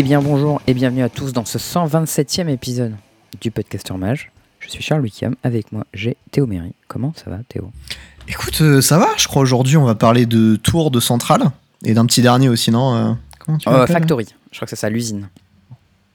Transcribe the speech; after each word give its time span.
Eh 0.00 0.02
bien 0.02 0.22
bonjour 0.22 0.62
et 0.66 0.72
bienvenue 0.72 1.02
à 1.02 1.10
tous 1.10 1.34
dans 1.34 1.44
ce 1.44 1.58
127e 1.58 2.48
épisode 2.48 2.94
du 3.42 3.50
Podcaster 3.50 3.92
Mage. 3.92 4.32
Je 4.58 4.70
suis 4.70 4.82
Charles 4.82 5.02
Wickham, 5.02 5.36
avec 5.42 5.72
moi 5.72 5.84
j'ai 5.92 6.16
Théo 6.30 6.46
Méry. 6.46 6.72
Comment 6.88 7.12
ça 7.22 7.28
va 7.28 7.40
Théo? 7.46 7.70
Écoute, 8.26 8.62
euh, 8.62 8.80
ça 8.80 8.96
va, 8.96 9.08
je 9.18 9.28
crois 9.28 9.42
aujourd'hui 9.42 9.76
on 9.76 9.84
va 9.84 9.94
parler 9.94 10.24
de 10.24 10.56
Tour 10.56 10.90
de 10.90 11.00
Centrale 11.00 11.50
et 11.84 11.92
d'un 11.92 12.06
petit 12.06 12.22
dernier 12.22 12.48
aussi, 12.48 12.70
non 12.70 12.94
euh, 12.94 13.12
Comment 13.40 13.58
tu 13.58 13.68
Euh, 13.68 13.86
Factory, 13.86 14.24
je 14.50 14.56
crois 14.56 14.64
que 14.64 14.70
c'est 14.70 14.76
ça, 14.76 14.88
l'usine. 14.88 15.28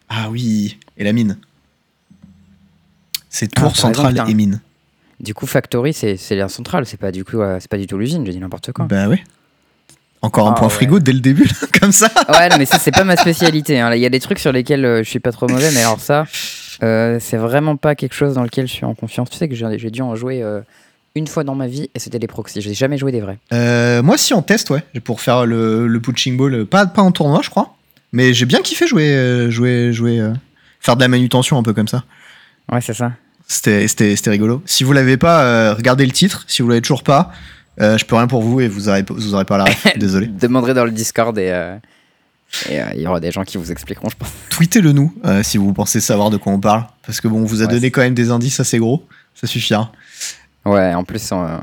Ah 0.10 0.32
oui, 0.32 0.80
et 0.98 1.04
la 1.04 1.14
mine. 1.14 1.38
C'est 3.30 3.52
Ah, 3.56 3.60
Tour 3.60 3.70
raison, 3.70 3.82
Centrale 3.84 4.24
et 4.28 4.34
mine. 4.34 4.62
Du 5.20 5.36
coup 5.36 5.46
Factory 5.46 5.94
c'est 5.94 6.18
la 6.32 6.50
centrale, 6.50 6.88
c'est 6.88 6.98
pas 6.98 7.12
du 7.12 7.24
coup 7.24 7.38
c'est 7.60 7.70
pas 7.70 7.78
du 7.78 7.86
tout 7.86 8.00
l'usine, 8.00 8.26
je 8.26 8.32
dis 8.32 8.40
n'importe 8.40 8.72
quoi. 8.72 8.86
Bah 8.86 9.08
ouais. 9.08 9.24
Encore 10.26 10.48
un 10.48 10.52
Ah 10.52 10.60
point 10.60 10.68
ouais. 10.68 10.74
frigo 10.74 11.00
dès 11.00 11.14
le 11.14 11.20
début, 11.20 11.44
là, 11.46 11.68
comme 11.80 11.92
ça. 11.92 12.10
Ouais 12.30 12.50
non 12.50 12.58
mais 12.58 12.66
ça 12.66 12.80
c'est 12.80 12.92
pas 12.92 13.04
ma 13.04 13.16
spécialité, 13.16 13.80
hein. 13.80 13.94
Il 13.94 14.02
y 14.02 14.06
a 14.06 14.10
des 14.10 14.20
trucs 14.20 14.40
sur 14.40 14.52
lesquels 14.52 14.84
euh, 14.84 15.04
je 15.04 15.10
suis 15.10 15.20
pas 15.20 15.32
trop 15.32 15.48
mauvais, 15.48 15.70
mais 15.72 15.82
alors 15.82 16.00
ça 16.00 16.26
euh, 16.84 17.20
c'est 17.22 17.38
vraiment 17.38 17.76
pas 17.78 17.94
quelque 17.96 18.16
chose 18.16 18.34
dans 18.34 18.44
lequel 18.44 18.68
je 18.68 18.72
suis 18.74 18.86
en 18.86 18.96
confiance. 18.96 19.30
Tu 19.30 19.38
sais 19.38 19.48
que 19.48 19.56
j'ai 19.56 19.92
dû 19.92 20.02
en 20.02 20.16
jouer 20.16 20.42
euh, 20.42 20.62
une 21.14 21.28
fois 21.28 21.44
dans 21.44 21.54
ma 21.56 21.68
vie 21.68 21.90
et 21.94 22.00
c'était 22.00 22.18
les 22.20 22.28
proxys, 22.28 22.60
j'ai 22.62 22.74
jamais 22.74 22.98
joué 22.98 23.12
des 23.12 23.22
vrais. 23.22 23.38
Moi 24.02 24.18
si 24.18 24.34
en 24.34 24.42
test, 24.42 24.72
ouais, 24.72 24.84
pour 25.04 25.22
faire 25.22 25.46
le, 25.46 25.88
le 25.88 26.00
punching 26.02 26.36
ball, 26.38 26.66
pas, 26.66 26.88
pas 26.88 27.04
en 27.04 27.12
tournoi 27.12 27.42
je 27.44 27.50
crois, 27.52 27.76
mais 28.12 28.34
j'ai 28.34 28.46
bien 28.46 28.62
kiffé 28.62 28.88
jouer, 28.88 29.48
jouer, 29.52 29.94
jouer, 29.94 30.28
faire 30.80 30.96
de 30.96 31.02
la 31.02 31.08
manutention 31.08 31.58
un 31.58 31.64
peu 31.64 31.74
comme 31.74 31.88
ça. 31.88 32.04
Ouais 32.72 32.82
c'est 32.82 32.96
ça. 32.96 33.12
C'était 33.48 33.86
rigolo. 34.32 34.64
Si 34.66 34.84
vous 34.84 34.92
l'avez 34.92 35.18
pas, 35.18 35.74
regardez 35.76 36.04
le 36.06 36.12
titre. 36.12 36.46
Si 36.48 36.64
vous 36.64 36.70
l'avez 36.70 36.82
toujours 36.82 37.04
pas, 37.04 37.32
euh, 37.82 37.98
je 37.98 38.06
peux 38.06 38.16
rien 38.16 38.28
pour 38.28 38.42
vous 38.42 38.62
et 38.62 38.68
vous 38.68 38.90
aurez, 38.90 39.04
vous 39.08 39.34
aurez 39.34 39.46
pas 39.46 39.58
la 39.58 39.66
ref. 39.66 39.88
Désolé. 39.98 40.28
demanderez 40.28 40.74
dans 40.74 40.86
le 40.86 40.92
Discord 40.92 41.38
et 41.38 41.50
euh, 41.52 41.76
et, 42.70 42.80
euh, 42.80 42.86
il 42.96 43.02
y 43.02 43.08
aura 43.08 43.20
des 43.20 43.32
gens 43.32 43.44
qui 43.44 43.58
vous 43.58 43.72
expliqueront, 43.72 44.08
je 44.10 44.16
pense. 44.16 44.30
Tweetez-le 44.50 44.92
nous 44.92 45.14
si 45.44 45.58
vous 45.58 45.74
pensez 45.74 46.00
savoir 46.00 46.30
de 46.30 46.38
quoi 46.38 46.54
on 46.54 46.60
parle. 46.60 46.86
Parce 47.06 47.20
que 47.20 47.28
bon, 47.28 47.42
on 47.42 47.46
vous 47.46 47.62
a 47.62 47.66
Ouais, 47.66 47.74
donné 47.74 47.92
quand 47.92 48.02
même 48.02 48.14
des 48.14 48.32
indices 48.32 48.60
assez 48.60 48.78
gros. 48.78 49.06
Ça 49.34 49.48
suffira. 49.48 49.92
Ouais, 50.64 50.94
en 50.94 51.04
plus, 51.04 51.32
on, 51.32 51.60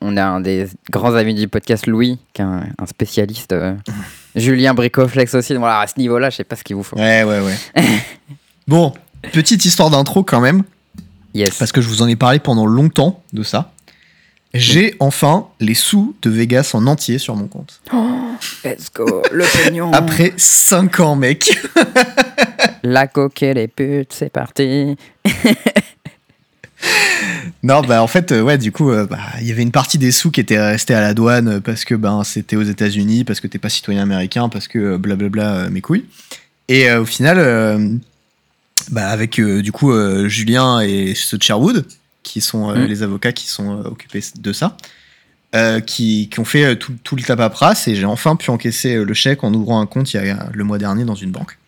on 0.00 0.16
a 0.16 0.24
un 0.24 0.40
des 0.40 0.68
grands 0.90 1.14
amis 1.14 1.34
du 1.34 1.48
podcast, 1.48 1.86
Louis, 1.86 2.18
qui 2.32 2.40
est 2.40 2.44
un, 2.44 2.62
un 2.78 2.86
spécialiste. 2.86 3.54
Julien 4.36 4.72
Bricoflex 4.74 5.34
aussi. 5.34 5.52
Donc 5.52 5.60
voilà, 5.60 5.80
à 5.80 5.86
ce 5.86 5.98
niveau-là, 5.98 6.30
je 6.30 6.36
sais 6.36 6.44
pas 6.44 6.56
ce 6.56 6.64
qu'il 6.64 6.76
vous 6.76 6.82
faut. 6.84 6.96
Ouais, 6.96 7.24
ouais, 7.24 7.40
ouais. 7.40 7.82
bon, 8.68 8.94
petite 9.32 9.64
histoire 9.64 9.90
d'intro 9.90 10.22
quand 10.22 10.40
même. 10.40 10.62
Yes. 11.34 11.58
Parce 11.58 11.72
que 11.72 11.80
je 11.80 11.88
vous 11.88 12.00
en 12.00 12.08
ai 12.08 12.16
parlé 12.16 12.38
pendant 12.38 12.64
longtemps 12.64 13.22
de 13.32 13.42
ça. 13.42 13.72
J'ai 14.54 14.94
enfin 14.98 15.46
les 15.60 15.74
sous 15.74 16.16
de 16.22 16.30
Vegas 16.30 16.70
en 16.74 16.86
entier 16.86 17.18
sur 17.18 17.36
mon 17.36 17.46
compte. 17.46 17.80
Let's 18.64 18.90
go, 18.94 19.22
le 19.30 19.44
pognon. 19.44 19.92
Après 19.92 20.32
5 20.36 21.00
ans, 21.00 21.16
mec. 21.16 21.58
La 22.82 23.06
coquette 23.06 23.56
les 23.56 23.68
putes, 23.68 24.12
c'est 24.12 24.32
parti. 24.32 24.96
Non, 27.64 27.82
bah 27.82 28.04
en 28.04 28.06
fait, 28.06 28.30
euh, 28.30 28.40
ouais, 28.40 28.56
du 28.56 28.70
coup, 28.70 28.92
euh, 28.92 29.04
bah, 29.04 29.18
il 29.40 29.46
y 29.46 29.50
avait 29.50 29.62
une 29.62 29.72
partie 29.72 29.98
des 29.98 30.12
sous 30.12 30.30
qui 30.30 30.40
était 30.40 30.60
restée 30.60 30.94
à 30.94 31.00
la 31.00 31.12
douane 31.12 31.60
parce 31.60 31.84
que 31.84 31.96
ben 31.96 32.22
c'était 32.22 32.54
aux 32.54 32.62
États-Unis, 32.62 33.24
parce 33.24 33.40
que 33.40 33.48
t'es 33.48 33.58
pas 33.58 33.68
citoyen 33.68 34.02
américain, 34.02 34.48
parce 34.48 34.68
que 34.68 34.78
euh, 34.78 34.98
blablabla 34.98 35.68
mes 35.68 35.80
couilles. 35.80 36.04
Et 36.68 36.88
euh, 36.88 37.00
au 37.00 37.04
final, 37.04 37.38
euh, 37.38 37.88
bah 38.90 39.08
avec 39.08 39.40
euh, 39.40 39.62
du 39.62 39.72
coup 39.72 39.92
Julien 40.28 40.80
et 40.80 41.14
ceux 41.14 41.38
de 41.38 41.42
Sherwood, 41.42 41.86
qui 42.22 42.40
sont 42.40 42.70
euh, 42.70 42.74
Mm. 42.84 42.86
les 42.86 43.02
avocats 43.02 43.32
qui 43.32 43.46
sont 43.48 43.78
euh, 43.78 43.88
occupés 43.88 44.22
de 44.38 44.52
ça, 44.52 44.76
euh, 45.54 45.80
qui, 45.80 46.28
qui 46.30 46.40
ont 46.40 46.44
fait 46.44 46.64
euh, 46.64 46.74
tout, 46.74 46.92
tout 47.02 47.16
le 47.16 47.22
tapapras 47.22 47.84
et 47.86 47.94
j'ai 47.94 48.04
enfin 48.04 48.36
pu 48.36 48.50
encaisser 48.50 48.96
euh, 48.96 49.04
le 49.04 49.14
chèque 49.14 49.44
en 49.44 49.52
ouvrant 49.54 49.80
un 49.80 49.86
compte 49.86 50.12
il 50.12 50.16
y 50.22 50.28
a 50.28 50.48
le 50.52 50.64
mois 50.64 50.78
dernier 50.78 51.04
dans 51.04 51.14
une 51.14 51.30
banque. 51.30 51.58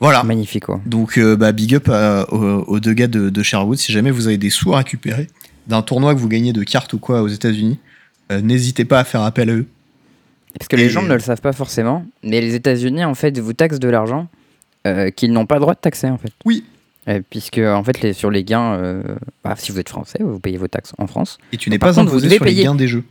Voilà. 0.00 0.22
Magnifique, 0.22 0.66
quoi. 0.66 0.80
Donc, 0.86 1.18
euh, 1.18 1.36
bah, 1.36 1.50
big 1.52 1.74
up 1.74 1.88
à- 1.88 2.32
aux, 2.32 2.62
aux 2.64 2.80
deux 2.80 2.92
gars 2.92 3.08
de, 3.08 3.30
de 3.30 3.42
Sherwood. 3.42 3.76
Si 3.78 3.92
jamais 3.92 4.12
vous 4.12 4.28
avez 4.28 4.38
des 4.38 4.50
sous 4.50 4.72
à 4.72 4.78
récupérer 4.78 5.26
d'un 5.66 5.82
tournoi 5.82 6.14
que 6.14 6.20
vous 6.20 6.28
gagnez 6.28 6.52
de 6.52 6.62
cartes 6.62 6.92
ou 6.92 6.98
quoi 6.98 7.22
aux 7.22 7.28
États-Unis, 7.28 7.78
euh, 8.30 8.40
n'hésitez 8.40 8.84
pas 8.84 9.00
à 9.00 9.04
faire 9.04 9.22
appel 9.22 9.50
à 9.50 9.54
eux. 9.54 9.66
Parce 10.58 10.68
que 10.68 10.76
les 10.76 10.88
gens 10.88 11.02
ne 11.02 11.12
le 11.12 11.20
savent 11.20 11.40
pas 11.40 11.52
forcément, 11.52 12.06
mais 12.22 12.40
les 12.40 12.54
États-Unis, 12.54 13.04
en 13.04 13.14
fait, 13.14 13.38
vous 13.38 13.52
taxent 13.52 13.78
de 13.80 13.88
l'argent 13.88 14.28
euh, 14.86 15.10
qu'ils 15.10 15.32
n'ont 15.32 15.46
pas 15.46 15.56
le 15.56 15.60
droit 15.60 15.74
de 15.74 15.80
taxer, 15.80 16.08
en 16.08 16.18
fait. 16.18 16.32
Oui. 16.44 16.64
Euh, 17.08 17.20
puisque, 17.30 17.58
en 17.58 17.82
fait, 17.82 18.02
les, 18.02 18.12
sur 18.12 18.30
les 18.30 18.44
gains, 18.44 18.74
euh, 18.74 19.02
bah, 19.42 19.54
si 19.56 19.72
vous 19.72 19.78
êtes 19.80 19.88
français, 19.88 20.18
vous 20.20 20.38
payez 20.40 20.58
vos 20.58 20.68
taxes 20.68 20.92
en 20.98 21.06
France. 21.06 21.38
Et 21.52 21.56
tu 21.56 21.70
n'es 21.70 21.78
pas 21.78 21.90
vous 21.92 22.00
imposé 22.00 22.26
devez 22.26 22.36
sur 22.36 22.44
les 22.44 22.50
payer. 22.50 22.64
gains 22.64 22.74
des 22.74 22.88
jeux. 22.88 23.04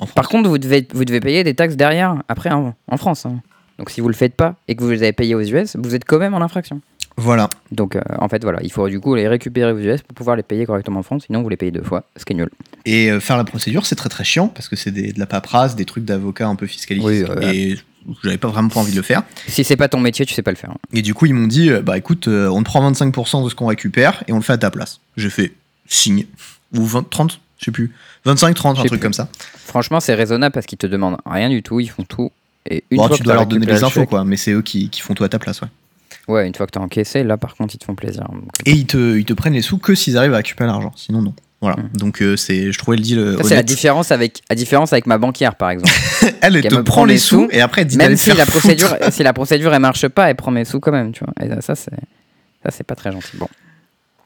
En. 0.00 0.06
Par 0.06 0.28
contre, 0.28 0.48
vous 0.48 0.58
devez, 0.58 0.86
vous 0.94 1.04
devez 1.04 1.20
payer 1.20 1.44
des 1.44 1.54
taxes 1.54 1.76
derrière, 1.76 2.22
après, 2.28 2.50
en, 2.50 2.74
en 2.88 2.96
France. 2.96 3.26
hein. 3.26 3.40
Donc, 3.78 3.90
si 3.90 4.00
vous 4.00 4.08
le 4.08 4.14
faites 4.14 4.34
pas 4.34 4.56
et 4.68 4.74
que 4.74 4.82
vous 4.82 4.90
les 4.90 5.02
avez 5.02 5.12
payés 5.12 5.34
aux 5.34 5.40
US, 5.42 5.76
vous 5.76 5.94
êtes 5.94 6.04
quand 6.06 6.18
même 6.18 6.34
en 6.34 6.40
infraction. 6.40 6.80
Voilà. 7.18 7.50
Donc, 7.72 7.94
euh, 7.96 8.00
en 8.18 8.28
fait, 8.28 8.42
voilà, 8.42 8.60
il 8.62 8.72
faut 8.72 8.88
du 8.88 8.98
coup 9.00 9.14
les 9.14 9.28
récupérer 9.28 9.70
aux 9.72 9.78
US 9.78 10.00
pour 10.00 10.14
pouvoir 10.14 10.34
les 10.36 10.42
payer 10.42 10.64
correctement 10.64 11.00
en 11.00 11.02
France, 11.02 11.24
sinon 11.26 11.42
vous 11.42 11.48
les 11.50 11.58
payez 11.58 11.70
deux 11.72 11.82
fois, 11.82 12.04
ce 12.16 12.24
qui 12.24 12.32
est 12.32 12.36
nul. 12.36 12.48
Et 12.86 13.10
euh, 13.10 13.20
faire 13.20 13.36
la 13.36 13.44
procédure, 13.44 13.84
c'est 13.84 13.96
très 13.96 14.08
très 14.08 14.24
chiant 14.24 14.48
parce 14.48 14.68
que 14.68 14.76
c'est 14.76 14.90
de 14.92 15.18
la 15.18 15.26
paperasse, 15.26 15.76
des 15.76 15.84
trucs 15.84 16.06
d'avocat 16.06 16.48
un 16.48 16.54
peu 16.54 16.66
fiscalistes. 16.66 17.06
Oui, 17.06 17.22
euh, 17.28 17.52
et 17.52 17.76
j'avais 18.22 18.38
pas 18.38 18.48
vraiment 18.48 18.68
pas 18.68 18.80
envie 18.80 18.92
de 18.92 18.96
le 18.96 19.02
faire. 19.02 19.22
Si 19.48 19.64
c'est 19.64 19.76
pas 19.76 19.88
ton 19.88 20.00
métier, 20.00 20.24
tu 20.26 20.34
sais 20.34 20.42
pas 20.42 20.50
le 20.50 20.56
faire. 20.56 20.72
Et 20.92 21.02
du 21.02 21.14
coup, 21.14 21.26
ils 21.26 21.34
m'ont 21.34 21.46
dit 21.46 21.70
euh, 21.70 21.82
bah 21.82 21.96
écoute, 21.98 22.28
euh, 22.28 22.48
on 22.48 22.60
te 22.60 22.64
prend 22.64 22.90
25% 22.90 23.44
de 23.44 23.48
ce 23.50 23.54
qu'on 23.54 23.66
récupère 23.66 24.22
et 24.28 24.32
on 24.32 24.36
le 24.36 24.42
fait 24.42 24.52
à 24.54 24.58
ta 24.58 24.70
place. 24.70 25.00
J'ai 25.16 25.30
fait 25.30 25.52
signe. 25.86 26.26
Ou 26.74 26.84
20, 26.84 27.08
30, 27.10 27.40
je 27.58 27.64
sais 27.66 27.70
plus. 27.70 27.92
25, 28.24 28.54
30, 28.54 28.76
Je 28.76 28.80
un 28.80 28.84
truc 28.84 29.00
plus. 29.00 29.04
comme 29.04 29.12
ça. 29.12 29.28
Franchement, 29.56 30.00
c'est 30.00 30.14
raisonnable 30.14 30.52
parce 30.52 30.66
qu'ils 30.66 30.78
te 30.78 30.86
demandent 30.86 31.18
rien 31.26 31.48
du 31.48 31.62
tout, 31.62 31.80
ils 31.80 31.88
font 31.88 32.04
tout. 32.04 32.30
Et 32.68 32.84
une 32.90 32.98
Bon, 32.98 33.08
fois 33.08 33.16
tu 33.16 33.22
que 33.22 33.24
dois 33.26 33.34
leur 33.34 33.46
donner 33.46 33.66
le 33.66 33.74
infos, 33.84 34.00
chèque- 34.00 34.08
quoi, 34.08 34.24
mais 34.24 34.36
c'est 34.36 34.52
eux 34.52 34.62
qui, 34.62 34.88
qui 34.88 35.00
font 35.00 35.14
tout 35.14 35.24
à 35.24 35.28
ta 35.28 35.38
place, 35.38 35.60
ouais. 35.60 35.68
Ouais, 36.28 36.46
une 36.46 36.54
fois 36.54 36.66
que 36.66 36.70
t'as 36.70 36.80
encaissé, 36.80 37.24
là 37.24 37.36
par 37.36 37.56
contre, 37.56 37.74
ils 37.74 37.78
te 37.78 37.84
font 37.84 37.96
plaisir. 37.96 38.22
Donc, 38.32 38.44
Et 38.64 38.70
ils 38.72 38.86
te, 38.86 39.16
ils 39.18 39.24
te 39.24 39.32
prennent 39.32 39.54
les 39.54 39.62
sous 39.62 39.78
que 39.78 39.94
s'ils 39.96 40.16
arrivent 40.16 40.34
à 40.34 40.36
récupérer 40.36 40.68
l'argent, 40.68 40.92
sinon 40.96 41.20
non. 41.20 41.34
Voilà. 41.62 41.76
Mm. 41.76 41.96
Donc 41.96 42.20
euh, 42.20 42.36
c'est, 42.36 42.72
je 42.72 42.78
trouvais 42.78 42.96
le 42.96 43.02
deal 43.02 43.18
euh, 43.20 43.36
ça, 43.38 43.44
c'est 43.44 43.54
la 43.54 43.62
différence 43.62 44.10
avec, 44.10 44.42
la 44.50 44.56
différence 44.56 44.92
avec 44.92 45.06
ma 45.06 45.16
banquière, 45.16 45.54
par 45.54 45.70
exemple. 45.70 45.92
Elle, 46.40 46.56
elle 46.56 46.64
te 46.64 46.74
prend 46.74 46.82
prend 46.82 47.04
les 47.04 47.18
sous 47.18 47.44
sous, 47.44 47.48
et 47.52 47.60
après 47.60 47.82
elle 47.82 47.86
dit 47.86 47.96
Même 47.96 48.16
si 48.16 48.32
la, 48.32 48.44
procédure, 48.44 48.88
si 49.10 49.22
la 49.22 49.32
procédure 49.32 49.72
elle 49.72 49.80
marche 49.80 50.08
pas, 50.08 50.28
elle 50.28 50.34
prend 50.34 50.50
mes 50.50 50.64
sous 50.64 50.80
quand 50.80 50.90
même, 50.90 51.12
tu 51.12 51.24
vois. 51.24 51.32
Et 51.40 51.62
ça, 51.62 51.76
c'est 51.76 51.92
ça, 52.64 52.70
c'est 52.70 52.84
pas 52.84 52.96
très 52.96 53.12
gentil. 53.12 53.36
Bon. 53.36 53.48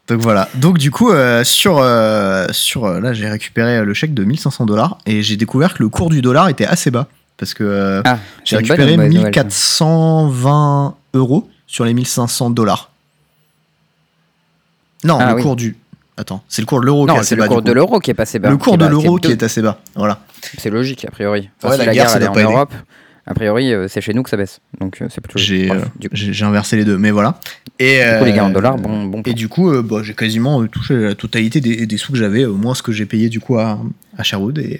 Donc 0.08 0.20
voilà. 0.20 0.48
Donc 0.54 0.78
du 0.78 0.90
coup, 0.90 1.10
euh, 1.10 1.44
sur, 1.44 1.78
euh, 1.78 2.46
sur 2.52 2.88
là, 2.88 3.12
j'ai 3.12 3.28
récupéré 3.28 3.84
le 3.84 3.94
chèque 3.94 4.14
de 4.14 4.24
1500 4.24 4.64
dollars 4.64 4.98
et 5.04 5.22
j'ai 5.22 5.36
découvert 5.36 5.74
que 5.74 5.82
le 5.82 5.90
cours 5.90 6.08
du 6.08 6.22
dollar 6.22 6.48
était 6.48 6.66
assez 6.66 6.90
bas 6.90 7.06
parce 7.36 7.52
que 7.52 8.00
Ah, 8.04 8.18
j'ai 8.44 8.56
bonne 8.56 8.64
récupéré 8.64 8.92
ou 8.92 8.94
une 8.94 8.96
mauvaise 8.96 9.14
nouvelle, 9.14 9.34
ça 9.34 9.42
1420 9.42 10.94
euros 11.14 11.50
sur 11.66 11.84
les 11.84 11.92
1500 11.92 12.50
dollars. 12.50 12.90
Non, 15.04 15.18
Ah 15.20 15.30
le 15.30 15.36
oui. 15.36 15.42
cours 15.42 15.56
du. 15.56 15.76
Attends, 16.18 16.42
c'est 16.48 16.62
le 16.62 16.66
cours 16.66 16.80
de 16.80 16.86
l'euro 16.86 17.06
qui 17.06 17.12
est 17.12 17.18
assez 17.18 17.28
c'est 17.28 17.34
le 17.36 17.42
bas. 17.42 17.48
cours 17.48 17.62
de 17.62 17.72
l'euro 17.72 17.98
qui 18.00 18.10
est 18.10 18.14
passé 18.14 18.38
bas. 18.38 18.48
Le 18.50 18.56
cours 18.56 18.78
de 18.78 18.84
bas, 18.84 18.90
l'euro 18.90 19.18
qui 19.18 19.32
est 19.32 19.42
assez 19.42 19.60
bas. 19.60 19.80
Voilà. 19.94 20.20
C'est 20.58 20.70
logique, 20.70 21.04
a 21.04 21.10
priori. 21.10 21.50
Enfin, 21.58 21.72
Ouais, 21.72 21.76
la 21.78 21.84
la, 21.86 21.92
guerre, 21.92 22.06
guerre, 22.06 22.16
elle 22.16 22.22
est 22.22 22.28
en 22.28 22.32
aider. 22.34 22.42
Europe, 22.44 22.72
a 23.26 23.34
priori, 23.34 23.72
euh, 23.74 23.86
c'est 23.88 24.00
chez 24.00 24.14
nous 24.14 24.22
que 24.22 24.30
ça 24.30 24.36
baisse. 24.38 24.60
Donc, 24.80 25.02
euh, 25.02 25.08
c'est 25.10 25.20
plutôt. 25.20 25.38
J'ai 25.38 25.70
euh, 25.70 25.80
j'ai- 26.12 26.44
inversé 26.44 26.76
les 26.76 26.84
deux, 26.86 26.96
mais 26.96 27.10
voilà. 27.10 27.38
Et 27.78 27.98
du 28.02 28.18
coup, 28.18 28.24
les 28.24 28.32
gains 28.32 28.44
en 28.44 28.50
euh, 28.50 28.54
dollars, 28.54 28.76
bon, 28.78 29.04
bon. 29.04 29.20
Et 29.26 29.34
du 29.34 29.48
coup, 29.48 29.70
bah, 29.82 29.98
j'ai 30.02 30.14
quasiment 30.14 30.64
touché 30.68 30.94
la 30.96 31.14
totalité 31.14 31.60
des, 31.60 31.84
des 31.86 31.96
sous 31.98 32.12
que 32.12 32.18
j'avais, 32.18 32.46
au 32.46 32.56
moins 32.56 32.74
ce 32.74 32.82
que 32.82 32.92
j'ai 32.92 33.04
payé 33.04 33.28
du 33.28 33.40
coup 33.40 33.58
à, 33.58 33.78
à 34.16 34.22
Sherwood. 34.22 34.56
Et, 34.58 34.78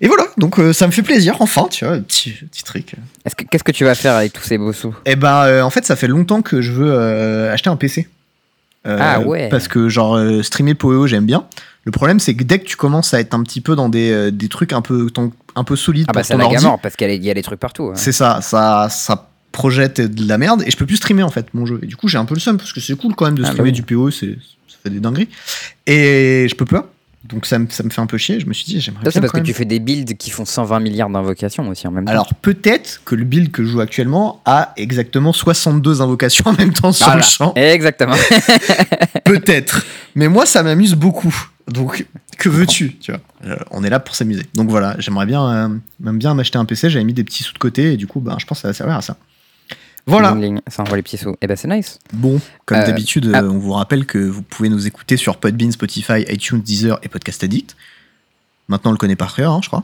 et 0.00 0.06
voilà, 0.08 0.24
donc 0.38 0.58
ça 0.72 0.86
me 0.86 0.92
fait 0.92 1.02
plaisir, 1.02 1.36
enfin, 1.40 1.66
tu 1.70 1.84
vois, 1.84 1.98
petit, 1.98 2.30
petit 2.50 2.64
truc. 2.64 2.94
Est-ce 3.26 3.34
que- 3.36 3.44
Qu'est-ce 3.44 3.64
que 3.64 3.72
tu 3.72 3.84
vas 3.84 3.94
faire 3.94 4.14
avec 4.14 4.32
tous 4.32 4.44
ces 4.44 4.56
beaux 4.56 4.72
sous? 4.72 4.94
Et 5.04 5.16
ben, 5.16 5.62
en 5.62 5.68
fait, 5.70 5.84
ça 5.84 5.96
fait 5.96 6.08
longtemps 6.08 6.40
que 6.40 6.62
je 6.62 6.72
veux 6.72 7.48
acheter 7.50 7.68
un 7.68 7.76
PC. 7.76 8.08
Euh, 8.86 8.98
Ah 9.00 9.20
ouais. 9.20 9.48
Parce 9.48 9.68
que, 9.68 9.88
genre, 9.88 10.16
euh, 10.16 10.42
streamer 10.42 10.74
PoE, 10.74 11.06
j'aime 11.06 11.24
bien. 11.26 11.46
Le 11.84 11.92
problème, 11.92 12.18
c'est 12.20 12.34
que 12.34 12.44
dès 12.44 12.58
que 12.58 12.64
tu 12.64 12.76
commences 12.76 13.12
à 13.14 13.20
être 13.20 13.34
un 13.34 13.42
petit 13.42 13.60
peu 13.60 13.76
dans 13.76 13.88
des, 13.88 14.10
euh, 14.10 14.30
des 14.30 14.48
trucs 14.48 14.72
un 14.72 14.80
peu, 14.82 15.10
ton- 15.10 15.32
un 15.54 15.64
peu 15.64 15.76
solides 15.76 16.06
Ah 16.08 16.12
bah 16.12 16.22
c'est 16.22 16.36
la 16.36 16.48
parce 16.82 16.96
qu'il 16.96 17.24
y, 17.24 17.30
a 17.30 17.34
des 17.34 17.42
trucs 17.42 17.60
partout. 17.60 17.84
hein. 17.90 17.94
c'est 17.94 18.12
ça, 18.12 18.40
ça, 18.40 18.88
ça 18.90 19.28
projette 19.52 20.00
de 20.00 20.26
la 20.28 20.36
merde 20.38 20.62
et 20.66 20.70
je 20.70 20.76
peux 20.76 20.86
plus 20.86 20.96
streamer 20.96 21.22
en 21.22 21.30
fait 21.30 21.46
mon 21.54 21.64
jeu. 21.66 21.78
Et 21.82 21.86
du 21.86 21.94
coup, 21.96 22.08
j'ai 22.08 22.18
un 22.18 22.24
peu 22.24 22.34
le 22.34 22.40
seum 22.40 22.56
parce 22.56 22.72
que 22.72 22.80
c'est 22.80 22.96
cool 22.96 23.14
quand 23.14 23.26
même 23.26 23.36
de 23.36 23.42
Ah, 23.42 23.46
streamer 23.48 23.70
bah 23.70 23.76
oui. 23.76 23.82
du 23.82 23.82
PoE, 23.82 24.10
c'est, 24.10 24.36
ça 24.68 24.76
fait 24.82 24.90
des 24.90 25.00
dingueries. 25.00 25.28
Et 25.86 26.46
je 26.48 26.54
peux 26.54 26.64
pas. 26.64 26.90
Donc 27.28 27.46
ça 27.46 27.58
me, 27.58 27.66
ça 27.70 27.82
me 27.82 27.88
fait 27.90 28.00
un 28.02 28.06
peu 28.06 28.18
chier. 28.18 28.38
Je 28.38 28.46
me 28.46 28.52
suis 28.52 28.66
dit, 28.66 28.80
j'aimerais 28.80 29.10
c'est 29.10 29.20
parce 29.20 29.32
quand 29.32 29.38
que 29.38 29.44
même. 29.44 29.46
tu 29.46 29.54
fais 29.54 29.64
des 29.64 29.80
builds 29.80 30.14
qui 30.18 30.30
font 30.30 30.44
120 30.44 30.78
milliards 30.80 31.08
d'invocations 31.08 31.66
aussi 31.68 31.86
en 31.88 31.90
même 31.90 32.04
temps. 32.04 32.10
Alors 32.12 32.34
peut-être 32.34 33.00
que 33.04 33.14
le 33.14 33.24
build 33.24 33.50
que 33.50 33.64
je 33.64 33.70
joue 33.70 33.80
actuellement 33.80 34.42
a 34.44 34.72
exactement 34.76 35.32
62 35.32 36.02
invocations 36.02 36.44
en 36.50 36.52
même 36.52 36.72
temps 36.74 36.92
sur 36.92 37.06
Voilà. 37.06 37.22
le 37.22 37.26
champ. 37.26 37.52
Exactement. 37.56 38.14
Peut-être. 39.24 39.84
Mais 40.14 40.28
moi, 40.28 40.46
ça 40.46 40.62
m'amuse 40.62 40.94
beaucoup. 40.94 41.34
Donc, 41.68 42.06
que 42.38 42.48
veux-tu 42.48 42.96
tu 42.96 43.10
vois? 43.12 43.20
Euh, 43.46 43.56
On 43.70 43.82
est 43.84 43.90
là 43.90 44.00
pour 44.00 44.14
s'amuser. 44.14 44.42
Donc 44.54 44.68
voilà, 44.68 44.96
j'aimerais 44.98 45.26
bien, 45.26 45.48
euh, 45.50 45.68
même 46.00 46.18
bien 46.18 46.34
m'acheter 46.34 46.58
un 46.58 46.64
PC. 46.66 46.90
J'avais 46.90 47.04
mis 47.04 47.14
des 47.14 47.24
petits 47.24 47.42
sous 47.42 47.54
de 47.54 47.58
côté 47.58 47.94
et 47.94 47.96
du 47.96 48.06
coup, 48.06 48.20
ben, 48.20 48.36
je 48.38 48.44
pense 48.46 48.58
que 48.58 48.62
ça 48.62 48.68
va 48.68 48.74
servir 48.74 48.96
à 48.96 49.02
ça. 49.02 49.16
Voilà. 50.06 50.36
Ça 50.68 50.82
envoie 50.82 50.96
les 50.96 51.02
petits 51.02 51.16
sous. 51.16 51.34
Et 51.40 51.46
ben 51.46 51.56
c'est 51.56 51.68
nice. 51.68 51.98
Bon, 52.12 52.40
comme 52.66 52.78
Euh, 52.78 52.86
d'habitude, 52.86 53.30
ah. 53.34 53.42
on 53.44 53.58
vous 53.58 53.72
rappelle 53.72 54.04
que 54.04 54.18
vous 54.18 54.42
pouvez 54.42 54.68
nous 54.68 54.86
écouter 54.86 55.16
sur 55.16 55.36
Podbean, 55.38 55.72
Spotify, 55.72 56.24
iTunes, 56.28 56.60
Deezer 56.60 56.98
et 57.02 57.08
Podcast 57.08 57.42
Addict. 57.42 57.74
Maintenant, 58.68 58.90
on 58.90 58.92
le 58.92 58.98
connaît 58.98 59.16
par 59.16 59.34
cœur, 59.34 59.52
hein, 59.52 59.60
je 59.62 59.68
crois. 59.68 59.82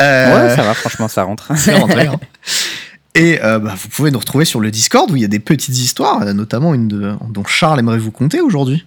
Euh, 0.00 0.48
Ouais, 0.48 0.56
ça 0.56 0.62
va, 0.62 0.74
franchement, 0.74 1.08
ça 1.08 1.22
rentre. 1.24 1.52
c'est 1.56 1.74
rentré, 1.76 2.06
hein. 2.06 2.18
Et 3.16 3.42
euh, 3.42 3.58
bah, 3.58 3.74
vous 3.76 3.88
pouvez 3.88 4.12
nous 4.12 4.20
retrouver 4.20 4.44
sur 4.44 4.60
le 4.60 4.70
Discord 4.70 5.10
où 5.10 5.16
il 5.16 5.22
y 5.22 5.24
a 5.24 5.28
des 5.28 5.40
petites 5.40 5.76
histoires, 5.76 6.24
notamment 6.32 6.74
une 6.74 6.86
de- 6.86 7.14
dont 7.30 7.44
Charles 7.44 7.80
aimerait 7.80 7.98
vous 7.98 8.12
conter 8.12 8.40
aujourd'hui. 8.40 8.86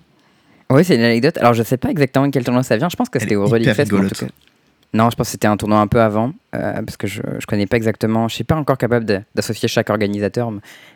Oui, 0.70 0.86
c'est 0.86 0.96
une 0.96 1.02
anecdote. 1.04 1.38
Alors, 1.40 1.54
je 1.54 1.62
sais 1.62 1.76
pas 1.76 1.90
exactement 1.90 2.26
de 2.28 2.32
quel 2.32 2.44
tournoi 2.46 2.64
ça 2.64 2.78
vient. 2.78 2.88
Je 2.90 2.96
pense 2.96 3.10
que 3.10 3.20
c'était 3.20 3.36
au 3.36 3.46
Relic 3.46 3.66
hyper 3.68 3.76
Fest. 3.76 3.92
Non, 4.94 5.10
je 5.10 5.16
pense 5.16 5.28
que 5.28 5.32
c'était 5.32 5.48
un 5.48 5.58
tournoi 5.58 5.80
un 5.80 5.88
peu 5.88 6.00
avant. 6.02 6.34
euh, 6.54 6.82
parce 6.84 6.98
que 6.98 7.08
je, 7.08 7.22
je 7.40 7.46
connais 7.48 7.66
pas 7.66 7.78
exactement. 7.78 8.28
Je 8.28 8.36
suis 8.36 8.44
pas 8.44 8.56
encore 8.56 8.78
capable 8.78 9.06
d'associer 9.34 9.68
chaque 9.68 9.90
organisateur 9.90 10.52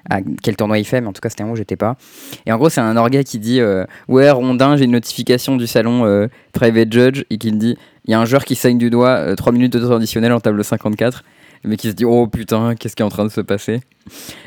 à 0.09 0.19
quel 0.43 0.55
tournoi 0.55 0.77
il 0.77 0.85
fait. 0.85 1.01
Mais 1.01 1.07
en 1.07 1.13
tout 1.13 1.21
cas, 1.21 1.29
c'était 1.29 1.43
un 1.43 1.49
où 1.49 1.55
j'étais 1.55 1.75
pas. 1.75 1.97
Et 2.45 2.51
en 2.51 2.57
gros, 2.57 2.69
c'est 2.69 2.81
un 2.81 2.95
orga 2.95 3.23
qui 3.23 3.39
dit 3.39 3.59
euh, 3.59 3.85
Ouais, 4.07 4.29
Rondin, 4.29 4.77
j'ai 4.77 4.85
une 4.85 4.91
notification 4.91 5.57
du 5.57 5.65
salon 5.65 6.05
euh, 6.05 6.27
Private 6.53 6.91
Judge. 6.93 7.23
Et 7.31 7.39
qui 7.39 7.51
me 7.51 7.57
dit 7.57 7.75
Il 8.05 8.11
y 8.11 8.13
a 8.13 8.19
un 8.19 8.25
joueur 8.25 8.45
qui 8.45 8.55
saigne 8.55 8.77
du 8.77 8.91
doigt 8.91 9.35
3 9.35 9.51
minutes 9.51 9.73
de 9.73 9.79
temps 9.79 10.33
en 10.33 10.39
table 10.39 10.63
54. 10.63 11.23
Mais 11.63 11.77
qui 11.77 11.87
se 11.89 11.93
dit 11.93 12.05
Oh 12.05 12.27
putain, 12.27 12.75
qu'est-ce 12.75 12.95
qui 12.95 13.01
est 13.01 13.05
en 13.05 13.09
train 13.09 13.25
de 13.25 13.31
se 13.31 13.41
passer? 13.41 13.81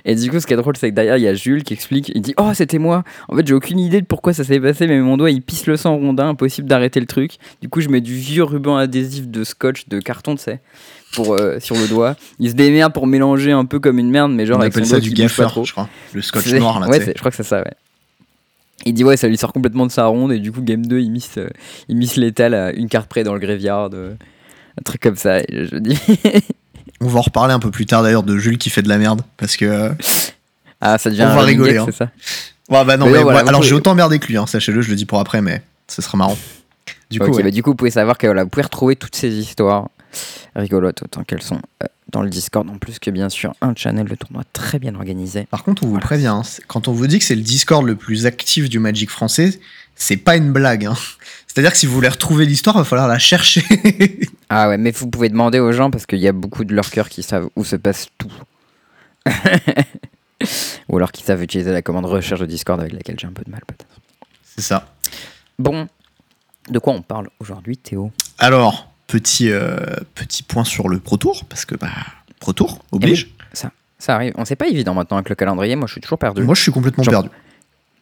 Et 0.04 0.14
du 0.14 0.30
coup, 0.30 0.40
ce 0.40 0.46
qui 0.46 0.54
est 0.54 0.56
drôle, 0.56 0.76
c'est 0.76 0.88
que 0.90 0.94
derrière, 0.94 1.16
il 1.18 1.22
y 1.22 1.28
a 1.28 1.34
Jules 1.34 1.64
qui 1.64 1.74
explique 1.74 2.10
Il 2.14 2.22
dit 2.22 2.34
Oh, 2.38 2.50
c'était 2.54 2.78
moi 2.78 3.04
En 3.28 3.36
fait, 3.36 3.46
j'ai 3.46 3.52
aucune 3.54 3.78
idée 3.78 4.00
de 4.00 4.06
pourquoi 4.06 4.32
ça 4.32 4.42
s'est 4.44 4.60
passé, 4.60 4.86
mais 4.86 4.98
mon 5.00 5.16
doigt 5.16 5.30
il 5.30 5.42
pisse 5.42 5.66
le 5.66 5.76
sang 5.76 5.96
rondin, 5.96 6.28
impossible 6.30 6.66
d'arrêter 6.68 7.00
le 7.00 7.06
truc. 7.06 7.32
Du 7.60 7.68
coup, 7.68 7.80
je 7.80 7.88
mets 7.88 8.00
du 8.00 8.14
vieux 8.14 8.44
ruban 8.44 8.76
adhésif 8.76 9.28
de 9.28 9.44
scotch, 9.44 9.88
de 9.88 9.98
carton, 10.00 10.34
tu 10.36 10.42
sais, 10.42 10.60
pour, 11.12 11.34
euh, 11.34 11.58
sur 11.60 11.76
le 11.76 11.86
doigt. 11.88 12.16
Il 12.38 12.48
se 12.50 12.54
démerde 12.54 12.92
pour 12.94 13.06
mélanger 13.06 13.52
un 13.52 13.64
peu 13.66 13.80
comme 13.80 13.98
une 13.98 14.10
merde, 14.10 14.32
mais 14.32 14.46
genre 14.46 14.56
On 14.58 14.60
avec 14.62 14.72
appelle 14.72 14.86
son 14.86 14.94
ça 14.96 15.00
doigt 15.00 15.10
du 15.10 15.26
trop. 15.26 15.64
je 15.64 15.72
crois. 15.72 15.88
Le 16.14 16.22
scotch 16.22 16.52
noir, 16.54 16.80
là, 16.80 16.88
ouais, 16.88 17.00
je 17.04 17.12
crois 17.18 17.30
que 17.30 17.36
c'est 17.36 17.42
ça, 17.42 17.58
ouais. 17.58 17.72
Il 18.86 18.94
dit 18.94 19.04
ouais, 19.04 19.18
ça 19.18 19.28
lui 19.28 19.36
sort 19.36 19.52
complètement 19.52 19.84
de 19.86 19.92
sa 19.92 20.06
ronde, 20.06 20.32
et 20.32 20.38
du 20.38 20.50
coup, 20.52 20.62
game 20.62 20.86
2, 20.86 21.00
il 21.00 21.10
mise, 21.10 21.28
euh, 21.36 21.48
il 21.88 21.96
mise 21.96 22.16
l'étal 22.16 22.54
à 22.54 22.72
une 22.72 22.88
carte 22.88 23.10
près 23.10 23.24
dans 23.24 23.34
le 23.34 23.40
graveyard. 23.40 23.90
euh, 23.92 24.14
un 24.78 24.82
truc 24.82 25.02
comme 25.02 25.16
ça. 25.16 25.40
Et 25.40 25.44
je, 25.50 25.64
je 25.66 25.76
dis 25.76 25.98
On 27.00 27.08
va 27.08 27.18
en 27.18 27.22
reparler 27.22 27.54
un 27.54 27.58
peu 27.58 27.70
plus 27.70 27.86
tard 27.86 28.02
d'ailleurs 28.02 28.22
de 28.22 28.36
Jules 28.36 28.58
qui 28.58 28.70
fait 28.70 28.82
de 28.82 28.88
la 28.88 28.98
merde. 28.98 29.22
Parce 29.36 29.56
que. 29.56 29.92
Ah, 30.82 30.96
ça 30.96 31.10
devient 31.10 31.28
On 31.30 31.34
va 31.36 31.42
rigoler, 31.42 31.76
hein. 31.76 31.84
c'est 31.84 31.94
ça 31.94 32.10
Ouais, 32.70 32.82
bah 32.86 32.96
non, 32.96 33.04
Mais 33.04 33.12
mais 33.12 33.18
non, 33.18 33.22
voilà, 33.24 33.24
moi- 33.24 33.42
vous 33.42 33.48
alors 33.50 33.60
pouvez- 33.60 33.68
j'ai 33.68 33.74
autant 33.74 33.94
merdé 33.94 34.18
que 34.18 34.26
lui, 34.28 34.38
hein, 34.38 34.46
sachez-le, 34.46 34.80
je 34.80 34.88
le 34.88 34.96
dis 34.96 35.04
pour 35.04 35.20
après, 35.20 35.42
mais 35.42 35.60
ce 35.88 36.00
sera 36.00 36.16
marrant. 36.16 36.38
Du 37.10 37.20
coup, 37.20 37.26
ouais. 37.32 37.42
bah, 37.42 37.50
du 37.50 37.62
coup, 37.62 37.68
vous 37.72 37.76
pouvez 37.76 37.90
savoir 37.90 38.16
que 38.16 38.26
voilà, 38.26 38.44
vous 38.44 38.48
pouvez 38.48 38.62
retrouver 38.62 38.96
toutes 38.96 39.14
ces 39.14 39.28
histoires 39.28 39.90
rigolotes 40.56 41.02
autant 41.02 41.22
qu'elles 41.22 41.42
sont 41.42 41.60
euh, 41.82 41.86
dans 42.10 42.22
le 42.22 42.30
Discord, 42.30 42.66
en 42.70 42.78
plus 42.78 42.98
que 42.98 43.10
bien 43.10 43.28
sûr 43.28 43.52
un 43.60 43.74
channel 43.76 44.08
de 44.08 44.14
tournoi 44.14 44.42
très 44.54 44.78
bien 44.78 44.94
organisé. 44.94 45.46
Par 45.50 45.64
contre, 45.64 45.82
on 45.82 45.86
vous 45.86 45.92
Voilà. 45.92 46.06
prévient, 46.06 46.28
hein, 46.28 46.42
quand 46.66 46.88
on 46.88 46.92
vous 46.92 47.06
dit 47.06 47.18
que 47.18 47.26
c'est 47.26 47.36
le 47.36 47.42
Discord 47.42 47.84
le 47.84 47.94
plus 47.94 48.24
actif 48.24 48.70
du 48.70 48.78
Magic 48.78 49.10
français, 49.10 49.60
c'est 49.96 50.16
pas 50.16 50.36
une 50.36 50.50
blague. 50.50 50.86
hein. 50.86 50.94
C'est-à-dire 51.52 51.72
que 51.72 51.78
si 51.78 51.86
vous 51.86 51.94
voulez 51.94 52.08
retrouver 52.08 52.46
l'histoire, 52.46 52.76
il 52.76 52.78
va 52.78 52.84
falloir 52.84 53.08
la 53.08 53.18
chercher. 53.18 53.64
Ah 54.52 54.68
ouais, 54.68 54.78
mais 54.78 54.90
vous 54.90 55.08
pouvez 55.08 55.28
demander 55.28 55.60
aux 55.60 55.70
gens 55.70 55.92
parce 55.92 56.06
qu'il 56.06 56.18
y 56.18 56.26
a 56.26 56.32
beaucoup 56.32 56.64
de 56.64 56.74
leurs 56.74 56.90
cœurs 56.90 57.08
qui 57.08 57.22
savent 57.22 57.48
où 57.54 57.64
se 57.64 57.76
passe 57.76 58.08
tout. 58.18 58.32
Ou 60.88 60.96
alors 60.96 61.12
qui 61.12 61.22
savent 61.22 61.40
utiliser 61.42 61.70
la 61.70 61.82
commande 61.82 62.06
recherche 62.06 62.40
de 62.40 62.46
Discord 62.46 62.80
avec 62.80 62.92
laquelle 62.92 63.16
j'ai 63.18 63.28
un 63.28 63.32
peu 63.32 63.44
de 63.44 63.50
mal 63.50 63.60
peut-être. 63.64 63.86
c'est 64.44 64.62
ça. 64.62 64.88
Bon, 65.56 65.86
de 66.68 66.78
quoi 66.80 66.94
on 66.94 67.02
parle 67.02 67.28
aujourd'hui 67.38 67.76
Théo? 67.76 68.10
Alors, 68.38 68.90
petit, 69.06 69.52
euh, 69.52 69.76
petit 70.16 70.42
point 70.42 70.64
sur 70.64 70.88
le 70.88 70.98
Pro 70.98 71.16
Tour, 71.16 71.44
parce 71.44 71.64
que 71.64 71.76
bah, 71.76 71.90
Pro 72.40 72.52
Tour 72.52 72.80
oblige. 72.90 73.30
Ça 73.52 74.14
arrive, 74.16 74.32
on 74.36 74.44
sait 74.44 74.56
pas 74.56 74.66
évident 74.66 74.94
maintenant 74.94 75.18
avec 75.18 75.28
le 75.28 75.34
calendrier, 75.36 75.76
moi 75.76 75.86
je 75.86 75.92
suis 75.92 76.00
toujours 76.00 76.18
perdu. 76.18 76.42
Moi, 76.42 76.54
je 76.56 76.62
suis 76.62 76.72
complètement 76.72 77.04
Genre- 77.04 77.22
perdu. 77.22 77.28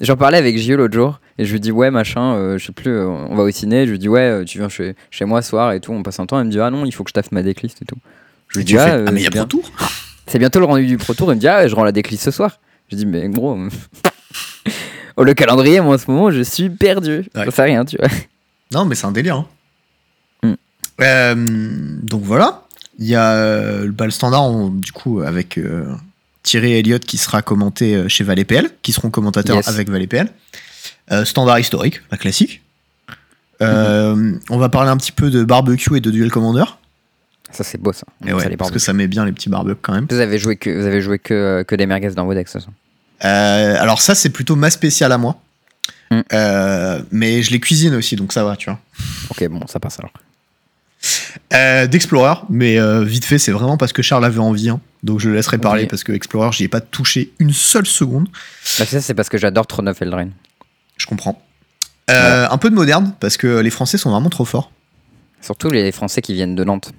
J'en 0.00 0.16
parlais 0.16 0.38
avec 0.38 0.56
Gio 0.58 0.76
l'autre 0.76 0.94
jour 0.94 1.18
et 1.38 1.44
je 1.44 1.52
lui 1.52 1.60
dis 1.60 1.72
ouais 1.72 1.90
machin, 1.90 2.34
euh, 2.34 2.56
je 2.58 2.66
sais 2.66 2.72
plus, 2.72 2.90
euh, 2.92 3.06
on 3.08 3.34
va 3.34 3.42
au 3.42 3.50
ciné, 3.50 3.84
je 3.86 3.90
lui 3.92 3.98
dis 3.98 4.08
ouais 4.08 4.20
euh, 4.20 4.44
tu 4.44 4.58
viens 4.58 4.68
chez, 4.68 4.94
chez 5.10 5.24
moi 5.24 5.42
ce 5.42 5.48
soir 5.50 5.72
et 5.72 5.80
tout, 5.80 5.92
on 5.92 6.02
passe 6.04 6.20
un 6.20 6.26
temps, 6.26 6.38
il 6.40 6.46
me 6.46 6.50
dit 6.50 6.60
ah 6.60 6.70
non 6.70 6.84
il 6.84 6.92
faut 6.92 7.02
que 7.04 7.10
je 7.10 7.14
taffe 7.14 7.32
ma 7.32 7.42
decklist 7.42 7.82
et 7.82 7.84
tout. 7.84 7.96
Je 8.48 8.58
lui 8.58 8.64
dis 8.64 8.78
ah, 8.78 9.02
ah, 9.06 9.10
mais 9.10 9.20
il 9.20 9.24
y 9.24 9.26
a 9.26 9.30
bien. 9.30 9.46
Pro 9.46 9.60
Tour 9.60 9.70
c'est 10.26 10.38
bientôt 10.38 10.60
le 10.60 10.66
rendu 10.66 10.86
du 10.86 10.98
Pro 10.98 11.14
Tour, 11.14 11.32
il 11.32 11.36
me 11.36 11.40
dit 11.40 11.48
ah 11.48 11.66
je 11.66 11.74
rends 11.74 11.84
la 11.84 11.92
decklist 11.92 12.22
ce 12.22 12.30
soir. 12.30 12.60
Je 12.90 12.96
dis 12.96 13.06
mais 13.06 13.28
gros, 13.28 13.58
oh, 15.16 15.24
le 15.24 15.34
calendrier 15.34 15.80
moi 15.80 15.94
en 15.94 15.98
ce 15.98 16.10
moment 16.10 16.30
je 16.30 16.42
suis 16.42 16.70
perdu, 16.70 17.24
Ouais. 17.34 17.44
ça 17.46 17.50
sais 17.50 17.62
rien 17.62 17.84
tu 17.84 17.96
vois. 17.96 18.08
Non, 18.72 18.84
mais 18.84 18.94
c'est 18.94 19.06
un 19.06 19.12
délire. 19.12 19.44
hein. 20.44 20.56
Mm. 21.00 22.00
Donc 22.02 22.22
voilà. 22.22 22.62
Il 22.98 23.06
y 23.06 23.14
a 23.14 23.32
euh, 23.32 23.84
le 23.84 23.92
bal 23.92 24.10
standard, 24.12 24.44
on- 24.44 24.70
du 24.70 24.90
coup, 24.92 25.20
avec 25.20 25.58
Thierry 26.42 26.72
Elliott 26.74 27.04
qui 27.04 27.18
sera 27.18 27.42
commenté 27.42 27.94
euh, 27.94 28.08
chez 28.08 28.24
Val 28.24 28.44
PL, 28.44 28.70
qui 28.82 28.92
seront 28.92 29.10
commentateurs 29.10 29.56
Yes. 29.56 29.68
avec 29.68 29.88
Val 29.88 30.06
PL. 30.06 30.28
Euh, 31.10 31.24
standard 31.24 31.58
historique, 31.58 32.00
la 32.10 32.18
classique. 32.18 32.62
Euh, 33.60 34.34
On 34.50 34.58
va 34.58 34.68
parler 34.68 34.90
un 34.90 34.96
petit 34.96 35.12
peu 35.12 35.30
de 35.30 35.42
barbecue 35.44 35.96
et 35.96 36.00
de 36.00 36.10
duel 36.10 36.30
commander. 36.30 36.64
Ça 37.50 37.64
c'est 37.64 37.80
beau 37.80 37.92
ça. 37.92 38.04
Et 38.26 38.32
ouais, 38.32 38.42
ça, 38.44 38.50
parce 38.58 38.70
que 38.70 38.78
ça 38.78 38.92
met 38.92 39.06
bien 39.08 39.24
les 39.24 39.32
petits 39.32 39.48
barbecues 39.48 39.80
quand 39.80 39.94
même. 39.94 40.06
Vous 40.10 40.18
avez 40.20 40.38
joué 40.38 40.56
que 40.56 40.68
vous 40.70 40.86
avez 40.86 41.00
joué 41.00 41.18
que, 41.18 41.64
que 41.66 41.74
des 41.74 41.86
merguez 41.86 42.10
dans 42.10 42.26
vos 42.26 42.34
decks 42.34 42.48
soir. 42.48 42.64
Euh, 43.24 43.76
alors 43.80 44.00
ça, 44.02 44.14
c'est 44.14 44.28
plutôt 44.30 44.54
ma 44.54 44.70
spéciale 44.70 45.12
à 45.12 45.18
moi. 45.18 45.40
Mm. 46.10 46.20
Euh, 46.32 47.02
mais 47.10 47.42
je 47.42 47.50
les 47.50 47.58
cuisine 47.60 47.94
aussi, 47.94 48.16
donc 48.16 48.32
ça 48.32 48.44
va, 48.44 48.54
tu 48.56 48.70
vois. 48.70 48.78
Ok 49.30 49.46
bon 49.48 49.66
ça 49.66 49.80
passe 49.80 49.98
alors. 49.98 50.12
Euh, 51.54 51.86
D'Explorer, 51.86 52.34
mais 52.50 52.78
euh, 52.78 53.04
vite 53.04 53.24
fait, 53.24 53.38
c'est 53.38 53.52
vraiment 53.52 53.76
parce 53.76 53.92
que 53.92 54.02
Charles 54.02 54.24
avait 54.24 54.38
envie. 54.40 54.68
hein. 54.68 54.80
donc 55.02 55.20
je 55.20 55.28
le 55.28 55.34
laisserai 55.36 55.58
parler 55.58 55.86
parce 55.86 56.02
que 56.04 56.12
Explorer, 56.12 56.50
j'y 56.52 56.64
ai 56.64 56.68
pas 56.68 56.80
touché 56.80 57.32
une 57.38 57.52
seule 57.52 57.86
seconde. 57.86 58.28
Bah, 58.78 58.84
ça 58.86 59.00
c'est 59.00 59.14
parce 59.14 59.28
que 59.28 59.38
j'adore 59.38 59.66
Throne 59.66 59.88
of 59.88 60.00
Eldraine. 60.02 60.32
Je 60.96 61.06
comprends. 61.06 61.40
Euh, 62.10 62.46
Un 62.50 62.58
peu 62.58 62.70
de 62.70 62.74
moderne 62.74 63.14
parce 63.20 63.36
que 63.36 63.60
les 63.60 63.70
Français 63.70 63.98
sont 63.98 64.10
vraiment 64.10 64.30
trop 64.30 64.44
forts. 64.44 64.70
Surtout 65.40 65.70
les 65.70 65.92
Français 65.92 66.20
qui 66.20 66.34
viennent 66.34 66.56
de 66.56 66.64
Nantes. 66.64 66.92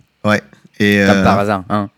Et 0.80 1.04
Comme 1.06 1.18
euh, 1.18 1.24
par 1.24 1.40
hasard. 1.40 1.64
Hein. 1.70 1.90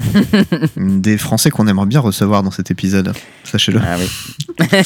des 0.76 1.18
Français 1.18 1.50
qu'on 1.50 1.66
aimerait 1.66 1.86
bien 1.86 2.00
recevoir 2.00 2.42
dans 2.42 2.50
cet 2.50 2.70
épisode, 2.70 3.12
sachez-le. 3.44 3.80
Ah 3.84 3.96
oui. 3.98 4.66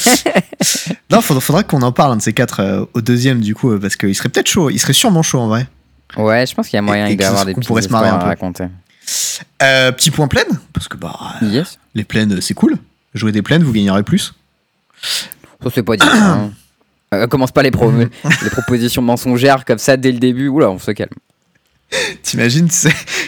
Non, 1.11 1.21
faudra, 1.21 1.39
faudra 1.41 1.63
qu'on 1.63 1.81
en 1.83 1.91
parle 1.91 2.13
un 2.13 2.17
de 2.17 2.21
ces 2.21 2.33
quatre 2.33 2.59
euh, 2.59 2.83
au 2.93 3.01
deuxième 3.01 3.39
du 3.39 3.53
coup, 3.55 3.77
parce 3.79 3.95
qu'il 3.95 4.13
serait 4.15 4.29
peut-être 4.29 4.49
chaud. 4.49 4.69
Il 4.69 4.79
serait 4.79 4.93
sûrement 4.93 5.21
chaud 5.21 5.39
en 5.39 5.47
vrai. 5.47 5.67
Ouais, 6.17 6.45
je 6.45 6.53
pense 6.55 6.67
qu'il 6.67 6.77
y 6.77 6.79
a 6.79 6.81
moyen 6.81 7.13
d'avoir 7.15 7.45
des 7.45 7.53
petites 7.53 7.67
pourrait 7.67 7.81
se 7.81 7.89
marrer 7.89 8.09
un 8.09 8.15
à 8.15 8.23
raconter. 8.25 8.65
Euh, 9.61 9.91
petit 9.91 10.11
point 10.11 10.27
pleine, 10.27 10.59
parce 10.73 10.87
que 10.87 10.97
bah, 10.97 11.17
Yes. 11.41 11.77
les 11.93 12.03
plaines, 12.03 12.39
c'est 12.41 12.53
cool. 12.53 12.77
Jouer 13.13 13.31
des 13.31 13.41
plaines, 13.41 13.63
vous 13.63 13.71
gagnerez 13.73 14.03
plus. 14.03 14.33
Ça 15.63 15.69
c'est 15.73 15.83
pas 15.83 15.95
dit. 15.97 16.05
hein. 16.09 16.51
Euh, 17.13 17.27
commence 17.27 17.51
pas 17.51 17.61
les, 17.61 17.69
pro- 17.71 17.91
les 18.43 18.49
propositions 18.49 19.01
mensongères 19.03 19.63
comme 19.63 19.77
ça 19.77 19.95
dès 19.95 20.11
le 20.11 20.17
début. 20.17 20.47
Oula, 20.47 20.71
on 20.71 20.79
se 20.79 20.89
calme. 20.91 21.11
T'imagines, 22.23 22.67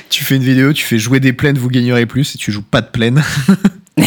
tu 0.09 0.23
fais 0.25 0.35
une 0.35 0.43
vidéo, 0.43 0.73
tu 0.73 0.83
fais 0.83 0.97
jouer 0.97 1.19
des 1.19 1.31
plaines, 1.31 1.57
vous 1.59 1.69
gagnerez 1.69 2.07
plus, 2.07 2.33
et 2.35 2.37
tu 2.39 2.51
joues 2.51 2.63
pas 2.63 2.81
de 2.81 2.87
plaines. 2.87 3.23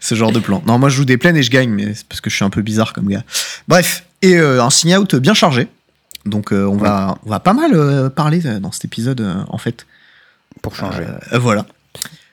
Ce 0.00 0.14
genre 0.14 0.32
de 0.32 0.38
plan. 0.38 0.62
Non, 0.66 0.78
moi 0.78 0.88
je 0.88 0.96
joue 0.96 1.04
des 1.04 1.16
plaines 1.18 1.36
et 1.36 1.42
je 1.42 1.50
gagne, 1.50 1.70
mais 1.70 1.94
c'est 1.94 2.06
parce 2.06 2.20
que 2.20 2.30
je 2.30 2.36
suis 2.36 2.44
un 2.44 2.50
peu 2.50 2.62
bizarre 2.62 2.92
comme 2.92 3.08
gars. 3.08 3.24
Bref, 3.68 4.04
et 4.22 4.36
euh, 4.36 4.62
un 4.62 4.70
sign 4.70 4.96
out 4.96 5.14
bien 5.16 5.34
chargé. 5.34 5.68
Donc 6.26 6.52
euh, 6.52 6.64
on, 6.64 6.76
va, 6.76 7.18
on 7.24 7.30
va 7.30 7.40
pas 7.40 7.52
mal 7.52 7.72
euh, 7.74 8.10
parler 8.10 8.46
euh, 8.46 8.58
dans 8.58 8.72
cet 8.72 8.84
épisode, 8.84 9.20
euh, 9.20 9.36
en 9.48 9.58
fait. 9.58 9.86
Pour 10.62 10.74
changer. 10.74 11.04
Voilà. 11.32 11.66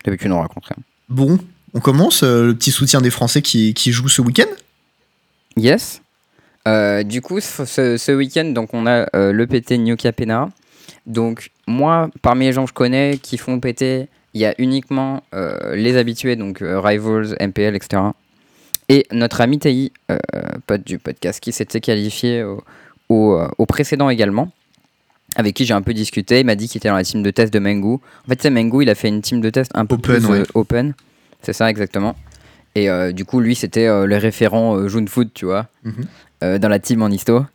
D'habitude, 0.05 0.31
on 0.31 0.39
raconte 0.39 0.65
rien. 0.65 0.77
Bon, 1.09 1.37
on 1.73 1.79
commence. 1.81 2.23
le 2.23 2.53
petit 2.53 2.71
soutien 2.71 3.01
des 3.01 3.09
Français 3.09 3.41
qui, 3.41 3.73
qui 3.73 3.91
jouent 3.91 4.07
ce 4.07 4.21
week-end. 4.21 4.49
Yes. 5.57 6.01
Du 7.05 7.21
coup, 7.21 7.41
ce, 7.41 8.15
week-end, 8.15 8.45
donc 8.45 8.73
on 8.73 8.87
a 8.87 9.07
le 9.13 9.45
PT 9.45 9.73
New 9.73 9.97
Capena. 9.97 10.49
Donc 11.05 11.51
moi, 11.67 12.09
parmi 12.21 12.45
les 12.45 12.53
gens 12.53 12.63
que 12.63 12.69
je 12.69 12.73
connais 12.73 13.19
qui 13.21 13.37
font 13.37 13.59
PT, 13.59 14.07
il 14.33 14.41
y 14.41 14.45
a 14.45 14.55
uniquement 14.57 15.21
les 15.73 15.97
habitués, 15.97 16.37
donc 16.37 16.59
Rivals, 16.61 17.35
MPL, 17.41 17.75
etc. 17.75 18.03
Et 18.89 19.05
notre 19.11 19.41
ami 19.41 19.59
euh, 20.11 20.17
pote 20.67 20.83
du 20.83 20.99
podcast, 20.99 21.39
qui 21.39 21.51
s'était 21.51 21.79
qualifié 21.81 22.43
au, 22.43 22.63
au, 23.13 23.37
euh, 23.39 23.47
au 23.57 23.65
précédent 23.65 24.09
également, 24.09 24.51
avec 25.35 25.55
qui 25.55 25.65
j'ai 25.65 25.73
un 25.73 25.81
peu 25.81 25.93
discuté. 25.93 26.39
Il 26.41 26.45
m'a 26.45 26.55
dit 26.55 26.67
qu'il 26.67 26.79
était 26.79 26.89
dans 26.89 26.95
la 26.95 27.03
team 27.03 27.23
de 27.23 27.31
test 27.31 27.53
de 27.53 27.59
Mengu. 27.59 27.93
En 27.95 27.99
fait, 28.29 28.41
c'est 28.41 28.49
Mengu, 28.49 28.83
il 28.83 28.89
a 28.89 28.95
fait 28.95 29.07
une 29.09 29.21
team 29.21 29.41
de 29.41 29.49
test 29.49 29.71
un 29.75 29.85
peu 29.85 29.95
Open, 29.95 30.17
plus 30.21 30.25
ouais. 30.27 30.39
euh, 30.39 30.45
open. 30.53 30.93
C'est 31.41 31.53
ça, 31.53 31.69
exactement. 31.69 32.15
Et 32.75 32.89
euh, 32.89 33.11
du 33.11 33.25
coup, 33.25 33.39
lui, 33.39 33.55
c'était 33.55 33.85
euh, 33.87 34.05
le 34.05 34.17
référent 34.17 34.87
June 34.87 35.07
Food, 35.07 35.29
tu 35.33 35.45
vois, 35.45 35.67
Mhm. 35.83 36.57
dans 36.59 36.69
la 36.69 36.79
team 36.79 37.01
en 37.01 37.09
histo. 37.09 37.45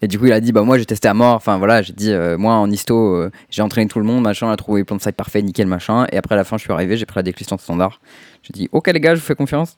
Et 0.00 0.06
du 0.06 0.16
coup, 0.18 0.26
il 0.26 0.32
a 0.32 0.40
dit, 0.40 0.52
bah 0.52 0.62
moi, 0.62 0.78
j'ai 0.78 0.86
testé 0.86 1.08
à 1.08 1.14
mort. 1.14 1.34
Enfin, 1.34 1.58
voilà, 1.58 1.82
j'ai 1.82 1.92
dit, 1.92 2.12
moi, 2.38 2.54
en 2.54 2.70
histo, 2.70 3.28
j'ai 3.50 3.62
entraîné 3.62 3.88
tout 3.88 3.98
le 3.98 4.04
monde, 4.04 4.22
machin, 4.22 4.46
on 4.46 4.50
a 4.50 4.56
trouvé 4.56 4.84
plein 4.84 4.94
de 4.96 5.02
sites 5.02 5.16
parfaits, 5.16 5.44
nickel, 5.44 5.66
machin. 5.66 6.06
Et 6.12 6.16
après, 6.16 6.36
à 6.36 6.38
la 6.38 6.44
fin, 6.44 6.56
je 6.56 6.62
suis 6.62 6.72
arrivé, 6.72 6.96
j'ai 6.96 7.04
pris 7.04 7.16
la 7.18 7.24
décliste 7.24 7.52
en 7.52 7.58
standard. 7.58 8.00
J'ai 8.44 8.52
dit, 8.52 8.68
ok, 8.70 8.86
les 8.92 9.00
gars, 9.00 9.16
je 9.16 9.20
vous 9.20 9.26
fais 9.26 9.34
confiance. 9.34 9.76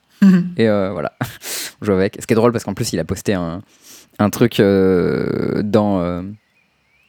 Et 0.59 0.69
euh, 0.69 0.91
voilà, 0.93 1.15
on 1.81 1.87
joue 1.87 1.93
avec. 1.93 2.19
Ce 2.21 2.27
qui 2.27 2.35
est 2.35 2.37
drôle, 2.37 2.53
parce 2.53 2.65
qu'en 2.65 2.75
plus, 2.75 2.93
il 2.93 2.99
a 3.01 3.05
posté 3.05 3.33
un, 3.33 3.63
un 4.21 4.31
truc 4.31 4.61
euh, 4.61 5.63
dans, 5.65 6.01
euh, 6.01 6.23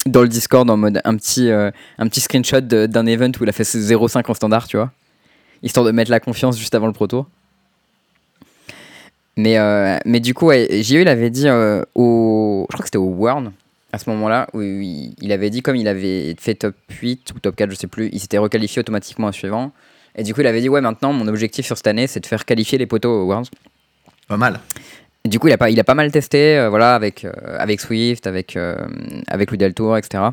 dans 0.05 0.21
le 0.21 0.29
Discord 0.29 0.67
en 0.69 0.77
mode 0.77 1.01
un 1.03 1.15
petit, 1.17 1.49
euh, 1.49 1.69
un 1.97 2.07
petit 2.07 2.21
screenshot 2.21 2.61
d'un 2.61 3.05
event 3.05 3.31
où 3.39 3.43
il 3.43 3.49
a 3.49 3.51
fait 3.51 3.63
0,5 3.63 4.31
en 4.31 4.33
standard, 4.33 4.67
tu 4.67 4.77
vois. 4.77 4.91
Histoire 5.61 5.85
de 5.85 5.91
mettre 5.91 6.09
la 6.09 6.19
confiance 6.19 6.57
juste 6.57 6.73
avant 6.73 6.87
le 6.87 6.93
Pro 6.93 7.07
Tour. 7.07 7.27
Mais, 9.37 9.57
mais 10.05 10.19
du 10.19 10.33
coup, 10.33 10.47
ouais, 10.47 10.81
JE, 10.83 10.95
il 10.95 11.07
avait 11.07 11.29
dit 11.29 11.47
au. 11.95 12.65
Je 12.69 12.73
crois 12.73 12.83
que 12.83 12.87
c'était 12.87 12.97
au 12.97 13.05
World, 13.05 13.51
à 13.93 13.97
ce 13.97 14.09
moment-là, 14.09 14.47
où 14.53 14.61
il, 14.61 15.31
avait 15.31 15.49
dit, 15.49 15.61
comme 15.61 15.75
il 15.75 15.87
avait 15.87 16.35
fait 16.39 16.55
top 16.55 16.75
8 16.89 17.31
ou 17.35 17.39
top 17.39 17.55
4, 17.55 17.71
je 17.71 17.75
sais 17.75 17.87
plus, 17.87 18.09
il 18.11 18.19
s'était 18.19 18.39
requalifié 18.39 18.79
automatiquement 18.79 19.27
au 19.27 19.31
suivant. 19.31 19.71
Et 20.15 20.23
du 20.23 20.33
coup, 20.33 20.41
il 20.41 20.47
avait 20.47 20.61
dit 20.61 20.69
Ouais, 20.69 20.81
maintenant, 20.81 21.13
mon 21.13 21.27
objectif 21.27 21.65
sur 21.65 21.77
cette 21.77 21.87
année, 21.87 22.07
c'est 22.07 22.19
de 22.19 22.25
faire 22.25 22.45
qualifier 22.45 22.77
les 22.77 22.87
poteaux 22.87 23.21
aux 23.21 23.25
Worlds. 23.25 23.49
Pas 24.27 24.37
mal. 24.37 24.59
Et 25.25 25.29
du 25.29 25.39
coup, 25.39 25.47
il 25.47 25.53
a 25.53 25.57
pas, 25.57 25.69
il 25.69 25.79
a 25.79 25.83
pas 25.83 25.93
mal 25.93 26.11
testé, 26.11 26.57
euh, 26.57 26.69
voilà, 26.69 26.95
avec, 26.95 27.25
euh, 27.25 27.31
avec 27.59 27.79
Swift, 27.79 28.25
avec, 28.27 28.55
euh, 28.55 28.75
avec 29.27 29.51
Louis 29.51 29.57
Deltour, 29.57 29.97
etc. 29.97 30.23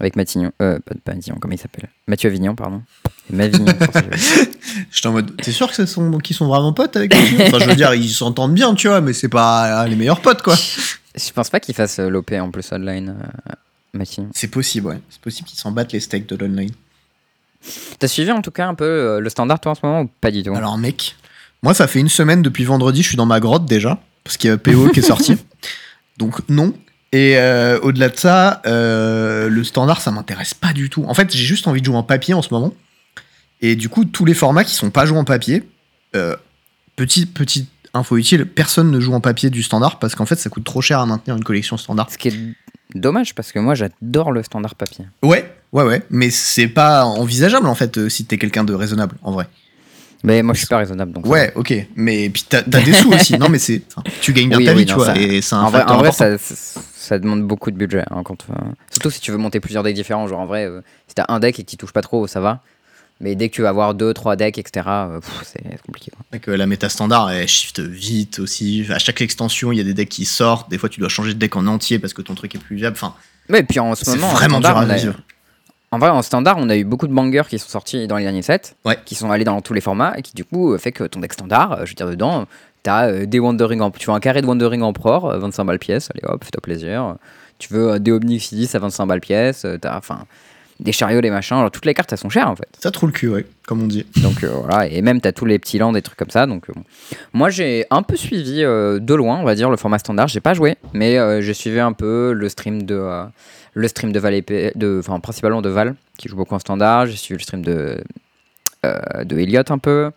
Avec 0.00 0.16
Matignon, 0.16 0.52
euh, 0.62 0.78
pas, 0.84 0.94
pas 1.04 1.14
Matignon, 1.14 1.38
comment 1.40 1.54
il 1.54 1.58
s'appelle? 1.58 1.88
Mathieu 2.08 2.28
Avignon, 2.30 2.54
pardon. 2.54 2.82
Mavignon, 3.30 3.64
que 3.72 3.72
je- 4.16 4.44
J'étais 4.90 5.06
en 5.08 5.12
mode, 5.12 5.36
t'es 5.36 5.50
sûr 5.52 5.68
que 5.68 5.74
ce 5.74 5.86
sont, 5.86 6.18
qu'ils 6.18 6.36
sont 6.36 6.46
vraiment 6.46 6.72
potes 6.72 6.96
avec 6.96 7.14
lui 7.14 7.42
Enfin, 7.42 7.58
je 7.60 7.64
veux 7.70 7.76
dire, 7.76 7.94
ils 7.94 8.08
s'entendent 8.10 8.54
bien, 8.54 8.74
tu 8.74 8.88
vois, 8.88 9.00
mais 9.00 9.12
c'est 9.12 9.28
pas 9.28 9.84
euh, 9.84 9.86
les 9.88 9.96
meilleurs 9.96 10.20
potes, 10.20 10.42
quoi. 10.42 10.54
Je 10.56 11.30
pense 11.32 11.48
pas 11.50 11.60
qu'il 11.60 11.74
fasse 11.74 11.98
euh, 12.00 12.08
l'OP 12.08 12.32
en 12.32 12.50
plus 12.50 12.70
online, 12.72 13.16
euh, 13.20 13.52
Matignon. 13.94 14.30
C'est 14.34 14.48
possible, 14.48 14.88
ouais. 14.88 14.98
C'est 15.10 15.20
possible 15.20 15.48
qu'ils 15.48 15.58
s'en 15.58 15.70
battent 15.72 15.92
les 15.92 16.00
steaks 16.00 16.28
de 16.28 16.36
l'online. 16.36 16.72
T'as 17.98 18.08
suivi 18.08 18.30
en 18.30 18.42
tout 18.42 18.50
cas 18.50 18.66
un 18.66 18.74
peu 18.74 18.84
euh, 18.84 19.20
le 19.20 19.28
standard, 19.30 19.58
toi, 19.60 19.72
en 19.72 19.74
ce 19.74 19.80
moment, 19.84 20.00
ou 20.02 20.10
pas 20.20 20.30
du 20.30 20.42
tout? 20.42 20.54
Alors, 20.54 20.76
mec, 20.76 21.16
moi, 21.64 21.72
ça 21.72 21.86
fait 21.86 21.98
une 21.98 22.10
semaine 22.10 22.42
depuis 22.42 22.64
vendredi, 22.64 23.02
je 23.02 23.08
suis 23.08 23.16
dans 23.16 23.24
ma 23.24 23.40
grotte 23.40 23.64
déjà, 23.64 23.98
parce 24.22 24.36
qu'il 24.36 24.50
y 24.50 24.52
a 24.52 24.58
PO 24.58 24.90
qui 24.90 25.00
est 25.00 25.02
sorti. 25.02 25.38
Donc, 26.18 26.46
non. 26.50 26.74
Et 27.10 27.38
euh, 27.38 27.80
au-delà 27.80 28.10
de 28.10 28.16
ça, 28.18 28.60
euh, 28.66 29.48
le 29.48 29.64
standard, 29.64 30.02
ça 30.02 30.10
m'intéresse 30.10 30.52
pas 30.52 30.74
du 30.74 30.90
tout. 30.90 31.06
En 31.08 31.14
fait, 31.14 31.34
j'ai 31.34 31.42
juste 31.42 31.66
envie 31.66 31.80
de 31.80 31.86
jouer 31.86 31.96
en 31.96 32.02
papier 32.02 32.34
en 32.34 32.42
ce 32.42 32.52
moment. 32.52 32.74
Et 33.62 33.76
du 33.76 33.88
coup, 33.88 34.04
tous 34.04 34.26
les 34.26 34.34
formats 34.34 34.62
qui 34.62 34.74
sont 34.74 34.90
pas 34.90 35.06
joués 35.06 35.16
en 35.16 35.24
papier, 35.24 35.62
euh, 36.14 36.36
petit, 36.96 37.24
petite 37.24 37.70
info 37.94 38.18
utile, 38.18 38.44
personne 38.44 38.90
ne 38.90 39.00
joue 39.00 39.14
en 39.14 39.20
papier 39.20 39.48
du 39.48 39.62
standard 39.62 39.98
parce 39.98 40.14
qu'en 40.14 40.26
fait, 40.26 40.36
ça 40.36 40.50
coûte 40.50 40.64
trop 40.64 40.82
cher 40.82 41.00
à 41.00 41.06
maintenir 41.06 41.34
une 41.34 41.44
collection 41.44 41.78
standard. 41.78 42.10
Ce 42.10 42.18
qui 42.18 42.28
est 42.28 42.34
dommage 42.94 43.34
parce 43.34 43.52
que 43.52 43.58
moi, 43.58 43.74
j'adore 43.74 44.32
le 44.32 44.42
standard 44.42 44.74
papier. 44.74 45.06
Ouais, 45.22 45.50
ouais, 45.72 45.84
ouais. 45.84 46.02
Mais 46.10 46.28
c'est 46.28 46.68
pas 46.68 47.06
envisageable 47.06 47.68
en 47.68 47.74
fait 47.74 47.96
euh, 47.96 48.10
si 48.10 48.26
t'es 48.26 48.36
quelqu'un 48.36 48.64
de 48.64 48.74
raisonnable 48.74 49.16
en 49.22 49.32
vrai. 49.32 49.48
Mais 50.24 50.42
moi, 50.42 50.54
je 50.54 50.58
suis 50.58 50.66
pas 50.66 50.78
raisonnable. 50.78 51.12
Donc 51.12 51.26
Ouais, 51.26 51.52
ok. 51.54 51.72
Mais 51.96 52.30
puis 52.30 52.44
t'as 52.48 52.62
des 52.62 52.92
sous 52.94 53.12
aussi. 53.12 53.38
Non, 53.38 53.48
mais 53.50 53.58
c'est. 53.58 53.82
Tu 54.22 54.32
gagnes 54.32 54.48
bien 54.48 54.58
Oui, 54.58 54.64
ta 54.64 54.72
oui, 54.72 54.78
vie, 54.84 54.84
non, 54.86 54.92
tu 54.92 54.94
vois. 54.94 55.06
ça- 55.14 55.16
Et 55.18 55.42
c'est 55.42 55.54
un 55.54 55.60
En 55.62 55.70
vrai, 55.70 55.82
en 55.84 56.12
ça, 56.12 56.38
ça, 56.38 56.80
ça 56.96 57.18
demande 57.18 57.42
beaucoup 57.46 57.70
de 57.70 57.76
budget. 57.76 58.04
hein, 58.10 58.22
quand, 58.24 58.38
euh, 58.50 58.54
surtout 58.90 59.10
si 59.10 59.20
tu 59.20 59.30
veux 59.30 59.36
monter 59.36 59.60
plusieurs 59.60 59.82
decks 59.82 59.94
différents. 59.94 60.26
Genre 60.26 60.40
en 60.40 60.46
vrai, 60.46 60.64
euh, 60.64 60.80
si 61.08 61.14
t'as 61.14 61.26
un 61.28 61.40
deck 61.40 61.58
et 61.60 61.64
que 61.64 61.70
tu 61.70 61.76
touches 61.76 61.92
pas 61.92 62.00
trop, 62.02 62.26
ça 62.26 62.40
va. 62.40 62.62
Mais 63.20 63.34
dès 63.36 63.48
que 63.48 63.54
tu 63.54 63.62
vas 63.62 63.68
avoir 63.68 63.94
deux, 63.94 64.12
trois 64.14 64.34
decks, 64.34 64.58
etc., 64.58 64.86
euh, 64.88 65.20
c'est 65.44 65.62
compliqué. 65.86 66.10
quoi. 66.30 66.38
Que 66.38 66.50
la 66.50 66.66
méta 66.66 66.88
standard, 66.88 67.30
elle 67.30 67.46
shift 67.46 67.78
vite 67.80 68.38
aussi. 68.40 68.86
À 68.90 68.98
chaque 68.98 69.20
extension, 69.20 69.72
il 69.72 69.76
y 69.78 69.80
a 69.80 69.84
des 69.84 69.94
decks 69.94 70.08
qui 70.08 70.24
sortent. 70.24 70.70
Des 70.70 70.78
fois, 70.78 70.88
tu 70.88 71.00
dois 71.00 71.08
changer 71.10 71.34
de 71.34 71.38
deck 71.38 71.54
en 71.54 71.66
entier 71.66 71.98
parce 71.98 72.12
que 72.14 72.22
ton 72.22 72.34
truc 72.34 72.54
est 72.54 72.58
plus 72.58 72.76
viable. 72.76 72.96
Enfin, 72.96 73.14
Mais 73.50 73.62
puis 73.62 73.78
en 73.78 73.94
ce 73.94 74.08
moment, 74.10 74.30
en 74.30 74.34
vraiment 74.34 74.60
dur 74.60 74.76
à 74.76 74.84
vivre. 74.86 75.14
En 75.94 75.98
vrai, 75.98 76.10
en 76.10 76.22
standard, 76.22 76.56
on 76.58 76.68
a 76.68 76.76
eu 76.76 76.84
beaucoup 76.84 77.06
de 77.06 77.12
bangers 77.12 77.44
qui 77.48 77.58
sont 77.58 77.68
sortis 77.68 78.06
dans 78.06 78.16
les 78.16 78.24
derniers 78.24 78.42
sets, 78.42 78.74
Ouais. 78.84 78.98
qui 79.04 79.14
sont 79.14 79.30
allés 79.30 79.44
dans 79.44 79.60
tous 79.60 79.72
les 79.74 79.80
formats 79.80 80.12
et 80.16 80.22
qui 80.22 80.34
du 80.34 80.44
coup 80.44 80.72
euh, 80.72 80.78
fait 80.78 80.92
que 80.92 81.04
ton 81.04 81.20
deck 81.20 81.32
standard, 81.32 81.72
euh, 81.72 81.76
je 81.84 81.90
veux 81.90 81.94
dire 81.94 82.08
dedans, 82.08 82.46
t'as 82.82 83.08
euh, 83.08 83.26
des 83.26 83.38
Wandering 83.38 83.80
en, 83.80 83.90
tu 83.90 84.06
veux 84.06 84.12
un 84.12 84.20
carré 84.20 84.42
de 84.42 84.46
Wandering 84.46 84.82
Emperor, 84.82 85.26
euh, 85.30 85.38
25 85.38 85.64
balles 85.64 85.78
pièce, 85.78 86.10
allez 86.12 86.22
hop, 86.24 86.44
fais-toi 86.44 86.60
plaisir. 86.60 87.16
Tu 87.58 87.72
veux 87.72 88.00
des 88.00 88.10
Omnix 88.10 88.50
Isis 88.52 88.74
à 88.74 88.80
25 88.80 89.06
balles 89.06 89.20
pièce, 89.20 89.64
t'as 89.80 89.96
enfin 89.96 90.24
des 90.80 90.90
chariots, 90.90 91.20
des 91.20 91.30
machins, 91.30 91.56
alors, 91.56 91.70
toutes 91.70 91.86
les 91.86 91.94
cartes 91.94 92.12
elles 92.12 92.18
sont 92.18 92.28
chères 92.28 92.50
en 92.50 92.56
fait. 92.56 92.66
Ça 92.80 92.90
trouve 92.90 93.10
le 93.10 93.12
cul, 93.12 93.28
ouais, 93.28 93.46
comme 93.66 93.80
on 93.82 93.86
dit. 93.86 94.04
Donc 94.16 94.42
euh, 94.42 94.48
voilà, 94.48 94.88
et 94.88 95.02
même 95.02 95.20
t'as 95.20 95.30
tous 95.30 95.44
les 95.44 95.60
petits 95.60 95.78
lands, 95.78 95.92
des 95.92 96.02
trucs 96.02 96.18
comme 96.18 96.30
ça. 96.30 96.46
Donc 96.46 96.68
euh, 96.68 96.72
bon. 96.74 96.82
moi 97.32 97.48
j'ai 97.48 97.86
un 97.90 98.02
peu 98.02 98.16
suivi 98.16 98.64
euh, 98.64 98.98
de 98.98 99.14
loin, 99.14 99.38
on 99.38 99.44
va 99.44 99.54
dire, 99.54 99.70
le 99.70 99.76
format 99.76 99.98
standard. 99.98 100.26
J'ai 100.26 100.40
pas 100.40 100.52
joué, 100.52 100.76
mais 100.92 101.16
j'ai 101.42 101.54
suivi 101.54 101.78
un 101.78 101.92
peu 101.92 102.32
le 102.32 102.48
stream 102.48 102.82
de 102.82 103.00
le 103.74 103.88
stream 103.88 104.12
de 104.12 104.18
Val 104.18 104.40
de, 104.42 104.98
enfin 104.98 105.20
principalement 105.20 105.62
de 105.62 105.68
Val, 105.68 105.94
qui 106.16 106.28
joue 106.28 106.36
beaucoup 106.36 106.54
en 106.54 106.58
standard. 106.58 107.06
J'ai 107.06 107.16
suivi 107.16 107.38
le 107.38 107.42
stream 107.42 107.62
de 107.62 108.02
euh, 108.84 109.24
de 109.24 109.38
Elliot 109.38 109.62
un 109.68 109.78
peu. 109.78 110.10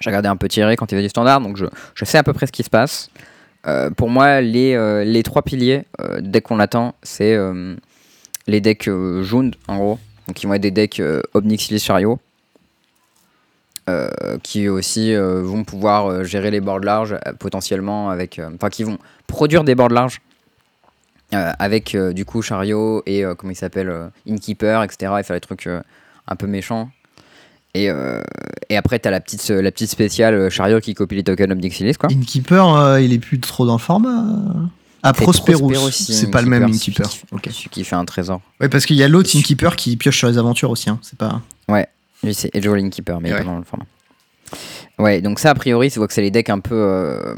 J'ai 0.00 0.10
regardé 0.10 0.28
un 0.28 0.36
peu 0.36 0.48
Thierry 0.48 0.76
quand 0.76 0.90
il 0.92 0.94
va 0.96 1.02
du 1.02 1.08
standard, 1.08 1.40
donc 1.40 1.56
je, 1.56 1.66
je 1.94 2.04
sais 2.04 2.18
à 2.18 2.22
peu 2.22 2.32
près 2.32 2.46
ce 2.46 2.52
qui 2.52 2.62
se 2.62 2.70
passe. 2.70 3.10
Euh, 3.66 3.90
pour 3.90 4.08
moi, 4.08 4.40
les, 4.40 4.74
euh, 4.74 5.04
les 5.04 5.22
trois 5.22 5.42
piliers, 5.42 5.84
euh, 6.00 6.20
dès 6.22 6.40
qu'on 6.40 6.58
attend, 6.60 6.94
c'est 7.02 7.36
les 8.46 8.60
decks 8.60 8.90
jaunes, 9.22 9.52
en 9.68 9.76
gros. 9.76 9.98
Donc, 10.26 10.42
ils 10.42 10.46
vont 10.46 10.54
être 10.54 10.62
des 10.62 10.70
decks 10.70 11.02
Omnixilis 11.34 11.80
Chariot, 11.80 12.18
qui 14.42 14.68
aussi 14.68 15.14
vont 15.14 15.64
pouvoir 15.64 16.24
gérer 16.24 16.50
les 16.50 16.60
boards 16.60 16.80
larges 16.80 17.16
potentiellement 17.38 18.10
avec. 18.10 18.40
Enfin, 18.54 18.70
qui 18.70 18.84
vont 18.84 18.98
produire 19.26 19.64
des 19.64 19.74
boards 19.74 19.90
larges 19.90 20.20
avec 21.32 21.94
euh, 21.94 22.12
du 22.12 22.24
coup 22.24 22.42
Chariot 22.42 23.02
et 23.06 23.24
euh, 23.24 23.34
comment 23.34 23.52
il 23.52 23.56
s'appelle 23.56 23.88
euh, 23.88 24.08
Innkeeper, 24.26 24.82
etc. 24.82 25.12
et 25.18 25.22
faire 25.22 25.36
des 25.36 25.40
trucs 25.40 25.66
euh, 25.66 25.80
un 26.26 26.36
peu 26.36 26.46
méchants. 26.46 26.90
Et, 27.74 27.88
euh, 27.88 28.20
et 28.68 28.76
après, 28.76 28.98
t'as 28.98 29.10
la 29.10 29.20
petite, 29.20 29.48
la 29.48 29.70
petite 29.70 29.90
spéciale 29.90 30.34
euh, 30.34 30.50
Chariot 30.50 30.80
qui 30.80 30.94
copie 30.94 31.14
les 31.14 31.22
tokens 31.22 31.52
Omnixilis, 31.52 31.94
quoi. 31.94 32.08
Inkeeper, 32.12 32.74
euh, 32.76 33.00
il 33.00 33.12
est 33.12 33.18
plus 33.20 33.38
trop 33.38 33.64
dans 33.64 33.74
le 33.74 33.78
format. 33.78 34.08
euh. 34.24 34.64
Ah, 35.04 35.12
Prosperous. 35.12 35.90
C'est 35.92 36.30
pas 36.30 36.42
le 36.42 36.48
même 36.48 36.64
Innkeeper, 36.68 37.06
Inkeeper. 37.06 37.52
celui 37.54 37.68
qui 37.70 37.84
fait 37.84 37.96
un 37.96 38.04
trésor. 38.04 38.40
Ouais, 38.60 38.68
parce 38.68 38.84
qu'il 38.86 38.96
y 38.96 39.02
a 39.04 39.08
l'autre 39.08 39.30
Inkeeper 39.34 39.76
qui 39.76 39.96
pioche 39.96 40.18
sur 40.18 40.28
les 40.28 40.36
aventures 40.36 40.70
aussi. 40.70 40.90
Hein. 40.90 40.98
C'est 41.02 41.16
pas. 41.18 41.40
Lui, 42.22 42.34
c'est 42.34 42.54
Edge 42.54 42.66
Rolling 42.68 42.90
Keeper, 42.90 43.18
mais 43.20 43.32
Ouais. 43.32 43.38
pas 43.38 43.44
dans 43.44 43.56
le 43.58 43.64
format. 43.64 43.86
Ouais, 44.98 45.22
donc 45.22 45.38
ça, 45.38 45.50
a 45.50 45.54
priori, 45.54 45.90
tu 45.90 45.98
vois 45.98 46.06
que 46.08 46.12
c'est 46.12 46.20
les 46.20 46.30
decks 46.30 46.50
un 46.50 46.58
peu. 46.60 46.74
euh, 46.74 47.34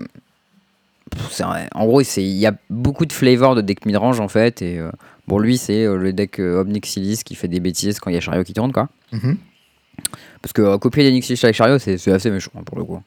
En 1.74 1.86
gros, 1.86 2.00
il 2.02 2.22
y 2.22 2.46
a 2.46 2.54
beaucoup 2.70 3.06
de 3.06 3.12
flavor 3.12 3.54
de 3.54 3.60
deck 3.60 3.86
midrange 3.86 4.20
en 4.20 4.28
fait. 4.28 4.62
Et 4.62 4.78
euh, 4.78 4.90
bon, 5.26 5.38
lui, 5.38 5.56
c'est 5.58 5.84
euh, 5.84 5.96
le 5.96 6.12
deck 6.12 6.38
euh, 6.38 6.60
Omnixilis 6.60 7.22
qui 7.24 7.34
fait 7.34 7.48
des 7.48 7.60
bêtises 7.60 7.98
quand 8.00 8.10
il 8.10 8.14
y 8.14 8.16
a 8.16 8.20
Chariot 8.20 8.44
qui 8.44 8.52
tourne, 8.52 8.72
quoi. 8.72 8.88
Mhm. 9.12 9.36
Parce 10.40 10.52
que 10.52 10.62
euh, 10.62 10.78
copier 10.78 11.02
les 11.04 11.12
Nixilis 11.12 11.40
avec 11.42 11.54
Chariot, 11.56 11.78
c'est 11.78 12.08
assez 12.12 12.30
méchant 12.30 12.50
hein, 12.58 12.62
pour 12.64 12.76
le 12.78 12.84
coup. 12.84 13.02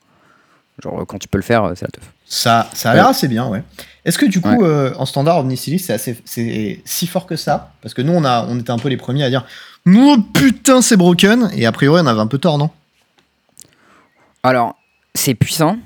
Genre, 0.84 1.06
quand 1.08 1.18
tu 1.20 1.28
peux 1.28 1.38
le 1.38 1.44
faire, 1.44 1.72
c'est 1.76 1.86
la 1.86 1.92
teuf. 1.92 2.12
Ça, 2.26 2.70
ça 2.74 2.92
a 2.92 2.96
l'air 2.96 3.06
Ouais. 3.06 3.10
assez 3.12 3.28
bien, 3.30 3.48
ouais. 3.48 3.64
Est-ce 4.04 4.18
que 4.18 4.26
du 4.26 4.42
coup, 4.42 4.50
Ouais. 4.64 4.92
en 4.98 5.06
standard, 5.06 5.40
Omnisilis, 5.40 5.80
c'est 5.80 6.82
si 6.86 7.08
fort 7.08 7.26
que 7.26 7.36
ça? 7.38 7.72
Parce 7.82 7.94
que 7.94 8.02
nous, 8.02 8.12
on 8.14 8.26
a, 8.26 8.46
on 8.50 8.60
était 8.60 8.72
un 8.72 8.78
peu 8.78 8.90
les 8.90 8.98
premiers 8.98 9.24
à 9.24 9.30
dire, 9.30 9.46
oh 9.88 10.18
putain, 10.34 10.82
c'est 10.82 10.98
broken. 10.98 11.50
Et 11.56 11.66
a 11.66 11.72
priori, 11.72 12.02
on 12.04 12.08
avait 12.08 12.20
un 12.20 12.28
peu 12.28 12.38
tort, 12.40 12.58
non? 12.58 12.70
Alors, 14.44 14.76
c'est 15.14 15.34
puissant, 15.34 15.78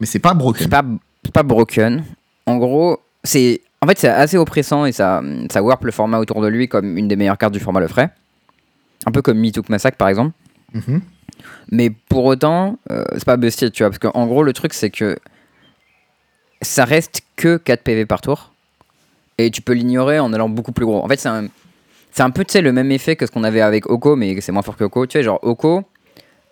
Mais 0.00 0.06
c'est 0.06 0.18
pas 0.18 0.34
broken. 0.34 0.62
c'est 0.64 0.68
pas, 0.68 0.84
pas 1.32 1.42
broken. 1.42 2.04
En 2.46 2.56
gros, 2.56 3.00
c'est 3.22 3.60
en 3.80 3.86
fait 3.86 3.98
c'est 3.98 4.08
assez 4.08 4.36
oppressant 4.36 4.86
et 4.86 4.92
ça, 4.92 5.22
ça 5.50 5.62
warp 5.62 5.84
le 5.84 5.92
format 5.92 6.18
autour 6.18 6.42
de 6.42 6.48
lui 6.48 6.68
comme 6.68 6.96
une 6.96 7.08
des 7.08 7.16
meilleures 7.16 7.38
cartes 7.38 7.52
du 7.52 7.60
format 7.60 7.80
le 7.80 7.88
ferait. 7.88 8.10
Un 9.06 9.12
peu 9.12 9.22
comme 9.22 9.38
Mitouk 9.38 9.68
Massacre 9.68 9.96
par 9.96 10.08
exemple. 10.08 10.32
Mhm. 10.72 11.00
Mais 11.70 11.90
pour 11.90 12.24
autant, 12.24 12.78
euh, 12.90 13.04
c'est 13.14 13.24
pas 13.24 13.36
busted, 13.36 13.72
tu 13.72 13.82
vois. 13.82 13.90
Parce 13.90 13.98
qu'en 13.98 14.26
gros, 14.26 14.42
le 14.42 14.52
truc 14.52 14.74
c'est 14.74 14.90
que 14.90 15.16
ça 16.62 16.84
reste 16.84 17.22
que 17.36 17.56
4 17.56 17.82
PV 17.82 18.06
par 18.06 18.20
tour. 18.20 18.52
Et 19.38 19.50
tu 19.50 19.62
peux 19.62 19.72
l'ignorer 19.72 20.20
en 20.20 20.32
allant 20.32 20.48
beaucoup 20.48 20.72
plus 20.72 20.86
gros. 20.86 21.02
En 21.02 21.08
fait, 21.08 21.18
c'est 21.18 21.28
un, 21.28 21.46
c'est 22.12 22.22
un 22.22 22.30
peu 22.30 22.44
tu 22.44 22.52
sais, 22.52 22.60
le 22.60 22.72
même 22.72 22.92
effet 22.92 23.16
que 23.16 23.26
ce 23.26 23.32
qu'on 23.32 23.44
avait 23.44 23.60
avec 23.60 23.86
Oko, 23.86 24.14
mais 24.14 24.40
c'est 24.40 24.52
moins 24.52 24.62
fort 24.62 24.76
que 24.76 24.84
Oko. 24.84 25.06
Tu 25.06 25.18
sais, 25.18 25.22
genre 25.24 25.40
Oko, 25.42 25.82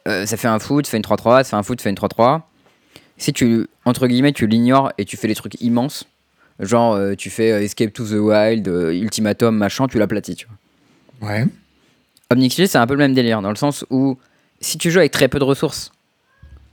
euh, 0.08 0.26
ça 0.26 0.36
fait 0.36 0.48
un 0.48 0.58
foot, 0.58 0.86
ça 0.86 0.90
fait 0.90 0.96
une 0.96 1.04
3-3, 1.04 1.38
ça 1.38 1.50
fait 1.50 1.56
un 1.56 1.62
foot, 1.62 1.80
ça 1.80 1.84
fait 1.84 1.90
une 1.90 1.96
3-3 1.96 2.42
si 3.22 3.32
tu 3.32 3.66
entre 3.84 4.08
guillemets 4.08 4.32
tu 4.32 4.46
l'ignores 4.46 4.92
et 4.98 5.04
tu 5.04 5.16
fais 5.16 5.28
des 5.28 5.36
trucs 5.36 5.60
immenses 5.60 6.04
genre 6.58 6.94
euh, 6.94 7.14
tu 7.14 7.30
fais 7.30 7.52
euh, 7.52 7.62
Escape 7.62 7.92
to 7.92 8.04
the 8.04 8.18
Wild 8.18 8.66
euh, 8.66 8.92
Ultimatum 8.92 9.56
machin 9.56 9.86
tu 9.86 9.98
l'aplatis 9.98 10.34
tu 10.34 10.46
vois. 11.20 11.28
Ouais. 11.30 11.44
Omnixilis 12.30 12.66
c'est 12.66 12.78
un 12.78 12.86
peu 12.86 12.94
le 12.94 12.98
même 12.98 13.14
délire 13.14 13.40
dans 13.40 13.50
le 13.50 13.56
sens 13.56 13.84
où 13.90 14.18
si 14.60 14.76
tu 14.76 14.90
joues 14.90 14.98
avec 14.98 15.12
très 15.12 15.28
peu 15.28 15.38
de 15.38 15.44
ressources 15.44 15.92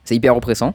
c'est 0.05 0.15
hyper 0.15 0.35
oppressant. 0.35 0.73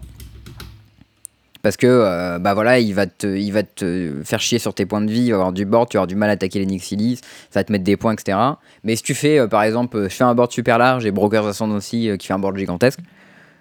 Parce 1.62 1.76
que 1.76 1.88
euh, 1.88 2.38
bah 2.38 2.54
voilà 2.54 2.78
il 2.78 2.94
va 2.94 3.06
te 3.06 3.26
il 3.26 3.50
va 3.50 3.64
te 3.64 4.20
faire 4.22 4.40
chier 4.40 4.60
sur 4.60 4.74
tes 4.74 4.86
points 4.86 5.00
de 5.00 5.10
vie 5.10 5.24
il 5.24 5.30
va 5.30 5.36
avoir 5.36 5.52
du 5.52 5.64
board 5.64 5.88
tu 5.88 5.96
vas 5.96 6.02
avoir 6.02 6.06
du 6.06 6.14
mal 6.14 6.30
à 6.30 6.34
attaquer 6.34 6.60
les 6.60 6.66
Nixilis 6.66 7.16
ça 7.50 7.60
va 7.60 7.64
te 7.64 7.72
mettre 7.72 7.84
des 7.84 7.96
points 7.96 8.12
etc 8.12 8.38
mais 8.84 8.94
si 8.94 9.02
tu 9.02 9.14
fais 9.14 9.48
par 9.48 9.62
exemple 9.62 10.04
je 10.04 10.14
fais 10.14 10.24
un 10.24 10.34
board 10.34 10.52
super 10.52 10.76
large 10.76 11.06
et 11.06 11.10
Broker's 11.10 11.46
Ascendancy 11.46 12.10
qui 12.18 12.26
fait 12.26 12.34
un 12.34 12.38
board 12.38 12.58
gigantesque 12.58 13.00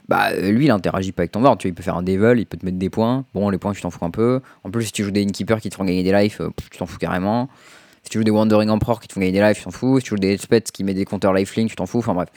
bah 0.07 0.33
lui 0.35 0.65
il 0.65 0.71
interagit 0.71 1.11
pas 1.11 1.21
avec 1.21 1.31
ton 1.31 1.41
board 1.41 1.57
tu 1.59 1.67
vois, 1.67 1.71
il 1.71 1.75
peut 1.75 1.83
faire 1.83 1.95
un 1.95 2.03
devil 2.03 2.33
il 2.37 2.45
peut 2.45 2.57
te 2.57 2.65
mettre 2.65 2.77
des 2.77 2.89
points. 2.89 3.25
Bon 3.33 3.49
les 3.49 3.57
points 3.57 3.73
tu 3.73 3.81
t'en 3.81 3.89
fous 3.89 4.03
un 4.05 4.11
peu. 4.11 4.41
En 4.63 4.71
plus 4.71 4.85
si 4.85 4.91
tu 4.91 5.03
joues 5.03 5.11
des 5.11 5.21
innkeepers 5.21 5.61
qui 5.61 5.69
te 5.69 5.75
font 5.75 5.85
gagner 5.85 6.03
des 6.03 6.11
lives 6.11 6.37
euh, 6.41 6.49
tu 6.71 6.77
t'en 6.77 6.85
fous 6.85 6.97
carrément. 6.97 7.49
Si 8.03 8.09
tu 8.09 8.17
joues 8.17 8.23
des 8.23 8.31
wandering 8.31 8.69
emperor 8.69 8.99
qui 8.99 9.07
te 9.07 9.13
font 9.13 9.21
gagner 9.21 9.31
des 9.31 9.41
lives 9.41 9.55
tu 9.55 9.63
t'en 9.63 9.71
fous. 9.71 9.99
Si 9.99 10.03
tu 10.03 10.09
joues 10.11 10.17
des 10.17 10.37
spets 10.37 10.71
qui 10.71 10.83
met 10.83 10.93
des 10.93 11.05
compteurs 11.05 11.33
lifelink 11.33 11.69
tu 11.69 11.75
t'en 11.75 11.85
fous. 11.85 11.99
Enfin 11.99 12.13
bref. 12.13 12.29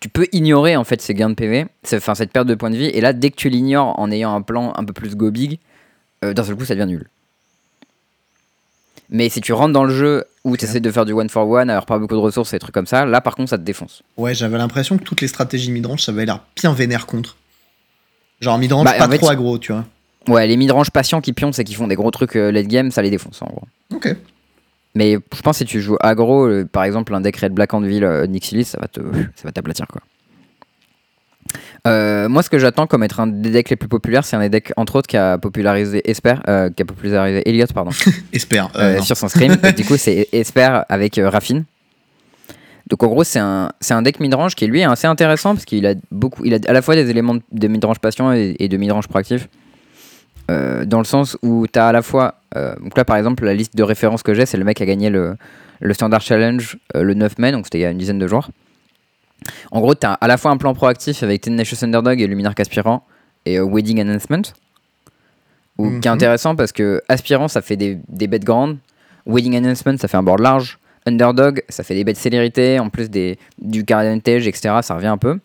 Tu 0.00 0.08
peux 0.08 0.26
ignorer 0.32 0.76
en 0.76 0.84
fait 0.84 1.00
ces 1.00 1.14
gains 1.14 1.30
de 1.30 1.34
PV 1.34 1.66
enfin 1.94 2.14
cette 2.14 2.30
perte 2.30 2.46
de 2.46 2.54
points 2.54 2.70
de 2.70 2.76
vie. 2.76 2.86
Et 2.86 3.00
là 3.00 3.12
dès 3.12 3.30
que 3.30 3.36
tu 3.36 3.48
l'ignores 3.48 3.98
en 3.98 4.10
ayant 4.10 4.34
un 4.34 4.42
plan 4.42 4.72
un 4.76 4.84
peu 4.84 4.92
plus 4.92 5.16
go 5.16 5.30
big 5.30 5.58
euh, 6.24 6.34
d'un 6.34 6.44
seul 6.44 6.56
coup 6.56 6.64
ça 6.64 6.74
devient 6.74 6.86
nul 6.86 7.08
mais 9.10 9.28
si 9.28 9.40
tu 9.40 9.52
rentres 9.52 9.72
dans 9.72 9.84
le 9.84 9.94
jeu 9.94 10.24
où 10.44 10.56
tu 10.56 10.64
essaies 10.64 10.80
de 10.80 10.90
faire 10.90 11.04
du 11.04 11.12
one 11.12 11.28
for 11.28 11.48
one 11.48 11.70
avoir 11.70 11.86
pas 11.86 11.98
beaucoup 11.98 12.14
de 12.14 12.20
ressources 12.20 12.52
et 12.52 12.56
des 12.56 12.60
trucs 12.60 12.74
comme 12.74 12.86
ça 12.86 13.04
là 13.06 13.20
par 13.20 13.34
contre 13.34 13.50
ça 13.50 13.58
te 13.58 13.62
défonce 13.62 14.02
Ouais, 14.16 14.34
j'avais 14.34 14.58
l'impression 14.58 14.98
que 14.98 15.04
toutes 15.04 15.20
les 15.20 15.28
stratégies 15.28 15.70
midrange, 15.70 16.02
ça 16.02 16.12
avait 16.12 16.26
l'air 16.26 16.40
bien 16.56 16.72
vénère 16.72 17.06
contre. 17.06 17.36
Genre 18.40 18.58
midrange 18.58 18.84
Bah, 18.84 18.94
pas 18.98 19.08
fait, 19.08 19.18
trop 19.18 19.30
aggro, 19.30 19.58
tu 19.58 19.72
vois. 19.72 19.84
ouais 20.28 20.46
les 20.46 20.56
midrange 20.56 20.90
patients 20.90 21.20
qui 21.20 21.32
pioncent 21.32 21.58
et 21.58 21.64
qui 21.64 21.74
font 21.74 21.86
des 21.88 21.96
gros 21.96 22.10
trucs 22.10 22.36
euh, 22.36 22.50
late 22.52 22.66
game 22.68 22.90
ça 22.90 23.02
les 23.02 23.10
défonce 23.10 23.40
en 23.42 23.46
gros 23.46 23.64
Ok. 23.94 24.14
Mais 24.94 25.12
je 25.34 25.42
pense 25.42 25.58
que 25.58 25.64
si 25.64 25.70
tu 25.70 25.80
joues 25.80 25.96
aggro, 26.00 26.46
euh, 26.46 26.64
par 26.64 26.84
exemple 26.84 27.14
un 27.14 27.20
deck 27.20 27.36
Red 27.36 27.52
Black 27.52 27.72
Anvil 27.74 28.04
euh, 28.04 28.26
Nixilis, 28.26 28.64
ça 28.64 28.78
va 28.80 28.88
te, 28.88 29.00
ça 29.36 29.44
va 29.44 29.52
t'aplatir 29.52 29.86
quoi. 29.86 30.00
Euh, 31.86 32.28
moi, 32.28 32.42
ce 32.42 32.50
que 32.50 32.58
j'attends 32.58 32.86
comme 32.86 33.02
être 33.02 33.20
un 33.20 33.26
des 33.26 33.50
decks 33.50 33.70
les 33.70 33.76
plus 33.76 33.88
populaires, 33.88 34.24
c'est 34.24 34.36
un 34.36 34.40
des 34.40 34.48
decks, 34.48 34.72
entre 34.76 34.96
autres, 34.96 35.06
qui 35.06 35.16
a 35.16 35.38
popularisé 35.38 36.08
Esper, 36.10 36.34
euh, 36.48 36.70
qui 36.70 36.82
a 36.82 36.86
popularisé 36.86 37.42
Elliot, 37.48 37.66
pardon, 37.74 37.90
Espère. 38.32 38.70
euh, 38.76 39.00
sur 39.00 39.16
son 39.16 39.28
stream. 39.28 39.56
Du 39.76 39.84
coup, 39.84 39.96
c'est 39.96 40.28
Esper 40.32 40.82
avec 40.88 41.20
Raffine. 41.22 41.64
Donc, 42.88 43.02
en 43.02 43.06
gros, 43.08 43.24
c'est 43.24 43.38
un, 43.38 43.70
un 43.90 44.02
deck 44.02 44.18
midrange 44.18 44.54
qui, 44.54 44.66
lui, 44.66 44.80
est 44.80 44.84
assez 44.84 45.06
intéressant 45.06 45.54
parce 45.54 45.64
qu'il 45.64 45.86
a 45.86 45.94
beaucoup, 46.10 46.44
il 46.44 46.54
a 46.54 46.58
à 46.66 46.72
la 46.72 46.82
fois 46.82 46.94
des 46.94 47.10
éléments 47.10 47.36
de 47.52 47.68
midrange 47.68 47.98
patient 47.98 48.32
et, 48.32 48.56
et 48.58 48.68
de 48.68 48.76
midrange 48.76 49.08
proactif. 49.08 49.48
Dans 50.48 50.98
le 50.98 51.04
sens 51.04 51.36
où 51.42 51.66
tu 51.70 51.78
as 51.78 51.88
à 51.88 51.92
la 51.92 52.00
fois. 52.00 52.36
donc 52.80 52.96
là, 52.96 53.04
par 53.04 53.18
exemple, 53.18 53.44
la 53.44 53.52
liste 53.52 53.76
de 53.76 53.82
références 53.82 54.22
que 54.22 54.32
j'ai, 54.32 54.46
c'est 54.46 54.56
le 54.56 54.64
mec 54.64 54.78
qui 54.78 54.82
a 54.82 54.86
gagné 54.86 55.10
le, 55.10 55.36
le 55.80 55.92
Standard 55.92 56.22
Challenge 56.22 56.78
le 56.94 57.12
9 57.12 57.36
mai, 57.38 57.52
donc 57.52 57.66
c'était 57.66 57.78
il 57.78 57.82
y 57.82 57.84
a 57.84 57.90
une 57.90 57.98
dizaine 57.98 58.18
de 58.18 58.26
jours. 58.26 58.48
En 59.70 59.80
gros, 59.80 59.94
tu 59.94 60.06
as 60.06 60.12
à 60.14 60.26
la 60.26 60.36
fois 60.36 60.50
un 60.50 60.56
plan 60.56 60.74
proactif 60.74 61.22
avec 61.22 61.42
Tenacious 61.42 61.82
Underdog 61.84 62.20
et 62.20 62.26
Luminarch 62.26 62.58
Aspirant 62.60 63.04
et 63.46 63.58
euh, 63.58 63.64
Wedding 63.64 64.00
Announcement. 64.00 64.42
Ou, 65.78 65.88
Qui 66.00 66.08
est 66.08 66.10
Mhm. 66.10 66.14
intéressant 66.16 66.56
parce 66.56 66.72
que 66.72 67.00
Aspirant, 67.08 67.48
ça 67.48 67.62
fait 67.62 67.76
des, 67.76 67.98
des 68.08 68.26
bêtes 68.26 68.44
grandes. 68.44 68.78
Wedding 69.26 69.56
Announcement, 69.56 69.96
ça 69.98 70.08
fait 70.08 70.16
un 70.16 70.22
board 70.22 70.40
large. 70.40 70.78
Underdog, 71.06 71.62
ça 71.68 71.84
fait 71.84 71.94
des 71.94 72.04
bêtes 72.04 72.16
célérité, 72.16 72.78
en 72.80 72.90
plus 72.90 73.08
des, 73.08 73.38
du 73.60 73.84
card 73.84 74.00
advantage, 74.00 74.46
etc. 74.46 74.76
Ça 74.82 74.94
revient 74.96 75.06
un 75.06 75.16
peu. 75.18 75.38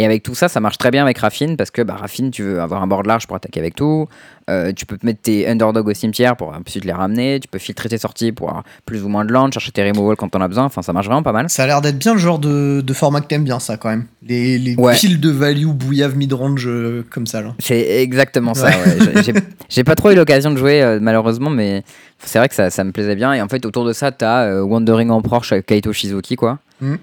Et 0.00 0.04
avec 0.06 0.22
tout 0.22 0.34
ça, 0.34 0.48
ça 0.48 0.60
marche 0.60 0.78
très 0.78 0.90
bien 0.90 1.02
avec 1.02 1.18
Raffine 1.18 1.58
parce 1.58 1.70
que 1.70 1.82
bah, 1.82 1.94
Raffine, 2.00 2.30
tu 2.30 2.42
veux 2.42 2.58
avoir 2.62 2.82
un 2.82 2.86
board 2.86 3.04
large 3.04 3.26
pour 3.26 3.36
attaquer 3.36 3.60
avec 3.60 3.74
tout. 3.74 4.08
Euh, 4.48 4.72
tu 4.72 4.86
peux 4.86 4.96
te 4.96 5.04
mettre 5.04 5.20
tes 5.20 5.46
underdogs 5.46 5.86
au 5.86 5.92
cimetière 5.92 6.36
pour 6.38 6.48
ensuite 6.56 6.86
les 6.86 6.92
ramener. 6.92 7.38
Tu 7.38 7.48
peux 7.48 7.58
filtrer 7.58 7.90
tes 7.90 7.98
sorties 7.98 8.32
pour 8.32 8.48
avoir 8.48 8.64
plus 8.86 9.04
ou 9.04 9.08
moins 9.10 9.26
de 9.26 9.32
land, 9.32 9.50
chercher 9.52 9.72
tes 9.72 9.82
removals 9.86 10.16
quand 10.16 10.30
t'en 10.30 10.40
as 10.40 10.48
besoin. 10.48 10.64
Enfin, 10.64 10.80
ça 10.80 10.94
marche 10.94 11.04
vraiment 11.04 11.22
pas 11.22 11.32
mal. 11.32 11.50
Ça 11.50 11.64
a 11.64 11.66
l'air 11.66 11.82
d'être 11.82 11.98
bien 11.98 12.14
le 12.14 12.18
genre 12.18 12.38
de, 12.38 12.80
de 12.80 12.92
format 12.94 13.20
que 13.20 13.26
t'aimes 13.26 13.44
bien, 13.44 13.58
ça, 13.60 13.76
quand 13.76 13.90
même. 13.90 14.06
Les, 14.26 14.58
les 14.58 14.74
Ouais. 14.76 14.94
piles 14.96 15.20
de 15.20 15.28
value 15.28 15.66
bouillave 15.66 16.16
mid-range 16.16 16.66
euh, 16.66 17.04
comme 17.10 17.26
ça, 17.26 17.42
là. 17.42 17.54
C'est 17.58 18.00
exactement 18.00 18.54
ça. 18.54 18.68
Ouais. 18.70 19.14
ouais. 19.16 19.34
J'ai- 19.68 19.84
pas 19.84 19.96
trop 19.96 20.12
eu 20.12 20.14
l'occasion 20.14 20.50
de 20.50 20.56
jouer 20.56 20.82
euh, 20.82 20.98
malheureusement, 20.98 21.50
mais 21.50 21.84
c'est 22.24 22.38
vrai 22.38 22.48
que 22.48 22.54
ça, 22.54 22.70
ça 22.70 22.84
me 22.84 22.92
plaisait 22.92 23.16
bien. 23.16 23.34
Et 23.34 23.42
en 23.42 23.48
fait, 23.48 23.66
autour 23.66 23.84
de 23.84 23.92
ça, 23.92 24.12
t'as 24.12 24.62
Wandering 24.62 25.10
Emperor 25.10 25.44
chez 25.44 25.62
Kaito 25.62 25.92
Shizuki, 25.92 26.36
quoi. 26.36 26.58
Mhm. 26.80 26.96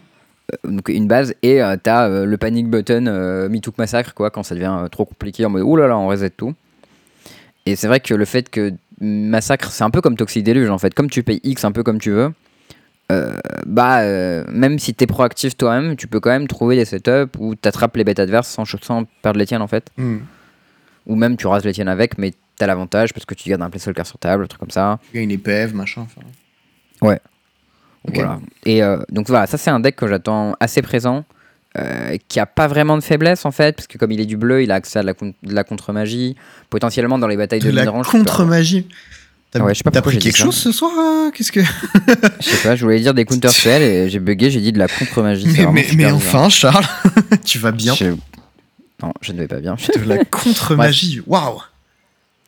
Euh, 0.53 0.71
donc 0.71 0.87
une 0.87 1.07
base 1.07 1.33
et 1.43 1.61
euh, 1.61 1.75
t'as 1.81 2.07
euh, 2.07 2.25
le 2.25 2.37
panic 2.37 2.69
button 2.69 3.05
euh, 3.07 3.49
Mitouk 3.49 3.77
Massacre 3.77 4.13
quoi 4.13 4.29
quand 4.31 4.43
ça 4.43 4.55
devient 4.55 4.73
euh, 4.83 4.87
trop 4.87 5.03
compliqué 5.03 5.43
en 5.45 5.49
mode 5.49 5.63
ouh 5.63 5.75
là 5.75 5.87
là 5.87 5.97
on 5.97 6.07
reset 6.07 6.29
tout 6.29 6.53
et 7.65 7.75
c'est 7.75 7.87
vrai 7.87 7.99
que 7.99 8.13
le 8.13 8.23
fait 8.23 8.49
que 8.49 8.71
Massacre 9.01 9.71
c'est 9.71 9.83
un 9.83 9.89
peu 9.89 9.99
comme 9.99 10.15
Toxic 10.15 10.45
Deluge 10.45 10.69
en 10.69 10.77
fait 10.77 10.93
comme 10.93 11.09
tu 11.09 11.21
payes 11.21 11.41
X 11.43 11.65
un 11.65 11.73
peu 11.73 11.83
comme 11.83 11.99
tu 11.99 12.11
veux 12.11 12.31
bah 13.65 14.03
même 14.49 14.79
si 14.79 14.93
t'es 14.93 15.05
proactif 15.07 15.55
toi-même 15.57 15.95
tu 15.97 16.07
peux 16.07 16.19
quand 16.21 16.29
même 16.29 16.47
trouver 16.47 16.75
des 16.77 16.85
setups 16.85 17.37
où 17.39 17.55
t'attrapes 17.55 17.95
les 17.97 18.03
bêtes 18.03 18.19
adverses 18.19 18.47
sans, 18.47 18.63
sans 18.65 19.03
perdre 19.21 19.39
les 19.39 19.45
tiennes 19.45 19.61
en 19.61 19.67
fait 19.67 19.89
Hmm. 19.97 20.19
ou 21.07 21.15
même 21.15 21.35
tu 21.37 21.47
rases 21.47 21.65
les 21.65 21.73
tiennes 21.73 21.87
avec 21.89 22.17
mais 22.17 22.33
t'as 22.57 22.67
l'avantage 22.67 23.13
parce 23.13 23.25
que 23.25 23.33
tu 23.35 23.49
gardes 23.49 23.61
un 23.61 23.69
placeholder 23.69 24.03
sur 24.05 24.17
table 24.17 24.43
un 24.43 24.47
truc 24.47 24.59
comme 24.61 24.71
ça 24.71 24.99
y 25.13 25.19
a 25.19 25.21
une 25.21 25.31
épève, 25.31 25.75
machin. 25.75 26.01
enfin. 26.01 26.21
Voilà. 28.13 28.39
Et 28.65 28.83
euh, 28.83 28.97
donc 29.09 29.27
voilà, 29.27 29.47
ça 29.47 29.57
c'est 29.57 29.69
un 29.69 29.79
deck 29.79 29.95
que 29.95 30.07
j'attends 30.07 30.53
assez 30.59 30.81
présent, 30.81 31.25
euh, 31.77 32.17
qui 32.27 32.39
a 32.39 32.45
pas 32.45 32.67
vraiment 32.67 32.97
de 32.97 33.03
faiblesse 33.03 33.45
en 33.45 33.51
fait, 33.51 33.75
parce 33.75 33.87
que 33.87 33.97
comme 33.97 34.11
il 34.11 34.19
est 34.21 34.25
du 34.25 34.37
bleu, 34.37 34.63
il 34.63 34.71
a 34.71 34.75
accès 34.75 34.99
à 34.99 35.01
de 35.01 35.07
la, 35.07 35.13
con- 35.13 35.33
de 35.43 35.53
la 35.53 35.63
contre-magie, 35.63 36.35
potentiellement 36.69 37.19
dans 37.19 37.27
les 37.27 37.37
batailles 37.37 37.59
de, 37.59 37.69
De 37.71 37.75
la 37.75 37.85
contre-magie. 37.85 38.87
T'as 39.51 39.61
Ouais, 39.61 39.73
je 39.73 39.77
sais 39.77 39.83
pas 39.83 39.91
t'as 39.91 40.01
pourquoi 40.01 40.19
pris 40.19 40.23
quelque 40.23 40.37
ça. 40.37 40.43
chose 40.43 40.55
ce 40.57 40.71
soir 40.73 40.91
euh, 40.97 41.31
Qu'est-ce 41.31 41.53
que. 41.53 41.61
Je 41.61 42.45
sais 42.45 42.67
pas, 42.67 42.75
je 42.75 42.83
voulais 42.83 42.99
dire 42.99 43.13
des 43.13 43.23
counter 43.23 43.47
spells 43.49 43.81
et 43.81 44.09
j'ai 44.09 44.19
bugué, 44.19 44.51
j'ai 44.51 44.59
dit 44.59 44.73
de 44.73 44.79
la 44.79 44.87
contre-magie. 44.89 45.47
Mais, 45.95 46.11
enfin, 46.11 46.49
Charles, 46.49 46.85
tu 47.45 47.57
vas 47.57 47.71
bien. 47.71 47.93
Je- 47.95 48.15
Non, 49.01 49.13
je 49.21 49.31
ne 49.31 49.37
vais 49.39 49.47
pas 49.47 49.59
bien. 49.61 49.75
De 49.95 50.03
la 50.03 50.25
contre-magie. 50.25 51.21
Waouh 51.25 51.61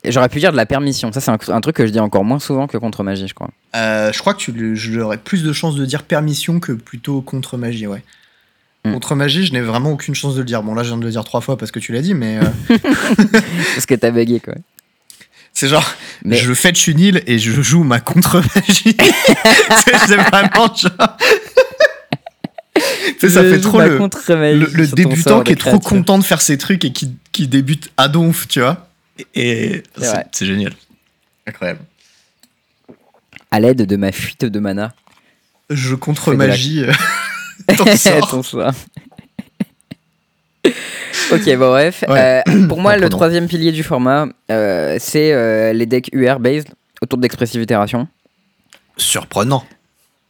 J'aurais 0.06 0.30
pu 0.30 0.40
dire 0.40 0.52
de 0.52 0.58
la 0.58 0.66
permission, 0.66 1.12
ça 1.12 1.20
c'est 1.20 1.30
un, 1.32 1.38
un 1.50 1.62
truc 1.62 1.76
que 1.76 1.86
je 1.86 1.92
dis 1.92 2.00
encore 2.00 2.24
moins 2.24 2.40
souvent 2.40 2.68
que 2.68 2.78
contre-magie, 2.78 3.28
je 3.28 3.34
crois. 3.34 3.50
Euh, 3.76 4.14
je 4.14 4.20
crois 4.20 4.34
que 4.34 4.40
tu 4.40 4.76
j'aurais 4.76 5.18
plus 5.18 5.44
de 5.44 5.52
chances 5.52 5.76
de 5.76 5.86
dire 5.86 6.04
permission 6.04 6.62
que 6.62 6.72
plutôt 6.72 7.22
contre-magie, 7.22 7.86
ouais. 7.86 8.04
Hmm. 8.86 8.94
Contre-magie, 8.94 9.46
je 9.46 9.52
n'ai 9.52 9.60
vraiment 9.60 9.92
aucune 9.92 10.16
chance 10.16 10.36
de 10.36 10.40
le 10.40 10.46
dire. 10.46 10.64
Bon, 10.64 10.74
là, 10.74 10.84
je 10.84 10.88
viens 10.90 10.98
de 10.98 11.04
le 11.04 11.12
dire 11.12 11.26
trois 11.26 11.42
fois 11.42 11.58
parce 11.58 11.72
que 11.72 11.80
tu 11.80 11.92
l'as 11.92 12.02
dit, 12.02 12.14
mais 12.14 12.40
euh, 12.40 12.78
Parce 13.76 13.86
que 13.86 13.96
t'as 13.96 14.12
bugué 14.12 14.40
quoi. 14.40 14.54
c'est 15.54 15.68
genre, 15.68 15.94
Mais- 16.24 16.38
je 16.38 16.54
fetch 16.54 16.88
une 16.88 17.00
île 17.02 17.22
et 17.28 17.38
je 17.40 17.62
joue 17.62 17.84
ma 17.84 18.00
contre-magie. 18.00 18.96
c'est 19.86 19.98
c'est 20.08 20.16
vraiment 20.16 20.74
genre. 20.74 20.92
ça 23.20 23.28
Je 23.28 23.28
fait 23.28 23.60
trop 23.60 23.82
le, 23.82 24.88
débutant 24.96 25.42
qui 25.42 25.52
est 25.52 25.56
de 25.56 25.60
trop 25.60 25.80
content 25.80 26.18
de 26.18 26.24
faire 26.24 26.42
ses 26.42 26.58
trucs 26.58 26.86
et 26.86 26.94
qui, 26.94 27.12
qui 27.34 27.50
débute 27.50 27.92
à 27.98 28.08
donf, 28.08 28.48
tu 28.48 28.62
vois. 28.62 28.89
Et, 29.36 29.84
C'est 30.32 30.46
génial. 30.46 30.74
Incroyable. 31.46 31.82
À 33.52 33.60
l'aide 33.60 33.84
de 33.84 33.96
ma 33.96 34.12
fuite 34.12 34.46
de 34.46 34.60
mana. 34.60 34.94
Je 35.70 35.96
contre-magie 35.96 36.84
euh, 36.84 36.94
ton 37.78 37.96
sort. 37.96 38.28
Ton 38.30 38.44
sort. 38.44 38.74
ok, 41.32 41.58
bon, 41.58 41.70
bref. 41.70 42.04
Ouais. 42.08 42.44
Euh, 42.48 42.68
pour 42.68 42.80
moi, 42.80 42.98
le 42.98 43.10
troisième 43.10 43.48
pilier 43.48 43.72
du 43.72 43.84
format, 43.84 44.28
euh, 44.52 44.98
c'est 45.00 45.32
euh, 45.34 45.74
les 45.74 45.86
decks 45.86 46.10
UR 46.14 46.40
based 46.40 46.70
autour 47.02 47.20
d'expressive 47.20 47.62
itération. 47.62 48.08
Surprenant. 48.98 49.64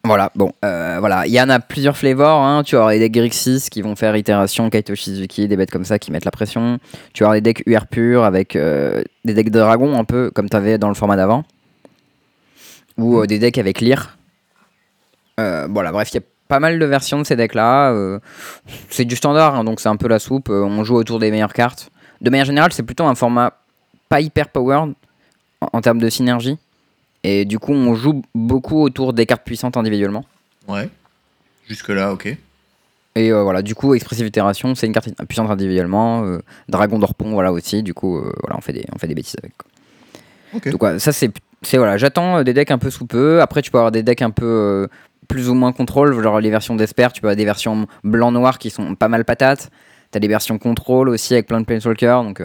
Voilà, 0.09 0.31
bon, 0.33 0.51
euh, 0.65 0.97
voilà, 0.99 1.27
il 1.27 1.31
y 1.31 1.39
en 1.39 1.49
a 1.49 1.59
plusieurs 1.59 1.95
flavors. 1.95 2.41
Hein. 2.41 2.63
Tu 2.63 2.75
vas 2.75 2.91
les 2.91 2.97
decks 2.97 3.11
Grixis 3.11 3.67
qui 3.69 3.83
vont 3.83 3.95
faire 3.95 4.15
itération, 4.15 4.67
Kaito 4.71 4.95
Shizuki, 4.95 5.47
des 5.47 5.55
bêtes 5.55 5.69
comme 5.69 5.85
ça 5.85 5.99
qui 5.99 6.11
mettent 6.11 6.25
la 6.25 6.31
pression. 6.31 6.79
Tu 7.13 7.23
vas 7.23 7.35
les 7.35 7.41
decks 7.41 7.61
UR 7.67 7.85
pur 7.85 8.23
avec 8.23 8.55
euh, 8.55 9.03
des 9.23 9.35
decks 9.35 9.51
de 9.51 9.59
dragon 9.59 9.99
un 9.99 10.05
peu 10.05 10.31
comme 10.31 10.49
tu 10.49 10.57
avais 10.57 10.79
dans 10.79 10.87
le 10.87 10.95
format 10.95 11.15
d'avant. 11.15 11.43
Ou 12.97 13.19
euh, 13.19 13.27
des 13.27 13.37
decks 13.37 13.59
avec 13.59 13.81
Lyre. 13.81 14.17
Voilà, 15.37 15.91
bref, 15.91 16.09
il 16.11 16.15
y 16.15 16.17
a 16.17 16.23
pas 16.47 16.59
mal 16.59 16.79
de 16.79 16.85
versions 16.85 17.19
de 17.19 17.23
ces 17.23 17.35
decks-là. 17.35 18.19
c'est 18.89 19.05
du 19.05 19.15
standard, 19.15 19.53
hein, 19.53 19.63
donc 19.63 19.79
c'est 19.79 19.89
un 19.89 19.95
peu 19.95 20.07
la 20.07 20.17
soupe. 20.17 20.49
on 20.49 20.83
joue 20.83 20.95
autour 20.95 21.19
des 21.19 21.29
meilleures 21.29 21.53
cartes. 21.53 21.91
De 22.19 22.31
manière 22.31 22.47
générale, 22.47 22.73
c'est 22.73 22.81
plutôt 22.81 23.03
un 23.03 23.13
format 23.13 23.53
pas 24.09 24.21
hyper 24.21 24.47
powered 24.47 24.95
en, 25.61 25.69
en 25.71 25.81
termes 25.81 25.99
de 25.99 26.09
synergie. 26.09 26.57
Et 27.23 27.45
du 27.45 27.59
coup, 27.59 27.73
on 27.73 27.95
joue 27.95 28.21
beaucoup 28.33 28.81
autour 28.81 29.13
des 29.13 29.25
cartes 29.25 29.43
puissantes 29.43 29.75
individuellement. 29.77 30.25
Ouais. 30.67 30.89
Jusque-là, 31.67 32.13
ok. 32.13 32.37
Et 33.15 33.31
euh, 33.31 33.43
voilà, 33.43 33.61
du 33.61 33.75
coup, 33.75 33.93
Expressive 33.93 34.25
Itération, 34.27 34.75
c'est 34.75 34.87
une 34.87 34.93
carte 34.93 35.09
puissante 35.27 35.49
individuellement. 35.51 36.23
euh, 36.23 36.39
Dragon 36.69 36.97
d'Orpon, 36.99 37.31
voilà 37.31 37.51
aussi. 37.51 37.83
Du 37.83 37.93
coup, 37.93 38.17
euh, 38.17 38.31
voilà, 38.43 38.57
on 38.57 38.61
fait 38.61 38.71
des, 38.73 38.85
on 38.95 38.97
fait 38.99 39.07
des 39.07 39.15
bêtises 39.15 39.35
avec. 39.41 39.51
quoi. 39.57 39.69
Ok. 40.53 40.69
Donc, 40.69 40.79
voilà, 40.79 40.99
ça, 40.99 41.11
c'est. 41.11 41.31
c'est 41.61 41.77
voilà, 41.77 41.97
J'attends 41.97 42.43
des 42.43 42.53
decks 42.53 42.71
un 42.71 42.77
peu 42.77 42.89
sous 42.89 43.05
peu. 43.05 43.41
Après, 43.41 43.61
tu 43.61 43.71
peux 43.71 43.77
avoir 43.79 43.91
des 43.91 44.03
decks 44.03 44.21
un 44.21 44.29
peu 44.31 44.87
plus 45.27 45.49
ou 45.49 45.53
moins 45.53 45.73
contrôle, 45.73 46.19
genre 46.23 46.39
les 46.39 46.49
versions 46.49 46.75
d'Esper. 46.75 47.09
Tu 47.13 47.19
peux 47.21 47.27
avoir 47.27 47.35
des 47.35 47.45
versions 47.45 47.87
blanc-noir 48.03 48.57
qui 48.57 48.69
sont 48.69 48.95
pas 48.95 49.09
mal 49.09 49.25
patates. 49.25 49.69
T'as 50.11 50.19
des 50.19 50.27
versions 50.27 50.57
contrôle 50.57 51.09
aussi 51.09 51.33
avec 51.33 51.45
plein 51.47 51.59
de 51.59 51.65
Planeswalkers. 51.65 52.23
Donc, 52.23 52.41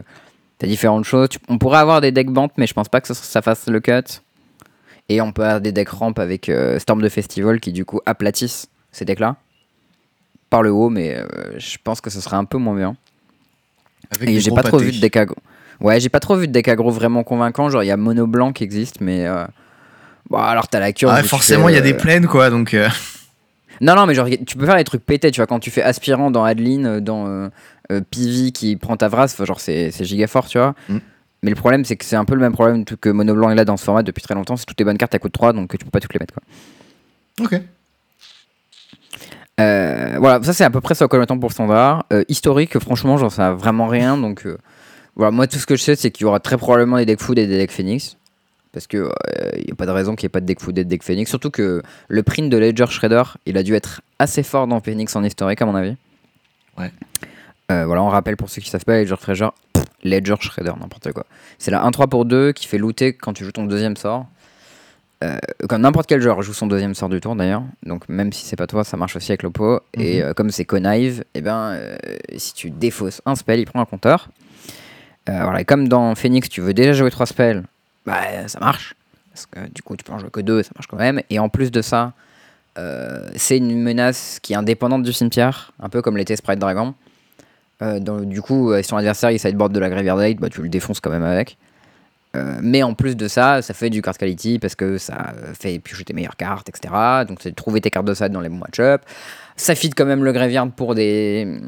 t'as 0.58 0.66
différentes 0.66 1.04
choses. 1.04 1.28
Tu- 1.30 1.38
on 1.48 1.56
pourrait 1.58 1.78
avoir 1.78 2.00
des 2.00 2.10
decks 2.10 2.30
bantes, 2.30 2.52
mais 2.58 2.66
je 2.66 2.74
pense 2.74 2.88
pas 2.88 3.00
que 3.00 3.06
ça, 3.08 3.14
ça 3.14 3.40
fasse 3.42 3.68
le 3.68 3.80
cut. 3.80 4.20
Et 5.08 5.20
on 5.20 5.32
peut 5.32 5.44
avoir 5.44 5.60
des 5.60 5.72
decks 5.72 5.88
ramp 5.90 6.12
avec 6.16 6.48
euh, 6.48 6.78
Storm 6.78 7.02
de 7.02 7.08
Festival 7.08 7.60
qui, 7.60 7.72
du 7.72 7.84
coup, 7.84 8.00
aplatissent 8.06 8.68
ces 8.90 9.04
decks-là 9.04 9.36
par 10.50 10.62
le 10.62 10.70
haut, 10.70 10.88
mais 10.88 11.16
euh, 11.16 11.26
je 11.58 11.76
pense 11.82 12.00
que 12.00 12.10
ce 12.10 12.20
serait 12.20 12.36
un 12.36 12.44
peu 12.44 12.58
moins 12.58 12.76
bien. 12.76 12.96
Avec 14.10 14.28
Et 14.28 14.40
j'ai 14.40 14.50
pas 14.50 14.62
trop 14.62 14.78
vu 14.78 14.92
de 14.92 15.00
deck 15.00 15.16
aggro. 15.16 15.36
Ouais, 15.80 15.98
j'ai 16.00 16.08
pas 16.08 16.20
trop 16.20 16.36
vu 16.36 16.46
de 16.46 16.52
deck 16.52 16.68
aggro 16.68 16.90
vraiment 16.90 17.24
convaincant. 17.24 17.68
Genre, 17.68 17.82
il 17.82 17.86
y 17.86 17.90
a 17.90 17.96
Mono 17.96 18.26
Blanc 18.26 18.52
qui 18.52 18.64
existe, 18.64 19.00
mais. 19.00 19.26
euh, 19.26 19.44
Bon, 20.30 20.38
alors 20.38 20.68
t'as 20.68 20.80
la 20.80 20.92
cure. 20.92 21.10
Ah, 21.10 21.22
forcément, 21.22 21.68
il 21.68 21.74
y 21.74 21.78
a 21.78 21.82
des 21.82 21.92
plaines, 21.94 22.26
quoi, 22.26 22.48
donc. 22.48 22.72
euh, 22.72 22.88
Non, 23.82 23.94
non, 23.94 24.06
mais 24.06 24.14
genre, 24.14 24.28
tu 24.46 24.56
peux 24.56 24.64
faire 24.64 24.76
des 24.76 24.84
trucs 24.84 25.04
pétés, 25.04 25.30
tu 25.30 25.40
vois, 25.40 25.46
quand 25.46 25.58
tu 25.58 25.70
fais 25.70 25.82
Aspirant 25.82 26.30
dans 26.30 26.44
Adeline, 26.44 27.00
dans 27.00 27.50
PV 27.88 28.52
qui 28.52 28.76
prend 28.76 28.96
ta 28.96 29.08
Vras, 29.08 29.24
enfin, 29.24 29.44
genre, 29.44 29.60
c'est 29.60 29.90
c'est 29.90 30.04
giga 30.04 30.26
fort, 30.26 30.46
tu 30.48 30.56
vois. 30.56 30.74
Mm. 30.88 30.98
Mais 31.44 31.50
le 31.50 31.56
problème, 31.56 31.84
c'est 31.84 31.96
que 31.96 32.06
c'est 32.06 32.16
un 32.16 32.24
peu 32.24 32.34
le 32.34 32.40
même 32.40 32.54
problème 32.54 32.86
que 32.86 33.10
Mono 33.10 33.34
Blanc 33.34 33.50
est 33.50 33.54
là 33.54 33.66
dans 33.66 33.76
ce 33.76 33.84
format 33.84 34.02
depuis 34.02 34.22
très 34.22 34.34
longtemps. 34.34 34.56
C'est 34.56 34.64
toutes 34.64 34.78
les 34.78 34.84
bonnes 34.86 34.96
cartes 34.96 35.14
à 35.14 35.18
coût 35.18 35.28
de 35.28 35.32
3, 35.32 35.52
donc 35.52 35.76
tu 35.76 35.84
peux 35.84 35.90
pas 35.90 36.00
toutes 36.00 36.14
les 36.14 36.18
mettre, 36.18 36.32
quoi. 36.32 36.42
Ok. 37.44 37.60
Euh, 39.60 40.16
voilà, 40.18 40.42
ça 40.42 40.54
c'est 40.54 40.64
à 40.64 40.70
peu 40.70 40.80
près 40.80 40.94
ce 40.94 41.04
qu'on 41.04 41.20
attend 41.20 41.38
pour 41.38 41.50
le 41.50 41.52
standard. 41.52 42.06
Euh, 42.14 42.24
historique, 42.28 42.78
franchement, 42.78 43.18
j'en 43.18 43.28
sais 43.28 43.46
vraiment 43.52 43.88
rien. 43.88 44.16
Donc 44.16 44.46
euh, 44.46 44.56
voilà, 45.16 45.32
moi 45.32 45.46
tout 45.46 45.58
ce 45.58 45.66
que 45.66 45.76
je 45.76 45.82
sais, 45.82 45.96
c'est 45.96 46.10
qu'il 46.10 46.24
y 46.24 46.26
aura 46.26 46.40
très 46.40 46.56
probablement 46.56 46.96
des 46.96 47.04
decks 47.04 47.20
food 47.20 47.38
et 47.38 47.46
des 47.46 47.58
decks 47.58 47.72
phoenix. 47.72 48.16
Parce 48.72 48.86
que 48.86 49.10
il 49.58 49.66
n'y 49.66 49.72
a 49.72 49.74
pas 49.74 49.86
de 49.86 49.90
raison 49.90 50.16
qu'il 50.16 50.24
n'y 50.24 50.28
ait 50.28 50.30
pas 50.30 50.40
de 50.40 50.46
deck 50.46 50.62
food 50.62 50.78
et 50.78 50.84
de 50.84 50.88
deck 50.88 51.02
phoenix. 51.02 51.28
Surtout 51.28 51.50
que 51.50 51.82
le 52.08 52.22
print 52.22 52.48
de 52.48 52.56
Ledger 52.56 52.86
Shredder, 52.88 53.22
il 53.44 53.58
a 53.58 53.62
dû 53.62 53.74
être 53.74 54.00
assez 54.18 54.42
fort 54.42 54.66
dans 54.66 54.80
Phoenix 54.80 55.14
en 55.14 55.22
historique, 55.22 55.60
à 55.60 55.66
mon 55.66 55.74
avis. 55.74 55.94
Ouais. 56.78 56.90
Euh, 57.72 57.86
voilà, 57.86 58.02
on 58.02 58.08
rappelle 58.08 58.36
pour 58.36 58.50
ceux 58.50 58.60
qui 58.60 58.68
savent 58.68 58.84
pas, 58.84 58.98
Ledger 58.98 59.14
Shredder, 59.20 59.48
pff, 59.72 59.84
Ledger 60.02 60.34
Shredder, 60.40 60.72
n'importe 60.78 61.12
quoi. 61.12 61.24
C'est 61.58 61.70
la 61.70 61.82
1-3 61.88 62.08
pour 62.08 62.24
2 62.26 62.52
qui 62.52 62.66
fait 62.66 62.78
looter 62.78 63.14
quand 63.14 63.32
tu 63.32 63.44
joues 63.44 63.52
ton 63.52 63.64
deuxième 63.64 63.96
sort. 63.96 64.26
euh, 65.22 65.38
comme 65.70 65.80
n'importe 65.80 66.06
quel 66.06 66.20
joueur 66.20 66.42
joue 66.42 66.52
son 66.52 66.66
deuxième 66.66 66.94
sort 66.94 67.08
du 67.08 67.18
tour 67.18 67.34
d'ailleurs, 67.34 67.62
donc 67.86 68.06
même 68.10 68.30
si 68.32 68.44
c'est 68.44 68.56
pas 68.56 68.66
toi, 68.66 68.84
ça 68.84 68.98
marche 68.98 69.16
aussi 69.16 69.32
avec 69.32 69.42
l'oppo. 69.42 69.80
Et 69.94 70.18
Mhm. 70.20 70.22
euh, 70.28 70.32
comme 70.34 70.50
c'est 70.50 70.66
connive, 70.66 71.24
et 71.32 71.40
ben 71.40 71.70
euh, 71.72 71.96
si 72.36 72.52
tu 72.52 72.68
défausses 72.70 73.22
un 73.24 73.34
spell, 73.34 73.58
il 73.60 73.64
prend 73.64 73.80
un 73.80 73.86
compteur. 73.86 74.28
Voilà, 75.26 75.62
et 75.62 75.64
comme 75.64 75.88
dans 75.88 76.14
Phoenix, 76.14 76.50
tu 76.50 76.60
veux 76.60 76.74
déjà 76.74 76.92
jouer 76.92 77.10
trois 77.10 77.24
spells, 77.24 77.62
bah 78.04 78.46
ça 78.48 78.60
marche. 78.60 78.94
Parce 79.32 79.46
que 79.46 79.60
du 79.72 79.80
coup, 79.80 79.96
tu 79.96 80.04
peux 80.04 80.12
en 80.12 80.18
jouer 80.18 80.28
que 80.30 80.40
deux, 80.40 80.62
ça 80.62 80.70
marche 80.76 80.86
quand 80.88 80.98
même. 80.98 81.22
Et 81.30 81.38
en 81.38 81.48
plus 81.48 81.70
de 81.70 81.80
ça, 81.80 82.12
c'est 83.36 83.56
une 83.56 83.80
menace 83.82 84.38
qui 84.42 84.52
est 84.52 84.56
indépendante 84.56 85.02
du 85.04 85.14
cimetière, 85.14 85.72
un 85.80 85.88
peu 85.88 86.02
comme 86.02 86.18
l'était 86.18 86.36
Sprite 86.36 86.58
Dragon. 86.58 86.92
Euh, 87.82 87.98
donc, 87.98 88.28
du 88.28 88.40
coup, 88.40 88.72
euh, 88.72 88.82
si 88.82 88.90
ton 88.90 88.96
adversaire 88.96 89.30
il 89.30 89.38
sideboard 89.38 89.72
de 89.72 89.80
la 89.80 89.90
Graveyard 89.90 90.18
bah, 90.38 90.48
tu 90.48 90.62
le 90.62 90.68
défonces 90.68 91.00
quand 91.00 91.10
même 91.10 91.24
avec. 91.24 91.56
Euh, 92.34 92.58
mais 92.62 92.82
en 92.82 92.94
plus 92.94 93.16
de 93.16 93.28
ça, 93.28 93.62
ça 93.62 93.74
fait 93.74 93.90
du 93.90 94.02
card 94.02 94.16
quality 94.18 94.58
parce 94.58 94.74
que 94.74 94.98
ça 94.98 95.34
euh, 95.36 95.54
fait 95.54 95.78
piocher 95.78 96.04
tes 96.04 96.14
meilleures 96.14 96.36
cartes, 96.36 96.68
etc. 96.68 96.92
Donc 97.28 97.38
c'est 97.40 97.50
de 97.50 97.54
trouver 97.54 97.80
tes 97.80 97.90
cartes 97.90 98.06
de 98.06 98.14
side 98.14 98.32
dans 98.32 98.40
les 98.40 98.48
bons 98.48 98.58
match-up. 98.58 99.02
Ça 99.56 99.76
fit 99.76 99.90
quand 99.90 100.04
même 100.04 100.24
le 100.24 100.32
Graveyard 100.32 100.68
pour, 100.70 100.96
des... 100.96 101.60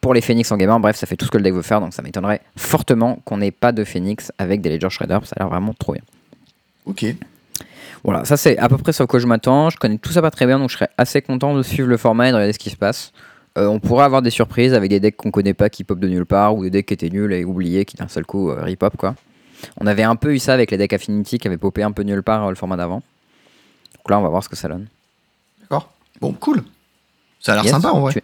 pour 0.00 0.14
les 0.14 0.22
Phoenix 0.22 0.50
en 0.50 0.56
game 0.56 0.70
1. 0.70 0.80
Bref, 0.80 0.96
ça 0.96 1.06
fait 1.06 1.16
tout 1.16 1.26
ce 1.26 1.30
que 1.30 1.36
le 1.36 1.42
deck 1.42 1.52
veut 1.52 1.62
faire. 1.62 1.80
Donc 1.80 1.92
ça 1.92 2.00
m'étonnerait 2.00 2.40
fortement 2.56 3.18
qu'on 3.24 3.36
n'ait 3.36 3.50
pas 3.50 3.72
de 3.72 3.84
Phoenix 3.84 4.32
avec 4.38 4.62
des 4.62 4.70
Ledger 4.70 4.88
Shredder. 4.88 5.18
Ça 5.24 5.34
a 5.36 5.40
l'air 5.40 5.50
vraiment 5.50 5.74
trop 5.74 5.92
bien. 5.92 6.02
Ok. 6.86 7.04
Voilà, 8.02 8.24
ça 8.24 8.36
c'est 8.36 8.56
à 8.58 8.68
peu 8.68 8.78
près 8.78 8.92
ce 8.92 9.02
à 9.02 9.06
quoi 9.06 9.20
je 9.20 9.26
m'attends. 9.26 9.68
Je 9.68 9.76
connais 9.76 9.98
tout 9.98 10.12
ça 10.12 10.22
pas 10.22 10.30
très 10.30 10.46
bien, 10.46 10.58
donc 10.58 10.70
je 10.70 10.76
serais 10.76 10.90
assez 10.96 11.20
content 11.20 11.54
de 11.54 11.62
suivre 11.62 11.88
le 11.88 11.96
format 11.98 12.28
et 12.28 12.30
de 12.30 12.36
regarder 12.36 12.52
ce 12.52 12.58
qui 12.58 12.70
se 12.70 12.76
passe. 12.76 13.12
Euh, 13.56 13.66
on 13.68 13.78
pourrait 13.78 14.04
avoir 14.04 14.20
des 14.22 14.30
surprises 14.30 14.74
avec 14.74 14.90
des 14.90 14.98
decks 15.00 15.16
qu'on 15.16 15.30
connaît 15.30 15.54
pas 15.54 15.68
qui 15.70 15.84
pop 15.84 15.98
de 16.00 16.08
nulle 16.08 16.26
part 16.26 16.56
ou 16.56 16.64
des 16.64 16.70
decks 16.70 16.86
qui 16.86 16.94
étaient 16.94 17.10
nuls 17.10 17.32
et 17.32 17.44
oubliés 17.44 17.84
qui 17.84 17.96
d'un 17.96 18.08
seul 18.08 18.26
coup 18.26 18.50
euh, 18.50 18.60
ripop 18.62 18.96
quoi. 18.96 19.14
On 19.80 19.86
avait 19.86 20.02
un 20.02 20.16
peu 20.16 20.34
eu 20.34 20.38
ça 20.40 20.54
avec 20.54 20.70
les 20.72 20.76
decks 20.76 20.92
Affinity 20.92 21.38
qui 21.38 21.46
avaient 21.46 21.56
popé 21.56 21.82
un 21.84 21.92
peu 21.92 22.02
nulle 22.02 22.22
part 22.24 22.44
euh, 22.46 22.48
le 22.50 22.56
format 22.56 22.76
d'avant. 22.76 23.02
Donc 23.96 24.10
là 24.10 24.18
on 24.18 24.22
va 24.22 24.28
voir 24.28 24.42
ce 24.42 24.48
que 24.48 24.56
ça 24.56 24.66
donne. 24.68 24.86
D'accord. 25.60 25.92
Bon, 26.20 26.32
cool. 26.32 26.62
Ça 27.40 27.52
a 27.52 27.54
l'air 27.56 27.64
Yes, 27.64 27.72
sympa 27.72 27.90
en 27.90 28.00
vrai. 28.00 28.12
tu- 28.12 28.22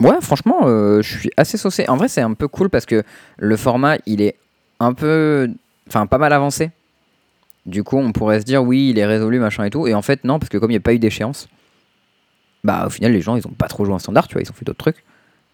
Ouais, 0.00 0.16
franchement, 0.20 0.60
euh, 0.64 1.02
je 1.02 1.18
suis 1.18 1.30
assez 1.36 1.56
saucé. 1.56 1.88
En 1.88 1.96
vrai, 1.96 2.08
c'est 2.08 2.20
un 2.20 2.34
peu 2.34 2.48
cool 2.48 2.68
parce 2.68 2.84
que 2.84 3.04
le 3.38 3.56
format, 3.56 3.96
il 4.06 4.20
est 4.22 4.36
un 4.80 4.92
peu. 4.92 5.48
Enfin, 5.88 6.06
pas 6.06 6.18
mal 6.18 6.32
avancé. 6.32 6.70
Du 7.64 7.84
coup, 7.84 7.96
on 7.96 8.12
pourrait 8.12 8.40
se 8.40 8.44
dire, 8.44 8.62
oui, 8.62 8.90
il 8.90 8.98
est 8.98 9.06
résolu, 9.06 9.38
machin 9.38 9.64
et 9.64 9.70
tout. 9.70 9.86
Et 9.86 9.94
en 9.94 10.02
fait, 10.02 10.24
non, 10.24 10.38
parce 10.40 10.48
que 10.50 10.58
comme 10.58 10.70
il 10.70 10.74
n'y 10.74 10.78
a 10.78 10.80
pas 10.80 10.92
eu 10.94 10.98
d'échéance, 10.98 11.48
bah, 12.64 12.84
au 12.86 12.90
final, 12.90 13.12
les 13.12 13.20
gens, 13.20 13.36
ils 13.36 13.46
ont 13.46 13.50
pas 13.52 13.68
trop 13.68 13.84
joué 13.84 13.94
en 13.94 13.98
standard, 13.98 14.26
tu 14.26 14.32
vois, 14.34 14.42
ils 14.42 14.50
ont 14.50 14.54
fait 14.54 14.64
d'autres 14.64 14.78
trucs. 14.78 15.04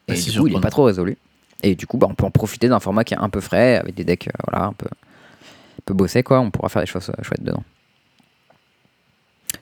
Bah, 0.09 0.15
Et 0.15 0.17
c'est 0.17 0.31
du 0.31 0.39
coup, 0.41 0.47
il 0.47 0.57
est 0.57 0.61
pas 0.61 0.71
trop 0.71 0.85
résolu. 0.85 1.17
Et 1.63 1.75
du 1.75 1.87
coup, 1.87 1.99
bah, 1.99 2.07
on 2.09 2.15
peut 2.15 2.25
en 2.25 2.31
profiter 2.31 2.69
d'un 2.69 2.81
format 2.81 3.05
qui 3.05 3.13
est 3.15 3.19
un 3.19 3.29
peu 3.29 3.41
frais, 3.41 3.77
avec 3.77 3.95
des 3.95 4.05
decks, 4.05 4.29
euh, 4.29 4.31
voilà, 4.49 4.67
un 4.67 4.73
peu, 4.73 4.87
un 4.87 5.83
peu 5.85 5.93
bossés, 5.95 6.23
quoi. 6.23 6.41
On 6.41 6.51
pourra 6.51 6.69
faire 6.71 6.81
des 6.83 6.87
choses 6.87 7.11
euh, 7.11 7.23
chouettes 7.23 7.43
dedans. 7.43 7.63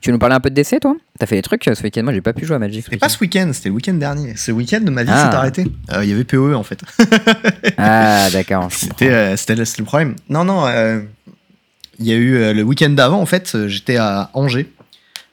Tu 0.01 0.11
veux 0.11 0.13
nous 0.13 0.19
parler 0.21 0.37
un 0.37 0.41
peu 0.41 0.51
de 0.51 0.55
DC, 0.55 0.79
toi? 0.81 0.95
T'as 1.19 1.27
fait 1.27 1.35
des 1.35 1.43
trucs 1.43 1.67
euh, 1.67 1.75
ce 1.75 1.83
week-end? 1.83 2.05
Moi, 2.05 2.13
j'ai 2.13 2.21
pas 2.21 2.33
pu 2.33 2.47
jouer 2.47 2.55
à 2.55 2.59
Magic. 2.61 2.85
C'était 2.85 2.99
pas 2.99 3.07
week-end. 3.07 3.15
ce 3.17 3.21
week-end, 3.25 3.51
c'était 3.53 3.69
le 3.71 3.75
week-end 3.75 3.95
dernier. 3.95 4.37
Ce 4.37 4.53
week-end, 4.53 4.81
ma 4.91 5.03
vie 5.03 5.11
Ah. 5.13 5.29
s'est 5.31 5.37
arrêtée. 5.37 5.65
Euh, 5.93 6.05
Il 6.05 6.11
y 6.11 6.13
avait 6.13 6.23
PoE 6.25 6.55
en 6.55 6.63
fait. 6.63 6.81
Ah, 7.79 8.29
d'accord. 8.31 8.69
C'était 8.71 9.11
euh, 9.11 9.37
c'était 9.37 9.57
le, 9.57 9.65
c'était 9.65 9.83
le 9.83 9.87
problème. 9.87 10.15
Non, 10.29 10.45
non, 10.45 10.67
euh, 10.67 11.01
il 11.99 12.07
y 12.07 12.13
a 12.13 12.17
eu 12.17 12.37
euh, 12.37 12.53
le 12.53 12.63
week-end 12.63 12.91
d'avant, 12.91 13.21
en 13.21 13.27
fait, 13.27 13.67
j'étais 13.67 13.97
à 13.97 14.31
Angers. 14.35 14.71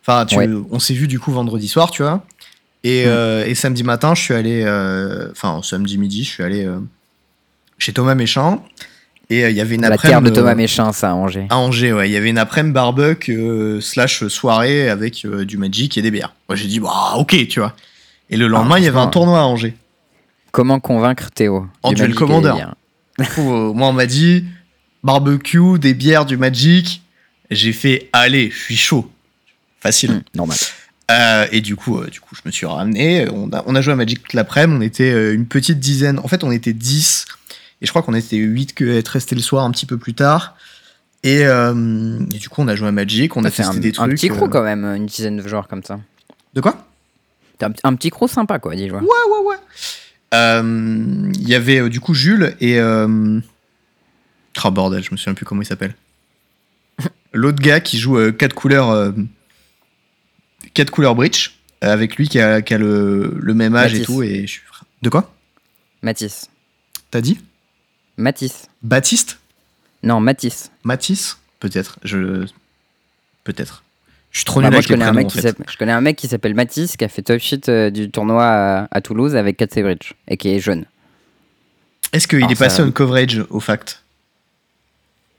Enfin, 0.07 0.25
tu- 0.25 0.37
Ouais. 0.37 0.47
on 0.71 0.79
s'est 0.79 0.93
vu 0.93 1.07
du 1.07 1.19
coup 1.19 1.31
vendredi 1.31 1.67
soir, 1.67 1.89
tu 1.91 2.03
vois. 2.03 2.23
Et, 2.83 3.05
euh, 3.07 3.45
et 3.47 3.55
samedi 3.55 3.83
matin, 3.83 4.13
je 4.13 4.21
suis 4.21 4.33
allé. 4.35 4.63
euh, 4.63 5.29
Enfin, 5.31 5.61
samedi 5.63 5.97
midi, 5.97 6.23
je 6.23 6.29
suis 6.29 6.43
allé 6.43 6.63
euh, 6.65 6.77
chez 7.79 7.91
Thomas 7.93 8.13
Méchant. 8.15 8.63
Et 9.31 9.43
euh, 9.43 9.49
il 9.49 9.55
y 9.55 9.61
avait 9.61 9.73
une 9.73 9.81
La 9.81 9.87
après-midi. 9.87 10.07
terre 10.11 10.21
de 10.21 10.29
Thomas 10.29 10.53
Méchin, 10.53 10.91
ça, 10.93 11.09
à 11.09 11.13
Angers. 11.15 11.47
à 11.49 11.57
Angers, 11.57 11.93
ouais. 11.93 12.07
Il 12.07 12.11
y 12.11 12.15
avait 12.17 12.29
une 12.29 12.37
après-midi 12.37 12.73
barbecue 12.73 13.35
euh, 13.39 13.81
slash 13.81 14.27
soirée 14.27 14.87
avec 14.87 15.25
euh, 15.25 15.45
du 15.45 15.57
Magic 15.57 15.97
et 15.97 16.03
des 16.03 16.11
bières. 16.11 16.35
Moi, 16.47 16.55
j'ai 16.55 16.67
dit, 16.67 16.79
bah, 16.79 17.13
ok, 17.17 17.47
tu 17.47 17.59
vois. 17.59 17.75
Et 18.29 18.37
le 18.37 18.47
lendemain, 18.47 18.77
il 18.77 18.83
y 18.83 18.87
avait 18.87 18.99
un 18.99 19.07
tournoi 19.07 19.39
à 19.39 19.43
Angers. 19.43 19.75
Comment 20.51 20.79
convaincre 20.79 21.31
Théo 21.31 21.65
En 21.81 21.89
du 21.89 21.95
duel 21.95 22.09
Du 22.09 22.15
coup, 22.15 23.41
moi, 23.73 23.87
on 23.87 23.93
m'a 23.93 24.05
dit 24.05 24.45
barbecue, 25.03 25.79
des 25.79 25.95
bières, 25.95 26.25
du 26.25 26.37
Magic. 26.37 27.01
J'ai 27.49 27.73
fait, 27.73 28.09
allez, 28.13 28.51
je 28.51 28.57
suis 28.59 28.77
chaud. 28.77 29.09
Facile. 29.85 30.11
Hum, 30.11 30.21
Normal. 30.33 30.57
Euh, 31.11 31.45
et 31.51 31.61
du 31.61 31.75
coup, 31.75 31.99
euh, 31.99 32.07
du 32.07 32.19
coup, 32.19 32.33
je 32.33 32.41
me 32.43 32.51
suis 32.51 32.65
ramené. 32.65 33.27
On 33.31 33.51
a, 33.53 33.63
on 33.67 33.75
a 33.75 33.81
joué 33.81 33.93
à 33.93 33.95
Magic 33.95 34.33
l'après-midi. 34.33 34.77
On 34.79 34.81
était 34.81 35.11
euh, 35.11 35.35
une 35.35 35.45
petite 35.45 35.79
dizaine. 35.79 36.17
En 36.23 36.27
fait, 36.27 36.43
on 36.43 36.49
était 36.51 36.73
10. 36.73 37.25
Et 37.81 37.85
je 37.85 37.91
crois 37.91 38.01
qu'on 38.01 38.15
était 38.15 38.37
8 38.37 38.73
que 38.73 38.83
être 38.85 39.09
resté 39.09 39.35
le 39.35 39.41
soir 39.41 39.63
un 39.63 39.69
petit 39.69 39.85
peu 39.85 39.97
plus 39.99 40.15
tard. 40.15 40.55
Et, 41.21 41.45
euh, 41.45 42.19
et 42.33 42.37
du 42.39 42.49
coup, 42.49 42.63
on 42.63 42.67
a 42.67 42.75
joué 42.75 42.87
à 42.87 42.91
Magic. 42.91 43.37
On 43.37 43.43
a 43.43 43.51
fait 43.51 43.61
testé 43.61 43.77
un, 43.77 43.79
des 43.79 43.89
un 43.89 44.07
trucs. 44.07 44.15
petit 44.15 44.29
crew 44.29 44.49
quand 44.49 44.63
même, 44.63 44.85
une 44.85 45.05
dizaine 45.05 45.37
de 45.37 45.47
joueurs 45.47 45.67
comme 45.67 45.83
ça. 45.83 45.99
De 46.55 46.61
quoi? 46.61 46.83
Un, 47.61 47.71
un 47.83 47.93
petit 47.93 48.09
crew 48.09 48.27
sympa, 48.27 48.57
quoi, 48.57 48.75
10 48.75 48.89
joueurs. 48.89 49.03
Ouais, 49.03 49.07
ouais, 49.07 49.45
ouais. 49.51 49.57
Il 51.37 51.47
y 51.47 51.53
avait 51.53 51.87
du 51.89 51.99
coup 51.99 52.15
Jules 52.15 52.55
et. 52.59 52.81
Oh 52.81 54.71
bordel, 54.71 55.03
je 55.03 55.11
me 55.11 55.17
souviens 55.17 55.35
plus 55.35 55.45
comment 55.45 55.61
il 55.61 55.65
s'appelle. 55.65 55.93
L'autre 57.33 57.61
gars 57.61 57.81
qui 57.81 57.99
joue 57.99 58.31
4 58.31 58.53
couleurs. 58.55 59.13
4 60.75 60.91
couleurs 60.91 61.15
Breach. 61.15 61.57
euh, 61.83 61.91
avec 61.91 62.15
lui 62.17 62.29
qui 62.29 62.39
a, 62.39 62.61
qui 62.61 62.73
a 62.73 62.77
le, 62.77 63.35
le 63.39 63.53
même 63.55 63.75
âge 63.75 63.93
et 63.95 64.03
tout. 64.03 64.21
Et 64.21 64.45
je. 64.45 64.59
De 65.01 65.09
quoi? 65.09 65.33
Matisse. 66.03 66.49
T'as 67.11 67.21
dit? 67.21 67.39
Matisse. 68.17 68.67
Baptiste? 68.83 69.39
Non, 70.03 70.19
Matisse. 70.19 70.71
Matisse? 70.83 71.37
Peut-être. 71.59 71.97
Je. 72.03 72.45
Peut-être. 73.43 73.83
Je 74.31 74.39
suis 74.39 74.45
trop 74.45 74.59
Bah, 74.61 74.67
nul 74.67 74.71
moi, 74.71 74.77
avec 74.79 74.87
je 74.87 74.93
connais, 74.93 75.05
un 75.05 75.13
mec 75.13 75.25
en 75.25 75.29
qui 75.29 75.37
fait. 75.37 75.47
s'appelle- 75.49 75.65
je 75.69 75.77
connais 75.77 75.91
un 75.93 76.01
mec 76.01 76.15
qui 76.17 76.27
s'appelle 76.27 76.53
Matisse 76.55 76.97
qui 76.97 77.03
a 77.05 77.07
fait 77.07 77.21
top 77.21 77.39
shit 77.39 77.69
euh, 77.69 77.89
du 77.89 78.09
tournoi 78.11 78.43
à, 78.45 78.87
à 78.91 79.01
Toulouse 79.01 79.35
avec 79.35 79.57
4 79.57 79.81
Bridge 79.81 80.11
et 80.27 80.37
qui 80.37 80.49
est 80.49 80.59
jeune. 80.59 80.85
Est-ce 82.13 82.27
qu'il 82.27 82.43
est 82.43 82.55
passé 82.59 82.81
en 82.81 82.91
coverage 82.91 83.43
au 83.49 83.59
fact? 83.59 84.03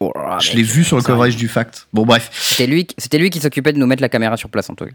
Oh 0.01 0.12
Je 0.40 0.53
l'ai 0.53 0.62
vu 0.62 0.85
sur 0.85 0.96
le 0.99 1.03
coverage 1.03 1.37
du 1.37 1.49
fact. 1.49 1.87
Bon, 1.92 2.05
bref. 2.05 2.31
C'était 2.33 2.66
lui, 2.66 2.87
c'était 2.99 3.18
lui 3.18 3.31
qui 3.31 3.40
s'occupait 3.40 3.72
de 3.72 3.79
nous 3.79 3.87
mettre 3.87 4.03
la 4.03 4.09
caméra 4.11 4.37
sur 4.37 4.51
place 4.51 4.68
en 4.68 4.75
tout 4.75 4.85
cas. 4.87 4.92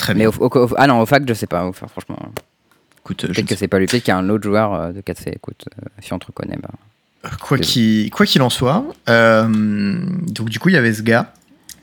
Très 0.00 0.14
Mais 0.14 0.26
au, 0.26 0.32
au- 0.32 0.46
au- 0.58 0.74
ah 0.78 0.86
non, 0.86 1.00
au 1.00 1.06
fact, 1.06 1.28
je 1.28 1.34
sais 1.34 1.46
pas. 1.46 1.64
Enfin, 1.64 1.86
franchement, 1.86 2.18
Écoute, 3.04 3.24
euh, 3.24 3.28
je 3.28 3.34
peut-être 3.34 3.48
que 3.48 3.54
c'est 3.56 3.68
pas 3.68 3.78
lui. 3.78 3.86
Peut-être 3.86 4.02
qu'il 4.02 4.12
y 4.12 4.14
a 4.14 4.18
un 4.18 4.28
autre 4.30 4.44
joueur 4.44 4.72
euh, 4.74 4.92
de 4.92 5.00
4C. 5.00 5.28
Écoute, 5.34 5.64
euh, 5.78 5.86
si 6.00 6.12
on 6.12 6.18
te 6.18 6.26
reconnaît, 6.26 6.58
bah. 6.62 6.70
Quoi 7.42 7.58
qu'il 7.58 8.08
quoi 8.10 8.24
qu'il 8.24 8.40
en 8.40 8.48
soit, 8.48 8.82
euh, 9.10 9.46
donc 10.28 10.48
du 10.48 10.58
coup 10.58 10.70
il 10.70 10.74
y 10.74 10.78
avait 10.78 10.94
ce 10.94 11.02
gars 11.02 11.34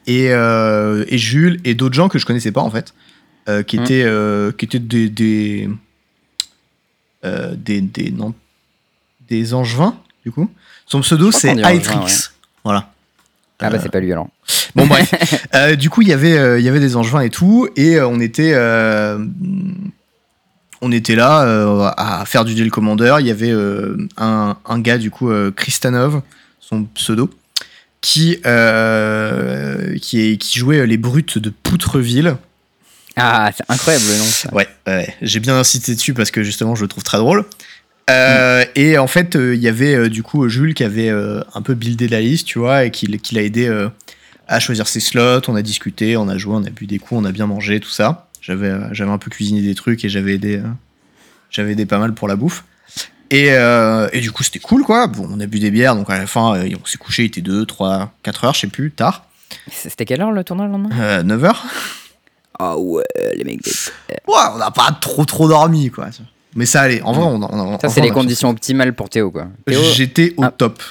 et, 0.08 0.32
euh, 0.32 1.06
et 1.10 1.20
Jules 1.20 1.60
et 1.64 1.76
d'autres 1.76 1.94
gens 1.94 2.10
que 2.10 2.18
je 2.18 2.26
connaissais 2.26 2.52
pas 2.52 2.62
en 2.62 2.72
fait, 2.72 2.96
euh, 3.48 3.62
qui 3.62 3.78
Hmm. 3.78 3.84
étaient 3.84 4.06
qui 4.58 4.66
étaient 4.66 4.80
des 4.80 5.10
des, 5.10 5.70
des 7.56 7.82
des 7.82 8.10
non 8.12 8.34
des 9.30 9.54
angevins 9.54 9.96
du 10.26 10.32
coup. 10.32 10.50
Son 10.88 11.02
pseudo 11.02 11.32
c'est 11.32 11.54
Hytrix. 11.56 12.30
Voilà. 12.64 12.92
Ah 13.60 13.70
bah 13.70 13.78
Euh, 13.78 13.80
c'est 13.82 13.92
pas 13.92 14.00
lui 14.00 14.12
alors. 14.12 14.30
Bon 14.76 14.86
bref, 14.86 15.12
Euh, 15.56 15.76
du 15.76 15.90
coup 15.90 16.02
il 16.02 16.08
y 16.08 16.14
avait 16.14 16.38
euh, 16.38 16.60
il 16.60 16.66
y 16.66 16.70
avait 16.70 16.80
des 16.80 16.96
angevins 16.96 17.22
et 17.22 17.30
tout 17.30 17.68
et 17.76 17.96
euh, 17.96 18.08
on 18.08 18.20
était 18.20 18.54
on 20.82 20.92
était 20.92 21.16
là 21.16 21.94
à 21.98 22.24
faire 22.26 22.46
du 22.46 22.54
deal 22.54 22.70
commander. 22.70 23.18
Il 23.20 23.26
y 23.26 23.32
avait 23.32 23.52
un, 24.18 24.58
un 24.66 24.80
gars 24.80 24.98
du 25.00 25.10
coup 25.10 25.32
Kristanov, 25.56 26.22
son 26.60 26.84
pseudo, 26.84 27.32
qui 28.00 28.40
qui, 30.02 30.20
est, 30.22 30.38
qui 30.38 30.60
jouait 30.60 30.86
les 30.86 30.98
brutes 30.98 31.40
de 31.40 31.50
Poutreville. 31.50 32.36
Ah, 33.20 33.50
c'est 33.58 33.64
incroyable 33.68 34.06
le 34.08 34.18
nom. 34.20 34.24
Ça. 34.26 34.54
Ouais, 34.54 34.68
ouais, 34.86 35.16
j'ai 35.24 35.40
bien 35.40 35.58
insisté 35.58 35.96
dessus 35.96 36.14
parce 36.14 36.30
que 36.30 36.44
justement 36.44 36.76
je 36.76 36.84
le 36.84 36.88
trouve 36.88 37.04
très 37.04 37.18
drôle. 37.18 37.44
Euh, 38.10 38.64
Et 38.76 38.98
en 38.98 39.08
fait, 39.08 39.36
euh, 39.36 39.54
il 39.56 39.62
y 39.62 39.68
avait 39.68 39.94
euh, 39.96 40.10
du 40.10 40.24
coup 40.24 40.48
Jules 40.48 40.74
qui 40.74 40.84
avait 40.84 41.10
un 41.10 41.62
peu 41.62 41.74
buildé 41.74 42.08
la 42.08 42.22
liste, 42.22 42.48
tu 42.48 42.60
vois, 42.60 42.86
et 42.86 42.92
qui, 42.92 43.08
qui 43.20 43.36
l'a 43.36 43.42
aidé 43.42 43.88
à 44.48 44.60
choisir 44.60 44.88
ses 44.88 45.00
slots. 45.00 45.42
On 45.50 45.56
a 45.56 45.62
discuté, 45.62 46.16
on 46.18 46.28
a 46.30 46.38
joué, 46.38 46.56
on 46.56 46.64
a 46.64 46.70
bu 46.70 46.86
des 46.88 47.00
coups, 47.00 47.20
on 47.22 47.26
a 47.26 47.32
bien 47.32 47.48
mangé, 47.48 47.80
tout 47.80 47.90
ça. 47.90 48.28
J'avais 48.42 48.72
j'avais 48.94 49.12
un 49.12 49.18
peu 49.18 49.30
cuisiné 49.30 49.62
des 49.62 49.76
trucs 49.76 50.06
et 50.06 50.10
j'avais 50.10 50.36
aidé, 50.36 50.62
j'avais 51.50 51.74
aidé 51.74 51.86
pas 51.86 51.98
mal 52.00 52.14
pour 52.14 52.28
la 52.28 52.36
bouffe. 52.38 52.64
Et, 53.30 53.52
euh, 53.52 54.08
et 54.14 54.22
du 54.22 54.32
coup, 54.32 54.42
c'était 54.44 54.60
cool, 54.60 54.84
quoi. 54.84 55.08
Bon, 55.08 55.28
on 55.30 55.40
a 55.42 55.46
bu 55.48 55.60
des 55.60 55.70
bières, 55.70 55.98
donc 55.98 56.10
à 56.10 56.18
la 56.18 56.28
fin, 56.28 56.56
euh, 56.56 56.70
on 56.82 56.86
s'est 56.86 56.98
couché, 56.98 57.24
il 57.24 57.26
était 57.26 57.42
2, 57.42 57.66
3, 57.66 58.14
4 58.24 58.46
heures, 58.46 58.54
je 58.54 58.62
sais 58.62 58.68
plus, 58.68 58.90
tard. 58.92 59.26
C'était 59.70 60.06
quelle 60.06 60.22
heure 60.22 60.32
le 60.32 60.46
tournoi 60.46 60.66
le 60.66 60.72
lendemain? 60.72 60.90
Euh, 60.98 61.24
9 61.24 61.44
heures. 61.44 61.66
Ah 62.58 62.78
ouais, 62.78 63.04
les 63.36 63.44
mecs. 63.44 63.62
des- 63.64 63.72
Ouais, 64.28 64.40
on 64.54 64.58
n'a 64.60 64.72
pas 64.72 64.98
trop 65.02 65.26
trop 65.26 65.50
dormi, 65.50 65.90
quoi. 65.92 66.08
Mais 66.56 66.66
ça 66.66 66.82
allait. 66.82 67.02
En 67.02 67.12
vrai, 67.14 67.24
on, 67.26 67.42
on, 67.44 67.80
Ça, 67.80 67.90
c'est 67.90 68.02
les 68.02 68.10
conditions 68.12 68.50
optimales 68.50 68.94
pour 68.94 69.10
Théo 69.10 69.32
quoi. 69.32 69.48
Théo, 69.66 69.82
J'étais 69.94 70.34
au 70.38 70.44
Ah. 70.44 70.52
top. 70.52 70.82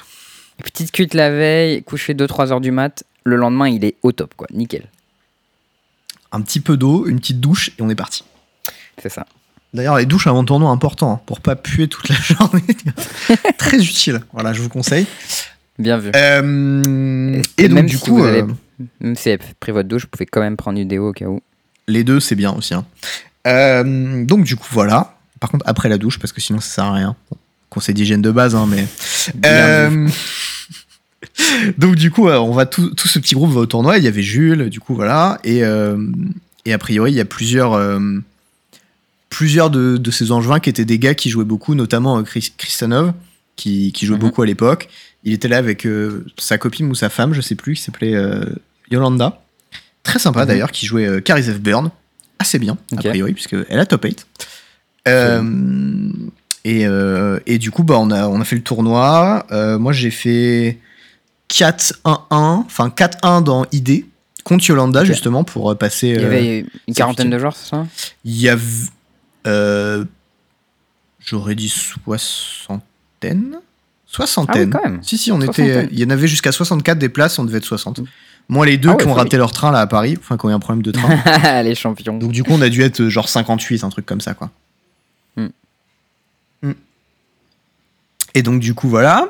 petite 0.62 0.92
cuite 0.92 1.14
la 1.14 1.31
veille, 1.31 1.83
couché 1.83 2.14
2-3 2.14 2.53
heures 2.53 2.61
du 2.61 2.71
mat. 2.71 3.05
Le 3.25 3.37
lendemain, 3.37 3.69
il 3.69 3.85
est 3.85 3.97
au 4.03 4.12
top 4.12 4.35
quoi. 4.37 4.47
Nickel. 4.53 4.87
Un 6.33 6.40
petit 6.42 6.61
peu 6.61 6.77
d'eau, 6.77 7.07
une 7.07 7.19
petite 7.19 7.40
douche 7.40 7.71
et 7.79 7.83
on 7.83 7.88
est 7.88 7.95
parti. 7.95 8.25
C'est 9.03 9.09
ça. 9.09 9.27
D'ailleurs, 9.75 9.97
les 9.97 10.07
douches 10.07 10.27
avant 10.27 10.40
le 10.40 10.47
tournoi, 10.47 10.71
important 10.71 11.12
hein, 11.12 11.21
pour 11.27 11.40
pas 11.40 11.57
puer 11.57 11.88
toute 11.88 12.09
la 12.09 12.14
journée. 12.21 12.62
Très 13.59 13.79
utile. 13.79 14.21
Voilà, 14.33 14.53
je 14.53 14.62
vous 14.62 14.69
conseille. 14.69 15.07
Bien 15.79 15.99
vu. 15.99 16.11
Euh, 16.14 17.42
Et 17.59 17.64
et 17.64 17.69
donc, 17.69 17.75
même 17.77 17.87
du 17.87 17.97
si 17.99 18.05
coup, 18.05 18.19
vous 18.19 18.25
avez- 18.25 18.42
euh, 18.42 18.47
Même 19.01 19.16
si 19.16 19.29
elle 19.31 19.40
avait 19.42 19.53
pris 19.61 19.73
votre 19.73 19.88
douche, 19.88 20.03
vous 20.03 20.09
pouvez 20.09 20.27
quand 20.27 20.40
même 20.40 20.57
prendre 20.57 20.79
une 20.79 20.88
déo 20.88 21.09
au 21.09 21.12
cas 21.12 21.27
où. 21.27 21.40
Les 21.88 22.05
deux, 22.05 22.21
c'est 22.21 22.35
bien 22.35 22.53
aussi. 22.53 22.73
hein. 22.75 22.87
Euh, 23.47 24.25
donc, 24.25 24.45
du 24.45 24.57
coup, 24.57 24.66
voilà. 24.71 25.15
Par 25.40 25.51
contre, 25.51 25.64
après 25.68 25.88
la 25.88 25.99
douche, 25.99 26.18
parce 26.18 26.33
que 26.33 26.40
sinon, 26.40 26.61
ça 26.61 26.68
sert 26.77 26.85
à 26.85 26.92
rien. 26.94 27.16
Bon, 27.31 27.37
conseil 27.70 27.94
d'hygiène 27.94 28.22
de 28.22 28.31
base, 28.31 28.55
hein, 28.55 28.66
mais. 28.68 28.87
Euh, 29.44 30.09
donc, 31.79 31.96
du 31.96 32.11
coup, 32.11 32.29
euh, 32.29 32.38
on 32.38 32.53
va 32.53 32.66
tout, 32.66 32.90
tout 32.94 33.09
ce 33.09 33.18
petit 33.18 33.35
groupe 33.35 33.51
va 33.53 33.61
au 33.61 33.66
tournoi. 33.66 33.99
Il 33.99 34.05
y 34.05 34.09
avait 34.09 34.22
Jules, 34.22 34.68
du 34.70 34.81
coup, 34.81 34.94
voilà. 34.94 35.38
Et, 35.44 35.62
euh, 35.64 35.96
et 36.64 36.72
a 36.72 36.79
priori, 36.79 37.12
il 37.12 37.16
y 37.16 37.20
a 37.20 37.25
plusieurs. 37.25 37.72
euh, 37.75 37.99
plusieurs 39.29 39.70
de, 39.70 39.96
de 39.99 40.11
ces 40.11 40.31
angevins 40.33 40.61
qui 40.61 40.70
étaient 40.70 40.85
des 40.85 40.99
gars 40.99 41.14
qui 41.14 41.29
jouaient 41.31 41.44
beaucoup, 41.44 41.75
notamment 41.75 42.22
Chris- 42.22 42.53
Christanov, 42.57 43.12
qui, 43.57 43.92
qui 43.92 44.07
jouait 44.07 44.16
Mhm. 44.16 44.20
beaucoup 44.22 44.40
à 44.42 44.46
l'époque. 44.46 44.88
Il 45.25 45.33
était 45.33 45.49
là 45.49 45.59
avec 45.59 45.87
sa 46.38 46.57
copine 46.59 46.88
ou 46.88 46.94
sa 46.94 47.09
femme, 47.11 47.35
je 47.35 47.40
sais 47.40 47.57
plus, 47.57 47.75
qui 47.75 47.83
s'appelait 47.83 48.14
Yolanda. 48.90 49.42
Très 50.05 50.20
sympa 50.20 50.42
Mhm. 50.42 50.46
d'ailleurs, 50.46 50.70
qui 50.72 50.87
jouait 50.87 51.20
Carizev 51.20 51.59
Burn. 51.59 51.90
Assez 52.38 52.59
bien, 52.59 52.79
Ok. 52.92 53.05
a 53.05 53.09
priori, 53.11 53.33
puisqu'elle 53.35 53.66
a 53.79 53.85
top 53.87 54.05
8. 54.05 54.27
Euh, 55.07 55.42
et, 56.64 56.87
euh, 56.87 57.38
et 57.47 57.59
du 57.59 57.71
coup, 57.71 57.85
bah, 57.85 57.97
on, 57.99 58.11
a, 58.11 58.27
on 58.29 58.40
a 58.40 58.45
fait 58.45 58.57
le 58.57 58.62
tournoi. 58.62 59.47
Euh, 59.53 59.79
moi, 59.79 59.92
j'ai 59.92 60.11
fait 60.11 60.79
4-1-1, 61.51 61.95
enfin 62.31 62.88
4-1 62.88 63.42
dans 63.45 63.66
ID, 63.73 64.05
contre 64.45 64.66
Yolanda, 64.69 65.01
Ok. 65.01 65.07
justement, 65.07 65.45
pour 65.45 65.77
passer. 65.79 66.09
Il 66.09 66.21
y 66.23 66.25
avait 66.25 66.66
une 66.88 66.95
quarantaine 66.95 67.31
de 67.31 67.38
joueurs, 67.38 67.55
c'est 67.57 67.71
ça? 67.71 67.87
Il 68.25 68.37
y 68.40 68.49
a. 68.49 68.57
euh, 69.47 70.05
J'aurais 71.25 71.55
dit 71.57 71.69
soixantaine 71.69 73.57
Soixantaine. 74.09 74.71
Ah 74.75 74.79
oui, 74.79 74.83
quand 74.85 74.90
même. 74.90 75.03
Si, 75.03 75.19
si, 75.19 75.31
on 75.33 75.40
était. 75.40 75.53
Soixantaine. 75.64 75.88
Il 75.92 75.99
y 76.01 76.05
en 76.05 76.11
avait 76.11 76.29
jusqu'à 76.29 76.53
64 76.53 76.99
des 76.99 77.09
places, 77.09 77.38
on 77.38 77.45
devait 77.45 77.59
être 77.59 77.64
60. 77.64 78.01
Moi, 78.49 78.64
les 78.66 78.77
deux 78.79 78.90
Ah 78.90 78.95
qui 78.97 79.07
ont 79.09 79.12
raté 79.14 79.37
leur 79.37 79.51
train 79.51 79.73
là 79.73 79.81
à 79.81 79.87
Paris, 79.88 80.16
enfin, 80.19 80.37
qui 80.37 80.47
ont 80.47 80.51
eu 80.51 80.53
un 80.53 80.61
problème 80.61 80.83
de 80.83 80.92
train. 80.92 81.62
Les 81.62 81.75
champions. 81.75 82.16
Donc, 82.16 82.31
du 82.31 82.45
coup, 82.45 82.53
on 82.53 82.62
a 82.62 82.69
dû 82.69 82.83
être 82.83 83.09
genre 83.09 83.29
58, 83.29 83.83
un 83.83 83.88
truc 83.90 84.07
comme 84.07 84.21
ça, 84.21 84.35
quoi. 84.35 84.51
Hmm. 85.37 85.49
Hmm. 86.62 86.73
Et 88.37 88.42
donc, 88.42 88.61
du 88.61 88.75
coup, 88.75 88.88
voilà. 88.88 89.29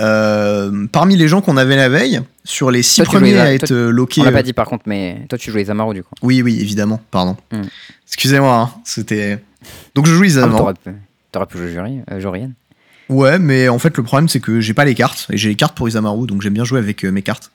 Euh, 0.00 0.86
parmi 0.90 1.14
les 1.16 1.28
gens 1.28 1.40
qu'on 1.40 1.56
avait 1.56 1.76
la 1.76 1.88
veille, 1.88 2.20
sur 2.42 2.70
les 2.70 2.82
six 2.82 2.96
Toi, 3.02 3.04
premiers 3.04 3.38
à 3.38 3.52
être 3.54 3.68
toi- 3.68 3.76
euh, 3.76 3.90
loqués. 3.90 4.22
On 4.22 4.24
l'a 4.24 4.30
euh, 4.30 4.32
pas 4.32 4.42
dit 4.42 4.54
par 4.54 4.66
contre, 4.66 4.84
mais 4.86 5.26
toi 5.28 5.38
tu 5.38 5.50
jouais 5.50 5.60
les 5.62 5.70
Amaru 5.70 5.94
du 5.94 6.02
coup. 6.02 6.14
Oui, 6.22 6.40
oui, 6.42 6.58
évidemment, 6.60 7.00
pardon. 7.10 7.36
Hmm. 7.52 7.62
Excusez-moi, 8.08 8.54
hein, 8.56 8.80
c'était. 8.84 9.38
Donc, 9.94 10.06
je 10.06 10.12
joue 10.14 10.22
Ah, 10.22 10.26
Isamaru. 10.26 10.56
T'aurais 10.58 10.74
pu, 10.74 10.90
t'aurais 11.30 11.46
pu 11.46 11.58
jouer 11.58 11.70
jury, 11.70 12.00
euh, 12.10 12.18
Jorian. 12.18 12.50
Ouais, 13.08 13.38
mais 13.38 13.68
en 13.68 13.78
fait, 13.78 13.96
le 13.96 14.02
problème, 14.02 14.28
c'est 14.28 14.40
que 14.40 14.60
j'ai 14.60 14.72
pas 14.74 14.84
les 14.84 14.94
cartes. 14.94 15.26
Et 15.30 15.36
j'ai 15.36 15.48
les 15.50 15.54
cartes 15.54 15.76
pour 15.76 15.88
Isamaru, 15.88 16.26
donc 16.26 16.42
j'aime 16.42 16.54
bien 16.54 16.64
jouer 16.64 16.78
avec 16.78 17.04
euh, 17.04 17.10
mes 17.12 17.22
cartes. 17.22 17.50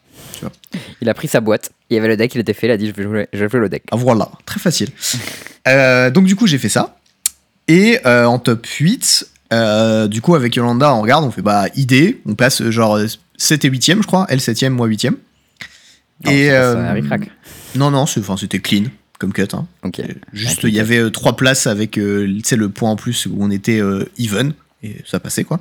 Il 1.02 1.10
a 1.10 1.14
pris 1.14 1.28
sa 1.28 1.42
boîte, 1.42 1.72
il 1.90 1.96
y 1.96 1.98
avait 1.98 2.08
le 2.10 2.16
deck, 2.16 2.36
il 2.36 2.42
était 2.42 2.54
fait, 2.54 2.68
il 2.68 2.72
a 2.72 2.78
dit 2.78 2.88
je 2.88 2.94
vais 2.94 3.04
jouer, 3.04 3.28
je 3.34 3.44
vais 3.44 3.50
jouer 3.50 3.60
le 3.60 3.70
deck. 3.70 3.84
Ah, 3.92 3.96
voilà, 3.96 4.30
très 4.46 4.60
facile. 4.60 4.90
Donc, 6.14 6.26
du 6.26 6.36
coup, 6.36 6.46
j'ai 6.46 6.58
fait 6.60 6.70
ça. 6.70 6.96
Et 7.68 8.00
en 8.06 8.38
top 8.38 8.66
8, 8.68 9.28
euh, 9.54 10.08
du 10.08 10.22
coup, 10.22 10.36
avec 10.36 10.56
Yolanda, 10.56 10.94
on 10.94 11.02
regarde, 11.02 11.24
on 11.24 11.32
fait 11.32 11.42
bah, 11.42 11.66
idée. 11.76 12.22
On 12.26 12.36
passe 12.36 12.62
euh, 12.62 12.72
genre 12.72 13.00
7 13.38 13.66
et 13.66 13.70
8ème, 13.70 14.02
je 14.02 14.08
crois. 14.08 14.26
Elle 14.30 14.40
7ème, 14.40 14.70
moi 14.70 14.88
8ème. 14.88 15.16
Non, 16.24 16.32
Et, 16.32 16.50
euh. 16.52 17.02
Non, 17.76 17.92
non, 17.92 18.06
c'était 18.06 18.60
clean 18.60 18.86
comme 19.20 19.34
cut. 19.34 19.48
hein. 19.54 19.66
Ok. 19.84 20.02
Juste, 20.34 20.64
Ouais, 20.64 20.70
il 20.70 20.76
y 20.76 20.80
avait 20.80 21.00
euh, 21.00 21.10
trois 21.10 21.36
places 21.36 21.68
avec 21.68 21.98
euh, 21.98 22.26
le 22.52 22.70
point 22.70 22.92
en 22.92 22.96
plus 22.96 23.26
où 23.26 23.36
on 23.40 23.50
était 23.50 23.80
euh, 23.80 24.06
even, 24.18 24.54
et 24.84 24.98
ça 25.06 25.20
passait 25.20 25.44
quoi. 25.44 25.60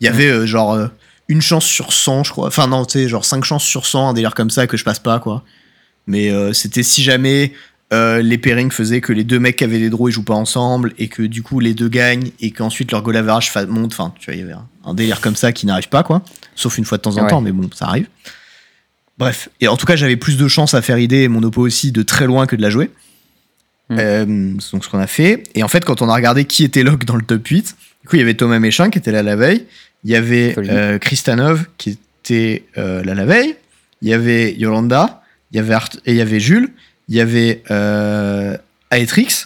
Il 0.00 0.04
y 0.04 0.08
avait 0.08 0.28
euh, 0.30 0.46
genre 0.46 0.74
euh, 0.74 0.86
une 1.28 1.42
chance 1.42 1.64
sur 1.64 1.92
100, 1.92 2.24
je 2.24 2.30
crois. 2.30 2.46
Enfin, 2.46 2.66
non, 2.68 2.84
tu 2.84 2.92
sais, 2.94 3.08
genre 3.08 3.24
5 3.24 3.44
chances 3.44 3.64
sur 3.64 3.84
100, 3.86 4.10
un 4.10 4.14
délire 4.14 4.34
comme 4.34 4.50
ça 4.50 4.66
que 4.66 4.76
je 4.76 4.84
passe 4.84 5.00
pas 5.00 5.18
quoi. 5.18 5.44
Mais 6.06 6.30
euh, 6.30 6.52
c'était 6.52 6.82
si 6.82 7.02
jamais 7.02 7.52
euh, 7.92 8.20
les 8.20 8.36
pairings 8.38 8.70
faisaient 8.70 9.00
que 9.00 9.12
les 9.12 9.24
deux 9.24 9.38
mecs 9.38 9.56
qui 9.56 9.64
avaient 9.64 9.78
des 9.78 9.88
draws 9.90 10.08
ils 10.10 10.12
jouent 10.12 10.22
pas 10.22 10.34
ensemble 10.34 10.92
et 10.98 11.08
que 11.08 11.22
du 11.22 11.42
coup 11.42 11.58
les 11.60 11.72
deux 11.74 11.88
gagnent 11.88 12.30
et 12.40 12.50
qu'ensuite 12.50 12.92
leur 12.92 13.02
goal 13.02 13.16
average 13.16 13.50
monte. 13.68 13.92
Enfin, 13.92 14.12
tu 14.18 14.26
vois, 14.26 14.34
il 14.34 14.40
y 14.40 14.42
avait 14.42 14.52
un, 14.52 14.66
un 14.84 14.94
délire 14.94 15.20
comme 15.20 15.36
ça 15.36 15.52
qui 15.52 15.64
n'arrive 15.66 15.88
pas 15.88 16.02
quoi. 16.02 16.22
Sauf 16.54 16.76
une 16.78 16.84
fois 16.84 16.98
de 16.98 17.02
temps 17.02 17.16
en 17.16 17.22
Ouais. 17.24 17.30
temps, 17.30 17.40
mais 17.40 17.52
bon, 17.52 17.68
ça 17.74 17.86
arrive. 17.86 18.06
Bref. 19.18 19.48
Et 19.60 19.68
en 19.68 19.76
tout 19.76 19.86
cas, 19.86 19.96
j'avais 19.96 20.16
plus 20.16 20.36
de 20.36 20.46
chance 20.48 20.74
à 20.74 20.82
faire 20.82 20.98
idée 20.98 21.22
et 21.22 21.28
mon 21.28 21.42
oppo 21.42 21.62
aussi 21.62 21.90
de 21.92 22.02
très 22.02 22.26
loin 22.26 22.46
que 22.46 22.56
de 22.56 22.62
la 22.62 22.70
jouer. 22.70 22.90
Mm. 23.90 23.96
Euh, 23.98 24.52
c'est 24.60 24.72
donc 24.72 24.84
ce 24.84 24.88
qu'on 24.90 24.98
a 24.98 25.06
fait. 25.06 25.42
Et 25.54 25.62
en 25.62 25.68
fait, 25.68 25.84
quand 25.84 26.02
on 26.02 26.08
a 26.08 26.14
regardé 26.14 26.44
qui 26.44 26.64
était 26.64 26.82
lock 26.82 27.04
dans 27.04 27.16
le 27.16 27.22
top 27.22 27.46
8, 27.46 27.76
du 28.02 28.08
coup, 28.08 28.16
il 28.16 28.20
y 28.20 28.22
avait 28.22 28.34
Thomas 28.34 28.58
Méchin 28.58 28.90
qui 28.90 28.98
était 28.98 29.12
là 29.12 29.22
la 29.22 29.34
veille. 29.34 29.64
Il 30.04 30.10
y 30.10 30.14
avait 30.14 30.52
Folie. 30.52 30.68
euh, 30.70 30.98
Kristanov 30.98 31.64
qui 31.78 31.98
était 32.24 32.64
là 32.76 33.02
la 33.14 33.24
veille. 33.24 33.56
Il 34.02 34.08
y 34.08 34.12
avait 34.14 34.54
Yolanda. 34.54 35.22
Il 35.50 35.56
y 35.56 35.60
avait 35.60 35.74
Art- 35.74 35.88
et 36.04 36.12
il 36.12 36.16
y 36.16 36.20
avait 36.20 36.38
Jules. 36.40 36.70
Il 37.08 37.14
y 37.16 37.20
avait 37.20 37.62
euh, 37.70 38.56
Aetrix. 38.90 39.44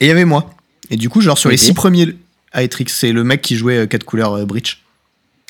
Et 0.00 0.06
il 0.06 0.08
y 0.08 0.10
avait 0.10 0.24
moi. 0.24 0.50
Et 0.90 0.96
du 0.96 1.08
coup, 1.08 1.20
genre 1.20 1.38
sur 1.38 1.50
les 1.50 1.56
six 1.56 1.72
premiers. 1.74 2.16
Aetrix, 2.54 2.86
c'est 2.88 3.12
le 3.12 3.22
mec 3.24 3.42
qui 3.42 3.56
jouait 3.56 3.78
euh, 3.78 3.86
4 3.86 4.04
couleurs 4.04 4.34
euh, 4.34 4.44
Breach. 4.44 4.82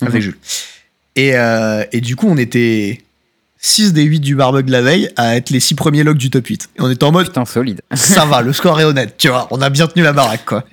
Avec 0.03 0.15
Mhm. 0.15 0.21
Jules. 0.21 0.39
Et, 1.17 1.35
euh, 1.37 1.85
et 1.93 2.01
du 2.01 2.15
coup, 2.17 2.27
on 2.29 2.37
était 2.37 3.03
6 3.59 3.93
des 3.93 4.03
8 4.05 4.21
du 4.21 4.35
barbug 4.37 4.67
de 4.67 4.73
la 4.73 4.83
veille 4.83 5.11
à 5.17 5.37
être 5.37 5.51
les 5.51 5.61
6 5.61 5.75
premiers 5.75 6.03
logs 6.05 6.17
du 6.19 6.31
top 6.31 6.47
8. 6.47 6.71
Et 6.77 6.81
on 6.83 6.91
était 6.91 7.05
en 7.05 7.13
mode, 7.13 7.27
Putain, 7.27 7.45
solide. 7.45 7.81
ça 7.95 8.25
va, 8.27 8.43
le 8.43 8.53
score 8.53 8.81
est 8.81 8.85
honnête, 8.85 9.17
tu 9.19 9.29
vois. 9.29 9.49
On 9.51 9.61
a 9.63 9.71
bien 9.71 9.87
tenu 9.87 10.03
la 10.03 10.13
baraque, 10.13 10.45
quoi. 10.45 10.65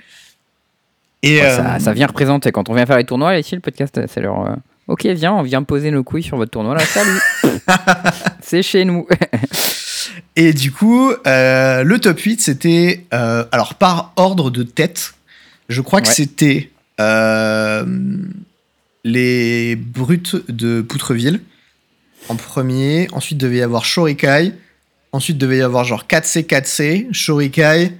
Et 1.24 1.38
Ouais, 1.38 1.46
euh, 1.46 1.56
ça, 1.58 1.80
ça 1.80 1.94
vient 1.94 2.08
représenter. 2.08 2.52
Quand 2.52 2.70
on 2.70 2.74
vient 2.76 2.86
faire 2.86 2.98
les 2.98 3.06
tournois, 3.06 3.38
ici, 3.38 3.56
le 3.56 3.62
podcast, 3.62 4.00
c'est 4.08 4.22
leur. 4.22 4.46
euh, 4.48 4.56
Ok, 4.88 5.06
viens, 5.06 5.34
on 5.34 5.42
vient 5.42 5.64
poser 5.64 5.92
nos 5.92 6.04
couilles 6.04 6.24
sur 6.24 6.38
votre 6.38 6.52
tournoi 6.52 6.76
là. 6.76 6.86
Salut 6.86 7.20
C'est 8.42 8.64
chez 8.64 8.86
nous. 8.86 9.06
et 10.36 10.54
du 10.54 10.72
coup, 10.72 11.12
euh, 11.26 11.84
le 11.84 12.00
top 12.00 12.20
8, 12.20 12.42
c'était. 12.42 13.06
euh, 13.14 13.46
alors, 13.52 13.76
par 13.76 14.14
ordre 14.16 14.50
de 14.52 14.64
tête, 14.64 15.14
je 15.70 15.82
crois 15.82 16.02
que 16.02 16.08
Ouais. 16.08 16.14
c'était 16.14 16.70
euh, 17.00 17.86
les 19.04 19.76
brutes 19.76 20.36
de 20.50 20.82
Poutreville 20.82 21.42
en 22.30 22.36
premier. 22.36 23.08
Ensuite, 23.12 23.38
devait 23.38 23.58
y 23.58 23.62
avoir 23.62 23.86
Shorikai. 23.86 24.54
Ensuite, 25.12 25.38
devait 25.38 25.58
y 25.58 25.62
avoir 25.62 25.84
genre 25.86 26.06
4C, 26.08 26.46
4C, 26.46 27.08
Shorikai, 27.12 27.92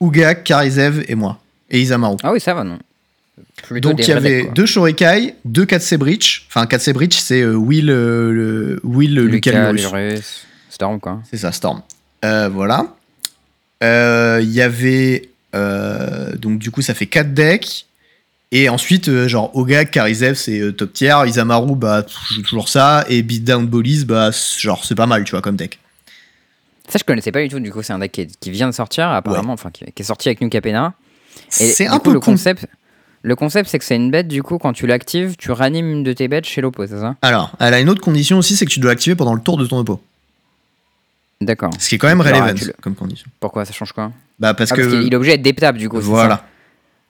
Ugak, 0.00 0.44
Karizev 0.44 1.04
et 1.08 1.14
moi. 1.14 1.40
Et 1.70 1.80
Isamaru. 1.80 2.16
ah 2.22 2.32
oui, 2.32 2.40
ça 2.40 2.54
va, 2.54 2.64
non. 2.64 2.78
Plutôt 3.62 3.90
Donc 3.90 4.00
il 4.00 4.08
y 4.08 4.12
avait 4.12 4.42
quoi. 4.44 4.52
deux 4.54 4.66
Shorikai, 4.66 5.34
deux 5.44 5.64
4C 5.64 5.96
Breach. 5.96 6.46
Enfin, 6.48 6.64
4C 6.66 6.92
Breach, 6.92 7.16
c'est 7.16 7.40
euh, 7.40 7.54
Will, 7.54 7.88
euh, 7.90 8.30
le, 8.32 8.80
Will 8.84 9.14
Lucas 9.14 9.50
Lucas, 9.52 9.72
Lurus. 9.72 9.92
Lurus, 9.92 10.46
Storm, 10.74 11.00
quoi. 11.00 11.20
C'est 11.30 11.36
ça, 11.38 11.52
Storm. 11.52 11.82
Euh, 12.24 12.48
voilà. 12.52 12.86
Euh, 13.82 14.40
Il 14.42 14.50
y 14.50 14.60
avait. 14.62 15.28
euh, 15.54 16.34
donc, 16.36 16.58
du 16.58 16.70
coup, 16.70 16.82
ça 16.82 16.94
fait 16.94 17.06
4 17.06 17.32
decks. 17.34 17.86
Et 18.52 18.68
ensuite, 18.68 19.08
euh, 19.08 19.26
genre, 19.26 19.50
Ogak, 19.56 19.90
Karizev, 19.90 20.34
c'est 20.34 20.60
euh, 20.60 20.72
top 20.72 20.92
tier. 20.92 21.14
Isamaru, 21.26 21.74
bah, 21.74 22.04
je 22.28 22.34
joue 22.36 22.42
toujours 22.42 22.68
ça. 22.68 23.04
Et 23.08 23.22
Beatdown 23.22 23.66
Bullies, 23.66 24.04
bah, 24.04 24.30
genre, 24.58 24.84
c'est 24.84 24.94
pas 24.94 25.06
mal, 25.06 25.24
tu 25.24 25.32
vois, 25.32 25.42
comme 25.42 25.56
deck. 25.56 25.78
Ça, 26.88 26.98
je 26.98 27.04
connaissais 27.04 27.32
pas 27.32 27.42
du 27.42 27.48
tout. 27.48 27.58
Du 27.60 27.72
coup, 27.72 27.82
c'est 27.82 27.92
un 27.92 27.98
deck 27.98 28.12
qui, 28.12 28.20
est- 28.22 28.38
qui 28.38 28.50
vient 28.50 28.68
de 28.68 28.74
sortir, 28.74 29.08
apparemment, 29.08 29.52
enfin, 29.54 29.70
qui, 29.70 29.84
qui 29.86 30.02
est 30.02 30.04
sorti 30.04 30.28
avec 30.28 30.40
New 30.40 30.48
Capena. 30.50 30.92
Et 31.60 31.66
C'est 31.72 31.86
un 31.86 31.98
coup, 31.98 32.04
peu 32.10 32.12
le 32.12 32.20
con. 32.20 32.32
concept. 32.32 32.66
Le 33.22 33.34
concept, 33.34 33.70
c'est 33.70 33.78
que 33.78 33.84
c'est 33.86 33.96
une 33.96 34.10
bête, 34.10 34.28
du 34.28 34.42
coup, 34.42 34.58
quand 34.58 34.72
tu 34.74 34.86
l'actives, 34.86 35.34
tu 35.38 35.50
ranimes 35.50 35.88
une 35.90 36.02
de 36.04 36.12
tes 36.12 36.28
bêtes 36.28 36.44
chez 36.44 36.60
l'oppo, 36.60 36.86
c'est 36.86 36.98
ça? 37.00 37.16
Alors, 37.22 37.52
elle 37.58 37.72
a 37.74 37.80
une 37.80 37.88
autre 37.88 38.02
condition 38.02 38.36
aussi, 38.38 38.54
c'est 38.54 38.66
que 38.66 38.70
tu 38.70 38.80
dois 38.80 38.90
l'activer 38.90 39.16
pendant 39.16 39.34
le 39.34 39.40
tour 39.40 39.56
de 39.56 39.66
ton 39.66 39.78
oppo. 39.78 40.00
D'accord. 41.40 41.70
Ce 41.78 41.88
qui 41.88 41.94
est 41.96 41.98
quand 41.98 42.08
même 42.08 42.20
relevant 42.20 42.46
le- 42.46 42.72
comme 42.80 42.94
condition. 42.94 43.26
Pourquoi 43.40 43.64
Ça 43.64 43.72
change 43.72 43.92
quoi 43.92 44.12
Bah, 44.38 44.54
parce 44.54 44.72
Ah, 44.72 44.76
que. 44.76 44.80
Parce 44.82 44.94
qu'il 44.94 45.12
est 45.12 45.16
obligé 45.16 45.32
d'être 45.32 45.42
déptable, 45.42 45.78
du 45.78 45.88
coup. 45.88 46.00
voilà. 46.00 46.44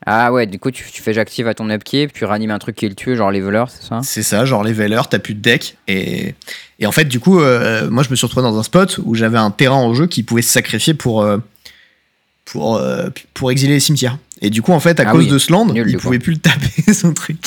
Ah 0.06 0.32
ouais, 0.32 0.46
du 0.46 0.58
coup, 0.58 0.70
tu, 0.70 0.84
tu 0.90 1.00
fais 1.00 1.14
j'active 1.14 1.48
à 1.48 1.54
ton 1.54 1.70
upkeep, 1.70 2.12
tu 2.12 2.24
ranimes 2.26 2.50
un 2.50 2.58
truc 2.58 2.76
qui 2.76 2.86
le 2.86 2.94
tue, 2.94 3.16
genre 3.16 3.30
les 3.30 3.40
voleurs, 3.40 3.70
c'est 3.70 3.82
ça 3.88 4.00
C'est 4.02 4.22
ça, 4.22 4.44
genre 4.44 4.62
les 4.62 4.74
valeurs, 4.74 5.08
t'as 5.08 5.18
plus 5.18 5.32
de 5.34 5.40
deck. 5.40 5.78
Et, 5.88 6.34
et 6.78 6.86
en 6.86 6.92
fait, 6.92 7.06
du 7.06 7.20
coup, 7.20 7.40
euh, 7.40 7.88
moi, 7.90 8.02
je 8.02 8.10
me 8.10 8.16
suis 8.16 8.26
retrouvé 8.26 8.42
dans 8.46 8.58
un 8.58 8.62
spot 8.62 8.98
où 9.04 9.14
j'avais 9.14 9.38
un 9.38 9.50
terrain 9.50 9.76
en 9.76 9.94
jeu 9.94 10.06
qui 10.06 10.22
pouvait 10.22 10.42
se 10.42 10.50
sacrifier 10.52 10.92
pour, 10.92 11.22
euh, 11.22 11.38
pour, 12.44 12.76
euh, 12.76 13.08
pour 13.32 13.50
exiler 13.50 13.74
les 13.74 13.80
cimetières. 13.80 14.18
Et 14.42 14.50
du 14.50 14.60
coup, 14.60 14.72
en 14.72 14.80
fait, 14.80 15.00
à 15.00 15.04
Ah 15.06 15.12
cause 15.12 15.24
oui, 15.24 15.30
de 15.30 15.38
ce 15.38 15.50
land, 15.50 15.66
nul, 15.66 15.86
il 15.88 15.96
coup. 15.96 16.02
pouvait 16.02 16.18
plus 16.18 16.32
le 16.34 16.38
taper, 16.38 16.92
son 16.92 17.14
truc. 17.14 17.38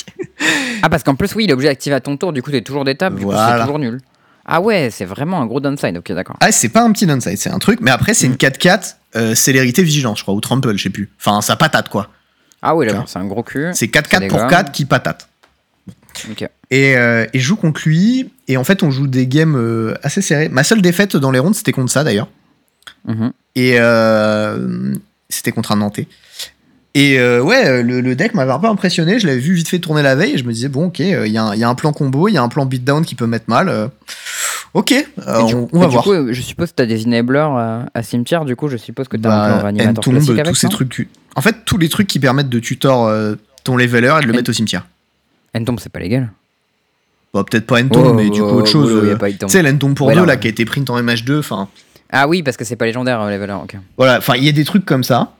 Ah, 0.81 0.89
parce 0.89 1.03
qu'en 1.03 1.13
plus, 1.15 1.35
oui, 1.35 1.43
il 1.43 1.49
est 1.51 1.53
obligé 1.53 1.69
d'activer 1.69 1.95
à 1.95 1.99
ton 1.99 2.17
tour, 2.17 2.33
du 2.33 2.41
coup, 2.41 2.49
t'es 2.49 2.61
toujours 2.61 2.85
d'étape, 2.85 3.13
du 3.15 3.23
coup, 3.25 3.33
c'est 3.33 3.61
toujours 3.61 3.77
nul. 3.79 3.99
Ah 4.47 4.61
ouais, 4.61 4.89
c'est 4.91 5.05
vraiment 5.05 5.41
un 5.41 5.45
gros 5.45 5.59
downside, 5.59 5.97
ok, 5.97 6.11
d'accord. 6.13 6.37
Ah, 6.39 6.53
c'est 6.53 6.69
pas 6.69 6.81
un 6.81 6.91
petit 6.93 7.05
downside, 7.05 7.37
c'est 7.37 7.49
un 7.49 7.59
truc. 7.59 7.79
Mais 7.81 7.91
après, 7.91 8.13
c'est 8.13 8.27
une 8.27 8.35
4-4, 8.35 8.95
euh, 9.17 9.35
célérité 9.35 9.83
vigilance, 9.83 10.19
je 10.19 10.23
crois, 10.23 10.33
ou 10.33 10.39
trample, 10.39 10.75
je 10.77 10.83
sais 10.83 10.89
plus. 10.89 11.09
Enfin, 11.19 11.41
ça 11.41 11.57
patate, 11.57 11.89
quoi. 11.89 12.09
Ah 12.61 12.73
oui, 12.73 12.87
d'accord, 12.87 13.09
c'est 13.09 13.19
un 13.19 13.25
gros 13.25 13.43
cul. 13.43 13.67
C'est 13.73 13.87
4-4 13.87 14.27
pour 14.29 14.39
dégâts. 14.39 14.49
4 14.49 14.71
qui 14.71 14.85
patate. 14.85 15.27
Ok. 16.31 16.47
Et, 16.71 16.97
euh, 16.97 17.25
et 17.33 17.39
je 17.39 17.45
joue 17.45 17.57
contre 17.57 17.81
lui. 17.85 18.31
Et 18.47 18.55
en 18.57 18.63
fait, 18.63 18.83
on 18.83 18.89
joue 18.89 19.07
des 19.07 19.27
games 19.27 19.55
euh, 19.55 19.95
assez 20.01 20.21
serrés. 20.21 20.49
Ma 20.49 20.63
seule 20.63 20.81
défaite 20.81 21.17
dans 21.17 21.31
les 21.31 21.39
rounds, 21.39 21.57
c'était 21.57 21.73
contre 21.73 21.91
ça, 21.91 22.05
d'ailleurs. 22.05 22.29
Mhm. 23.05 23.31
Et 23.55 23.77
c'était 25.29 25.51
contre 25.51 25.73
un 25.73 25.77
Nantais. 25.77 26.07
Et 26.99 27.19
euh, 27.19 27.41
ouais, 27.43 27.83
le, 27.83 28.01
le 28.01 28.15
deck 28.15 28.33
m'avait 28.33 28.51
un 28.53 28.57
peu 28.59 28.67
impressionné. 28.67 29.19
Je 29.19 29.27
l'avais 29.27 29.37
vu 29.39 29.53
vite 29.53 29.67
fait 29.69 29.77
tourner 29.77 30.01
la 30.01 30.15
veille 30.15 30.33
et 30.33 30.37
je 30.39 30.43
me 30.45 30.51
disais, 30.51 30.67
bon, 30.67 30.87
ok, 30.87 30.99
euh, 31.01 31.27
il 31.27 31.31
y, 31.33 31.37
a 31.37 31.43
un- 31.43 31.53
il 31.53 31.59
y 31.59 31.63
a 31.63 31.69
un 31.69 31.75
plan 31.75 31.93
combo, 31.93 32.27
il 32.27 32.33
y 32.33 32.37
a 32.37 32.41
un 32.41 32.47
plan 32.49 32.65
beatdown 32.65 33.05
qui 33.05 33.13
peut 33.13 33.27
mettre 33.27 33.45
mal. 33.49 33.69
euh, 33.69 33.87
Ok, 34.73 34.91
euh, 34.93 35.43
du- 35.45 35.53
on, 35.55 35.69
on 35.73 35.79
va 35.79 35.85
du 35.87 35.91
voir. 35.91 36.03
coup, 36.03 36.11
euh, 36.13 36.33
je 36.33 36.41
suppose 36.41 36.69
que 36.71 36.75
t'as 36.75 36.85
des 36.87 37.05
enablers 37.05 37.39
à, 37.55 37.85
à 37.93 38.01
cimetière, 38.03 38.45
du 38.45 38.55
coup, 38.55 38.67
je 38.67 38.77
suppose 38.77 39.07
que 39.07 39.17
t'as 39.17 39.29
un 39.29 39.45
plan 39.47 39.55
Bah, 39.57 39.61
réanimateur 39.63 39.89
Entomb, 39.99 40.13
classique 40.23 40.43
tous 40.43 40.55
ces 40.55 40.69
trucs. 40.69 40.89
tu- 40.89 41.07
En 41.35 41.41
fait, 41.41 41.55
tous 41.65 41.77
les 41.77 41.87
trucs 41.89 42.07
qui 42.07 42.19
permettent 42.19 42.49
de 42.49 42.59
tutor 42.59 43.05
euh, 43.05 43.35
ton 43.63 43.77
leveler 43.77 44.15
et 44.17 44.21
de 44.23 44.27
le 44.27 44.33
mettre 44.33 44.49
au 44.49 44.53
cimetière. 44.53 44.87
Entomb, 45.55 45.79
c'est 45.79 45.91
pas 45.91 45.99
légal. 45.99 46.31
Bon, 47.33 47.43
peut-être 47.43 47.67
pas 47.67 47.79
Entomb, 47.81 48.07
Oh, 48.07 48.13
mais 48.13 48.29
du 48.31 48.41
coup, 48.41 48.47
oh, 48.49 48.53
autre 48.59 48.69
chose. 48.71 48.91
oh, 48.91 49.05
a 49.05 49.09
euh, 49.09 49.15
pas 49.17 49.31
Tu 49.31 49.37
sais, 49.49 49.61
l'Entomb 49.61 49.93
pour 49.95 50.07
Ouais, 50.07 50.15
deux, 50.15 50.25
là, 50.25 50.37
qui 50.37 50.47
a 50.47 50.49
été 50.49 50.65
print 50.65 50.89
en 50.89 50.97
MH2. 50.99 51.39
Enfin, 51.39 51.67
Ah 52.11 52.27
oui, 52.27 52.41
parce 52.41 52.57
que 52.57 52.63
c'est 52.65 52.75
pas 52.75 52.85
légendaire, 52.85 53.21
euh, 53.21 53.29
leveler, 53.29 53.53
ok. 53.63 53.75
voilà. 53.97 54.17
Enfin, 54.17 54.33
il 54.37 54.43
y 54.43 54.49
a 54.49 54.51
des 54.53 54.63
trucs 54.65 54.85
comme 54.85 55.03
ça. 55.03 55.33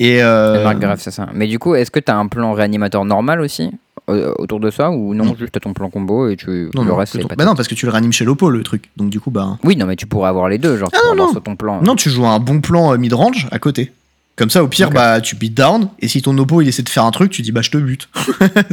Et. 0.00 0.22
euh, 0.22 0.62
marque 0.64 0.78
grave, 0.78 1.00
c'est 1.02 1.10
ça. 1.10 1.28
Mais 1.34 1.46
du 1.46 1.58
coup, 1.58 1.74
est-ce 1.74 1.90
que 1.90 2.00
t'as 2.00 2.14
un 2.16 2.26
plan 2.26 2.52
réanimateur 2.52 3.04
normal 3.04 3.40
aussi 3.40 3.70
euh, 4.10 4.32
autour 4.38 4.58
de 4.60 4.70
ça 4.70 4.90
ou 4.90 5.12
non, 5.14 5.24
Non. 5.26 5.36
juste 5.38 5.60
ton 5.60 5.72
plan 5.74 5.90
combo 5.90 6.28
et 6.30 6.36
tu 6.36 6.70
Non, 6.74 6.82
le 6.82 6.88
non, 6.88 6.96
reste 6.96 7.12
c'est 7.12 7.18
ton- 7.18 7.28
bah 7.36 7.44
non, 7.44 7.54
parce 7.54 7.68
que 7.68 7.74
tu 7.74 7.84
le 7.84 7.92
réanimes 7.92 8.12
chez 8.12 8.24
l'Oppo, 8.24 8.48
le 8.48 8.62
truc. 8.62 8.88
Donc, 8.96 9.10
du 9.10 9.20
coup, 9.20 9.30
bah. 9.30 9.58
Oui, 9.64 9.76
non, 9.76 9.84
mais 9.86 9.96
tu 9.96 10.06
pourrais 10.06 10.28
avoir 10.30 10.48
les 10.48 10.56
deux, 10.58 10.76
genre 10.78 10.90
tu 10.90 10.96
Ah, 10.98 11.02
pourrais 11.02 11.16
non, 11.16 11.26
non. 11.26 11.32
sur 11.32 11.42
ton 11.42 11.56
plan. 11.56 11.82
Non, 11.82 11.94
tu 11.94 12.08
joues 12.10 12.26
un 12.26 12.38
bon 12.38 12.60
plan 12.60 12.92
euh, 12.92 12.96
mid-range 12.96 13.48
à 13.50 13.58
côté. 13.58 13.92
Comme 14.36 14.50
ça, 14.50 14.62
au 14.62 14.68
pire, 14.68 14.90
bah, 14.90 15.20
tu 15.20 15.34
beat 15.34 15.52
down. 15.52 15.88
Et 15.98 16.06
si 16.08 16.22
ton 16.22 16.38
oppo 16.38 16.62
il 16.62 16.68
essaie 16.68 16.84
de 16.84 16.88
faire 16.88 17.04
un 17.04 17.10
truc, 17.10 17.32
tu 17.32 17.42
dis 17.42 17.50
bah 17.50 17.60
je 17.60 17.70
te 17.70 17.76
bute. 17.76 18.08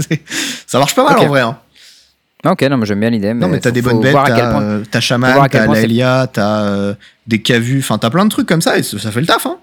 Ça 0.68 0.78
marche 0.80 0.94
pas 0.96 1.04
mal 1.04 1.18
en 1.18 1.28
vrai. 1.28 1.42
hein. 1.42 1.58
Ok, 2.46 2.62
non, 2.62 2.78
mais 2.78 2.86
j'aime 2.86 3.00
bien 3.00 3.10
l'idée. 3.10 3.34
Non, 3.34 3.48
mais 3.48 3.60
t'as 3.60 3.72
des 3.72 3.82
bonnes 3.82 4.00
bêtes, 4.00 4.14
t'as 4.14 4.62
euh, 4.62 4.84
Shaman, 5.02 5.48
t'as 5.50 5.66
point 5.66 5.74
la 5.74 5.80
c'est- 5.82 5.86
Elia, 5.86 6.28
t'as 6.32 6.62
euh, 6.66 6.94
des 7.26 7.42
Cavu, 7.42 7.80
enfin 7.80 7.98
t'as 7.98 8.12
plein 8.12 8.26
de 8.26 8.30
trucs 8.30 8.48
comme 8.48 8.62
ça 8.62 8.78
et 8.78 8.84
ça, 8.84 9.00
ça 9.00 9.10
fait 9.12 9.22
le 9.22 9.26
taf. 9.26 9.48
Hein. 9.48 9.58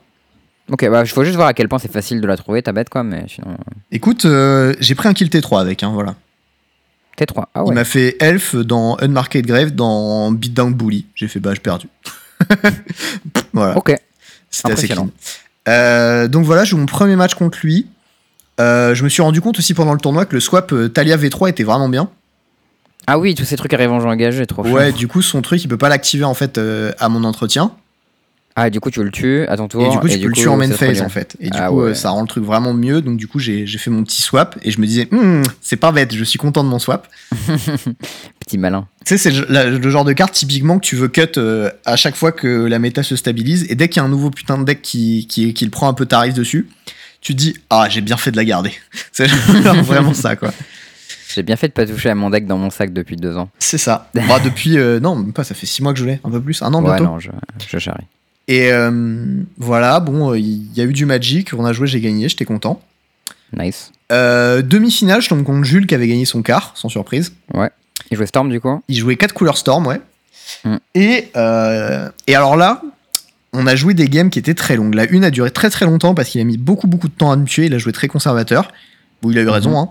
Ok, 0.70 0.88
bah, 0.88 1.02
il 1.04 1.08
faut 1.08 1.24
juste 1.24 1.36
voir 1.36 1.48
à 1.48 1.54
quel 1.54 1.68
point 1.68 1.78
c'est 1.78 1.90
facile 1.90 2.20
de 2.20 2.26
la 2.26 2.36
trouver, 2.36 2.62
ta 2.62 2.72
bête, 2.72 2.88
quoi, 2.88 3.02
mais 3.02 3.24
sinon. 3.28 3.56
Écoute, 3.90 4.24
euh, 4.24 4.74
j'ai 4.80 4.94
pris 4.94 5.08
un 5.08 5.12
kill 5.14 5.28
T3 5.28 5.60
avec, 5.60 5.82
hein, 5.82 5.90
voilà. 5.92 6.14
T3. 7.18 7.44
Ah 7.54 7.62
Il 7.64 7.68
ouais. 7.68 7.74
m'a 7.74 7.84
fait 7.84 8.16
Elf 8.20 8.54
dans 8.56 8.96
Unmarked 9.00 9.44
Grave 9.46 9.72
dans 9.72 10.32
Beatdown 10.32 10.72
Bully. 10.72 11.06
J'ai 11.14 11.28
fait 11.28 11.40
bah 11.40 11.52
j'ai 11.52 11.60
perdu. 11.60 11.88
voilà, 13.52 13.76
Ok. 13.76 13.94
c'était 14.50 14.72
assez 14.72 14.88
clean. 14.88 15.08
Euh, 15.68 16.26
donc 16.28 16.44
voilà, 16.44 16.64
j'ai 16.64 16.76
mon 16.76 16.86
premier 16.86 17.16
match 17.16 17.34
contre 17.34 17.58
lui. 17.62 17.86
Euh, 18.60 18.94
je 18.94 19.04
me 19.04 19.08
suis 19.08 19.22
rendu 19.22 19.40
compte 19.40 19.58
aussi 19.58 19.74
pendant 19.74 19.92
le 19.92 20.00
tournoi 20.00 20.24
que 20.26 20.34
le 20.34 20.40
swap 20.40 20.72
euh, 20.72 20.88
Talia 20.88 21.16
V3 21.16 21.50
était 21.50 21.64
vraiment 21.64 21.88
bien. 21.88 22.08
Ah 23.06 23.18
oui, 23.18 23.34
tous 23.34 23.44
ces 23.44 23.56
trucs 23.56 23.74
arrivent 23.74 23.92
en 23.92 24.00
jeu 24.00 24.06
engagé, 24.08 24.46
trop 24.46 24.66
Ouais, 24.66 24.92
du 24.92 25.08
coup, 25.08 25.22
son 25.22 25.42
truc, 25.42 25.62
il 25.64 25.68
peut 25.68 25.76
pas 25.76 25.88
l'activer 25.88 26.24
en 26.24 26.34
fait 26.34 26.56
euh, 26.58 26.92
à 26.98 27.08
mon 27.08 27.24
entretien. 27.24 27.72
Ah, 28.54 28.68
du 28.68 28.80
coup, 28.80 28.90
tu 28.90 29.02
le 29.02 29.10
tues 29.10 29.46
à 29.46 29.56
ton 29.56 29.66
tour. 29.68 29.84
Et 29.84 29.88
du 29.88 29.98
coup, 29.98 30.08
tu 30.08 30.18
peux 30.18 30.26
le 30.26 30.32
tuer 30.34 30.48
en 30.48 30.56
main 30.56 30.70
phase 30.70 31.00
en 31.00 31.08
fait. 31.08 31.36
Et 31.40 31.48
du 31.50 31.58
Ah 31.58 31.68
coup, 31.68 31.80
euh, 31.80 31.88
ouais. 31.88 31.94
ça 31.94 32.10
rend 32.10 32.20
le 32.20 32.26
truc 32.26 32.44
vraiment 32.44 32.74
mieux. 32.74 33.00
Donc, 33.00 33.16
du 33.16 33.26
coup, 33.26 33.38
j'ai 33.38 33.66
fait 33.66 33.90
mon 33.90 34.04
petit 34.04 34.20
swap 34.20 34.58
et 34.62 34.70
je 34.70 34.80
me 34.80 34.86
disais, 34.86 35.08
Hmm, 35.10 35.42
c'est 35.60 35.76
pas 35.76 35.90
bête, 35.92 36.14
je 36.14 36.24
suis 36.24 36.38
content 36.38 36.62
de 36.62 36.68
mon 36.68 36.78
swap. 36.78 37.08
Petit 38.40 38.58
malin. 38.58 38.86
Tu 39.06 39.16
sais, 39.16 39.30
c'est 39.30 39.48
le, 39.48 39.90
genre 39.90 40.04
de 40.04 40.12
carte 40.12 40.34
typiquement 40.34 40.78
que 40.78 40.84
tu 40.84 40.96
veux 40.96 41.08
cut 41.08 41.22
euh, 41.36 41.70
à 41.84 41.96
chaque 41.96 42.16
fois 42.16 42.32
que 42.32 42.66
la 42.66 42.78
méta 42.78 43.02
se 43.02 43.16
stabilise. 43.16 43.66
Et 43.70 43.74
dès 43.74 43.88
qu'il 43.88 44.00
y 44.00 44.00
a 44.00 44.04
un 44.04 44.10
nouveau 44.10 44.30
putain 44.30 44.58
de 44.58 44.64
deck 44.64 44.82
qui, 44.82 45.26
qui, 45.28 45.54
qui 45.54 45.64
le 45.64 45.70
prend 45.70 45.88
un 45.88 45.94
peu 45.94 46.06
tarif 46.06 46.34
dessus, 46.34 46.68
tu 47.20 47.34
te 47.34 47.38
dis, 47.38 47.54
ah, 47.70 47.86
j'ai 47.88 48.00
bien 48.00 48.16
fait 48.16 48.32
de 48.32 48.36
la 48.36 48.44
garder. 48.44 48.72
C'est 49.12 49.28
vraiment 49.82 50.12
ça, 50.14 50.36
quoi. 50.36 50.52
J'ai 51.34 51.42
bien 51.42 51.56
fait 51.56 51.68
de 51.68 51.72
pas 51.72 51.86
toucher 51.86 52.10
à 52.10 52.14
mon 52.14 52.28
deck 52.28 52.46
dans 52.46 52.58
mon 52.58 52.68
sac 52.68 52.92
depuis 52.92 53.16
deux 53.16 53.36
ans. 53.38 53.48
C'est 53.58 53.78
ça. 53.78 54.10
Bah, 54.14 54.38
depuis, 54.44 54.76
euh, 54.76 55.00
non, 55.00 55.16
même 55.16 55.32
pas, 55.32 55.44
ça 55.44 55.54
fait 55.54 55.66
six 55.66 55.82
mois 55.82 55.94
que 55.94 55.98
je 55.98 56.04
l'ai, 56.04 56.20
un 56.24 56.30
peu 56.30 56.40
plus, 56.42 56.60
un 56.60 56.74
an 56.74 56.82
ouais, 56.82 56.90
bientôt. 56.90 57.04
non, 57.04 57.18
je, 57.18 57.30
je 57.66 57.78
charrie. 57.78 58.04
Et 58.48 58.72
euh, 58.72 58.90
voilà, 59.58 60.00
bon, 60.00 60.32
euh, 60.32 60.38
il 60.38 60.72
y 60.74 60.80
a 60.80 60.84
eu 60.84 60.92
du 60.92 61.06
Magic, 61.06 61.52
on 61.56 61.64
a 61.64 61.72
joué, 61.72 61.86
j'ai 61.86 62.00
gagné, 62.00 62.28
j'étais 62.28 62.44
content. 62.44 62.82
Nice. 63.56 63.92
Euh, 64.10 64.62
Demi-finale, 64.62 65.22
je 65.22 65.28
tombe 65.28 65.44
contre 65.44 65.64
Jules 65.64 65.86
qui 65.86 65.94
avait 65.94 66.08
gagné 66.08 66.24
son 66.24 66.42
quart, 66.42 66.72
sans 66.74 66.88
surprise. 66.88 67.34
Il 68.10 68.16
jouait 68.16 68.26
Storm, 68.26 68.50
du 68.50 68.60
coup? 68.60 68.82
Il 68.88 68.96
jouait 68.98 69.16
4 69.16 69.32
couleurs 69.32 69.56
Storm, 69.56 69.86
ouais. 69.86 70.00
Mm. 70.64 70.76
Et, 70.94 71.28
euh, 71.36 72.10
et 72.26 72.34
alors 72.34 72.56
là, 72.56 72.82
on 73.52 73.66
a 73.66 73.74
joué 73.76 73.94
des 73.94 74.08
games 74.08 74.30
qui 74.30 74.38
étaient 74.38 74.54
très 74.54 74.76
longues. 74.76 74.94
La 74.94 75.08
une 75.08 75.24
a 75.24 75.30
duré 75.30 75.50
très 75.50 75.70
très 75.70 75.84
longtemps 75.84 76.14
parce 76.14 76.28
qu'il 76.28 76.40
a 76.40 76.44
mis 76.44 76.56
beaucoup 76.56 76.86
beaucoup 76.86 77.08
de 77.08 77.14
temps 77.14 77.30
à 77.30 77.36
me 77.36 77.44
tuer. 77.44 77.66
Il 77.66 77.74
a 77.74 77.78
joué 77.78 77.92
très 77.92 78.08
conservateur. 78.08 78.72
Bon, 79.22 79.30
il 79.30 79.38
a 79.38 79.42
eu 79.42 79.48
raison, 79.48 79.78
hein. 79.78 79.90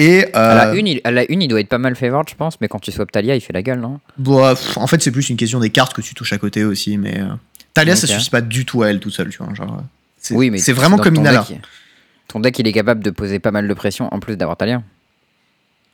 Et 0.00 0.26
euh, 0.26 0.28
à, 0.34 0.54
la 0.54 0.74
une, 0.74 0.86
il, 0.86 1.00
à 1.02 1.10
la 1.10 1.30
une, 1.30 1.42
il 1.42 1.48
doit 1.48 1.58
être 1.58 1.68
pas 1.68 1.78
mal 1.78 1.96
favored, 1.96 2.28
je 2.28 2.36
pense, 2.36 2.60
mais 2.60 2.68
quand 2.68 2.78
tu 2.78 2.92
swap 2.92 3.10
Talia, 3.10 3.34
il 3.34 3.40
fait 3.40 3.52
la 3.52 3.62
gueule, 3.62 3.80
non? 3.80 3.98
Bon, 4.16 4.48
pff, 4.54 4.78
en 4.78 4.86
fait, 4.86 5.02
c'est 5.02 5.10
plus 5.10 5.28
une 5.28 5.36
question 5.36 5.58
des 5.58 5.70
cartes 5.70 5.92
que 5.92 6.00
tu 6.00 6.14
touches 6.14 6.32
à 6.32 6.38
côté 6.38 6.62
aussi. 6.62 6.96
Mais 6.96 7.20
Talia, 7.80 7.96
ça 7.96 8.06
Ok. 8.06 8.12
suffit 8.18 8.30
pas 8.30 8.40
du 8.40 8.64
tout 8.64 8.82
à 8.82 8.88
elle 8.90 9.00
toute 9.00 9.12
seule, 9.14 9.28
tu 9.30 9.38
vois. 9.42 9.52
Genre, 9.54 9.82
c'est, 10.18 10.34
Oui, 10.34 10.50
mais 10.50 10.58
c'est 10.58 10.72
vraiment 10.72 10.96
comme 10.98 11.14
ton 11.14 11.20
Inala. 11.20 11.44
deck, 11.48 11.60
Ton 12.28 12.40
deck, 12.40 12.58
il 12.58 12.66
est 12.66 12.72
capable 12.72 13.02
de 13.02 13.10
poser 13.10 13.38
pas 13.38 13.50
mal 13.50 13.66
de 13.68 13.74
pression 13.74 14.12
en 14.12 14.20
plus 14.20 14.36
d'avoir 14.36 14.56
Talia. 14.56 14.82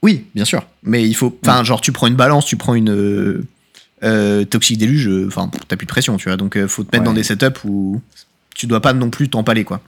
Oui, 0.03 0.27
bien 0.35 0.44
sûr. 0.44 0.66
Mais 0.83 1.03
il 1.07 1.14
faut. 1.14 1.38
Enfin, 1.42 1.64
genre, 1.64 1.81
tu 1.81 1.92
prends 1.92 2.07
une 2.07 2.16
balance, 2.16 2.44
tu 2.47 2.57
prends 2.57 2.75
une. 2.75 2.90
euh, 2.90 3.44
euh, 4.03 4.44
toxique 4.44 4.77
déluge, 4.77 5.09
euh, 5.09 5.27
enfin, 5.29 5.51
t'as 5.68 5.77
plus 5.77 5.87
de 5.87 5.90
pression, 5.90 6.16
tu 6.18 6.29
vois. 6.29 6.37
Donc, 6.37 6.59
faut 6.66 6.83
te 6.85 6.88
mettre 6.88 7.03
Ouais. 7.03 7.07
dans 7.07 7.12
des 7.14 7.23
setups 7.23 7.64
où 7.64 8.03
tu 8.55 8.66
dois 8.66 8.81
pas 8.83 8.92
non 8.92 9.09
plus 9.09 9.29
t'empaler, 9.31 9.64
quoi. 9.64 9.81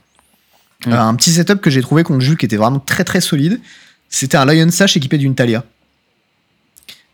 Mm. 0.87 0.93
Un 0.93 1.15
petit 1.15 1.31
setup 1.31 1.61
que 1.61 1.69
j'ai 1.69 1.81
trouvé 1.81 2.03
contre 2.03 2.21
Jules 2.21 2.37
qui 2.37 2.45
était 2.45 2.55
vraiment 2.57 2.79
très 2.79 3.03
très 3.03 3.21
solide, 3.21 3.59
c'était 4.09 4.37
un 4.37 4.45
Lion 4.45 4.69
Sash 4.71 4.97
équipé 4.97 5.17
d'une 5.19 5.35
Talia. 5.35 5.63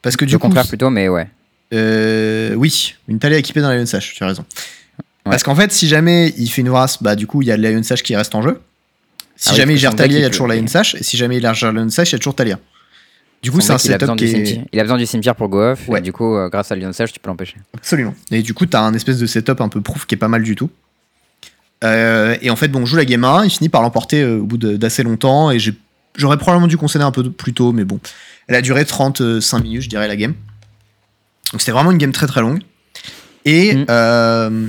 Parce 0.02 0.16
que 0.16 0.24
du 0.26 0.34
Le 0.34 0.40
coup. 0.40 0.48
contraire 0.48 0.68
plutôt, 0.68 0.90
mais 0.90 1.10
ouais. 1.10 1.28
Euh, 1.74 2.54
oui, 2.56 2.96
une 3.08 3.20
Talia 3.20 3.38
équipée 3.38 3.62
d'un 3.62 3.76
Lion 3.76 3.86
Sash, 3.86 4.14
tu 4.16 4.24
as 4.24 4.28
raison. 4.28 4.46
Ouais. 5.26 5.32
Parce 5.32 5.44
qu'en 5.44 5.56
fait, 5.56 5.72
si 5.72 5.88
jamais 5.88 6.34
il 6.38 6.48
fait 6.48 6.62
une 6.62 6.70
race, 6.70 7.02
bah 7.02 7.16
du 7.16 7.28
coup, 7.28 7.42
il 7.42 7.48
y 7.48 7.52
a 7.52 7.58
le 7.58 7.70
Lion 7.72 7.84
Sash 7.84 8.04
qui 8.04 8.16
reste 8.16 8.36
en 8.36 8.42
jeu. 8.42 8.62
Si 9.36 9.50
Ah 9.50 9.52
oui, 9.54 9.58
jamais 9.58 9.74
il 9.74 9.82
parce 9.82 9.94
que 9.96 9.98
gère 9.98 10.06
Talia, 10.06 10.18
il 10.18 10.22
y 10.22 10.24
a 10.24 10.28
il 10.28 10.32
toujours 10.32 10.48
Lion 10.48 10.68
Sash. 10.68 10.96
Et 10.96 11.04
si 11.04 11.18
jamais 11.18 11.38
il 11.38 11.54
gère 11.54 11.72
Lion 11.72 11.90
Sash, 11.90 12.10
il 12.12 12.14
y 12.14 12.16
a 12.16 12.20
toujours 12.20 12.36
Talia. 12.36 12.60
Du 13.42 13.52
coup, 13.52 13.60
c'est 13.60 13.74
un 13.74 13.78
il 13.78 13.80
setup 13.80 14.16
qui 14.16 14.26
est. 14.26 14.62
Il 14.72 14.80
a 14.80 14.84
besoin 14.84 14.98
du 14.98 15.06
cimetière 15.06 15.36
pour 15.36 15.50
go 15.50 15.62
off, 15.72 15.90
Ouais. 15.90 16.00
et 16.00 16.02
du 16.02 16.14
coup, 16.14 16.36
euh, 16.36 16.48
grâce 16.50 16.72
à 16.72 16.76
Lion 16.76 16.94
Sage, 16.94 17.12
tu 17.12 17.20
peux 17.20 17.30
l'empêcher. 17.30 17.58
Absolument. 17.76 18.16
Et 18.32 18.42
du 18.42 18.54
coup, 18.54 18.66
t'as 18.66 18.82
un 18.82 18.94
espèce 18.94 19.18
de 19.18 19.26
setup 19.26 19.60
un 19.60 19.68
peu 19.70 19.82
proof 19.82 20.06
qui 20.06 20.16
est 20.16 20.18
pas 20.18 20.30
mal 20.30 20.44
du 20.44 20.56
tout. 20.56 20.70
Euh, 21.84 22.38
et 22.42 22.50
en 22.50 22.56
fait, 22.56 22.70
bon, 22.70 22.82
on 22.82 22.86
joue 22.86 22.96
la 22.96 23.06
game 23.06 23.24
1, 23.24 23.44
il 23.46 23.50
finit 23.50 23.68
par 23.70 23.82
l'emporter 23.82 24.22
euh, 24.22 24.38
au 24.38 24.46
bout 24.46 24.58
d'assez 24.58 25.04
longtemps, 25.04 25.52
et 25.52 25.58
j'aurais 26.16 26.38
probablement 26.38 26.68
dû 26.68 26.78
concéder 26.78 27.04
un 27.04 27.12
peu 27.12 27.30
plus 27.30 27.54
tôt, 27.54 27.74
mais 27.74 27.84
bon. 27.84 28.00
Elle 28.48 28.56
a 28.56 28.62
duré 28.62 28.86
35 28.86 29.60
minutes, 29.62 29.82
je 29.82 29.90
dirais, 29.90 30.08
la 30.08 30.16
game. 30.16 30.34
Donc 31.52 31.62
c'était 31.62 31.72
vraiment 31.72 31.92
une 31.92 31.98
game 31.98 32.12
très 32.12 32.28
très 32.28 32.42
longue. 32.42 32.62
Et 33.46 33.76
Mm. 33.76 33.86
euh, 33.90 34.68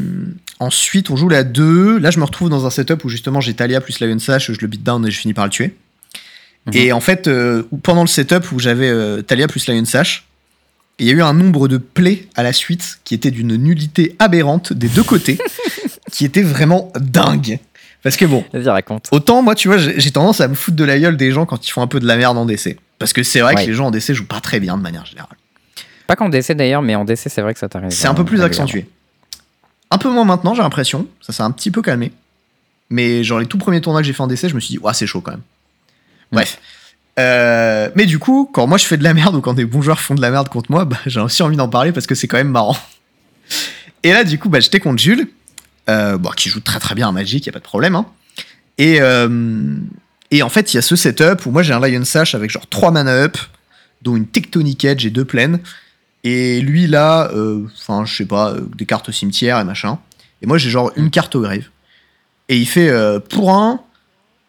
ensuite, 0.59 1.11
on 1.11 1.17
joue 1.17 1.29
la 1.29 1.45
2. 1.45 1.99
Là, 1.99 2.11
je 2.11 2.19
me 2.19 2.25
retrouve 2.25 2.51
dans 2.51 2.67
un 2.67 2.71
setup 2.71 3.05
où 3.05 3.09
justement 3.09 3.41
j'ai 3.41 3.55
Talia 3.55 3.81
plus 3.81 4.01
Lion 4.01 4.19
Sash, 4.19 4.51
je 4.53 4.59
le 4.61 4.67
beat 4.67 4.83
down 4.83 5.07
et 5.07 5.11
je 5.11 5.19
finis 5.19 5.35
par 5.35 5.45
le 5.45 5.51
tuer. 5.51 5.75
Mhm. 6.67 6.73
Et 6.75 6.93
en 6.93 7.01
fait, 7.01 7.29
euh, 7.29 7.63
pendant 7.83 8.03
le 8.03 8.09
setup 8.09 8.51
où 8.53 8.59
j'avais 8.59 8.89
euh, 8.89 9.23
Talia 9.23 9.47
plus 9.47 9.67
Lion 9.69 9.85
Sash, 9.85 10.25
il 10.99 11.07
y 11.07 11.11
a 11.11 11.13
eu 11.13 11.23
un 11.23 11.33
nombre 11.35 11.69
de 11.69 11.77
plays 11.77 12.29
à 12.37 12.43
la 12.43 12.53
suite 12.53 12.99
qui 13.05 13.15
était 13.15 13.31
d'une 13.31 13.57
nullité 13.57 14.15
aberrante 14.19 14.73
des 14.73 14.89
deux 14.89 15.03
côtés, 15.03 15.39
qui 16.13 16.25
était 16.25 16.43
vraiment 16.43 16.93
dingue. 16.99 17.59
Parce 18.03 18.17
que 18.17 18.25
bon, 18.27 18.45
raconte. 18.67 19.09
autant 19.13 19.41
moi, 19.43 19.55
tu 19.55 19.69
vois, 19.69 19.79
j'ai 19.79 19.99
j'ai 19.99 20.11
tendance 20.11 20.41
à 20.41 20.49
me 20.49 20.55
foutre 20.55 20.77
de 20.77 20.85
la 20.85 20.99
gueule 20.99 21.17
des 21.17 21.31
gens 21.33 21.47
quand 21.47 21.67
ils 21.67 21.71
font 21.71 21.81
un 21.83 21.87
peu 21.87 22.01
de 22.01 22.07
la 22.07 22.17
merde 22.17 22.37
en 22.37 22.45
DC. 22.45 22.77
Parce 22.99 23.13
que 23.13 23.23
c'est 23.23 23.41
vrai 23.41 23.55
Ouais. 23.55 23.65
que 23.65 23.71
les 23.71 23.75
gens 23.75 23.87
en 23.87 23.91
DC 23.91 24.13
jouent 24.13 24.27
pas 24.27 24.41
très 24.41 24.61
bien 24.61 24.77
de 24.77 24.83
manière 24.83 25.07
générale. 25.07 25.37
Pas 26.07 26.17
qu'en 26.17 26.29
DC 26.29 26.53
d'ailleurs, 26.53 26.83
mais 26.83 26.95
en 26.95 27.05
DC, 27.05 27.29
c'est 27.29 27.41
vrai 27.41 27.55
que 27.55 27.61
ça 27.61 27.69
t'arrive. 27.69 27.91
C'est 27.91 28.09
un 28.09 28.15
peu 28.15 28.25
plus 28.25 28.43
accentué. 28.43 28.87
Un 29.91 29.99
peu 29.99 30.11
moins 30.11 30.25
maintenant, 30.25 30.55
j'ai 30.55 30.63
l'impression. 30.63 31.07
Ça 31.21 31.33
s'est 31.33 31.43
un 31.43 31.51
petit 31.51 31.71
peu 31.71 31.83
calmé. 31.83 32.13
Mais 32.91 33.25
genre 33.25 33.39
les 33.39 33.47
tout 33.47 33.59
premiers 33.59 33.81
tournois 33.81 34.03
que 34.03 34.07
j'ai 34.07 34.13
fait 34.13 34.23
en 34.23 34.27
DC, 34.27 34.49
je 34.49 34.55
me 34.55 34.61
suis 34.61 34.75
dit, 34.75 34.79
ouais, 34.79 34.93
c'est 34.95 35.07
chaud 35.07 35.21
quand 35.21 35.33
même. 35.33 35.43
Bref. 36.33 36.59
Euh, 37.19 37.91
mais 37.95 38.07
du 38.07 38.19
coup, 38.19 38.51
quand 38.53 38.67
moi 38.67 38.77
je 38.77 38.85
fais 38.87 38.97
de 38.97 39.05
la 39.05 39.15
merde 39.15 39.37
ou 39.37 39.41
quand 39.41 39.55
des 39.55 39.65
bons 39.65 39.83
joueurs 39.83 40.01
font 40.01 40.15
de 40.15 40.21
la 40.21 40.31
merde 40.31 40.49
contre 40.49 40.71
moi, 40.71 40.85
bah, 40.85 40.99
j'ai 41.07 41.21
aussi 41.21 41.43
envie 41.43 41.57
d'en 41.57 41.69
parler 41.69 41.93
parce 41.93 42.07
que 42.07 42.15
c'est 42.15 42.27
quand 42.27 42.37
même 42.39 42.51
marrant. 42.51 42.77
Et 44.03 44.13
là, 44.13 44.25
du 44.25 44.39
coup, 44.39 44.49
bah, 44.49 44.61
j'étais 44.61 44.81
contre 44.81 45.01
Jules, 45.01 45.29
euh, 45.89 46.19
bon, 46.19 46.31
qui 46.31 46.49
joue 46.49 46.61
très 46.61 46.81
très 46.81 46.95
bien 46.95 47.09
à 47.09 47.13
Magic, 47.13 47.47
y 47.47 47.49
a 47.49 47.53
pas 47.53 47.59
de 47.61 47.65
problème. 47.65 47.95
hein. 47.95 48.07
Et, 48.79 49.01
euh, 49.01 49.77
et 50.31 50.43
en 50.43 50.49
fait, 50.49 50.73
il 50.73 50.77
y 50.77 50.79
a 50.79 50.83
ce 50.83 50.97
setup 50.97 51.47
où 51.47 51.51
moi 51.53 51.63
j'ai 51.63 51.73
un 51.73 51.81
Lion 51.81 52.05
Sash 52.05 52.35
avec 52.35 52.51
genre 52.51 52.67
3 52.69 52.91
mana 52.91 53.13
up, 53.13 53.39
dont 54.03 54.17
une 54.17 54.27
Tectonic 54.27 54.85
Edge 54.85 55.07
et 55.07 55.11
deux 55.11 55.25
plaines. 55.25 55.61
Et 56.25 56.61
lui, 56.63 56.87
là, 56.87 57.31
euh, 57.35 57.67
enfin, 57.79 58.05
je 58.07 58.17
sais 58.17 58.25
pas, 58.27 58.53
euh, 58.53 58.61
des 58.77 58.87
cartes 58.87 59.09
au 59.11 59.13
cimetière 59.13 59.59
et 59.61 59.65
machin. 59.65 59.99
Et 60.43 60.47
moi, 60.47 60.57
j'ai 60.59 60.71
genre 60.71 60.91
une 60.97 61.11
carte 61.11 61.35
au 61.37 61.41
grave. 61.43 61.65
Et 62.49 62.57
il 62.59 62.67
fait 62.67 62.89
euh, 62.89 63.21
pour 63.21 63.53
un, 63.55 63.81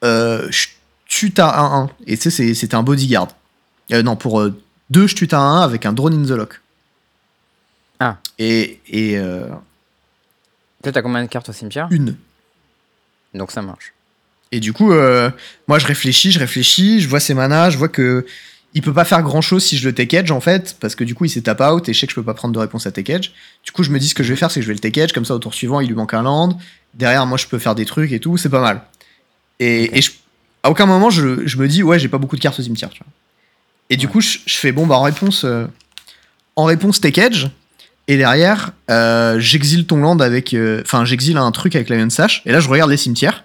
je 0.01 0.67
tue 1.05 1.34
à 1.38 1.84
1-1. 1.86 1.89
Et 2.07 2.15
tu 2.17 2.23
sais, 2.23 2.30
c'est- 2.32 2.53
c'était 2.53 2.76
un 2.76 2.84
bodyguard. 2.84 3.28
Non, 3.91 4.15
pour 4.15 4.43
deux, 4.89 5.07
je 5.07 5.15
tue 5.15 5.28
à 5.32 5.39
1 5.39 5.61
avec 5.61 5.86
un 5.86 5.93
drone 5.93 6.13
in 6.13 6.26
the 6.26 6.38
lock. 6.38 6.61
Ah. 7.99 8.17
Et, 8.39 8.80
et 8.89 9.17
Toi, 10.84 10.91
t'as 10.91 11.01
combien 11.01 11.23
de 11.23 11.30
cartes 11.30 11.49
au 11.49 11.53
cimetière? 11.53 11.88
une. 11.91 12.15
Donc 13.34 13.51
ça 13.51 13.61
marche. 13.61 13.93
Et 14.51 14.59
du 14.59 14.71
coup, 14.73 14.91
euh, 14.93 15.30
moi, 15.67 15.80
je 15.80 15.88
réfléchis, 15.88 16.32
je 16.32 16.39
réfléchis, 16.39 17.01
je 17.01 17.09
vois 17.09 17.19
ses 17.19 17.34
manas, 17.34 17.69
je 17.71 17.78
vois 17.78 17.89
que 17.89 18.26
il 18.76 18.82
peut 18.82 18.93
pas 18.93 19.05
faire 19.05 19.23
grand 19.23 19.41
chose 19.41 19.63
si 19.63 19.78
je 19.78 19.88
le 19.89 19.95
take 19.95 20.15
edge 20.17 20.30
en 20.32 20.41
fait, 20.41 20.76
parce 20.80 20.93
que 20.95 21.03
du 21.03 21.15
coup, 21.15 21.26
il 21.26 21.30
s'est 21.30 21.41
tap 21.41 21.61
out 21.61 21.88
et 21.89 21.93
je 21.93 21.99
sais 21.99 22.05
que 22.07 22.11
je 22.11 22.15
peux 22.15 22.23
pas 22.23 22.34
prendre 22.36 22.53
de 22.53 22.59
réponse 22.59 22.86
à 22.86 22.91
take 22.91 23.11
edge. 23.11 23.32
Du 23.63 23.71
coup, 23.71 23.82
je 23.84 23.89
me 23.89 23.97
dis 23.99 24.07
ce 24.09 24.13
que 24.13 24.21
je 24.23 24.30
vais 24.30 24.36
faire, 24.36 24.51
c'est 24.51 24.59
que 24.59 24.63
je 24.63 24.67
vais 24.67 24.73
le 24.73 24.80
take 24.80 24.99
edge, 25.01 25.13
comme 25.13 25.26
ça, 25.26 25.34
au 25.34 25.39
tour 25.39 25.53
suivant, 25.53 25.80
il 25.80 25.88
lui 25.88 25.95
manque 25.95 26.13
un 26.13 26.21
land. 26.23 26.57
Derrière, 26.93 27.26
moi, 27.26 27.38
je 27.38 27.47
peux 27.47 27.57
faire 27.57 27.73
des 27.73 27.86
trucs 27.86 28.11
et 28.11 28.19
tout, 28.19 28.38
c'est 28.38 28.49
pas 28.49 28.61
mal. 28.61 28.82
Et, 29.59 29.86
Ok. 29.89 29.97
et 29.97 30.01
je- 30.01 30.11
à 30.63 30.69
aucun 30.69 30.86
moment, 30.86 31.09
je, 31.09 31.47
je 31.47 31.57
me 31.57 31.67
dis, 31.67 31.84
ouais, 31.84 31.99
j'ai 31.99 32.09
pas 32.09 32.17
beaucoup 32.17 32.36
de 32.36 32.41
cartes 32.41 32.59
au 32.59 32.63
cimetière, 32.63 32.89
tu 32.89 32.99
vois. 32.99 33.07
Et 33.89 33.97
du 33.97 34.07
coup, 34.07 34.19
je, 34.19 34.39
je 34.45 34.55
fais, 34.57 34.71
bon, 34.71 34.86
bah, 34.88 34.95
en 34.95 35.03
réponse, 35.03 35.43
euh, 35.45 35.65
en 36.55 36.65
réponse 36.65 36.99
take 36.99 37.21
edge. 37.21 37.47
Et 38.07 38.17
derrière, 38.17 38.71
euh, 38.91 39.39
j'exile 39.39 39.86
ton 39.88 39.97
land 39.97 40.19
avec. 40.19 40.53
euh, 40.53 40.82
Enfin, 40.86 41.05
j'exile 41.05 41.38
un 41.38 41.51
truc 41.51 41.76
avec 41.76 41.89
Lion 41.89 42.09
Sash. 42.09 42.41
Et 42.45 42.51
là, 42.51 42.59
je 42.59 42.67
regarde 42.69 42.91
les 42.91 42.97
cimetières. 42.97 43.43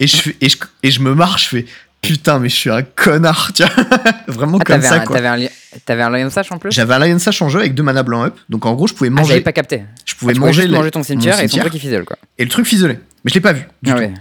Et 0.00 0.06
je, 0.06 0.16
fais, 0.16 0.36
et 0.40 0.48
je, 0.48 0.56
et 0.82 0.90
je 0.90 1.00
me 1.00 1.14
marre, 1.14 1.38
je 1.38 1.46
fais 1.48 1.66
putain, 2.00 2.38
mais 2.38 2.48
je 2.48 2.54
suis 2.56 2.70
un 2.70 2.82
connard, 2.82 3.52
tu 3.54 3.62
vois. 3.64 3.84
Vraiment 4.28 4.58
Ah, 4.60 4.64
comme 4.64 4.82
ça, 4.82 4.94
un, 4.96 5.00
quoi. 5.00 5.16
t'avais 5.20 5.28
un, 5.46 5.48
t'avais 5.84 6.02
un 6.02 6.10
Lion 6.10 6.30
Sash 6.30 6.50
en 6.52 6.58
plus? 6.58 6.72
J'avais 6.72 6.94
un 6.94 6.98
Lion 6.98 7.18
Sash 7.18 7.40
en 7.42 7.48
jeu 7.48 7.60
avec 7.60 7.74
deux 7.74 7.82
mana 7.82 8.02
blanc 8.02 8.24
up. 8.24 8.36
Donc 8.48 8.66
en 8.66 8.74
gros, 8.74 8.86
je 8.86 8.94
pouvais 8.94 9.10
Ah, 9.12 9.14
manger. 9.16 9.28
j'avais 9.28 9.40
pas 9.42 9.52
capté. 9.52 9.82
je 10.04 10.14
pouvais 10.14 10.32
Ah, 10.36 10.40
manger, 10.40 10.66
les- 10.66 10.74
manger 10.74 10.90
ton 10.90 11.02
cimetière, 11.02 11.34
et 11.38 11.48
cimetière. 11.48 11.66
truc 11.66 11.80
fizzle 11.80 12.04
quoi. 12.04 12.16
Et 12.38 12.44
le 12.44 12.50
truc 12.50 12.66
fizzolait. 12.66 13.00
Mais 13.24 13.28
je 13.30 13.34
l'ai 13.34 13.40
pas 13.40 13.52
vu. 13.52 13.62
Du 13.82 13.90
Ah 13.90 13.94
tout. 13.94 14.00
ouais. 14.00 14.12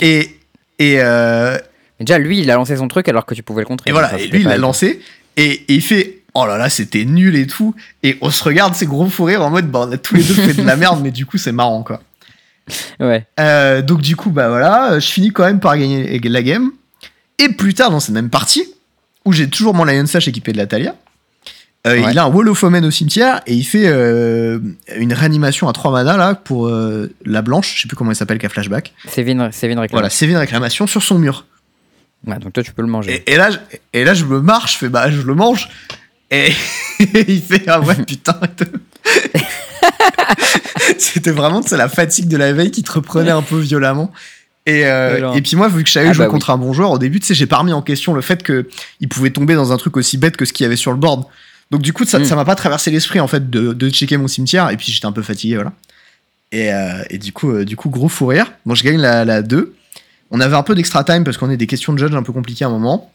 Et. 0.00 0.34
Et, 0.80 0.96
euh, 1.00 1.56
Mais 1.98 2.04
déjà, 2.04 2.18
lui, 2.18 2.38
il 2.40 2.50
a 2.50 2.54
lancé 2.54 2.76
son 2.76 2.86
truc 2.86 3.08
alors 3.08 3.26
que 3.26 3.34
tu 3.34 3.42
pouvais 3.42 3.62
le 3.62 3.66
contrer. 3.66 3.90
Et 3.90 3.92
voilà, 3.92 4.16
et 4.18 4.28
lui 4.28 4.40
il 4.40 4.46
l'a 4.46 4.56
lancé 4.58 5.00
et, 5.36 5.50
et 5.52 5.74
il 5.74 5.82
fait 5.82 6.14
Oh 6.34 6.46
là 6.46 6.56
là, 6.56 6.68
c'était 6.70 7.04
nul 7.04 7.34
et 7.34 7.46
tout. 7.48 7.74
Et 8.04 8.16
on 8.20 8.30
se 8.30 8.44
regarde, 8.44 8.74
ces 8.76 8.86
gros 8.86 9.06
fous 9.08 9.24
rires 9.24 9.42
en 9.42 9.50
mode 9.50 9.68
Bah, 9.70 9.86
on 9.88 9.92
a 9.92 9.96
tous 9.96 10.14
les 10.14 10.22
deux 10.22 10.34
fait 10.34 10.54
de 10.54 10.62
la 10.62 10.76
merde, 10.76 11.00
mais 11.02 11.10
du 11.10 11.26
coup, 11.26 11.36
c'est 11.38 11.50
marrant 11.52 11.82
quoi. 11.82 12.00
Ouais. 13.00 13.26
Euh, 13.40 13.82
donc, 13.82 14.02
du 14.02 14.14
coup, 14.14 14.30
bah 14.30 14.48
voilà, 14.48 14.98
je 15.00 15.06
finis 15.08 15.30
quand 15.32 15.44
même 15.44 15.58
par 15.58 15.76
gagner 15.78 16.18
la 16.20 16.42
game. 16.42 16.70
Et 17.38 17.48
plus 17.50 17.74
tard, 17.74 17.90
dans 17.90 18.00
cette 18.00 18.14
même 18.14 18.30
partie, 18.30 18.64
où 19.24 19.32
j'ai 19.32 19.48
toujours 19.48 19.74
mon 19.74 19.84
Lion 19.84 20.06
Sash 20.06 20.28
équipé 20.28 20.52
de 20.52 20.58
la 20.58 20.66
Talia, 20.66 20.94
euh, 21.86 22.02
Ouais. 22.02 22.10
il 22.10 22.18
a 22.18 22.24
un 22.24 22.28
Wall 22.28 22.48
of 22.48 22.62
Omen 22.64 22.84
au 22.84 22.90
cimetière 22.90 23.40
et 23.46 23.54
il 23.54 23.62
fait 23.64 23.86
euh, 23.86 24.58
une 24.96 25.12
réanimation 25.12 25.68
à 25.68 25.72
3 25.72 25.92
mana 25.92 26.16
là 26.16 26.34
pour 26.34 26.66
euh, 26.66 27.08
la 27.24 27.40
blanche, 27.40 27.76
je 27.76 27.82
sais 27.82 27.88
plus 27.88 27.96
comment 27.96 28.10
elle 28.10 28.16
s'appelle, 28.16 28.38
qu'à 28.38 28.48
flashback. 28.48 28.92
Sévin, 29.08 29.50
Sévin 29.52 29.80
réclame. 29.80 29.96
Voilà, 29.98 30.10
c'est 30.10 30.26
une 30.26 30.36
réclamation 30.36 30.86
sur 30.88 31.02
son 31.02 31.18
mur. 31.18 31.46
Ouais, 32.26 32.36
donc 32.40 32.52
toi, 32.52 32.64
tu 32.64 32.72
peux 32.72 32.82
le 32.82 32.88
manger. 32.88 33.22
Et, 33.26 33.34
et 33.34 33.36
là, 33.36 33.50
je, 33.52 33.58
et 33.92 34.04
là, 34.04 34.12
je 34.12 34.24
me 34.24 34.40
marche, 34.40 34.72
je 34.74 34.78
fais 34.78 34.88
bah, 34.88 35.08
je 35.08 35.22
le 35.22 35.34
mange. 35.34 35.68
Et 36.32 36.52
il 36.98 37.40
fait 37.40 37.62
ah 37.68 37.80
ouais, 37.80 37.94
putain. 38.04 38.38
C'était 40.98 41.30
vraiment 41.30 41.62
c'est 41.62 41.76
la 41.76 41.88
fatigue 41.88 42.28
de 42.28 42.36
la 42.36 42.52
veille 42.52 42.70
qui 42.70 42.82
te 42.82 42.92
reprenait 42.92 43.30
un 43.30 43.42
peu 43.42 43.58
violemment. 43.58 44.12
Et, 44.68 44.84
euh, 44.84 45.32
et 45.32 45.40
puis 45.40 45.56
moi, 45.56 45.68
vu 45.68 45.82
que 45.82 45.88
je 45.88 45.94
savais 45.94 46.08
Ah 46.08 46.12
jouer 46.12 46.26
bah 46.26 46.30
contre 46.30 46.50
un 46.50 46.58
bon 46.58 46.72
joueur, 46.72 46.90
au 46.90 46.98
début, 46.98 47.20
tu 47.20 47.26
sais, 47.26 47.34
j'ai 47.34 47.46
pas 47.46 47.56
remis 47.56 47.72
en 47.72 47.80
question 47.80 48.12
le 48.12 48.20
fait 48.20 48.42
qu'il 48.42 49.08
pouvait 49.08 49.30
tomber 49.30 49.54
dans 49.54 49.72
un 49.72 49.76
truc 49.78 49.96
aussi 49.96 50.18
bête 50.18 50.36
que 50.36 50.44
ce 50.44 50.52
qu'il 50.52 50.64
y 50.64 50.66
avait 50.66 50.76
sur 50.76 50.90
le 50.90 50.98
board. 50.98 51.24
Donc 51.70 51.82
du 51.82 51.92
coup, 51.92 52.04
ça 52.04 52.18
Mm. 52.18 52.24
ça 52.24 52.36
m'a 52.36 52.44
pas 52.44 52.54
traversé 52.54 52.90
l'esprit 52.90 53.20
en 53.20 53.28
fait 53.28 53.48
de, 53.50 53.72
de 53.72 53.90
checker 53.90 54.16
mon 54.16 54.28
cimetière. 54.28 54.70
Et 54.70 54.76
puis 54.76 54.92
j'étais 54.92 55.06
un 55.06 55.12
peu 55.12 55.22
fatigué, 55.22 55.54
voilà. 55.54 55.72
Et, 56.52 56.72
euh, 56.72 57.02
et 57.10 57.18
du 57.18 57.32
coup, 57.32 57.50
euh, 57.50 57.64
du 57.64 57.76
coup, 57.76 57.88
gros 57.90 58.08
fou 58.08 58.26
rire. 58.26 58.52
Bon, 58.66 58.74
je 58.74 58.84
gagne 58.84 58.98
la, 58.98 59.24
la 59.24 59.42
2. 59.42 59.74
On 60.30 60.40
avait 60.40 60.56
un 60.56 60.62
peu 60.62 60.74
d'extra 60.74 61.04
time 61.04 61.24
parce 61.24 61.36
qu'on 61.38 61.50
est 61.50 61.56
des 61.56 61.66
questions 61.66 61.92
de 61.94 61.98
judge 61.98 62.14
un 62.14 62.22
peu 62.22 62.32
compliquées 62.32 62.64
à 62.64 62.68
un 62.68 62.70
moment. 62.70 63.10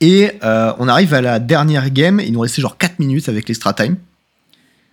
Et 0.00 0.32
euh, 0.44 0.72
on 0.78 0.88
arrive 0.88 1.14
à 1.14 1.20
la 1.20 1.38
dernière 1.38 1.90
game. 1.90 2.20
Il 2.20 2.32
nous 2.32 2.40
restait 2.40 2.62
genre 2.62 2.76
4 2.78 2.98
minutes 2.98 3.28
avec 3.28 3.48
l'extra 3.48 3.72
time. 3.72 3.96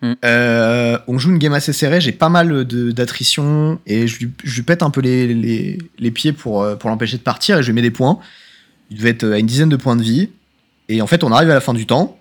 Mm. 0.02 0.14
Euh, 0.26 1.00
on 1.08 1.18
joue 1.18 1.32
une 1.32 1.38
game 1.38 1.54
assez 1.54 1.74
serrée. 1.74 2.02
J'ai 2.02 2.12
pas 2.12 2.30
mal 2.30 2.66
d'attrition 2.66 3.80
et 3.86 4.08
je 4.08 4.20
lui, 4.20 4.32
je 4.44 4.56
lui 4.56 4.64
pète 4.64 4.84
un 4.84 4.90
peu 4.90 5.02
les, 5.02 5.34
les, 5.34 5.78
les 6.00 6.12
pieds 6.12 6.34
pour, 6.34 6.64
euh, 6.64 6.76
pour 6.76 6.90
l'empêcher 6.90 7.18
de 7.18 7.24
partir 7.24 7.58
et 7.60 7.64
je 7.64 7.68
lui 7.68 7.74
mets 7.76 7.82
des 7.82 7.92
points. 7.92 8.20
Il 8.92 8.98
devait 8.98 9.10
être 9.12 9.24
à 9.26 9.40
une 9.40 9.46
dizaine 9.48 9.70
de 9.70 9.78
points 9.78 9.96
de 9.96 10.04
vie. 10.04 10.30
Et 10.90 11.02
en 11.02 11.08
fait, 11.08 11.24
on 11.24 11.32
arrive 11.32 11.50
à 11.50 11.54
la 11.56 11.62
fin 11.62 11.74
du 11.74 11.86
temps 11.86 12.18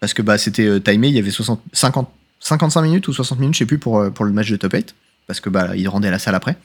parce 0.00 0.14
que 0.14 0.22
bah, 0.22 0.38
c'était 0.38 0.66
euh, 0.66 0.80
timé. 0.80 1.08
Il 1.08 1.14
y 1.14 1.18
avait 1.18 1.30
60, 1.30 1.60
50, 1.72 2.08
55 2.40 2.82
minutes 2.82 3.08
ou 3.08 3.12
60 3.12 3.38
minutes, 3.40 3.54
je 3.54 3.58
sais 3.60 3.66
plus, 3.66 3.78
pour, 3.78 3.98
euh, 3.98 4.10
pour 4.10 4.24
le 4.24 4.32
match 4.32 4.50
de 4.50 4.56
top 4.56 4.72
8 4.74 4.94
parce 5.26 5.40
que 5.40 5.48
bah, 5.48 5.70
il 5.74 5.88
rendait 5.88 6.10
la 6.10 6.18
salle 6.18 6.34
après. 6.34 6.56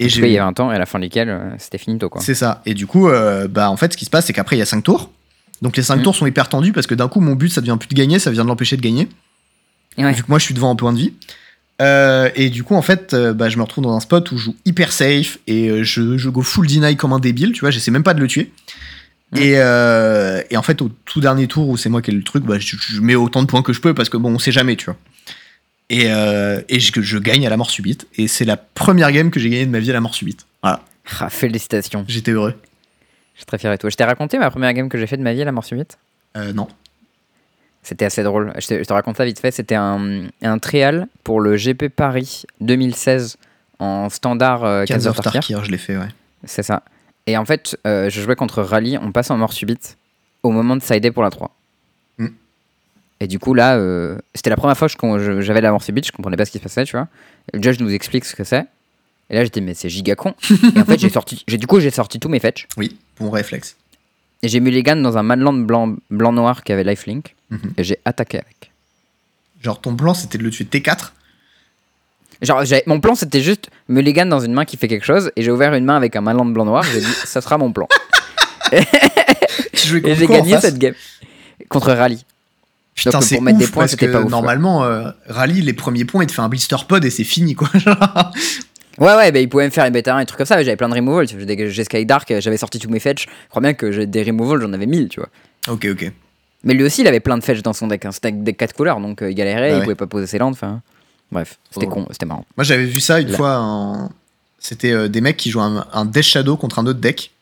Et 0.00 0.08
cas, 0.08 0.14
il 0.26 0.32
y 0.32 0.38
avait 0.38 0.38
un 0.38 0.52
temps 0.54 0.72
et 0.72 0.74
à 0.74 0.78
la 0.78 0.86
fin 0.86 0.98
duquel 0.98 1.28
euh, 1.28 1.50
c'était 1.58 1.78
finito 1.78 2.08
quoi. 2.08 2.20
c'est 2.22 2.34
ça. 2.34 2.62
Et 2.66 2.74
du 2.74 2.86
coup, 2.88 3.08
euh, 3.08 3.46
bah, 3.46 3.70
en 3.70 3.76
fait, 3.76 3.92
ce 3.92 3.96
qui 3.98 4.04
se 4.06 4.10
passe, 4.10 4.26
c'est 4.26 4.32
qu'après, 4.32 4.56
il 4.56 4.58
y 4.58 4.62
a 4.62 4.66
5 4.66 4.82
tours. 4.82 5.12
Donc 5.60 5.76
les 5.76 5.82
5 5.84 5.96
Mhm. 5.96 6.02
tours 6.02 6.16
sont 6.16 6.26
hyper 6.26 6.48
tendus 6.48 6.72
parce 6.72 6.88
que 6.88 6.94
d'un 6.96 7.06
coup, 7.06 7.20
mon 7.20 7.34
but, 7.36 7.50
ça 7.50 7.60
devient 7.60 7.76
plus 7.78 7.88
de 7.88 7.94
gagner, 7.94 8.18
ça 8.18 8.30
vient 8.32 8.42
de 8.42 8.48
l'empêcher 8.48 8.76
de 8.76 8.82
gagner. 8.82 9.06
Ouais. 9.98 10.12
Vu 10.12 10.22
que 10.22 10.28
moi, 10.28 10.38
je 10.38 10.44
suis 10.44 10.54
devant 10.54 10.70
en 10.70 10.76
point 10.76 10.92
de 10.92 10.98
vie. 10.98 11.12
Euh, 11.80 12.30
et 12.36 12.48
du 12.50 12.62
coup, 12.62 12.74
en 12.76 12.82
fait, 12.82 13.12
euh, 13.14 13.32
bah, 13.32 13.48
je 13.48 13.56
me 13.56 13.62
retrouve 13.62 13.84
dans 13.84 13.94
un 13.96 14.00
spot 14.00 14.30
où 14.30 14.38
je 14.38 14.44
joue 14.44 14.56
hyper 14.64 14.92
safe 14.92 15.38
et 15.46 15.68
euh, 15.68 15.82
je, 15.82 16.16
je 16.16 16.28
go 16.28 16.42
full 16.42 16.66
deny 16.66 16.96
comme 16.96 17.12
un 17.12 17.18
débile, 17.18 17.52
tu 17.52 17.60
vois, 17.60 17.70
j'essaie 17.70 17.90
même 17.90 18.04
pas 18.04 18.14
de 18.14 18.20
le 18.20 18.28
tuer. 18.28 18.52
Et, 19.34 19.52
et 19.52 20.56
en 20.56 20.62
fait, 20.62 20.82
au 20.82 20.90
tout 21.06 21.20
dernier 21.20 21.46
tour 21.48 21.68
où 21.68 21.76
c'est 21.78 21.88
moi 21.88 22.02
qui 22.02 22.10
ai 22.10 22.14
le 22.14 22.22
truc, 22.22 22.44
bah, 22.44 22.58
je, 22.58 22.76
je 22.76 23.00
mets 23.00 23.14
autant 23.14 23.40
de 23.42 23.46
points 23.46 23.62
que 23.62 23.72
je 23.72 23.80
peux 23.80 23.94
parce 23.94 24.08
que 24.10 24.18
bon, 24.18 24.34
on 24.34 24.38
sait 24.38 24.52
jamais, 24.52 24.76
tu 24.76 24.84
vois. 24.86 24.96
Et, 25.88 26.04
et 26.68 26.80
je, 26.80 27.00
je 27.00 27.18
gagne 27.18 27.46
à 27.46 27.50
la 27.50 27.56
mort 27.56 27.70
subite. 27.70 28.06
Et 28.16 28.28
c'est 28.28 28.44
la 28.44 28.56
première 28.58 29.10
game 29.10 29.30
que 29.30 29.40
j'ai 29.40 29.48
gagnée 29.48 29.66
de 29.66 29.70
ma 29.70 29.78
vie 29.80 29.90
à 29.90 29.94
la 29.94 30.00
mort 30.00 30.14
subite. 30.14 30.46
Voilà, 30.62 30.82
Ah, 31.18 31.30
félicitations. 31.30 32.04
j'étais 32.08 32.30
heureux. 32.32 32.54
Je 33.34 33.38
suis 33.40 33.46
très 33.46 33.56
fier 33.58 33.72
de 33.72 33.76
toi. 33.78 33.88
Je 33.90 33.96
t'ai 33.96 34.04
raconté 34.04 34.38
ma 34.38 34.50
première 34.50 34.72
game 34.74 34.88
que 34.90 34.98
j'ai 34.98 35.06
fait 35.06 35.16
de 35.16 35.22
ma 35.22 35.32
vie 35.32 35.40
à 35.42 35.46
la 35.46 35.52
mort 35.52 35.64
subite? 35.64 35.96
Euh, 36.36 36.52
non. 36.52 36.68
C'était 37.82 38.04
assez 38.04 38.22
drôle. 38.22 38.52
Je 38.58 38.66
te, 38.66 38.78
je 38.78 38.84
te 38.84 38.92
raconte 38.92 39.16
ça 39.16 39.24
vite 39.24 39.40
fait. 39.40 39.50
C'était 39.50 39.74
un, 39.74 40.28
un 40.42 40.58
trial 40.58 41.08
pour 41.24 41.40
le 41.40 41.56
GP 41.56 41.88
Paris 41.88 42.44
2016 42.60 43.38
en 43.80 44.08
standard 44.08 44.64
euh, 44.64 44.84
Cats 44.84 45.06
of 45.06 45.16
Tarkir. 45.16 45.32
Tarkir, 45.32 45.64
je 45.64 45.70
l'ai 45.70 45.78
fait, 45.78 45.96
ouais. 45.96 46.08
C'est 46.44 46.62
ça. 46.62 46.82
Et 47.26 47.36
en 47.36 47.44
fait, 47.44 47.76
euh, 47.86 48.08
je 48.08 48.20
jouais 48.20 48.36
contre 48.36 48.62
Rally, 48.62 48.98
on 48.98 49.12
passe 49.12 49.30
en 49.30 49.36
mort 49.36 49.52
subite 49.52 49.96
au 50.42 50.50
moment 50.50 50.76
de 50.76 50.82
sider 50.82 51.10
pour 51.10 51.22
la 51.22 51.30
3. 51.30 51.50
Mm. 52.18 52.26
Et 53.20 53.26
du 53.26 53.38
coup, 53.38 53.54
là, 53.54 53.76
euh, 53.76 54.18
c'était 54.34 54.50
la 54.50 54.56
première 54.56 54.76
fois 54.76 54.88
que 54.88 55.40
j'avais 55.40 55.60
la 55.60 55.70
mort 55.70 55.82
subite, 55.82 56.06
je 56.06 56.12
comprenais 56.12 56.36
pas 56.36 56.44
ce 56.44 56.52
qui 56.52 56.58
se 56.58 56.62
passait, 56.62 56.84
tu 56.84 56.92
vois. 56.96 57.08
Et 57.52 57.56
le 57.56 57.62
judge 57.62 57.80
nous 57.80 57.90
explique 57.90 58.24
ce 58.24 58.36
que 58.36 58.44
c'est. 58.44 58.66
Et 59.30 59.34
là, 59.34 59.44
j'étais, 59.44 59.60
mais 59.60 59.74
c'est 59.74 59.88
giga 59.88 60.14
con. 60.14 60.34
et 60.76 60.80
en 60.80 60.84
fait, 60.84 60.98
j'ai 60.98 61.08
sorti, 61.08 61.44
j'ai, 61.48 61.58
du 61.58 61.66
coup, 61.66 61.80
j'ai 61.80 61.90
sorti 61.90 62.20
tous 62.20 62.28
mes 62.28 62.38
fetch. 62.38 62.66
Oui, 62.76 62.96
bon 63.18 63.30
réflexe. 63.30 63.76
Et 64.42 64.48
j'ai 64.48 64.60
mulligan 64.60 64.96
dans 64.96 65.16
un 65.16 65.22
Madland 65.22 65.64
blanc, 65.64 65.94
blanc-noir 66.10 66.64
qui 66.64 66.72
avait 66.72 66.84
lifelink. 66.84 67.36
Mhm. 67.52 67.74
Et 67.76 67.84
j'ai 67.84 67.98
attaqué 68.04 68.38
avec. 68.38 68.70
Genre, 69.62 69.80
ton 69.80 69.94
plan, 69.94 70.14
c'était 70.14 70.38
de 70.38 70.42
le 70.42 70.50
tuer 70.50 70.64
T4 70.64 71.12
Genre, 72.40 72.64
mon 72.86 72.98
plan, 73.00 73.14
c'était 73.14 73.40
juste 73.40 73.68
mulligan 73.88 74.26
dans 74.26 74.40
une 74.40 74.52
main 74.52 74.64
qui 74.64 74.76
fait 74.76 74.88
quelque 74.88 75.04
chose. 75.04 75.30
Et 75.36 75.42
j'ai 75.42 75.52
ouvert 75.52 75.74
une 75.74 75.84
main 75.84 75.96
avec 75.96 76.16
un 76.16 76.20
Madland 76.22 76.46
blanc-noir. 76.46 76.82
J'ai 76.82 77.00
dit, 77.00 77.06
ça 77.24 77.40
sera 77.40 77.56
mon 77.58 77.72
plan. 77.72 77.86
Et 78.72 78.82
j'ai 79.74 80.26
gagné 80.26 80.58
cette 80.60 80.78
game. 80.78 80.94
Contre 81.68 81.92
Rally. 81.92 82.24
Putain, 82.94 83.10
Donc, 83.10 83.22
c'est 83.22 83.36
pour 83.36 83.44
mettre 83.44 83.58
des 83.58 83.66
points, 83.66 83.84
parce 83.84 83.92
c'était 83.92 84.06
que 84.06 84.12
pas 84.12 84.22
ouf. 84.22 84.30
Normalement, 84.30 84.84
euh, 84.84 85.10
Rally, 85.28 85.62
les 85.62 85.72
premiers 85.72 86.04
points, 86.04 86.24
il 86.24 86.26
te 86.26 86.32
fait 86.32 86.42
un 86.42 86.48
blister 86.48 86.76
pod 86.88 87.04
et 87.04 87.10
c'est 87.10 87.24
fini, 87.24 87.54
quoi. 87.54 87.68
Ouais, 88.98 89.14
ouais, 89.14 89.32
bah, 89.32 89.40
il 89.40 89.48
pouvait 89.48 89.64
me 89.64 89.70
faire 89.70 89.86
une 89.86 89.92
bêta 89.92 90.14
1 90.14 90.20
et 90.20 90.26
trucs 90.26 90.36
comme 90.36 90.46
ça, 90.46 90.56
mais 90.56 90.64
j'avais 90.64 90.76
plein 90.76 90.90
de 90.90 90.94
removals. 90.94 91.26
j'ai 91.26 91.84
Sky 91.84 92.04
Dark, 92.04 92.32
j'avais 92.40 92.58
sorti 92.58 92.78
tous 92.78 92.90
mes 92.90 93.00
fetch. 93.00 93.24
Je 93.24 93.48
crois 93.48 93.62
bien 93.62 93.72
que 93.72 93.90
j'ai 93.90 94.06
des 94.06 94.22
removals, 94.22 94.60
j'en 94.60 94.72
avais 94.74 94.84
1000, 94.84 95.08
tu 95.08 95.18
vois. 95.18 95.30
ok, 95.68 95.86
ok. 95.92 96.12
Mais 96.64 96.74
lui 96.74 96.84
aussi, 96.84 97.00
il 97.02 97.06
avait 97.08 97.20
plein 97.20 97.36
de 97.38 97.44
fetch 97.44 97.62
dans 97.62 97.72
son 97.72 97.86
deck. 97.88 98.04
hein. 98.04 98.12
C'était 98.12 98.28
un 98.28 98.32
deck 98.32 98.56
4 98.56 98.72
couleurs, 98.74 99.00
donc 99.00 99.22
euh, 99.22 99.30
il 99.30 99.34
galérait, 99.34 99.62
Ah 99.62 99.68
il 99.68 99.74
ouais. 99.78 99.82
pouvait 99.82 99.94
pas 99.96 100.06
poser 100.06 100.26
ses 100.26 100.38
landes. 100.38 100.54
Enfin, 100.54 100.80
bref, 101.32 101.58
c'était 101.70 101.86
Oh. 101.86 101.90
con, 101.90 102.06
c'était 102.10 102.26
marrant. 102.26 102.46
Moi, 102.56 102.64
j'avais 102.64 102.84
vu 102.84 103.00
ça 103.00 103.20
une 103.20 103.28
Là. 103.30 103.36
fois. 103.36 103.58
en- 103.58 104.10
C'était 104.58 104.92
euh, 104.92 105.08
des 105.08 105.20
mecs 105.20 105.36
qui 105.36 105.50
jouaient 105.50 105.64
un, 105.64 105.84
un 105.92 106.04
Death 106.04 106.22
Shadow 106.22 106.56
contre 106.56 106.78
un 106.78 106.86
autre 106.86 107.00
deck. 107.00 107.32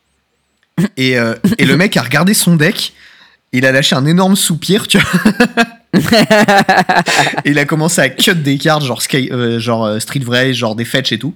Et, 0.97 1.19
euh, 1.19 1.35
et 1.59 1.65
le 1.65 1.77
mec 1.77 1.95
a 1.97 2.01
regardé 2.01 2.33
son 2.33 2.55
deck. 2.55 2.93
Il 3.53 3.65
a 3.65 3.71
lâché 3.71 3.95
un 3.95 4.05
énorme 4.07 4.35
soupir, 4.35 4.87
tu 4.87 4.97
vois. 4.97 5.21
et 7.45 7.51
il 7.51 7.59
a 7.59 7.65
commencé 7.65 8.01
à 8.01 8.09
cut 8.09 8.33
des 8.35 8.57
cartes, 8.57 8.83
genre, 8.83 9.01
Sky, 9.01 9.29
euh, 9.31 9.59
genre 9.59 10.01
Street 10.01 10.19
Vrage, 10.21 10.55
genre 10.55 10.75
des 10.75 10.85
fetch 10.85 11.11
et 11.11 11.19
tout. 11.19 11.35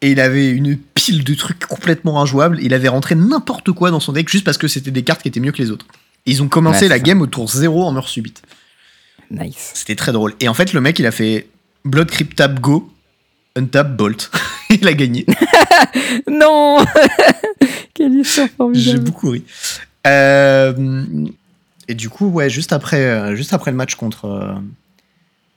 Et 0.00 0.10
il 0.12 0.20
avait 0.20 0.48
une 0.50 0.76
pile 0.76 1.22
de 1.22 1.34
trucs 1.34 1.64
complètement 1.66 2.20
injouables. 2.20 2.58
Il 2.62 2.74
avait 2.74 2.88
rentré 2.88 3.14
n'importe 3.14 3.70
quoi 3.72 3.90
dans 3.90 4.00
son 4.00 4.12
deck 4.12 4.28
juste 4.28 4.44
parce 4.44 4.58
que 4.58 4.68
c'était 4.68 4.90
des 4.90 5.02
cartes 5.02 5.22
qui 5.22 5.28
étaient 5.28 5.40
mieux 5.40 5.52
que 5.52 5.62
les 5.62 5.70
autres. 5.70 5.86
Ils 6.26 6.42
ont 6.42 6.48
commencé 6.48 6.82
Ouais, 6.82 6.88
la 6.88 6.96
ça. 6.96 7.02
game 7.02 7.20
au 7.20 7.26
tour 7.26 7.48
0 7.50 7.84
en 7.84 7.92
mort 7.92 8.08
subite. 8.08 8.42
Nice. 9.30 9.72
C'était 9.74 9.96
très 9.96 10.12
drôle. 10.12 10.34
Et 10.40 10.48
en 10.48 10.54
fait, 10.54 10.72
le 10.72 10.80
mec, 10.80 10.98
il 10.98 11.06
a 11.06 11.10
fait 11.10 11.48
Blood 11.84 12.10
Crypt 12.10 12.34
Tap 12.36 12.60
Go, 12.60 12.90
Untap 13.56 13.96
Bolt. 13.96 14.30
il 14.70 14.86
a 14.88 14.94
gagné. 14.94 15.26
Non 16.30 16.84
Quelle 17.94 18.14
histoire 18.14 18.48
J'ai 18.48 18.54
formidable. 18.56 19.00
beaucoup 19.00 19.30
ri. 19.30 19.44
Euh, 20.06 20.72
et 21.88 21.94
du 21.94 22.08
coup, 22.08 22.26
ouais, 22.28 22.48
juste 22.50 22.72
après, 22.72 23.00
euh, 23.00 23.36
juste 23.36 23.52
après 23.52 23.70
le 23.70 23.76
match 23.76 23.94
contre, 23.96 24.24
euh, 24.26 24.52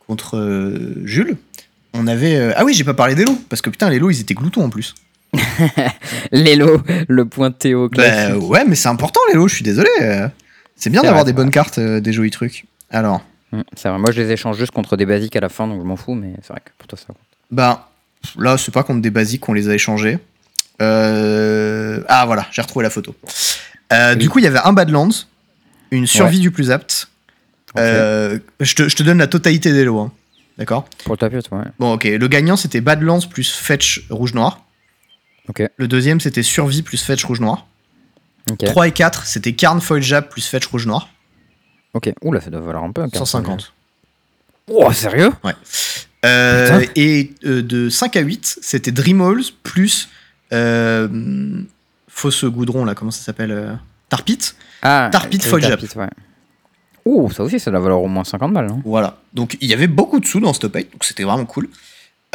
contre 0.07 0.89
Jules, 1.05 1.38
on 1.93 2.07
avait. 2.07 2.53
ah 2.55 2.65
oui, 2.65 2.74
j'ai 2.74 2.84
pas 2.84 2.93
parlé 2.93 3.15
des 3.15 3.26
lots, 3.26 3.38
parce 3.49 3.61
que 3.61 3.70
putain, 3.70 3.89
les 3.89 3.99
lots, 3.99 4.09
ils 4.09 4.20
étaient 4.22 4.34
gloutons 4.34 4.63
en 4.65 4.70
plus. 4.70 4.95
Lélo, 6.32 6.82
le 7.07 7.26
point 7.26 7.51
Théo 7.51 7.89
Bah, 7.89 7.95
classique. 8.09 8.49
ouais, 8.49 8.65
mais 8.68 8.76
c'est 8.76 8.89
important, 8.89 9.20
les 9.30 9.36
lots, 9.36 9.47
je 9.47 9.55
suis 9.55 9.63
désolé. 9.63 9.89
C'est 10.78 10.89
bien 10.89 11.01
d'avoir 11.01 11.25
des 11.25 11.34
bonnes 11.34 11.51
cartes, 11.51 11.80
euh, 11.80 11.99
des 11.99 12.13
jolis 12.13 12.32
trucs. 12.32 12.65
Alors, 12.91 13.21
C'est 13.75 13.89
vrai, 13.89 13.97
moi 13.97 14.11
je 14.11 14.21
les 14.21 14.32
échange 14.32 14.57
juste 14.57 14.71
contre 14.71 14.95
des 14.97 15.05
basiques 15.05 15.36
à 15.36 15.39
la 15.39 15.49
fin, 15.49 15.67
donc 15.67 15.82
je 15.82 15.86
m'en 15.86 15.95
fous, 15.97 16.13
mais 16.15 16.34
c'est 16.41 16.49
vrai 16.53 16.61
que 16.63 16.69
pour 16.78 16.88
toi 16.88 16.97
ça 16.97 17.07
compte. 17.07 17.17
bah, 17.51 17.89
là, 18.38 18.57
c'est 18.57 18.71
pas 18.73 18.84
contre 18.84 19.01
des 19.01 19.09
basiques 19.09 19.41
qu'on 19.41 19.53
les 19.53 19.69
a 19.69 19.73
échangés. 19.73 20.19
Euh, 20.82 22.03
Ah, 22.07 22.25
voilà, 22.25 22.47
j'ai 22.51 22.61
retrouvé 22.61 22.84
la 22.84 22.89
photo. 22.89 23.15
Euh, 23.93 24.11
Oui. 24.13 24.17
Du 24.17 24.30
coup, 24.30 24.39
il 24.39 24.43
y 24.45 24.47
avait 24.47 24.59
un 24.63 24.73
Badlands, 24.73 25.09
une 25.91 26.07
survie 26.07 26.39
du 26.39 26.51
plus 26.51 26.71
apte. 26.71 27.07
Euh, 27.78 28.39
je, 28.59 28.75
te, 28.75 28.88
je 28.89 28.95
te 28.95 29.03
donne 29.03 29.17
la 29.19 29.28
totalité 29.28 29.71
des 29.73 29.84
lots. 29.84 29.99
hein. 29.99 30.11
D'accord? 30.57 30.88
Pour 31.05 31.17
ta 31.17 31.30
pute, 31.30 31.49
ouais. 31.51 31.63
Bon, 31.80 31.93
ok. 31.93 32.03
Le 32.05 32.28
gagnant, 32.28 32.55
c'était 32.57 32.82
Badlands 32.82 33.19
plus 33.30 33.51
Fetch 33.55 34.05
rouge-noir. 34.09 34.61
Ok. 35.49 35.63
Le 35.75 35.88
deuxième, 35.88 36.19
c'était 36.19 36.43
Survie 36.43 36.82
plus 36.82 37.01
Fetch 37.03 37.23
rouge-noir. 37.23 37.67
Ok. 38.52 38.64
3 38.66 38.88
et 38.88 38.91
4, 38.91 39.26
c'était 39.26 39.54
Carn 39.54 39.82
Foil 39.82 40.02
Jab 40.02 40.30
plus 40.30 40.45
Fetch 40.48 40.66
rouge-noir. 40.68 41.10
Ok. 41.93 42.12
Oula, 42.22 42.41
ça 42.41 42.50
doit 42.50 42.62
valoir 42.62 42.84
un 42.84 42.91
peu. 42.91 43.02
hein, 43.02 43.10
150. 43.12 43.74
Oh, 44.70 44.91
sérieux? 44.91 45.32
Euh, 46.26 46.86
et 46.95 47.32
euh, 47.45 47.62
de 47.62 47.89
5 47.89 48.16
à 48.18 48.20
8, 48.22 48.60
c'était 48.62 48.91
Dreamhalls 48.91 49.43
plus 49.64 50.10
euh, 50.52 51.08
Fausse 52.08 52.43
Goudron, 52.45 52.86
là, 52.86 52.95
comment 52.95 53.12
ça 53.12 53.24
s'appelle 53.24 53.52
euh, 53.52 53.74
Tarpit. 54.10 54.39
Ah, 54.82 55.10
Tarpit 55.12 55.39
Foil. 55.39 55.62
Tarpit, 55.62 55.88
ouais. 55.95 56.08
Oh, 57.06 57.30
ça 57.32 57.43
aussi, 57.43 57.60
ça 57.60 57.72
doit 57.72 57.80
valoir 57.80 58.02
au 58.02 58.08
moins 58.08 58.24
50 58.26 58.52
balles. 58.54 58.68
hein. 58.70 58.82
Voilà. 58.84 59.18
Donc 59.34 59.58
il 59.62 59.70
y 59.70 59.74
avait 59.74 59.88
beaucoup 59.88 60.20
de 60.20 60.26
sous 60.26 60.39
dans 60.41 60.52
Stop 60.54 60.76
8, 60.76 60.91
donc 60.91 61.04
c'était 61.06 61.24
vraiment 61.24 61.45
cool. 61.45 61.70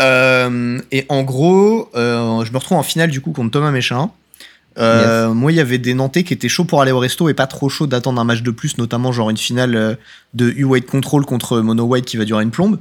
Et 0.00 1.06
en 1.10 1.22
gros, 1.24 1.90
je 1.94 2.50
me 2.50 2.56
retrouve 2.56 2.78
en 2.78 2.82
finale 2.82 3.10
du 3.10 3.20
coup 3.20 3.32
contre 3.32 3.50
Thomas 3.50 3.70
Méchin. 3.70 4.10
Euh, 4.78 5.32
Moi, 5.34 5.52
il 5.52 5.56
y 5.56 5.60
avait 5.60 5.78
des 5.78 5.94
Nantais 5.94 6.22
qui 6.24 6.32
étaient 6.32 6.48
chauds 6.48 6.64
pour 6.64 6.80
aller 6.80 6.92
au 6.92 6.98
resto 6.98 7.28
et 7.28 7.34
pas 7.34 7.46
trop 7.46 7.68
chauds 7.68 7.86
d'attendre 7.86 8.20
un 8.20 8.24
match 8.24 8.42
de 8.42 8.50
plus, 8.50 8.78
notamment 8.78 9.12
genre 9.12 9.30
une 9.30 9.36
finale 9.36 9.76
euh, 9.76 9.94
de 10.34 10.50
U-Weight 10.50 10.86
Control 10.86 11.24
contre 11.26 11.60
Mono 11.60 11.84
White 11.84 12.06
qui 12.06 12.16
va 12.16 12.24
durer 12.24 12.42
une 12.42 12.50
plombe. 12.50 12.78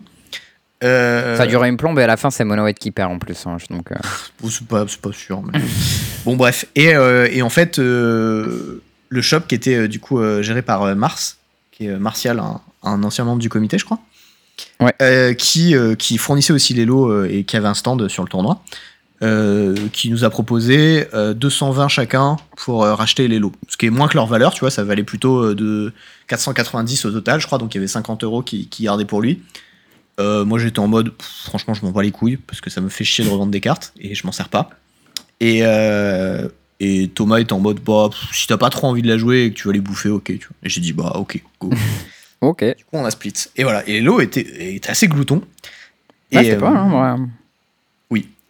Euh, 0.83 1.37
Ça 1.37 1.43
a 1.43 1.47
duré 1.47 1.69
une 1.69 1.77
plombe 1.77 1.99
et 1.99 2.03
à 2.03 2.07
la 2.07 2.17
fin, 2.17 2.31
c'est 2.31 2.43
Mono 2.43 2.63
White 2.63 2.79
qui 2.79 2.91
perd 2.91 3.11
en 3.11 3.19
plus. 3.19 3.45
hein, 3.45 3.57
donc, 3.69 3.91
euh, 3.91 3.95
Bon, 4.41 4.49
c'est 4.49 4.65
pas, 4.67 4.85
sûr. 5.11 5.41
mais- 5.43 5.59
bon, 6.25 6.35
bref. 6.35 6.65
Et, 6.75 6.95
euh, 6.95 7.27
et 7.31 7.41
en 7.43 7.49
fait, 7.49 7.77
le 7.77 8.81
shop 9.21 9.41
qui 9.41 9.55
était 9.55 9.87
du 9.87 9.99
coup 9.99 10.19
géré 10.41 10.61
par 10.61 10.95
Mars, 10.95 11.37
qui 11.71 11.85
est 11.85 11.97
Martial, 11.97 12.39
un, 12.39 12.61
un 12.83 13.03
ancien 13.03 13.25
membre 13.25 13.41
du 13.41 13.49
comité, 13.49 13.77
je 13.77 13.85
crois, 13.85 13.99
Ouais. 14.79 15.35
qui, 15.37 15.75
qui 15.99 16.17
fournissait 16.17 16.53
aussi 16.53 16.73
les 16.73 16.85
lots 16.85 17.25
et 17.25 17.43
qui 17.43 17.57
avait 17.57 17.67
un 17.67 17.73
stand 17.73 18.07
sur 18.07 18.23
le 18.23 18.29
tournoi, 18.29 18.63
euh, 19.23 19.75
qui 19.93 20.09
nous 20.09 20.23
a 20.23 20.29
proposé 20.29 21.05
euh, 21.13 21.33
220 21.33 21.87
chacun 21.87 22.37
pour 22.57 22.83
euh, 22.83 22.95
racheter 22.95 23.27
les 23.27 23.37
lots. 23.39 23.51
Ce 23.67 23.77
qui 23.77 23.85
est 23.85 23.89
moins 23.91 24.07
que 24.07 24.15
leur 24.15 24.25
valeur, 24.27 24.53
tu 24.53 24.61
vois, 24.61 24.71
ça 24.71 24.83
valait 24.83 25.03
plutôt 25.03 25.43
euh, 25.43 25.55
de 25.55 25.93
490 26.27 27.05
au 27.05 27.11
total, 27.11 27.39
je 27.39 27.45
crois, 27.45 27.57
donc 27.57 27.73
il 27.73 27.77
y 27.77 27.79
avait 27.79 27.87
50 27.87 28.23
euros 28.23 28.41
qui, 28.41 28.67
qui 28.67 28.83
gardaient 28.83 29.05
pour 29.05 29.21
lui. 29.21 29.41
Euh, 30.19 30.43
moi 30.45 30.59
j'étais 30.59 30.79
en 30.79 30.87
mode, 30.87 31.11
pff, 31.11 31.27
franchement, 31.45 31.73
je 31.73 31.83
m'en 31.85 31.91
bats 31.91 32.03
les 32.03 32.11
couilles 32.11 32.37
parce 32.37 32.61
que 32.61 32.69
ça 32.69 32.81
me 32.81 32.89
fait 32.89 33.03
chier 33.03 33.23
de 33.23 33.29
revendre 33.29 33.51
des 33.51 33.61
cartes 33.61 33.93
et 33.99 34.13
je 34.15 34.25
m'en 34.25 34.31
sers 34.31 34.49
pas. 34.49 34.69
Et, 35.39 35.59
euh, 35.63 36.47
et 36.79 37.07
Thomas 37.13 37.37
était 37.39 37.53
en 37.53 37.59
mode, 37.59 37.79
bah, 37.79 38.09
pff, 38.11 38.29
si 38.35 38.47
t'as 38.47 38.57
pas 38.57 38.69
trop 38.69 38.87
envie 38.87 39.01
de 39.03 39.07
la 39.07 39.17
jouer 39.17 39.45
et 39.45 39.51
que 39.51 39.55
tu 39.55 39.67
vas 39.67 39.73
les 39.73 39.81
bouffer, 39.81 40.09
ok. 40.09 40.25
Tu 40.25 40.37
vois. 40.37 40.55
Et 40.63 40.69
j'ai 40.69 40.81
dit, 40.81 40.93
bah, 40.93 41.13
ok, 41.15 41.41
go. 41.59 41.69
du 41.69 41.75
Ok. 42.41 42.63
coup, 42.87 42.97
on 42.97 43.05
a 43.05 43.11
split. 43.11 43.33
Et 43.55 43.63
voilà. 43.63 43.87
Et 43.87 43.93
les 43.93 44.01
lots 44.01 44.19
étaient, 44.19 44.75
étaient 44.75 44.89
assez 44.89 45.07
gloutons. 45.07 45.43
Ouais, 46.33 46.45
Et, 46.45 46.51
euh, 46.53 46.59
pas, 46.59 46.69
hein, 46.69 47.17
ouais. 47.17 47.25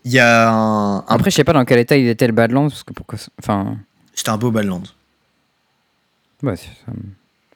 Il 0.05 0.11
y 0.11 0.19
a 0.19 0.49
un. 0.49 0.97
un- 0.97 1.05
Après, 1.07 1.29
je 1.31 1.35
sais 1.35 1.43
pas 1.43 1.53
dans 1.53 1.63
quel 1.65 1.79
état 1.79 1.95
il 1.97 2.07
était 2.07 2.27
le 2.27 2.33
Badlands, 2.33 2.69
parce 2.69 2.83
que 2.83 2.93
pourquoi. 2.93 3.19
Enfin, 3.39 3.77
C'était 4.15 4.29
un 4.29 4.37
beau 4.37 4.51
Badlands. 4.51 4.83
ouais, 6.43 6.55
ça, 6.55 6.63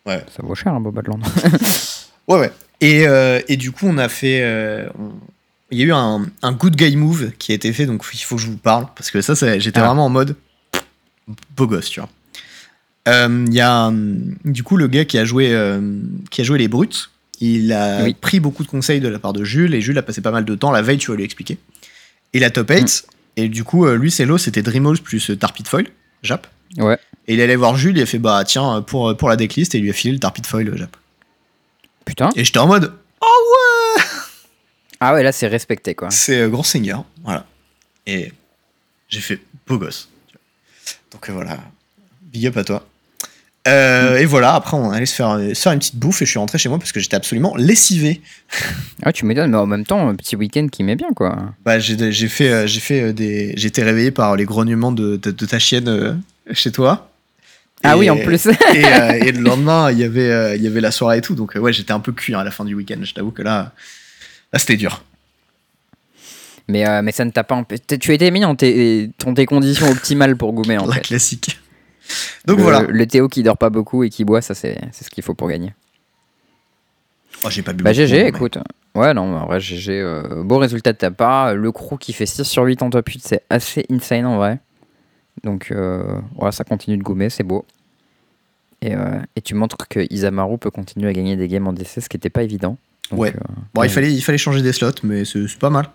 Ouais. 0.06 0.24
ça 0.30 0.44
vaut 0.44 0.56
cher 0.56 0.74
un 0.74 0.80
beau 0.80 0.92
Badlands. 0.92 1.20
Ouais, 2.28 2.40
ouais. 2.40 2.52
Et, 2.82 3.08
euh, 3.08 3.40
et 3.48 3.56
du 3.56 3.72
coup, 3.72 3.86
on 3.88 3.98
a 4.00 4.10
fait. 4.10 4.42
euh, 4.44 4.88
on- 5.00 5.12
Il 5.72 5.80
y 5.80 5.82
a 5.84 5.86
eu 5.86 5.92
un, 5.94 6.26
un 6.44 6.52
good 6.54 6.76
guy 6.76 6.96
move 6.96 7.32
qui 7.40 7.52
a 7.52 7.56
été 7.56 7.74
fait, 7.74 7.86
donc 7.88 8.04
il 8.14 8.20
faut 8.20 8.36
que 8.36 8.42
je 8.42 8.48
vous 8.48 8.58
parle, 8.58 8.86
parce 8.96 9.10
que 9.12 9.22
ça, 9.22 9.36
ça- 9.36 9.58
j'étais 9.60 9.80
Ah. 9.80 9.88
vraiment 9.88 10.06
en 10.06 10.10
mode 10.10 10.36
beau 11.58 11.66
gosse, 11.68 11.90
tu 11.90 12.00
vois. 12.00 12.10
Euh, 13.08 13.46
Il 13.48 13.54
y 13.54 13.62
a 13.62 13.92
du 14.44 14.64
coup 14.64 14.78
le 14.78 14.88
gars 14.88 15.06
qui 15.06 15.18
a 15.18 15.26
joué, 15.26 15.48
qui 16.32 16.42
a 16.42 16.44
joué 16.44 16.58
les 16.60 16.68
brutes. 16.68 17.10
Il 17.42 17.74
a 17.74 18.04
Oui. 18.04 18.14
pris 18.14 18.40
beaucoup 18.40 18.64
de 18.64 18.68
conseils 18.70 19.02
de 19.02 19.08
la 19.08 19.20
part 19.20 19.34
de 19.34 19.44
Jules, 19.44 19.74
et 19.76 19.82
Jules 19.82 19.98
a 19.98 20.04
passé 20.04 20.22
pas 20.22 20.32
mal 20.32 20.46
de 20.46 20.56
temps. 20.56 20.72
La 20.72 20.82
veille, 20.84 20.98
tu 21.00 21.10
vas 21.12 21.18
lui 21.18 21.24
expliquer. 21.24 21.58
Il 22.36 22.44
a 22.44 22.50
top 22.50 22.70
8, 22.70 23.08
et 23.38 23.48
du 23.48 23.64
coup, 23.64 23.86
euh, 23.86 23.96
lui, 23.96 24.12
c'est 24.12 24.26
l'eau, 24.26 24.38
c'était 24.38 24.62
Dreamhalls 24.62 25.00
plus 25.00 25.30
euh, 25.30 25.38
Tarpit 25.38 25.64
Foil, 25.66 25.88
Jap. 26.22 26.48
Ouais. 26.78 27.00
Et 27.30 27.36
il 27.36 27.42
allait 27.42 27.56
voir 27.56 27.78
Jules, 27.78 27.98
il 27.98 28.04
a 28.04 28.06
fait 28.06 28.20
bah 28.20 28.44
tiens, 28.46 28.82
pour, 28.82 29.16
pour 29.16 29.30
la 29.30 29.38
decklist, 29.38 29.74
et 29.74 29.78
il 29.78 29.84
lui 29.84 29.90
a 29.90 29.94
filé 29.94 30.14
le 30.14 30.20
Tarpit 30.20 30.42
Foil, 30.46 30.68
euh, 30.68 30.76
Jap. 30.76 30.98
Putain. 32.04 32.32
Et 32.36 32.44
j'étais 32.44 32.60
en 32.60 32.68
mode 32.68 32.94
Ah 35.00 35.14
ouais, 35.14 35.24
là, 35.24 35.32
c'est 35.32 35.48
respecté, 35.48 35.96
quoi. 35.96 36.12
C'est 36.12 36.42
euh, 36.42 36.50
Grand 36.50 36.64
Seigneur, 36.64 37.06
voilà. 37.24 37.46
Et 38.06 38.34
j'ai 39.08 39.22
fait 39.22 39.40
beau 39.66 39.78
gosse. 39.78 40.10
Donc 41.12 41.30
euh, 41.30 41.34
voilà, 41.34 41.58
big 42.22 42.48
up 42.48 42.58
à 42.58 42.66
toi. 42.66 42.86
Euh, 43.68 44.18
Et 44.18 44.26
voilà, 44.26 44.54
après 44.54 44.78
on 44.78 44.92
allait 44.92 45.08
se 45.08 45.16
faire, 45.16 45.40
se 45.40 45.60
faire 45.60 45.72
une 45.72 45.80
petite 45.80 45.96
bouffe 45.96 46.22
et 46.22 46.26
je 46.26 46.30
suis 46.30 46.38
rentré 46.40 46.58
chez 46.60 46.70
moi 46.70 46.78
parce 46.78 46.92
que 46.92 47.00
j'étais 47.00 47.16
absolument 47.16 47.56
lessivé. 47.56 48.22
Ah, 49.02 49.12
tu 49.12 49.26
m'étonnes, 49.26 49.50
mais 49.52 49.58
en 49.58 49.66
même 49.66 49.86
temps, 49.86 50.08
un 50.08 50.14
petit 50.16 50.36
week-end 50.36 50.68
qui 50.72 50.84
met 50.84 50.96
bien, 50.96 51.08
quoi. 51.16 51.54
Bah, 51.66 51.80
j'ai 51.80 52.12
j'ai 52.12 52.28
fait, 52.28 52.50
euh, 52.52 52.68
j'ai 52.68 52.80
fait 52.80 53.02
euh, 53.02 53.14
des, 53.14 53.54
j'ai 53.58 53.68
été 53.68 53.82
réveillé 53.82 54.12
par 54.12 54.36
les 54.36 54.46
grognements 54.46 54.92
de, 54.92 55.16
de- 55.18 55.32
de 55.32 55.46
ta 55.48 55.58
chienne 55.58 55.88
euh, 55.88 56.14
chez 56.52 56.72
toi. 56.72 57.10
Ah 57.84 57.98
oui, 57.98 58.08
en 58.10 58.18
plus. 58.18 58.46
et, 58.46 58.52
euh, 58.86 59.12
et 59.26 59.32
le 59.32 59.42
lendemain, 59.42 59.92
il 59.92 59.98
y 60.00 60.04
avait, 60.04 60.58
il 60.58 60.64
y 60.64 60.68
avait 60.68 60.82
la 60.82 60.92
soirée 60.92 61.18
et 61.18 61.22
tout. 61.22 61.34
Donc 61.36 61.56
ouais, 61.56 61.74
j'étais 61.74 61.92
un 61.92 62.00
peu 62.00 62.12
cuit 62.12 62.36
hein, 62.36 62.40
à 62.40 62.44
la 62.44 62.52
fin 62.52 62.66
du 62.66 62.76
week-end. 62.76 62.98
Je 63.02 63.14
t'avoue 63.16 63.32
que 63.32 63.42
là, 63.42 63.74
là 64.54 64.60
c'était 64.60 64.78
dur. 64.78 65.04
mais, 66.68 67.02
mais 67.02 67.12
ça 67.12 67.26
ne 67.26 67.32
t'a 67.32 67.44
pas 67.44 67.56
empêché. 67.56 67.82
Tu 68.00 68.14
étais 68.14 68.30
mis 68.32 68.40
dans 68.42 68.56
tes, 68.56 69.10
dans 69.24 69.34
tes 69.34 69.46
conditions 69.48 69.90
optimales 69.90 70.36
pour 70.36 70.54
goumer, 70.54 70.78
en 70.78 70.86
La 70.88 70.96
fait. 70.96 71.02
classique. 71.02 71.60
Donc 72.46 72.58
le, 72.58 72.64
voilà. 72.64 72.82
Le 72.82 73.08
Théo 73.08 73.28
qui 73.28 73.44
dort 73.44 73.58
pas 73.58 73.70
beaucoup 73.70 74.04
et 74.04 74.10
qui 74.10 74.26
boit, 74.26 74.42
ça, 74.42 74.54
c'est 74.54 74.80
c'est 74.92 75.04
ce 75.04 75.10
qu'il 75.10 75.24
faut 75.24 75.34
pour 75.34 75.48
gagner. 75.50 75.74
Oh, 77.44 77.50
j'ai 77.50 77.62
pas 77.62 77.74
bu 77.74 77.84
Bah, 77.84 77.92
beaucoup, 77.92 78.02
GG, 78.02 78.24
mais- 78.24 78.30
écoute. 78.30 78.58
Ouais, 78.96 79.14
non, 79.14 79.36
en 79.36 79.46
vrai, 79.46 79.60
GG. 79.60 79.92
euh, 80.00 80.44
beau 80.44 80.58
résultat 80.58 80.94
de 80.94 80.98
ta 80.98 81.12
part. 81.12 81.54
Le 81.54 81.72
crew 81.72 81.98
qui 82.00 82.14
fait 82.14 82.26
6 82.26 82.44
sur 82.44 82.64
8 82.64 82.82
en 82.82 82.90
top 82.90 83.08
8, 83.10 83.22
c'est 83.24 83.44
assez 83.50 83.86
insane 83.92 84.26
en 84.26 84.38
vrai. 84.38 84.60
Donc, 85.44 85.68
euh, 85.72 86.18
voilà, 86.36 86.52
ça 86.54 86.64
continue 86.64 86.98
de 86.98 87.04
gommer, 87.04 87.30
c'est 87.30 87.44
beau. 87.44 87.66
Et, 88.82 88.96
euh, 88.96 89.20
et 89.36 89.42
tu 89.42 89.54
montres 89.54 89.88
que 89.90 90.00
Isamaru 90.14 90.58
peut 90.58 90.72
continuer 90.72 91.10
à 91.10 91.14
gagner 91.14 91.36
des 91.36 91.48
games 91.50 91.68
en 91.68 91.74
DC, 91.74 92.00
ce 92.02 92.08
qui 92.10 92.16
n'était 92.16 92.30
pas 92.30 92.44
évident. 92.44 92.78
Donc, 93.12 93.20
Ouais. 93.20 93.34
euh, 93.36 93.40
Bon, 93.74 93.84
il 93.84 93.90
fallait, 93.90 94.14
il 94.14 94.22
fallait 94.22 94.38
changer 94.38 94.62
des 94.62 94.72
slots, 94.72 94.92
mais 95.04 95.26
c'est 95.26 95.46
c'est 95.48 95.60
pas 95.60 95.70
mal. 95.70 95.90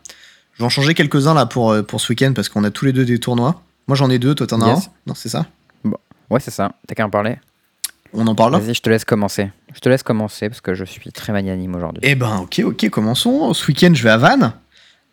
Je 0.55 0.59
vais 0.59 0.65
en 0.67 0.69
changer 0.69 0.93
quelques-uns 0.93 1.33
là 1.35 1.47
pour, 1.47 1.75
pour 1.87 2.01
ce 2.03 2.13
week-end 2.13 2.33
parce 2.35 2.49
qu'on 2.51 2.65
a 2.65 2.71
tous 2.71 2.85
les 2.85 2.93
deux 2.93 3.07
des 3.07 3.19
tournois. 3.19 3.63
Moi 3.89 3.97
j'en 3.97 4.11
ai 4.11 4.19
deux, 4.19 4.35
toi 4.35 4.47
t'en 4.47 4.61
as 4.61 4.67
un 4.73 4.81
Non, 5.07 5.15
c'est 5.15 5.31
ça? 5.31 5.47
Ouais, 6.31 6.41
c'est 6.41 6.51
ça. 6.51 6.73
T'as 6.87 6.95
qu'à 6.95 7.05
en 7.05 7.11
parler 7.11 7.37
On 8.13 8.27
en 8.27 8.35
parle 8.35 8.53
là 8.53 8.59
Vas-y, 8.59 8.75
je 8.75 8.81
te 8.83 8.89
laisse 8.91 9.05
commencer. 9.05 9.51
Je 9.75 9.81
te 9.81 9.89
laisse 9.89 10.03
commencer 10.03 10.49
parce 10.49 10.61
que 10.61 10.75
je 10.75 10.85
suis 10.85 11.11
très 11.13 11.33
magnanime 11.33 11.75
aujourd'hui. 11.75 12.01
Eh 12.05 12.15
ben, 12.15 12.39
ok, 12.39 12.63
ok, 12.65 12.89
commençons. 12.91 13.53
Ce 13.55 13.67
week-end, 13.67 13.91
je 13.95 14.03
vais 14.03 14.11
à 14.11 14.17
Vannes. 14.17 14.53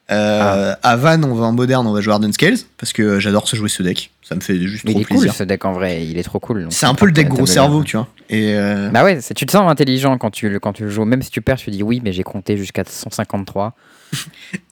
Euh, 0.09 0.74
À 0.84 0.95
Vannes, 0.95 1.26
on 1.26 1.34
va 1.36 1.47
en 1.47 1.51
moderne, 1.51 1.86
on 1.86 1.91
va 1.91 1.99
jouer 1.99 2.13
Arden 2.13 2.32
Scales 2.32 2.55
parce 2.78 2.93
que 2.93 3.20
j'adore 3.20 3.45
ce 3.49 3.57
jouer 3.57 3.68
ce 3.68 3.84
deck. 3.84 4.09
Ça 4.24 4.36
me 4.36 4.39
fait 4.39 4.57
juste 4.65 4.86
Mais 4.86 4.91
il 4.91 4.93
trop 4.93 5.01
est 5.01 5.05
cool 5.05 5.18
plaisir. 5.18 5.34
ce 5.34 5.43
deck 5.43 5.65
en 5.65 5.74
vrai, 5.74 6.05
il 6.05 6.18
est 6.18 6.24
trop 6.24 6.39
cool. 6.39 6.68
C'est 6.70 6.86
un 6.86 6.93
peu 6.93 7.05
le 7.07 7.11
deck 7.11 7.28
gros 7.28 7.45
cerveau, 7.45 7.84
tu 7.84 7.97
vois. 7.97 8.07
Et 8.30 8.53
euh, 8.55 8.89
Bah 8.89 9.03
ouais, 9.03 9.20
tu 9.36 9.45
te 9.45 9.51
sens 9.51 9.70
intelligent 9.70 10.18
quand 10.18 10.32
tu, 10.32 10.47
le- 10.49 10.59
quand 10.59 10.72
tu 10.72 10.84
le 10.84 10.89
joues. 10.89 11.03
Même 11.03 11.22
si 11.22 11.30
tu 11.30 11.41
perds, 11.41 11.57
tu 11.57 11.72
dis 11.72 11.84
oui, 11.84 11.99
mais 12.01 12.13
j'ai 12.13 12.24
compté 12.24 12.55
jusqu'à 12.55 12.84
153. 12.86 13.74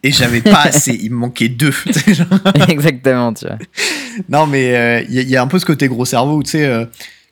et 0.04 0.12
j'avais 0.12 0.42
pas 0.42 0.62
assez, 0.64 0.98
il 1.02 1.12
me 1.12 1.18
manquait 1.18 1.50
deux. 1.50 1.74
Exactement, 2.68 3.34
tu 3.34 3.46
vois. 3.46 3.58
non, 4.30 4.48
mais 4.48 5.06
il 5.10 5.14
y, 5.16 5.20
a- 5.20 5.24
y 5.24 5.36
a 5.36 5.42
un 5.42 5.48
peu 5.48 5.60
ce 5.60 5.66
côté 5.66 5.88
gros 5.88 6.06
cerveau 6.06 6.38
où 6.38 6.44
tu 6.44 6.52
sais, 6.52 6.66
euh, 6.66 6.86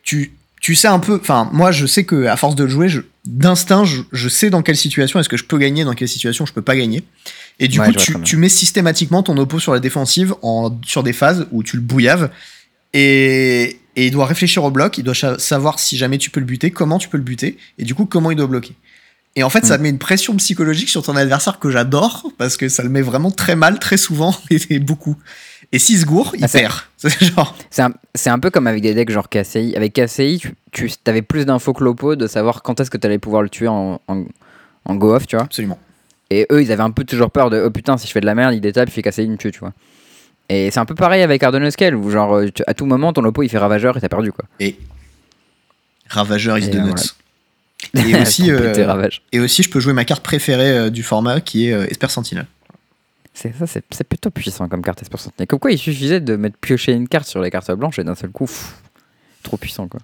tu, 0.03 0.31
tu 0.61 0.75
sais 0.75 0.87
un 0.87 0.99
peu. 0.99 1.17
Enfin, 1.21 1.49
moi, 1.53 1.71
je 1.71 1.85
sais 1.85 2.03
que 2.03 2.25
à 2.25 2.35
force 2.37 2.55
de 2.55 2.63
le 2.63 2.69
jouer, 2.69 2.87
d'instinct, 3.25 3.85
je, 3.85 4.01
je 4.11 4.29
sais 4.29 4.49
dans 4.49 4.61
quelle 4.61 4.75
situation 4.77 5.19
est-ce 5.19 5.29
que 5.29 5.37
je 5.37 5.45
peux 5.45 5.57
gagner, 5.57 5.83
dans 5.85 5.93
quelle 5.93 6.07
situation 6.09 6.45
je 6.45 6.53
peux 6.53 6.61
pas 6.61 6.75
gagner. 6.75 7.03
Et 7.59 7.67
du 7.67 7.79
Ouais, 7.79 7.87
coup, 7.87 7.93
tu, 7.93 8.19
tu 8.23 8.37
mets 8.37 8.49
systématiquement 8.49 9.23
ton 9.23 9.37
oppo 9.37 9.59
sur 9.59 9.73
la 9.73 9.79
défensive 9.79 10.33
en, 10.41 10.77
sur 10.85 11.03
des 11.03 11.13
phases 11.13 11.47
où 11.51 11.63
tu 11.63 11.75
le 11.77 11.81
bouillaves. 11.81 12.29
Et, 12.93 13.79
et 13.95 14.07
il 14.07 14.11
doit 14.11 14.25
réfléchir 14.25 14.63
au 14.63 14.71
bloc, 14.71 14.97
il 14.97 15.03
doit 15.03 15.15
savoir 15.39 15.79
si 15.79 15.97
jamais 15.97 16.17
tu 16.17 16.29
peux 16.29 16.39
le 16.39 16.45
buter, 16.45 16.71
comment 16.71 16.97
tu 16.99 17.09
peux 17.09 17.17
le 17.17 17.23
buter, 17.23 17.57
et 17.77 17.83
du 17.83 17.95
coup, 17.95 18.05
comment 18.05 18.29
il 18.31 18.37
doit 18.37 18.47
bloquer. 18.47 18.73
Et 19.35 19.41
en 19.43 19.49
fait, 19.49 19.65
ça 19.65 19.77
Mm. 19.77 19.81
met 19.81 19.89
une 19.89 19.97
pression 19.97 20.35
psychologique 20.35 20.89
sur 20.89 21.01
ton 21.01 21.15
adversaire 21.15 21.57
que 21.59 21.71
j'adore, 21.71 22.27
parce 22.37 22.55
que 22.55 22.69
ça 22.69 22.83
le 22.83 22.89
met 22.89 23.01
vraiment 23.01 23.31
très 23.31 23.55
mal, 23.55 23.79
très 23.79 23.97
souvent, 23.97 24.35
et, 24.51 24.79
beaucoup. 24.79 25.15
Et 25.71 25.79
s'il 25.79 25.97
se 25.97 26.05
gourre, 26.05 26.33
il 26.37 26.43
Ah, 26.45 26.47
perd. 26.47 26.73
C'est 26.97 27.19
genre. 27.25 27.55
Un, 28.27 28.39
peu 28.39 28.51
comme 28.51 28.67
avec 28.67 28.83
des 28.83 28.93
decks 28.93 29.09
genre 29.09 29.27
KCI. 29.29 29.75
Avec 29.75 29.93
KCI, 29.93 30.39
tu, 30.71 30.89
tu 30.89 30.95
avais 31.07 31.23
plus 31.23 31.45
d'infos 31.47 31.73
que 31.73 31.83
l'oppo 31.83 32.15
de 32.15 32.27
savoir 32.27 32.61
quand 32.61 32.79
est-ce 32.79 32.91
que 32.91 32.97
tu 32.97 33.07
allais 33.07 33.17
pouvoir 33.17 33.41
le 33.41 33.49
tuer 33.49 33.67
en, 33.67 33.99
en, 34.07 34.23
en 34.85 34.95
go-off, 34.95 35.25
tu 35.25 35.35
vois. 35.35 35.45
Absolument. 35.45 35.79
Et 36.29 36.45
eux, 36.51 36.61
ils 36.61 36.71
avaient 36.71 36.83
un 36.83 36.91
peu 36.91 37.03
toujours 37.03 37.31
peur 37.31 37.49
de 37.49 37.59
oh 37.59 37.71
putain, 37.71 37.97
si 37.97 38.05
je 38.07 38.11
fais 38.11 38.21
de 38.21 38.25
la 38.27 38.35
merde, 38.35 38.53
il 38.53 38.61
détape, 38.61 38.87
il 38.89 38.91
fait 38.91 39.01
KCI, 39.01 39.23
il 39.23 39.31
me 39.31 39.37
tue, 39.37 39.51
tu 39.51 39.59
vois. 39.59 39.73
Et 40.49 40.69
c'est 40.71 40.79
un 40.79 40.85
peu 40.85 40.93
pareil 40.95 41.23
avec 41.23 41.41
Arden 41.41 41.69
Scale, 41.71 41.95
où 41.95 42.09
genre, 42.11 42.35
euh, 42.35 42.49
tu- 42.53 42.63
à 42.67 42.73
tout 42.75 42.85
moment, 42.85 43.11
ton 43.13 43.23
oppo 43.25 43.41
il 43.43 43.49
fait 43.49 43.57
ravageur 43.57 43.97
et 43.97 44.01
t'as 44.01 44.09
perdu, 44.09 44.31
quoi. 44.31 44.45
Et 44.59 44.77
Ravageur 46.09 46.57
is 46.59 46.65
Et 46.65 46.69
the. 46.71 47.15
Et 47.95 48.15
aussi, 48.21 48.51
euh, 48.51 49.09
et 49.31 49.39
aussi, 49.39 49.63
je 49.63 49.69
peux 49.69 49.79
jouer 49.79 49.93
ma 49.93 50.05
carte 50.05 50.23
préférée 50.23 50.69
euh, 50.77 50.89
du 50.89 51.03
format 51.03 51.41
qui 51.41 51.67
est 51.69 51.73
euh, 51.73 51.87
Esper 51.89 52.09
Sentinel. 52.09 52.45
C'est 53.33 53.53
ça, 53.57 53.65
c'est 53.67 54.03
plutôt 54.03 54.29
puissant 54.29 54.67
comme 54.69 54.81
carte 54.83 55.01
Esper 55.01 55.17
Sentinel. 55.17 55.47
Comme 55.47 55.59
quoi, 55.59 55.71
il 55.71 55.77
suffisait 55.79 56.19
de 56.19 56.35
mettre 56.35 56.57
piocher 56.57 56.91
une 56.93 57.07
carte 57.07 57.27
sur 57.27 57.41
les 57.41 57.49
cartes 57.51 57.71
blanches 57.71 57.97
et 57.99 58.03
d'un 58.03 58.15
seul 58.15 58.29
coup, 58.29 58.45
pff, 58.45 58.75
trop 59.41 59.57
puissant, 59.57 59.87
quoi. 59.87 59.99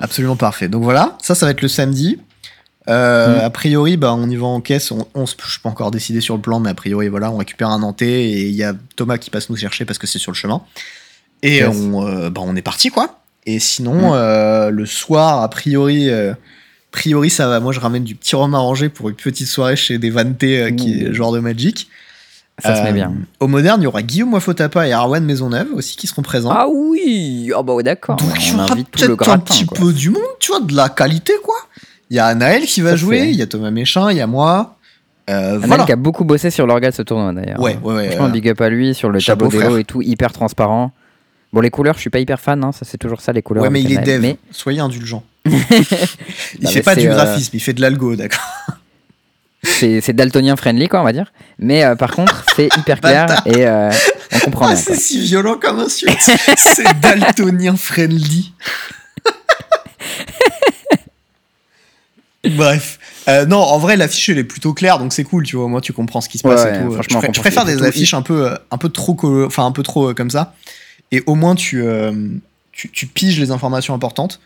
Absolument 0.00 0.36
parfait. 0.36 0.68
Donc 0.68 0.82
voilà, 0.82 1.16
ça, 1.22 1.34
ça 1.34 1.46
va 1.46 1.52
être 1.52 1.62
le 1.62 1.68
samedi. 1.68 2.18
Euh, 2.88 3.38
Mm. 3.40 3.44
A 3.44 3.50
priori, 3.50 3.96
bah, 3.96 4.12
on 4.14 4.28
y 4.28 4.36
va 4.36 4.46
en 4.46 4.60
caisse. 4.60 4.90
On, 4.90 5.06
on 5.14 5.24
je 5.26 5.32
suis 5.48 5.60
pas 5.62 5.70
encore 5.70 5.90
décidé 5.90 6.20
sur 6.20 6.34
le 6.36 6.42
plan, 6.42 6.60
mais 6.60 6.68
a 6.70 6.74
priori, 6.74 7.08
voilà, 7.08 7.30
on 7.30 7.36
récupère 7.38 7.68
un 7.70 7.78
Nantais 7.78 8.24
et 8.24 8.42
il 8.48 8.54
y 8.54 8.62
a 8.64 8.74
Thomas 8.96 9.16
qui 9.18 9.30
passe 9.30 9.48
nous 9.48 9.56
chercher 9.56 9.84
parce 9.86 9.98
que 9.98 10.06
c'est 10.06 10.18
sur 10.18 10.32
le 10.32 10.36
chemin. 10.36 10.62
Et 11.42 11.56
Yes. 11.58 11.74
on, 11.76 12.06
euh, 12.06 12.30
bah, 12.30 12.40
on 12.44 12.54
est 12.56 12.62
parti, 12.62 12.90
quoi. 12.90 13.20
Et 13.46 13.58
sinon, 13.58 14.10
Mm. 14.10 14.14
euh, 14.14 14.70
le 14.70 14.84
soir, 14.86 15.42
a 15.42 15.48
priori, 15.48 16.10
priori, 16.94 17.28
ça 17.30 17.48
va. 17.48 17.60
Moi, 17.60 17.72
je 17.72 17.80
ramène 17.80 18.04
du 18.04 18.14
petit 18.14 18.36
rhum 18.36 18.54
arrangé 18.54 18.88
pour 18.88 19.08
une 19.08 19.16
petite 19.16 19.48
soirée 19.48 19.76
chez 19.76 19.98
des 19.98 20.10
vantés 20.10 20.62
euh, 20.62 20.70
qui 20.70 21.02
est 21.02 21.12
genre 21.12 21.32
de 21.32 21.40
Magic. 21.40 21.88
Ça 22.62 22.76
se 22.76 22.82
met 22.82 22.90
Euh, 22.90 22.92
bien. 22.92 23.12
Au 23.40 23.48
moderne, 23.48 23.80
il 23.80 23.84
y 23.84 23.86
aura 23.88 24.02
Guillaume 24.02 24.32
Wafotapa 24.32 24.86
et 24.86 24.92
Arwan 24.92 25.24
Maisonneuve 25.24 25.72
aussi 25.74 25.96
qui 25.96 26.06
seront 26.06 26.22
présents. 26.22 26.50
Ah 26.52 26.66
oui 26.68 27.50
Ah 27.56 27.62
bah 27.64 27.74
ouais, 27.74 27.82
d'accord. 27.82 28.14
Donc 28.16 28.28
il 28.40 28.52
y 28.52 28.54
On 28.54 28.60
aura 28.60 28.76
peut-être 28.76 29.28
un 29.28 29.38
petit 29.38 29.66
quoi. 29.66 29.76
peu 29.78 29.92
du 29.92 30.10
monde, 30.10 30.22
tu 30.38 30.52
vois, 30.52 30.60
de 30.60 30.74
la 30.74 30.88
qualité, 30.88 31.32
quoi. 31.42 31.56
Il 32.10 32.16
y 32.16 32.20
a 32.20 32.26
Anaël 32.26 32.62
qui 32.64 32.80
va 32.80 32.90
Ça, 32.90 32.96
jouer, 32.96 33.28
il 33.28 33.34
y 33.34 33.42
a 33.42 33.46
Thomas 33.48 33.72
Méchin, 33.72 34.10
il 34.12 34.18
y 34.18 34.20
a 34.20 34.26
moi. 34.28 34.76
Euh, 35.30 35.56
Un 35.56 35.66
voilà. 35.66 35.84
qui 35.84 35.90
a 35.92 35.96
beaucoup 35.96 36.24
bossé 36.24 36.50
sur 36.50 36.66
l'orga 36.66 36.90
de 36.90 36.94
ce 36.94 37.02
tournoi 37.02 37.32
d'ailleurs. 37.32 37.58
Ouais, 37.60 37.76
ouais, 37.82 37.94
ouais. 37.94 38.06
Franchement, 38.08 38.26
euh, 38.26 38.30
big 38.30 38.48
up 38.48 38.60
à 38.60 38.68
lui 38.68 38.94
sur 38.94 39.08
le 39.10 39.18
chapeau, 39.18 39.46
tableau 39.46 39.58
d'élo 39.58 39.70
frère. 39.70 39.78
et 39.80 39.84
tout, 39.84 40.02
hyper 40.02 40.32
transparent. 40.32 40.92
Bon, 41.52 41.60
les 41.60 41.70
couleurs, 41.70 41.94
je 41.94 42.00
suis 42.00 42.10
pas 42.10 42.18
hyper 42.20 42.38
fan, 42.40 42.62
hein, 42.62 42.72
ça 42.72 42.84
c'est 42.84 42.98
toujours 42.98 43.20
ça, 43.20 43.32
les 43.32 43.42
couleurs. 43.42 43.64
ouais, 43.64 43.70
mais 43.70 43.80
avec 43.80 43.90
il 43.90 43.94
est 43.94 43.98
Anaël, 43.98 44.20
dev. 44.20 44.22
Mais 44.22 44.36
Soyez 44.52 44.80
indulgents. 44.80 45.24
il 46.60 46.68
fait 46.68 46.82
pas 46.82 46.94
du 46.94 47.08
euh, 47.08 47.14
graphisme, 47.14 47.50
il 47.54 47.60
fait 47.60 47.72
de 47.74 47.80
l'algo, 47.80 48.16
d'accord. 48.16 48.40
c'est 49.62 50.12
daltonien 50.14 50.56
friendly, 50.56 50.88
quoi, 50.88 51.00
on 51.00 51.04
va 51.04 51.12
dire. 51.12 51.32
Mais 51.58 51.84
euh, 51.84 51.94
par 51.96 52.12
contre, 52.12 52.44
c'est 52.56 52.68
hyper 52.78 53.00
clair 53.00 53.42
et 53.46 53.66
euh, 53.66 53.90
on 54.34 54.38
comprend 54.40 54.68
Ah, 54.68 54.76
c'est 54.76 54.94
si 54.96 55.20
violent 55.20 55.56
comme 55.60 55.80
insulte. 55.80 56.16
c'est 56.56 57.00
daltonien 57.00 57.76
friendly. 57.76 58.52
Bref. 62.56 62.98
Euh, 63.26 63.46
non, 63.46 63.58
en 63.58 63.78
vrai, 63.78 63.96
l'affiche, 63.96 64.28
elle 64.28 64.36
est 64.38 64.44
plutôt 64.44 64.74
claire, 64.74 64.98
donc 64.98 65.14
c'est 65.14 65.24
cool, 65.24 65.44
tu 65.46 65.56
vois. 65.56 65.66
Moi, 65.68 65.80
tu 65.80 65.94
comprends 65.94 66.20
ce 66.20 66.28
qui 66.28 66.36
se 66.38 66.46
Ouais, 66.46 66.54
passe 66.54 66.64
ouais, 66.64 66.76
et 66.78 66.82
tout. 66.84 66.92
franchement, 66.92 67.20
je, 67.22 67.26
pr- 67.28 67.40
préfère 67.40 67.64
des 67.64 67.82
affiches 67.82 68.12
un 68.12 68.20
peu, 68.20 68.50
un 68.70 68.76
peu 68.78 68.90
trop, 68.90 69.16
enfin, 69.46 69.64
un 69.64 69.72
peu 69.72 69.82
trop 69.82 70.12
comme 70.12 70.28
ça. 70.30 70.54
Et 71.10 71.22
au 71.26 71.34
moins, 71.36 71.54
tu, 71.54 71.82
tu, 72.72 72.90
tu 72.90 73.06
piges 73.06 73.40
les 73.40 73.50
informations 73.50 73.94
importantes. 73.94 74.40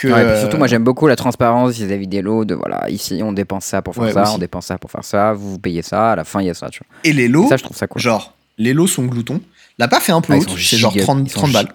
Que, 0.00 0.08
Ouais, 0.08 0.22
et 0.22 0.26
puis 0.30 0.38
surtout, 0.38 0.54
euh, 0.56 0.58
moi 0.58 0.68
j'aime 0.68 0.84
beaucoup 0.84 1.06
la 1.08 1.16
transparence 1.16 1.72
vis-à-vis 1.74 2.06
des 2.06 2.22
lots. 2.22 2.44
De 2.44 2.54
voilà, 2.54 2.88
ici 2.88 3.20
on 3.24 3.32
dépense 3.32 3.64
ça 3.64 3.82
pour 3.82 3.94
faire 3.94 4.04
Ouais, 4.04 4.12
ça, 4.12 4.22
aussi. 4.22 4.32
on 4.34 4.38
dépense 4.38 4.66
ça 4.66 4.78
pour 4.78 4.90
faire 4.90 5.04
ça, 5.04 5.32
vous, 5.32 5.52
vous 5.52 5.58
payez 5.58 5.82
ça, 5.82 6.12
à 6.12 6.16
la 6.16 6.24
fin 6.24 6.40
il 6.40 6.46
y 6.46 6.50
a 6.50 6.54
ça, 6.54 6.68
tu 6.70 6.80
vois. 6.84 6.86
Et 7.04 7.12
les 7.12 7.24
Et 7.24 7.28
lots, 7.28 7.48
ça, 7.48 7.56
je 7.56 7.64
trouve 7.64 7.76
ça 7.76 7.86
cool. 7.88 8.00
genre, 8.00 8.34
les 8.58 8.72
lots 8.74 8.86
sont 8.86 9.04
gloutons. 9.06 9.40
La 9.78 9.88
PAF 9.88 10.08
est 10.08 10.12
un 10.12 10.20
peu 10.20 10.34
Ah, 10.34 10.38
haute, 10.38 10.50
c'est 10.58 10.76
genre 10.76 10.92
giga- 10.92 11.02
30, 11.02 11.22
ils 11.26 11.30
sont 11.30 11.40
30 11.40 11.52
balles. 11.52 11.68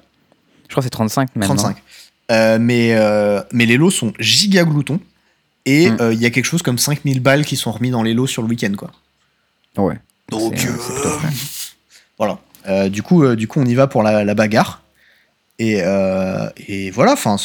Je 0.67 0.73
crois 0.73 0.81
que 0.81 0.85
c'est 0.85 0.89
35 0.89 1.35
maintenant. 1.35 1.55
35. 1.55 1.77
Euh, 2.31 2.57
mais, 2.59 2.93
euh, 2.93 3.41
mais 3.51 3.65
les 3.65 3.75
lots 3.77 3.91
sont 3.91 4.13
giga 4.19 4.63
gloutons. 4.63 4.99
Et 5.65 5.89
Mm. 5.89 5.97
euh, 6.01 6.13
il 6.13 6.21
y 6.21 6.25
a 6.25 6.29
quelque 6.29 6.45
chose 6.45 6.61
comme 6.61 6.77
5000 6.77 7.19
balles 7.21 7.45
qui 7.45 7.55
sont 7.57 7.71
remis 7.71 7.89
dans 7.89 8.03
les 8.03 8.13
lots 8.13 8.27
sur 8.27 8.41
le 8.41 8.47
week-end, 8.49 8.73
quoi. 8.77 8.91
Ouais. 9.77 9.95
Donc, 10.29 10.53
euh, 10.65 10.69
voilà. 12.17 12.37
Euh, 12.67 12.89
du, 12.89 13.01
coup, 13.03 13.23
euh, 13.23 13.35
du 13.35 13.47
coup, 13.47 13.59
on 13.59 13.65
y 13.65 13.75
va 13.75 13.87
pour 13.87 14.03
la, 14.03 14.23
la 14.23 14.33
bagarre. 14.35 14.81
Et, 15.59 15.81
euh, 15.81 16.49
et 16.67 16.91
voilà, 16.91 17.13
enfin, 17.13 17.35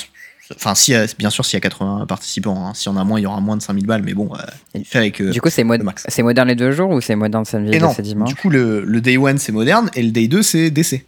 enfin 0.54 0.74
si, 0.74 0.94
euh, 0.94 1.06
bien 1.18 1.30
sûr, 1.30 1.44
s'il 1.44 1.54
y 1.54 1.58
a 1.58 1.60
80 1.60 2.06
participants, 2.06 2.66
hein. 2.66 2.72
s'il 2.74 2.90
y 2.90 2.94
en 2.94 2.98
a 2.98 3.04
moins, 3.04 3.18
il 3.20 3.22
y 3.22 3.26
aura 3.26 3.40
moins 3.40 3.56
de 3.56 3.62
5000 3.62 3.86
balles, 3.86 4.02
mais 4.04 4.14
bon, 4.14 4.30
euh, 4.34 4.38
il 4.74 4.84
fait 4.84 4.98
avec. 4.98 5.20
euh, 5.20 5.30
Du 5.30 5.40
coup, 5.40 5.50
c'est 5.50 5.64
mod- 5.64 5.78
le 5.78 5.84
max. 5.84 6.04
c'est 6.08 6.22
moderne 6.22 6.48
les 6.48 6.54
deux 6.54 6.72
jours 6.72 6.90
ou 6.90 7.00
c'est 7.00 7.16
moderne 7.16 7.44
samedi 7.44 7.74
et 7.76 7.78
non, 7.80 7.94
dimanche 7.98 8.28
du 8.28 8.34
coup, 8.34 8.48
le, 8.50 8.82
le 8.84 9.00
day 9.00 9.16
1 9.16 9.36
c'est 9.38 9.52
moderne 9.52 9.90
et 9.94 10.02
le 10.02 10.10
day 10.10 10.28
2 10.28 10.42
c'est 10.42 10.70
DC. 10.70 11.04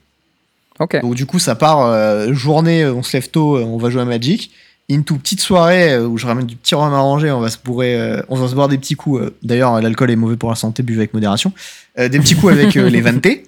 Ok. 0.78 1.01
Donc, 1.03 1.14
du 1.14 1.26
coup, 1.26 1.38
ça 1.38 1.55
part 1.55 1.80
euh, 1.82 2.32
journée, 2.32 2.86
on 2.86 3.03
se 3.03 3.16
lève 3.16 3.28
tôt, 3.30 3.59
on 3.59 3.76
va 3.76 3.91
jouer 3.91 4.03
à 4.03 4.05
Magic. 4.07 4.51
Into 4.91 5.16
petite 5.18 5.41
soirée 5.41 5.97
où 5.99 6.18
je 6.18 6.26
ramène 6.26 6.47
du 6.47 6.57
petit 6.57 6.74
rhum 6.74 6.93
arrangé, 6.93 7.30
on 7.30 7.38
va 7.38 7.49
se 7.49 7.59
bourrer, 7.64 8.22
on 8.28 8.34
va 8.34 8.49
se 8.49 8.55
boire 8.57 8.66
des 8.68 8.76
petits 8.76 8.97
coups. 8.97 9.22
D'ailleurs, 9.43 9.80
l'alcool 9.80 10.11
est 10.11 10.16
mauvais 10.16 10.36
pour 10.36 10.49
la 10.51 10.57
santé, 10.57 10.82
buvez 10.82 11.01
avec 11.03 11.14
modération. 11.14 11.53
Des 11.97 12.09
petits 12.18 12.34
coups 12.34 12.55
avec 12.55 12.74
les 12.74 13.01
vantés. 13.03 13.45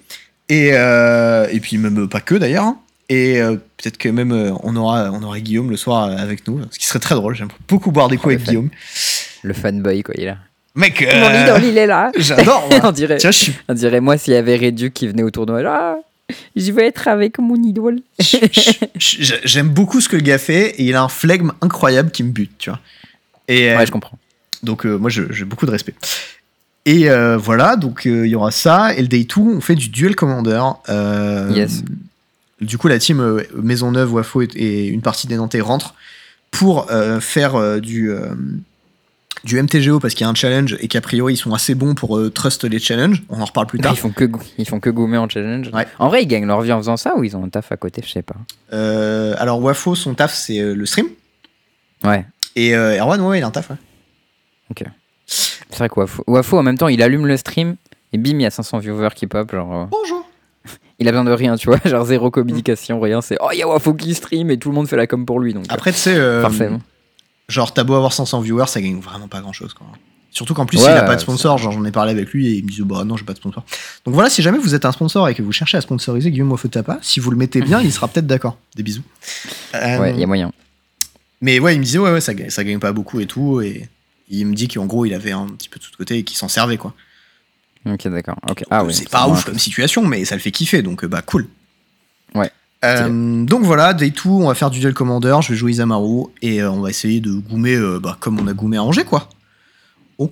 Et, 0.47 0.67
et 0.69 1.59
puis 1.59 1.77
même 1.77 2.07
pas 2.07 2.21
que 2.21 2.35
d'ailleurs. 2.35 2.63
hein. 2.63 2.77
Et 3.09 3.41
euh, 3.41 3.55
peut-être 3.77 3.97
que 3.97 4.09
même 4.09 4.31
euh, 4.31 4.51
on, 4.63 4.75
aura, 4.75 5.11
on 5.11 5.21
aura 5.23 5.39
Guillaume 5.39 5.69
le 5.69 5.77
soir 5.77 6.07
euh, 6.07 6.15
avec 6.17 6.47
nous, 6.47 6.61
ce 6.71 6.79
qui 6.79 6.85
serait 6.85 6.99
très 6.99 7.15
drôle. 7.15 7.35
J'aime 7.35 7.49
beaucoup 7.67 7.91
boire 7.91 8.07
des 8.07 8.17
coups 8.17 8.35
avec. 8.35 8.47
Guillaume. 8.47 8.69
Le 9.43 9.53
fanboy, 9.53 10.03
quoi, 10.03 10.15
il 10.17 10.23
est 10.23 10.27
là. 10.27 10.37
Mec, 10.75 11.01
Mon 11.01 11.27
euh, 11.27 11.43
idole, 11.43 11.63
il 11.65 11.77
est 11.77 11.85
là. 11.85 12.11
j'adore. 12.17 12.67
on, 12.83 12.91
dirait, 12.91 13.17
Tiens, 13.17 13.31
je 13.31 13.37
suis 13.37 13.53
on 13.67 13.73
dirait 13.73 13.99
moi 14.01 14.17
s'il 14.17 14.33
y 14.33 14.37
avait 14.37 14.55
Redu 14.57 14.89
qui 14.91 15.07
venait 15.07 15.21
au 15.23 15.29
tournoi. 15.31 15.61
Ah, 15.67 15.95
je 16.55 16.71
vais 16.71 16.87
être 16.87 17.07
avec 17.09 17.37
mon 17.39 17.55
idole. 17.61 17.99
J'aime 18.97 19.69
beaucoup 19.69 20.01
ce 20.01 20.09
que 20.09 20.15
le 20.15 20.21
gars 20.23 20.37
fait 20.37 20.69
et 20.79 20.83
il 20.85 20.95
a 20.95 21.03
un 21.03 21.09
flegme 21.09 21.51
incroyable 21.61 22.09
qui 22.11 22.23
me 22.23 22.31
bute, 22.31 22.57
tu 22.57 22.69
vois. 22.69 22.79
Et 23.47 23.69
euh, 23.69 23.77
Ouais, 23.77 23.85
je 23.85 23.91
comprends. 23.91 24.17
donc 24.63 24.85
euh, 24.85 24.97
moi 24.97 25.09
j'ai 25.09 25.43
beaucoup 25.45 25.65
de 25.65 25.71
respect. 25.71 25.93
Et 26.85 27.09
euh, 27.09 27.37
voilà, 27.37 27.75
donc 27.75 28.05
euh, 28.05 28.25
il 28.25 28.31
y 28.31 28.35
aura 28.35 28.51
ça. 28.51 28.93
Et 28.95 29.01
le 29.01 29.07
day 29.07 29.23
2, 29.25 29.41
on 29.41 29.61
fait 29.61 29.75
du 29.75 29.89
duel 29.89 30.15
commander. 30.15 30.61
Euh, 30.89 31.51
Yes. 31.53 31.83
Du 32.63 32.77
coup, 32.77 32.87
la 32.87 32.99
team 32.99 33.19
euh, 33.19 33.43
Maisonneuve, 33.61 34.13
Wafo 34.13 34.41
et, 34.41 34.47
et 34.55 34.87
une 34.87 35.01
partie 35.01 35.27
des 35.27 35.35
Nantais 35.35 35.61
rentrent 35.61 35.93
pour 36.51 36.91
euh, 36.91 37.19
faire 37.19 37.55
euh, 37.55 37.79
du, 37.79 38.09
euh, 38.11 38.33
du 39.43 39.61
MTGO 39.61 39.99
parce 39.99 40.13
qu'il 40.13 40.23
y 40.23 40.27
a 40.27 40.29
un 40.29 40.35
challenge 40.35 40.77
et 40.79 40.87
qu'a 40.87 41.01
priori 41.01 41.33
ils 41.33 41.37
sont 41.37 41.53
assez 41.53 41.73
bons 41.75 41.95
pour 41.95 42.17
euh, 42.17 42.29
trust 42.29 42.63
les 42.63 42.79
challenges. 42.79 43.23
On 43.29 43.41
en 43.41 43.45
reparle 43.45 43.67
plus 43.67 43.79
tard. 43.79 43.93
ils 43.93 43.97
font 43.99 44.11
que 44.11 44.25
ils 44.57 44.67
font 44.67 44.79
que 44.79 44.89
gommer 44.89 45.17
en 45.17 45.27
challenge. 45.27 45.69
Ouais. 45.73 45.87
En 45.99 46.07
vrai, 46.09 46.23
ils 46.23 46.27
gagnent 46.27 46.45
leur 46.45 46.61
vie 46.61 46.71
en 46.71 46.77
faisant 46.77 46.95
ça 46.97 47.15
ou 47.17 47.23
ils 47.23 47.35
ont 47.35 47.43
un 47.43 47.49
taf 47.49 47.71
à 47.71 47.77
côté, 47.77 48.01
je 48.05 48.11
sais 48.11 48.21
pas. 48.21 48.35
Euh, 48.71 49.35
alors 49.39 49.59
Wafo, 49.61 49.95
son 49.95 50.13
taf 50.13 50.33
c'est 50.33 50.59
euh, 50.59 50.75
le 50.75 50.85
stream. 50.85 51.07
Ouais. 52.03 52.25
Et 52.55 52.75
euh, 52.75 52.99
Erwan, 52.99 53.19
ouais, 53.21 53.39
il 53.39 53.43
a 53.43 53.47
un 53.47 53.51
taf. 53.51 53.69
ouais. 53.71 53.77
C'est 55.25 55.77
vrai 55.77 55.89
que 55.89 55.99
Wafo, 55.99 56.23
Wafo, 56.27 56.57
en 56.59 56.63
même 56.63 56.77
temps, 56.77 56.87
il 56.87 57.01
allume 57.01 57.25
le 57.25 57.37
stream 57.37 57.75
et 58.11 58.17
bim, 58.17 58.31
il 58.31 58.41
y 58.41 58.45
a 58.45 58.51
500 58.51 58.77
viewers 58.79 59.09
qui 59.15 59.25
pop. 59.27 59.51
Genre, 59.51 59.73
euh, 59.73 59.85
Bonjour. 59.89 60.27
Il 61.03 61.07
a 61.07 61.11
besoin 61.11 61.25
de 61.25 61.31
rien, 61.31 61.55
tu 61.55 61.67
vois. 61.69 61.79
Genre 61.85 62.05
zéro 62.05 62.31
communication, 62.31 62.99
rien. 62.99 63.21
C'est 63.21 63.37
oh, 63.41 63.49
il 63.53 63.59
y 63.59 63.61
a 63.61 63.67
Wafo 63.67 63.93
qui 63.93 64.13
stream 64.13 64.49
et 64.49 64.57
tout 64.57 64.69
le 64.69 64.75
monde 64.75 64.87
fait 64.87 64.95
la 64.97 65.07
com 65.07 65.25
pour 65.25 65.39
lui. 65.39 65.53
Donc, 65.53 65.65
Après, 65.69 65.91
tu 65.91 65.97
sais, 65.97 66.15
euh, 66.15 66.41
genre, 67.49 67.73
t'as 67.73 67.83
beau 67.83 67.93
avoir 67.95 68.13
500 68.13 68.41
viewers, 68.41 68.67
ça 68.67 68.81
gagne 68.81 68.99
vraiment 68.99 69.27
pas 69.27 69.41
grand 69.41 69.53
chose. 69.53 69.73
Quoi. 69.73 69.85
Surtout 70.31 70.53
qu'en 70.55 70.65
plus, 70.65 70.77
Ouais, 70.79 70.85
il 70.85 70.97
a 70.97 71.03
pas 71.03 71.15
de 71.15 71.21
sponsor. 71.21 71.57
Genre, 71.59 71.71
j'en 71.71 71.85
ai 71.85 71.91
parlé 71.91 72.11
avec 72.11 72.29
lui 72.31 72.47
et 72.47 72.53
il 72.53 72.63
me 72.65 72.69
dit, 72.69 72.81
bah 72.81 73.03
non, 73.03 73.17
j'ai 73.17 73.25
pas 73.25 73.33
de 73.33 73.37
sponsor. 73.37 73.63
Donc 74.05 74.15
voilà, 74.15 74.29
si 74.31 74.41
jamais 74.41 74.57
vous 74.57 74.73
êtes 74.73 74.85
un 74.85 74.91
sponsor 74.91 75.29
et 75.29 75.35
que 75.35 75.43
vous 75.43 75.51
cherchez 75.51 75.77
à 75.77 75.81
sponsoriser 75.81 76.31
Guillaume 76.31 76.51
Wafotapa, 76.51 76.97
si 77.01 77.19
vous 77.19 77.29
le 77.29 77.37
mettez 77.37 77.61
bien, 77.61 77.81
il 77.83 77.91
sera 77.91 78.07
peut-être 78.07 78.25
d'accord. 78.27 78.57
Des 78.75 78.81
bisous. 78.83 79.03
Euh, 79.75 79.99
Ouais, 79.99 80.13
il 80.13 80.19
y 80.19 80.23
a 80.23 80.27
moyen. 80.27 80.51
Mais 81.41 81.59
ouais, 81.59 81.75
il 81.75 81.79
me 81.79 81.83
disait, 81.83 81.99
ouais, 81.99 82.11
ouais, 82.11 82.21
ça, 82.21 82.33
gagne- 82.33 82.49
ça 82.49 82.63
gagne 82.63 82.79
pas 82.79 82.93
beaucoup 82.93 83.19
et 83.19 83.25
tout. 83.27 83.61
Et 83.61 83.89
il 84.29 84.47
me 84.47 84.55
dit 84.55 84.67
qu'en 84.69 84.85
gros, 84.85 85.05
il 85.05 85.13
avait 85.13 85.33
un 85.33 85.45
petit 85.47 85.69
peu 85.69 85.77
de 85.77 85.83
tout 85.83 85.91
côté 85.97 86.17
et 86.17 86.23
qu'il 86.23 86.37
s'en 86.37 86.47
servait, 86.47 86.77
quoi. 86.77 86.93
Ok, 87.85 88.07
d'accord. 88.07 88.35
Ah 88.69 88.83
ouais. 88.83 88.93
c'est 88.93 89.09
pas 89.09 89.27
ouf 89.27 89.43
comme 89.45 89.59
situation, 89.59 90.05
mais 90.05 90.23
ça 90.25 90.35
le 90.35 90.41
fait 90.41 90.51
kiffer, 90.51 90.81
donc 90.81 91.03
euh, 91.03 91.07
bah 91.07 91.21
cool. 91.21 91.47
Ouais. 92.35 92.49
Euh, 92.85 93.45
donc 93.45 93.63
voilà, 93.63 93.93
day 93.93 94.09
2, 94.09 94.29
on 94.29 94.47
va 94.47 94.55
faire 94.55 94.69
du 94.69 94.79
duel 94.79 94.93
commander, 94.93 95.37
je 95.41 95.49
vais 95.53 95.55
jouer 95.57 95.71
Isamaru 95.71 96.25
et 96.41 96.61
euh, 96.61 96.71
on 96.71 96.81
va 96.81 96.89
essayer 96.89 97.19
de 97.21 97.33
goumer 97.33 97.75
euh, 97.75 97.99
bah, 97.99 98.17
comme 98.19 98.39
on 98.39 98.47
a 98.47 98.53
goumé 98.53 98.77
à 98.77 98.83
Angers, 98.83 99.05
quoi. 99.05 99.29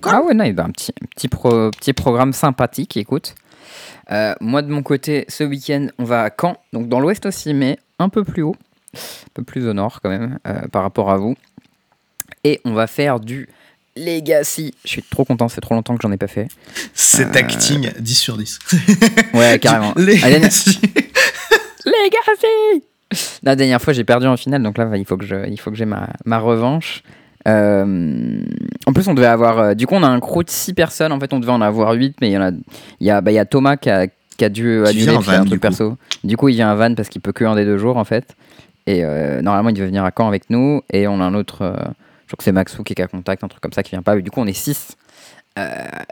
Cas. 0.02 0.10
Ah 0.14 0.22
ouais, 0.22 0.32
non, 0.32 0.44
il 0.44 0.56
y 0.56 0.58
a 0.60 0.64
un 0.64 0.70
petit, 0.70 0.92
petit, 1.14 1.28
pro- 1.28 1.70
petit 1.70 1.92
programme 1.92 2.32
sympathique, 2.32 2.96
écoute. 2.96 3.34
Euh, 4.10 4.34
moi, 4.40 4.62
de 4.62 4.68
mon 4.68 4.82
côté, 4.82 5.26
ce 5.28 5.44
week-end, 5.44 5.88
on 5.98 6.04
va 6.04 6.22
à 6.22 6.30
Caen, 6.30 6.56
donc 6.72 6.88
dans 6.88 6.98
l'ouest 6.98 7.26
aussi, 7.26 7.52
mais 7.52 7.78
un 7.98 8.08
peu 8.08 8.24
plus 8.24 8.42
haut, 8.42 8.56
un 8.94 8.98
peu 9.34 9.42
plus 9.42 9.66
au 9.68 9.74
nord 9.74 10.00
quand 10.02 10.08
même, 10.08 10.38
euh, 10.46 10.66
par 10.68 10.82
rapport 10.82 11.10
à 11.10 11.18
vous. 11.18 11.36
Et 12.44 12.60
on 12.64 12.72
va 12.72 12.86
faire 12.86 13.20
du 13.20 13.48
Legacy. 13.96 14.74
Je 14.84 14.88
suis 14.88 15.02
trop 15.02 15.24
content, 15.24 15.48
ça 15.48 15.56
fait 15.56 15.60
trop 15.60 15.74
longtemps 15.74 15.94
que 15.96 16.02
j'en 16.02 16.12
ai 16.12 16.16
pas 16.16 16.26
fait. 16.28 16.48
Cet 16.94 17.36
Euh, 17.36 17.38
acting 17.38 17.90
10 17.98 18.14
sur 18.14 18.36
10. 18.36 18.58
Ouais, 19.34 19.58
carrément. 19.58 19.92
Les... 19.96 20.22
Allez, 20.24 20.38
Legacy 20.38 20.80
La 23.42 23.56
dernière 23.56 23.80
fois, 23.82 23.92
j'ai 23.92 24.04
perdu 24.04 24.26
en 24.26 24.36
finale, 24.36 24.62
donc 24.62 24.78
là, 24.78 24.88
il 24.96 25.04
faut 25.04 25.16
que 25.16 25.26
je, 25.26 25.46
il 25.48 25.58
faut 25.60 25.70
que 25.70 25.76
j'ai 25.76 25.84
ma, 25.84 26.08
ma 26.24 26.38
revanche. 26.38 27.02
Euh, 27.48 28.40
en 28.86 28.92
plus, 28.92 29.08
on 29.08 29.14
devait 29.14 29.26
avoir. 29.26 29.58
euh, 29.58 29.74
du 29.74 29.86
coup, 29.86 29.94
on 29.96 30.02
a 30.02 30.08
un 30.08 30.20
crew 30.20 30.44
de 30.44 30.50
6 30.50 30.74
personnes. 30.74 31.12
En 31.12 31.18
fait, 31.20 31.32
on 31.32 31.40
devait 31.40 31.52
en 31.52 31.60
avoir 31.60 31.92
8, 31.92 32.16
mais 32.20 32.30
il 32.30 32.32
y 32.32 32.38
en 32.38 32.42
a. 32.42 32.50
Il 33.00 33.06
y 33.06 33.10
a, 33.10 33.20
bah, 33.20 33.32
il 33.32 33.34
y 33.34 33.38
a 33.38 33.44
Thomas 33.44 33.76
qui 33.76 33.90
a, 33.90 34.06
qui 34.06 34.44
a 34.44 34.48
dû 34.48 34.86
annuler 34.86 35.06
van, 35.12 35.28
un 35.32 35.40
du 35.42 35.48
truc 35.48 35.60
coup. 35.60 35.68
perso. 35.68 35.96
Du 36.24 36.36
coup, 36.36 36.48
il 36.48 36.54
vient 36.54 36.70
à 36.70 36.74
Van 36.76 36.94
parce 36.94 37.08
qu'il 37.08 37.20
peut 37.20 37.32
que 37.32 37.44
un 37.44 37.56
des 37.56 37.64
deux 37.64 37.78
jours, 37.78 37.96
en 37.96 38.04
fait. 38.04 38.36
Et 38.86 39.04
euh, 39.04 39.42
normalement, 39.42 39.70
il 39.70 39.74
devait 39.74 39.86
venir 39.86 40.04
à 40.04 40.12
Caen 40.16 40.28
avec 40.28 40.48
nous. 40.50 40.82
Et 40.92 41.06
on 41.08 41.20
a 41.20 41.24
un 41.24 41.34
autre. 41.34 41.74
Euh, 42.32 42.36
crois 42.36 42.38
que 42.38 42.44
c'est 42.44 42.52
Maxou 42.52 42.82
qui 42.82 42.92
est 42.94 43.00
à 43.00 43.06
contact, 43.08 43.44
un 43.44 43.48
truc 43.48 43.60
comme 43.62 43.72
ça, 43.72 43.82
qui 43.82 43.90
vient 43.90 44.02
pas. 44.02 44.16
Du 44.16 44.30
coup, 44.30 44.40
on 44.40 44.46
est 44.46 44.52
6 44.52 44.96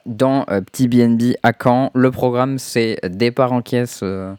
dans 0.06 0.44
euh, 0.50 0.60
Petit 0.60 0.88
BNB 0.88 1.34
à 1.42 1.52
Caen. 1.60 1.90
Le 1.94 2.10
programme, 2.10 2.58
c'est 2.58 2.98
départ 3.08 3.52
en 3.52 3.62
caisse 3.62 4.00
euh, 4.02 4.34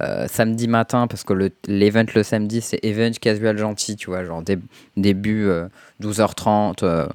euh, 0.00 0.26
samedi 0.28 0.68
matin, 0.68 1.06
parce 1.06 1.24
que 1.24 1.32
le- 1.32 1.50
l'event 1.66 2.04
le, 2.14 2.22
samedi, 2.22 2.60
c'est 2.60 2.78
event 2.84 3.10
casual 3.20 3.58
gentil, 3.58 3.96
tu 3.96 4.06
vois, 4.10 4.24
genre 4.24 4.42
dé- 4.42 4.58
début 4.96 5.46
euh, 5.46 5.68
12h30, 6.00 6.82
euh, 6.82 7.06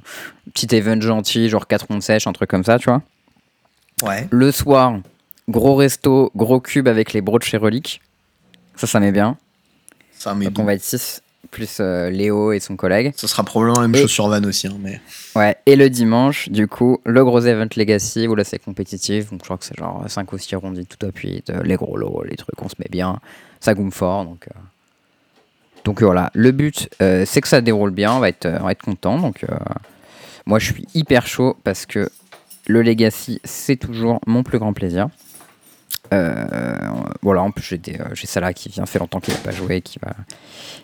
petit 0.54 0.76
event 0.76 1.00
gentil, 1.02 1.50
genre 1.50 1.66
4 1.68 1.88
rondes 1.88 2.04
sèches, 2.04 2.28
un 2.28 2.34
truc 2.34 2.50
comme 2.50 2.64
ça, 2.64 2.78
tu 2.78 2.90
vois. 2.90 3.02
Ouais. 4.04 4.28
Le 4.32 4.52
soir, 4.52 5.00
gros 5.50 5.76
resto, 5.76 6.32
gros 6.36 6.60
cube 6.60 6.88
avec 6.88 7.14
les 7.14 7.22
brocs 7.22 7.44
chez 7.46 7.58
Relique. 7.58 8.02
Ça, 8.76 8.86
ça 8.86 9.00
met 9.00 9.12
bien. 9.12 9.38
Ça, 10.12 10.36
mais 10.36 10.46
Donc 10.46 10.60
on 10.60 10.64
va 10.66 10.74
être 10.74 10.84
6, 10.84 11.22
plus 11.52 11.78
euh, 11.80 12.10
Léo 12.10 12.52
et 12.52 12.60
son 12.60 12.76
collègue. 12.76 13.14
Ce 13.16 13.28
sera 13.28 13.44
probablement 13.44 13.82
la 13.82 13.88
même 13.88 13.96
Et- 13.96 14.02
chose 14.04 14.12
sur 14.12 14.28
Van 14.28 14.44
aussi. 14.44 14.68
hein, 14.68 14.78
mais... 14.80 15.00
Ouais, 15.36 15.56
et 15.66 15.76
le 15.76 15.90
dimanche, 15.90 16.50
du 16.50 16.68
coup, 16.68 17.00
le 17.06 17.24
gros 17.24 17.42
event 17.42 17.68
Legacy, 17.76 18.28
où 18.28 18.36
là 18.36 18.44
c'est 18.44 18.60
compétitif, 18.60 19.30
donc 19.32 19.40
je 19.42 19.46
crois 19.46 19.58
que 19.58 19.66
c'est 19.66 19.78
genre 19.78 20.04
5 20.08 20.32
ou 20.34 20.38
6 20.38 20.56
rondes 20.56 20.82
tout 20.88 21.06
appuyé, 21.06 21.44
les 21.64 21.76
gros 21.76 21.98
lots, 21.98 22.24
les 22.28 22.36
trucs, 22.36 22.62
on 22.62 22.70
se 22.70 22.76
met 22.80 22.88
bien, 22.90 23.20
ça 23.60 23.74
goûme 23.74 23.92
fort, 23.92 24.26
donc 24.26 24.48
euh, 24.48 24.60
Donc 25.86 26.02
voilà, 26.02 26.30
le 26.34 26.52
but, 26.52 26.90
euh, 27.02 27.24
c'est 27.26 27.42
que 27.42 27.48
ça 27.48 27.62
déroule 27.62 27.92
bien, 27.92 28.14
on 28.14 28.20
va 28.20 28.30
être, 28.30 28.48
on 28.48 28.66
va 28.66 28.72
être 28.72 28.84
content. 28.84 29.18
Donc 29.20 29.44
euh, 29.44 29.56
moi, 30.46 30.60
je 30.60 30.72
suis 30.72 30.88
hyper 30.94 31.28
chaud 31.28 31.58
parce 31.64 31.86
que 31.86 32.10
le 32.68 32.82
Legacy, 32.82 33.42
c'est 33.44 33.76
toujours 33.76 34.20
mon 34.28 34.44
plus 34.44 34.60
grand 34.60 34.72
plaisir. 34.74 35.08
Euh, 36.14 36.46
voilà, 37.22 37.42
en 37.42 37.52
plus 37.52 37.64
j'ai 37.64 37.82
euh, 38.00 38.14
Salah 38.16 38.54
qui 38.54 38.70
vient, 38.70 38.86
fait 38.86 39.00
longtemps 39.00 39.20
qu'il 39.20 39.34
n'a 39.34 39.40
pas 39.40 39.52
joué, 39.52 39.82
qui 39.82 39.98
va, 40.00 40.14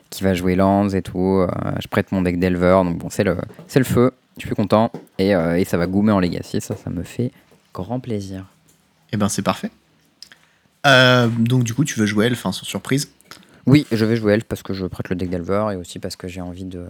qui 0.10 0.24
va 0.24 0.34
jouer 0.34 0.56
Lands 0.56 0.90
et 0.90 1.02
tout. 1.02 1.38
euh, 1.40 1.48
je 1.80 1.88
prête 1.88 2.12
mon 2.12 2.22
deck 2.22 2.40
d'Elver, 2.40 2.82
donc 2.84 2.98
bon, 2.98 3.10
c'est 3.10 3.24
le, 3.24 3.38
c'est 3.68 3.80
le 3.80 3.86
feu. 3.86 4.12
Je 4.38 4.46
suis 4.46 4.56
content 4.56 4.92
et, 5.18 5.36
euh, 5.36 5.60
et 5.60 5.66
ça 5.66 5.78
va 5.78 5.86
goumer 5.86 6.12
en 6.14 6.20
Legacy, 6.20 6.62
ça, 6.62 6.76
ça 6.76 6.90
me 6.90 7.04
fait 7.04 7.32
grand 7.74 8.00
plaisir. 8.00 8.46
Eh 9.12 9.18
ben, 9.18 9.28
c'est 9.28 9.42
parfait. 9.42 9.70
Euh, 10.88 11.28
donc, 11.28 11.66
du 11.66 11.74
coup, 11.74 11.84
tu 11.84 12.00
veux 12.00 12.06
jouer 12.06 12.28
Elf, 12.28 12.46
hein, 12.46 12.54
sans 12.54 12.64
surprise? 12.64 13.12
Oui, 13.66 13.86
je 13.92 14.06
vais 14.06 14.16
jouer 14.16 14.34
Elf 14.34 14.46
parce 14.46 14.64
que 14.64 14.74
je 14.74 14.86
prête 14.86 15.10
le 15.10 15.16
deck 15.16 15.30
d'Elver 15.30 15.68
et 15.74 15.76
aussi 15.76 16.00
parce 16.00 16.16
que 16.16 16.28
j'ai 16.28 16.42
envie 16.42 16.64
de. 16.64 16.86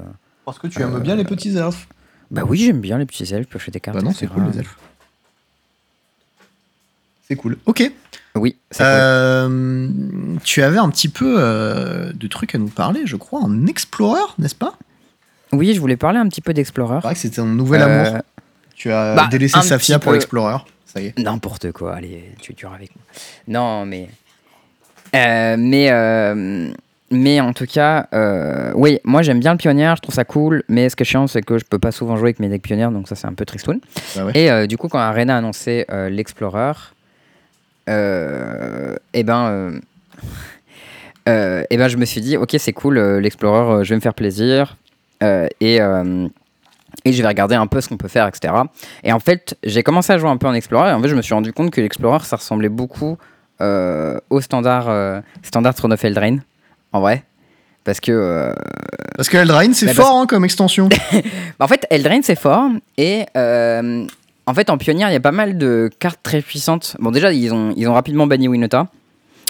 Parce 0.45 0.59
que 0.59 0.67
tu 0.67 0.81
aimes 0.81 0.99
bien 0.99 1.15
les 1.15 1.25
petits 1.25 1.57
elfes. 1.57 1.87
Bah 2.29 2.43
oui, 2.47 2.59
j'aime 2.59 2.79
bien 2.79 2.99
les 2.99 3.07
petits 3.07 3.33
elfes, 3.33 3.47
piocher 3.47 3.71
des 3.71 3.79
cartes. 3.79 3.97
Bah 3.97 4.03
non, 4.03 4.13
c'est 4.13 4.27
cool, 4.27 4.45
les 4.51 4.59
elfes. 4.59 4.77
C'est 7.27 7.35
cool. 7.35 7.57
Ok. 7.65 7.91
Oui. 8.35 8.55
Euh, 8.79 9.87
tu 10.43 10.61
avais 10.61 10.77
un 10.77 10.89
petit 10.89 11.09
peu 11.09 11.37
euh, 11.39 12.11
de 12.13 12.27
trucs 12.27 12.55
à 12.55 12.57
nous 12.57 12.67
parler, 12.67 13.01
je 13.05 13.15
crois, 13.15 13.41
en 13.41 13.65
Explorer, 13.67 14.21
n'est-ce 14.37 14.55
pas? 14.55 14.75
Oui, 15.51 15.73
je 15.73 15.79
voulais 15.79 15.97
parler 15.97 16.19
un 16.19 16.27
petit 16.27 16.41
peu 16.41 16.53
d'Explorer. 16.53 16.99
C'est 17.03 17.13
que 17.13 17.19
c'était 17.19 17.41
un 17.41 17.45
nouvel 17.45 17.81
Euh, 17.81 18.05
amour. 18.05 18.21
Tu 18.75 18.91
as 18.91 19.15
bah, 19.15 19.27
délaissé 19.29 19.61
Safia 19.61 19.99
pour 19.99 20.11
peu. 20.11 20.15
Explorer. 20.15 20.57
Ça 20.85 21.01
y 21.01 21.07
est. 21.07 21.19
N'importe 21.19 21.71
quoi, 21.71 21.95
allez, 21.95 22.31
tu 22.39 22.51
es 22.51 22.55
dur 22.55 22.71
avec 22.73 22.91
moi. 22.95 23.03
Non, 23.47 23.85
mais. 23.85 24.09
Mais. 25.13 25.91
mais 27.11 27.39
en 27.41 27.53
tout 27.53 27.65
cas, 27.65 28.07
oui, 28.75 28.99
moi 29.03 29.21
j'aime 29.23 29.39
bien 29.39 29.51
le 29.53 29.57
pionnier, 29.57 29.91
je 29.97 30.01
trouve 30.01 30.15
ça 30.15 30.23
cool, 30.23 30.63
mais 30.69 30.87
ce 30.89 30.95
qui 30.95 31.01
est 31.03 31.05
chiant, 31.05 31.27
c'est 31.27 31.41
que 31.41 31.57
je 31.57 31.65
peux 31.65 31.79
pas 31.79 31.91
souvent 31.91 32.15
jouer 32.15 32.27
avec 32.27 32.39
mes 32.39 32.47
decks 32.49 32.61
pionniers, 32.61 32.89
donc 32.91 33.07
ça 33.07 33.15
c'est 33.15 33.27
un 33.27 33.33
peu 33.33 33.45
tristoun. 33.45 33.79
Bah 34.15 34.25
ouais. 34.25 34.31
Et 34.35 34.67
du 34.67 34.77
coup, 34.77 34.87
quand 34.87 34.99
Arena 34.99 35.35
a 35.35 35.39
annoncé 35.39 35.85
l'Explorer, 36.09 36.73
et 37.89 39.23
ben. 39.23 39.47
euh, 39.47 39.79
euh, 41.27 41.63
et 41.69 41.77
ben 41.77 41.87
je 41.87 41.97
me 41.97 42.05
suis 42.05 42.21
dit, 42.21 42.37
ok, 42.37 42.55
c'est 42.57 42.73
cool, 42.73 42.97
euh, 42.97 43.19
l'Explorer, 43.19 43.71
euh, 43.81 43.83
je 43.83 43.89
vais 43.89 43.95
me 43.95 44.01
faire 44.01 44.13
plaisir. 44.13 44.77
euh, 45.23 45.47
et. 45.59 45.81
euh, 45.81 46.27
et 47.05 47.13
je 47.13 47.21
vais 47.21 47.27
regarder 47.27 47.55
un 47.55 47.67
peu 47.67 47.79
ce 47.81 47.87
qu'on 47.87 47.97
peut 47.97 48.07
faire, 48.09 48.27
etc. 48.27 48.51
Et 49.03 49.13
en 49.13 49.19
fait, 49.19 49.55
j'ai 49.63 49.83
commencé 49.83 50.11
à 50.11 50.17
jouer 50.17 50.29
un 50.29 50.37
peu 50.37 50.47
en 50.47 50.53
Explorer. 50.53 50.89
Et 50.89 50.93
en 50.93 51.01
fait, 51.01 51.07
je 51.07 51.15
me 51.15 51.21
suis 51.21 51.33
rendu 51.35 51.53
compte 51.53 51.71
que 51.71 51.79
l'Explorer, 51.79 52.25
ça 52.25 52.35
ressemblait 52.35 52.67
beaucoup 52.67 53.17
euh, 53.61 54.17
au 54.31 54.41
standard, 54.41 54.89
euh, 54.89 55.21
standard 55.43 55.75
Throne 55.75 55.93
of 55.93 56.03
Eldraine, 56.03 56.41
en 56.91 56.99
vrai. 56.99 57.23
Parce 57.85 57.99
que. 58.01 58.11
euh, 58.11 58.53
Parce 59.15 59.29
que 59.29 59.37
Eldraine, 59.37 59.73
c'est 59.75 59.85
Bah, 59.85 59.93
fort 59.93 60.17
hein, 60.17 60.25
comme 60.27 60.43
extension. 60.43 60.89
bah, 61.59 61.65
en 61.65 61.67
fait, 61.67 61.85
Eldraine, 61.89 62.23
c'est 62.23 62.37
fort. 62.37 62.69
Et. 62.97 63.25
En 64.49 64.53
fait, 64.53 64.69
en 64.69 64.77
pionnière, 64.77 65.09
il 65.09 65.13
y 65.13 65.15
a 65.17 65.19
pas 65.21 65.31
mal 65.31 65.57
de 65.57 65.89
cartes 65.99 66.19
très 66.23 66.41
puissantes. 66.41 66.95
Bon, 66.99 67.11
déjà, 67.11 67.31
ils 67.31 67.53
ont, 67.53 67.73
ils 67.77 67.87
ont 67.87 67.93
rapidement 67.93 68.27
banni 68.27 68.47
Winota. 68.47 68.87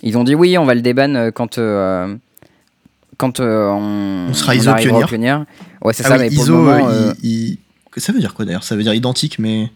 Ils 0.03 0.17
ont 0.17 0.23
dit 0.23 0.35
oui, 0.35 0.57
on 0.57 0.65
va 0.65 0.75
le 0.75 0.81
déban 0.81 1.15
euh, 1.15 1.31
quand. 1.31 1.57
euh, 1.57 2.15
quand 3.17 3.39
euh, 3.41 3.67
on, 3.69 4.27
On 4.29 4.33
sera 4.33 4.55
ISO 4.55 4.73
pionnière. 4.75 5.07
pionnière. 5.07 5.45
Ouais, 5.81 5.91
c'est 5.93 6.05
Ah 6.05 6.09
ça, 6.09 6.15
oui, 6.15 6.21
mais 6.21 6.29
pour 6.35 6.43
ISO, 6.45 6.53
le 6.53 6.59
moment. 6.63 6.87
euh, 6.89 7.09
euh, 7.09 7.13
il- 7.21 7.57
Ça 7.97 8.13
veut 8.13 8.19
dire 8.19 8.33
quoi 8.33 8.45
d'ailleurs? 8.45 8.63
Ça 8.63 8.75
veut 8.77 8.83
dire 8.83 8.93
identique, 8.93 9.39
mais 9.39 9.69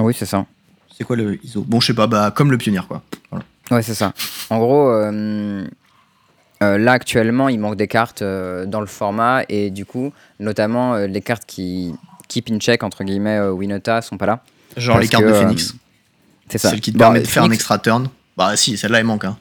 Oui, 0.00 0.14
c'est 0.18 0.26
ça. 0.26 0.46
c'est 0.96 1.04
quoi 1.04 1.14
le 1.16 1.38
ISO? 1.44 1.62
Bon, 1.66 1.78
je 1.80 1.86
sais 1.88 1.94
pas, 1.94 2.06
bah, 2.08 2.32
comme 2.34 2.50
le 2.50 2.58
pionnier, 2.58 2.80
quoi. 2.88 3.02
Voilà. 3.30 3.44
Ouais, 3.70 3.82
c'est 3.82 3.94
ça. 3.94 4.12
En 4.50 4.58
gros, 4.58 4.88
euh, 4.90 5.64
euh, 6.62 6.78
là 6.78 6.92
actuellement, 6.92 7.48
il 7.48 7.60
manque 7.60 7.76
des 7.76 7.86
cartes 7.86 8.22
euh, 8.22 8.66
dans 8.66 8.80
le 8.80 8.86
format 8.86 9.42
et 9.48 9.70
du 9.70 9.84
coup, 9.84 10.12
notamment 10.40 10.96
les 10.96 11.20
cartes 11.20 11.44
qui 11.46 11.94
keep 12.28 12.50
in 12.50 12.58
check 12.58 12.82
entre 12.82 13.04
guillemets 13.04 13.36
euh, 13.38 13.50
Winota 13.52 14.02
sont 14.02 14.16
pas 14.18 14.26
là. 14.26 14.42
Genre 14.76 14.98
les 14.98 15.08
cartes 15.08 15.24
que, 15.24 15.28
de 15.28 15.34
euh, 15.34 15.40
Phoenix. 15.42 15.74
C'est 16.48 16.58
ça. 16.58 16.70
Celle 16.70 16.80
qui 16.80 16.92
te 16.92 16.98
Bon, 16.98 17.04
permet 17.04 17.20
de 17.20 17.26
faire 17.26 17.42
un 17.44 17.50
extra 17.50 17.78
turn. 17.78 18.08
Bah 18.36 18.56
si, 18.56 18.76
celle-là, 18.76 18.98
elle 19.00 19.06
manque. 19.06 19.24
Hein. 19.24 19.36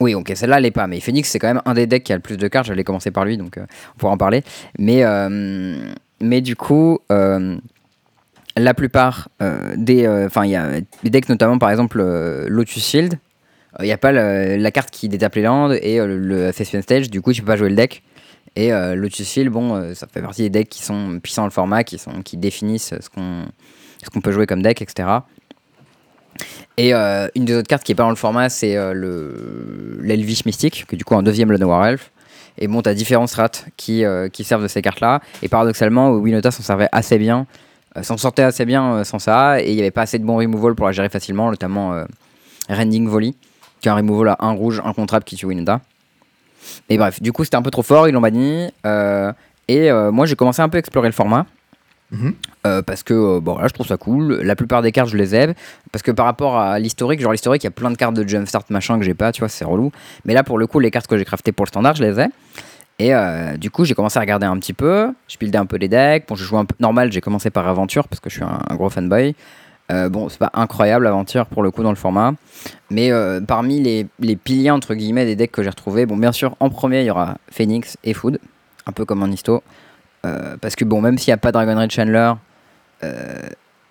Oui, 0.00 0.14
ok, 0.14 0.32
celle-là, 0.34 0.58
elle 0.58 0.66
est 0.66 0.70
pas. 0.70 0.86
Mais 0.86 1.00
Phoenix, 1.00 1.28
c'est 1.28 1.38
quand 1.38 1.48
même 1.48 1.62
un 1.64 1.74
des 1.74 1.86
decks 1.86 2.04
qui 2.04 2.12
a 2.12 2.16
le 2.16 2.22
plus 2.22 2.36
de 2.36 2.48
cartes. 2.48 2.66
J'allais 2.66 2.84
commencer 2.84 3.10
par 3.10 3.24
lui, 3.24 3.36
donc 3.36 3.58
euh, 3.58 3.64
on 3.94 3.98
pourra 3.98 4.12
en 4.12 4.16
parler. 4.16 4.42
Mais, 4.78 5.02
euh, 5.04 5.76
mais 6.20 6.40
du 6.40 6.56
coup, 6.56 7.00
euh, 7.10 7.56
la 8.56 8.74
plupart 8.74 9.28
euh, 9.42 9.74
des. 9.76 10.06
Enfin, 10.08 10.44
il 10.44 10.50
y 10.52 10.56
a 10.56 10.80
des 11.02 11.10
decks, 11.10 11.28
notamment 11.28 11.58
par 11.58 11.70
exemple 11.70 11.98
euh, 12.00 12.46
Lotus 12.48 12.84
Shield. 12.84 13.18
Il 13.78 13.84
n'y 13.84 13.92
a 13.92 13.98
pas 13.98 14.10
le- 14.12 14.56
la 14.56 14.70
carte 14.72 14.90
qui 14.90 15.08
détape 15.08 15.36
les 15.36 15.42
landes 15.42 15.78
et 15.80 16.00
euh, 16.00 16.06
le, 16.06 16.46
le 16.50 16.82
Stage. 16.82 17.08
Du 17.08 17.20
coup, 17.22 17.32
tu 17.32 17.40
peux 17.42 17.46
pas 17.46 17.56
jouer 17.56 17.68
le 17.70 17.76
deck. 17.76 18.02
Et 18.56 18.72
euh, 18.72 19.08
Shield, 19.08 19.50
bon, 19.50 19.74
euh, 19.74 19.94
ça 19.94 20.06
fait 20.06 20.20
partie 20.20 20.42
des 20.42 20.50
decks 20.50 20.68
qui 20.68 20.82
sont 20.82 21.20
puissants 21.22 21.42
dans 21.42 21.46
le 21.46 21.52
format, 21.52 21.84
qui, 21.84 21.98
sont, 21.98 22.22
qui 22.22 22.36
définissent 22.36 22.94
ce 23.00 23.08
qu'on 23.08 23.44
qu'on 24.12 24.22
peut 24.22 24.32
jouer 24.32 24.46
comme 24.46 24.62
deck, 24.62 24.80
etc. 24.80 25.20
Et 26.76 26.94
euh, 26.94 27.28
une 27.34 27.44
des 27.44 27.56
autres 27.56 27.68
cartes 27.68 27.82
qui 27.82 27.92
est 27.92 27.94
pas 27.94 28.04
dans 28.04 28.10
le 28.10 28.16
format, 28.16 28.48
c'est 28.48 28.76
euh, 28.76 28.92
le 28.94 29.98
l'Elvish 30.00 30.44
Mystique, 30.46 30.86
que 30.88 30.96
du 30.96 31.04
coup 31.04 31.14
un 31.14 31.22
deuxième 31.22 31.52
Lone 31.52 31.84
Elf. 31.84 32.10
Et 32.58 32.68
bon, 32.68 32.82
t'as 32.82 32.94
différents 32.94 33.26
strats 33.26 33.50
qui, 33.76 34.04
euh, 34.04 34.28
qui 34.28 34.44
servent 34.44 34.62
de 34.62 34.68
ces 34.68 34.82
cartes-là. 34.82 35.20
Et 35.42 35.48
paradoxalement, 35.48 36.10
Winota 36.12 36.50
s'en 36.50 36.62
servait 36.62 36.88
assez 36.92 37.18
bien, 37.18 37.46
s'en 38.02 38.16
sortait 38.16 38.42
assez 38.42 38.64
bien 38.64 39.04
sans 39.04 39.18
ça. 39.18 39.62
Et 39.62 39.70
il 39.70 39.74
n'y 39.74 39.80
avait 39.80 39.90
pas 39.90 40.02
assez 40.02 40.18
de 40.18 40.24
bons 40.24 40.36
removal 40.36 40.74
pour 40.74 40.86
la 40.86 40.92
gérer 40.92 41.08
facilement, 41.08 41.50
notamment 41.50 42.04
Rending 42.68 43.08
Volley, 43.08 43.34
qui 43.80 43.88
est 43.88 43.90
un 43.90 43.94
removal 43.94 44.28
à 44.28 44.36
un 44.40 44.52
rouge, 44.52 44.82
un 44.84 44.92
contrap 44.92 45.20
qui 45.20 45.36
tue 45.36 45.46
Winota. 45.46 45.80
Et 46.88 46.98
bref, 46.98 47.20
du 47.22 47.32
coup, 47.32 47.44
c'était 47.44 47.56
un 47.56 47.62
peu 47.62 47.70
trop 47.70 47.82
fort, 47.82 48.08
ils 48.08 48.12
l'ont 48.12 48.20
banni. 48.20 48.70
euh, 48.86 49.32
et 49.68 49.90
euh, 49.90 50.10
moi, 50.10 50.26
j'ai 50.26 50.34
commencé 50.34 50.60
un 50.62 50.68
peu 50.68 50.76
à 50.76 50.80
explorer 50.80 51.08
le 51.08 51.12
format. 51.14 51.46
Mhm. 52.10 52.34
Euh, 52.66 52.82
parce 52.82 53.04
que 53.04 53.14
euh, 53.14 53.40
bon, 53.40 53.56
là, 53.58 53.68
je 53.68 53.72
trouve 53.72 53.86
ça 53.86 53.96
cool. 53.96 54.40
La 54.42 54.56
plupart 54.56 54.82
des 54.82 54.90
cartes, 54.90 55.10
je 55.10 55.16
les 55.16 55.34
aime. 55.34 55.54
Parce 55.92 56.02
que 56.02 56.10
par 56.10 56.26
rapport 56.26 56.58
à 56.58 56.78
l'historique, 56.80 57.20
genre 57.20 57.30
l'historique, 57.30 57.62
il 57.62 57.66
y 57.66 57.68
a 57.68 57.70
plein 57.70 57.90
de 57.90 57.96
cartes 57.96 58.14
de 58.14 58.26
Jumpstart 58.26 58.64
machin 58.70 58.98
que 58.98 59.04
j'ai 59.04 59.14
pas, 59.14 59.30
tu 59.30 59.40
vois, 59.40 59.48
c'est 59.48 59.64
relou. 59.64 59.92
Mais 60.24 60.34
là, 60.34 60.42
pour 60.42 60.58
le 60.58 60.66
coup, 60.66 60.80
les 60.80 60.90
cartes 60.90 61.06
que 61.06 61.16
j'ai 61.16 61.24
craftées 61.24 61.52
pour 61.52 61.64
le 61.64 61.68
standard, 61.68 61.94
je 61.94 62.02
les 62.02 62.18
ai. 62.20 62.26
Et 62.98 63.14
euh, 63.14 63.56
du 63.56 63.70
coup, 63.70 63.84
j'ai 63.84 63.94
commencé 63.94 64.18
à 64.18 64.20
regarder 64.20 64.44
un 64.46 64.58
petit 64.58 64.72
peu. 64.74 65.12
Je 65.28 65.38
buildais 65.38 65.58
un 65.58 65.66
peu 65.66 65.76
les 65.76 65.88
decks. 65.88 66.24
Bon, 66.28 66.34
je 66.34 66.42
jouais 66.44 66.58
un 66.58 66.64
peu 66.64 66.74
normal. 66.80 67.12
J'ai 67.12 67.20
commencé 67.20 67.48
par 67.48 67.66
Aventure 67.68 68.08
parce 68.08 68.18
que 68.20 68.28
je 68.28 68.34
suis 68.34 68.44
un, 68.44 68.60
un 68.68 68.74
gros 68.74 68.90
fanboy. 68.90 69.34
Euh, 69.90 70.08
bon, 70.08 70.28
c'est 70.28 70.38
pas 70.38 70.50
incroyable 70.54 71.06
Aventure 71.06 71.46
pour 71.46 71.62
le 71.62 71.70
coup 71.70 71.82
dans 71.82 71.90
le 71.90 71.96
format. 71.96 72.34
Mais 72.90 73.10
euh, 73.10 73.40
parmi 73.40 73.80
les, 73.80 74.06
les 74.18 74.36
piliers, 74.36 74.70
entre 74.70 74.94
guillemets, 74.94 75.24
des 75.24 75.36
decks 75.36 75.50
que 75.50 75.62
j'ai 75.62 75.70
retrouvés, 75.70 76.06
bon, 76.06 76.16
bien 76.16 76.32
sûr, 76.32 76.54
en 76.60 76.70
premier, 76.70 77.00
il 77.00 77.06
y 77.06 77.10
aura 77.10 77.36
Phoenix 77.50 77.96
et 78.04 78.14
Food. 78.14 78.38
Un 78.86 78.92
peu 78.92 79.04
comme 79.04 79.22
en 79.22 79.26
histo. 79.26 79.62
Euh, 80.26 80.56
parce 80.60 80.76
que 80.76 80.84
bon, 80.84 81.00
même 81.00 81.18
s'il 81.18 81.30
n'y 81.30 81.34
a 81.34 81.38
pas 81.38 81.52
Dragon 81.52 81.76
Raid 81.76 81.90
Chandler, 81.90 82.32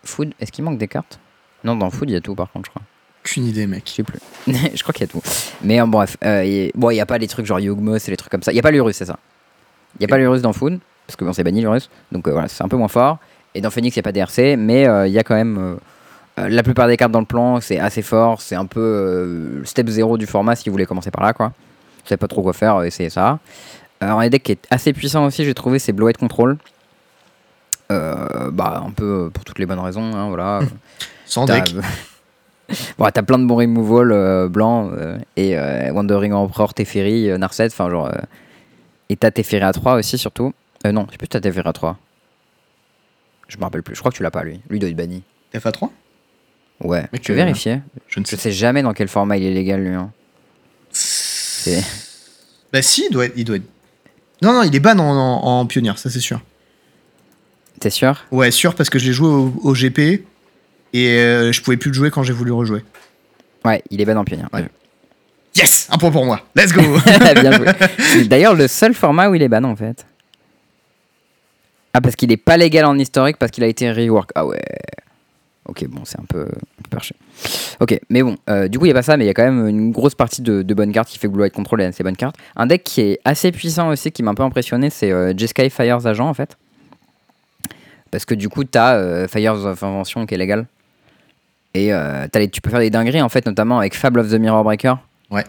Food, 0.04 0.34
est-ce 0.40 0.52
qu'il 0.52 0.64
manque 0.64 0.78
des 0.78 0.88
cartes? 0.88 1.20
Non, 1.64 1.76
dans 1.76 1.90
Food, 1.90 2.10
il 2.10 2.14
y 2.14 2.16
a 2.16 2.22
tout 2.22 2.36
par 2.36 2.52
contre, 2.52 2.68
je 2.68 2.72
crois. 2.72 2.84
Aucune 3.26 3.46
idée, 3.46 3.68
mec. 3.68 3.84
Je 3.86 3.92
sais 3.92 4.04
plus. 4.04 4.20
je 4.48 4.82
crois 4.82 4.94
qu'il 4.94 5.02
y 5.02 5.10
a 5.10 5.12
tout. 5.12 5.22
Mais 5.62 5.82
en 5.82 5.88
bref, 5.88 6.16
il 6.24 6.72
bon, 6.76 6.92
il 6.92 6.94
n'y 6.94 7.02
a 7.02 7.06
pas 7.06 7.18
les 7.18 7.28
trucs 7.28 7.46
genre 7.46 7.60
Yugmos 7.60 8.08
et 8.08 8.12
les 8.12 8.18
trucs 8.18 8.32
comme 8.32 8.44
ça. 8.44 8.52
Il 8.52 8.56
n'y 8.56 8.60
a 8.60 8.64
pas 8.64 8.72
l'Urus, 8.72 8.96
c'est 8.96 9.06
ça. 9.06 9.20
Il 9.96 10.00
n'y 10.00 10.06
a 10.06 10.08
pas 10.08 10.18
l'Urus 10.18 10.42
dans 10.42 10.54
Food, 10.54 10.80
parce 11.06 11.18
que 11.18 11.26
bon, 11.26 11.34
c'est 11.34 11.44
banni 11.44 11.62
l'Urus. 11.62 11.90
Donc 12.12 12.28
voilà, 12.30 12.48
c'est 12.48 12.64
un 12.64 12.70
peu 12.70 12.78
moins 12.78 12.88
fort. 12.88 13.18
Et 13.56 13.62
dans 13.62 13.70
Phoenix, 13.72 13.96
il 13.96 14.00
n'y 14.00 14.02
a 14.02 14.04
pas 14.04 14.12
DRC, 14.12 14.56
mais 14.58 14.88
euh, 14.88 15.08
il 15.08 15.14
y 15.14 15.20
a 15.20 15.24
quand 15.24 15.36
même. 15.36 15.58
euh, 15.58 15.76
euh, 16.40 16.48
la 16.50 16.64
plupart 16.64 16.88
des 16.88 16.96
cartes 16.96 17.12
dans 17.12 17.20
le 17.20 17.26
plan, 17.26 17.60
c'est 17.60 17.80
assez 17.80 18.02
fort. 18.02 18.42
C'est 18.42 18.56
un 18.56 18.66
peu 18.66 18.80
euh, 18.80 19.60
le 19.60 19.66
step 19.66 19.88
0 19.90 20.18
du 20.18 20.26
format 20.28 20.56
si 20.56 20.70
vous 20.70 20.74
voulez 20.74 20.86
commencer 20.86 21.12
par 21.12 21.24
là, 21.24 21.34
quoi. 21.34 21.48
Vous 21.48 22.08
savez 22.08 22.18
pas 22.18 22.28
trop 22.28 22.42
quoi 22.42 22.54
faire, 22.54 22.82
essayez 22.84 23.10
ça. 23.10 23.40
Alors, 24.00 24.20
un 24.20 24.30
deck 24.30 24.44
qui 24.44 24.52
est 24.54 24.66
assez 24.70 24.94
puissant 24.94 25.26
aussi, 25.26 25.44
j'ai 25.44 25.54
trouvé, 25.54 25.80
c'est 25.80 25.92
Blowhead 25.92 26.18
Control. 26.18 26.58
Euh, 27.92 28.52
bah, 28.52 28.84
un 28.86 28.92
peu 28.92 29.30
pour 29.34 29.44
toutes 29.44 29.60
les 29.60 29.66
bonnes 29.66 29.80
raisons, 29.80 30.14
hein, 30.16 30.28
voilà. 30.30 30.62
Sans 31.26 31.46
deck. 31.46 31.74
bon, 32.98 33.10
t'as 33.14 33.24
plein 33.24 33.40
de 33.40 33.46
bons 33.46 33.56
removal 33.58 34.12
euh, 34.12 34.48
blancs 34.48 34.92
et 35.36 35.58
Wandering 35.92 36.34
Emperor, 36.34 36.74
Teferi, 36.74 37.38
Narset, 37.38 37.68
enfin 37.68 37.90
genre. 37.90 38.12
et 39.10 39.16
t'as 39.18 39.32
Teferi 39.32 39.62
à 39.62 39.74
3 39.74 39.96
aussi 39.96 40.18
surtout. 40.18 40.54
Euh, 40.86 40.92
non, 40.92 41.06
je 41.08 41.12
sais 41.14 41.18
plus 41.18 41.26
si 41.26 41.30
t'as 41.30 41.42
Teferi 41.42 41.68
à 41.68 41.74
3. 41.74 41.98
Je 43.50 43.58
me 43.58 43.64
rappelle 43.64 43.84
plus, 43.84 43.96
je 43.96 44.00
crois 44.00 44.12
que 44.12 44.16
tu 44.18 44.24
l'as 44.24 44.32
pas 44.32 44.44
lui. 44.44 44.62
Lui 44.70 44.80
doit 44.80 44.90
être 44.90 44.96
banni. 44.96 45.24
FA3 45.54 45.90
Ouais, 46.82 47.06
Mec, 47.12 47.22
tu 47.22 47.32
veux 47.34 47.38
vérifier 47.38 47.82
Je 48.08 48.22
ne 48.22 48.26
Je 48.26 48.36
sais 48.38 48.52
jamais 48.54 48.82
dans 48.84 48.94
quel 48.94 49.10
format 49.10 49.36
il 49.38 49.44
est 49.44 49.54
légal 49.54 49.82
lui. 49.84 49.94
hein. 49.96 50.12
C'est. 50.92 51.84
Bah 52.72 52.82
si, 52.82 53.06
il 53.10 53.14
doit 53.14 53.26
être. 53.26 53.34
Il 53.36 53.44
doit 53.44 53.58
être... 53.58 53.66
Non, 54.42 54.54
non, 54.54 54.64
il 54.64 54.74
est 54.74 54.80
ban 54.80 54.98
en, 54.98 55.04
en, 55.10 55.60
en 55.60 55.66
pionnière, 55.66 55.98
ça 55.98 56.10
c'est 56.10 56.22
sûr. 56.22 56.40
T'es 57.82 57.90
sûr? 57.90 58.24
Ouais, 58.32 58.52
sûr, 58.52 58.76
parce 58.76 58.90
que 58.90 58.98
je 59.00 59.08
l'ai 59.08 59.14
joué 59.14 59.28
au, 59.28 59.54
au 59.64 59.74
GP 59.74 60.00
et 60.00 60.24
euh, 61.18 61.52
je 61.52 61.62
pouvais 61.62 61.78
plus 61.78 61.90
le 61.90 61.96
jouer 61.96 62.12
quand 62.12 62.24
j'ai 62.24 62.34
voulu 62.34 62.52
rejouer. 62.52 62.84
Ouais, 63.66 63.82
il 63.90 64.00
est 64.00 64.06
ban 64.06 64.16
en 64.16 64.24
pionnier. 64.24 64.46
Ouais. 64.54 64.66
Yes 65.56 65.88
Un 65.92 65.98
point 65.98 66.12
pour 66.12 66.26
moi. 66.26 66.42
Let's 66.56 66.72
go 66.72 66.82
Bien 67.42 67.52
joué. 67.52 67.68
C'est 68.00 68.28
d'ailleurs 68.28 68.54
le 68.56 68.68
seul 68.70 68.94
format 68.94 69.30
où 69.30 69.36
il 69.36 69.42
est 69.42 69.50
ban 69.50 69.64
en 69.64 69.76
fait. 69.76 70.06
Ah, 72.00 72.02
parce 72.02 72.16
qu'il 72.16 72.32
est 72.32 72.38
pas 72.38 72.56
légal 72.56 72.86
en 72.86 72.98
historique 72.98 73.36
parce 73.36 73.52
qu'il 73.52 73.62
a 73.62 73.68
été 73.68 73.92
rework. 73.92 74.30
Ah 74.34 74.46
ouais. 74.46 74.62
Ok, 75.66 75.86
bon, 75.90 76.06
c'est 76.06 76.18
un 76.18 76.24
peu, 76.24 76.48
perché. 76.90 77.14
Ok, 77.82 78.00
mais 78.10 78.24
bon, 78.24 78.38
euh, 78.50 78.70
du 78.70 78.80
coup, 78.80 78.86
il 78.86 78.88
n'y 78.88 78.92
a 78.94 78.96
pas 78.96 79.02
ça, 79.04 79.18
mais 79.18 79.26
il 79.26 79.28
y 79.28 79.30
a 79.30 79.34
quand 79.34 79.44
même 79.44 79.68
une 79.68 79.92
grosse 79.92 80.16
partie 80.16 80.42
de, 80.42 80.62
de 80.62 80.74
bonnes 80.74 80.94
cartes 80.94 81.10
qui 81.10 81.20
fait 81.20 81.28
que 81.28 81.34
Blue 81.34 81.44
White 81.44 81.54
Control 81.54 81.82
et 81.82 81.86
assez 81.86 82.02
bonnes 82.04 82.16
cartes. 82.16 82.38
Un 82.56 82.68
deck 82.68 82.86
qui 82.86 83.02
est 83.02 83.20
assez 83.26 83.52
puissant 83.52 83.90
aussi, 83.90 84.14
qui 84.14 84.24
m'a 84.24 84.32
un 84.32 84.34
peu 84.34 84.44
impressionné, 84.44 84.90
c'est 84.90 85.12
euh, 85.12 85.34
Jeskai 85.38 85.70
Fire's 85.70 86.06
Agent 86.06 86.26
en 86.28 86.34
fait. 86.34 86.58
Parce 88.12 88.24
que 88.24 88.34
du 88.34 88.48
coup, 88.48 88.64
tu 88.64 88.78
as 88.78 89.28
Fire's 89.28 89.66
of 89.66 89.84
Invention 89.84 90.26
qui 90.26 90.36
est 90.36 90.38
légal. 90.38 90.66
Et 91.74 91.94
euh, 91.94 92.28
t'as 92.32 92.40
les- 92.40 92.50
tu 92.50 92.62
peux 92.62 92.70
faire 92.70 92.80
des 92.80 92.90
dingueries 92.90 93.22
en 93.22 93.30
fait, 93.30 93.46
notamment 93.46 93.78
avec 93.78 93.94
Fable 93.94 94.22
of 94.22 94.30
the 94.30 94.36
Mirror 94.40 94.64
Breaker. 94.64 94.96
Ouais. 95.30 95.44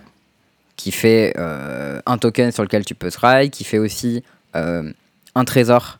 Qui 0.75 0.91
fait 0.91 1.33
euh, 1.39 2.01
un 2.07 2.19
token 2.19 2.51
sur 2.51 2.65
lequel 2.65 2.85
tu 2.85 2.97
peux 2.97 3.09
strike, 3.09 3.53
qui 3.53 3.63
fait 3.63 3.79
aussi 3.79 4.25
euh, 4.57 4.93
un 5.37 5.45
trésor. 5.45 6.00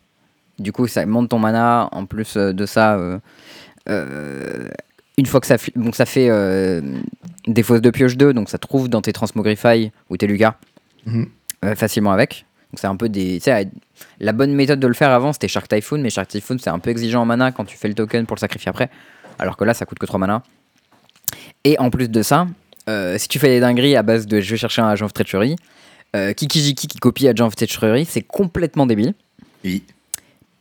Du 0.61 0.71
coup, 0.71 0.87
ça 0.87 1.05
monte 1.05 1.29
ton 1.29 1.39
mana. 1.39 1.89
En 1.91 2.05
plus 2.05 2.37
euh, 2.37 2.53
de 2.53 2.65
ça, 2.65 2.95
euh, 2.95 3.19
euh, 3.89 4.69
une 5.17 5.25
fois 5.25 5.39
que 5.41 5.47
ça, 5.47 5.55
fli- 5.57 5.73
donc 5.75 5.95
ça 5.95 6.05
fait 6.05 6.29
des 7.47 7.63
fausses 7.63 7.81
de 7.81 7.89
pioche 7.89 8.17
2, 8.17 8.33
donc 8.33 8.49
ça 8.49 8.57
trouve 8.57 8.87
dans 8.89 9.01
tes 9.01 9.11
Transmogrify 9.13 9.91
ou 10.09 10.17
tes 10.17 10.27
Lucas 10.27 10.55
Mhm. 11.05 11.27
euh, 11.65 11.75
facilement 11.75 12.11
avec. 12.11 12.45
Donc 12.71 12.79
c'est 12.79 12.87
un 12.87 12.95
peu 12.95 13.09
des. 13.09 13.39
la 14.19 14.31
bonne 14.31 14.53
méthode 14.53 14.79
de 14.79 14.87
le 14.87 14.93
faire 14.93 15.09
avant, 15.09 15.33
c'était 15.33 15.47
Shark 15.49 15.67
Typhoon, 15.67 15.97
mais 15.99 16.09
Shark 16.09 16.29
Typhoon, 16.29 16.57
c'est 16.59 16.69
un 16.69 16.79
peu 16.79 16.89
exigeant 16.89 17.21
en 17.21 17.25
mana 17.25 17.51
quand 17.51 17.65
tu 17.65 17.75
fais 17.77 17.87
le 17.87 17.93
token 17.95 18.25
pour 18.25 18.35
le 18.35 18.39
sacrifier 18.39 18.69
après. 18.69 18.89
Alors 19.39 19.57
que 19.57 19.63
là, 19.65 19.73
ça 19.73 19.85
coûte 19.85 19.99
que 19.99 20.05
3 20.05 20.19
mana. 20.19 20.43
Et 21.63 21.77
en 21.79 21.89
plus 21.89 22.09
de 22.09 22.21
ça, 22.21 22.47
euh, 22.89 23.17
si 23.17 23.27
tu 23.27 23.39
fais 23.39 23.47
des 23.49 23.59
dingueries 23.59 23.95
à 23.95 24.03
base 24.03 24.25
de 24.27 24.39
je 24.41 24.51
vais 24.51 24.57
chercher 24.57 24.81
un 24.81 24.87
agent 24.87 25.05
of 25.05 25.13
treachery, 25.13 25.55
euh, 26.15 26.33
Kikijiki 26.33 26.87
qui 26.87 26.97
copie 26.99 27.27
agent 27.27 27.45
of 27.45 27.55
treachery, 27.55 28.05
c'est 28.05 28.21
complètement 28.21 28.85
débile. 28.85 29.13
Oui. 29.65 29.83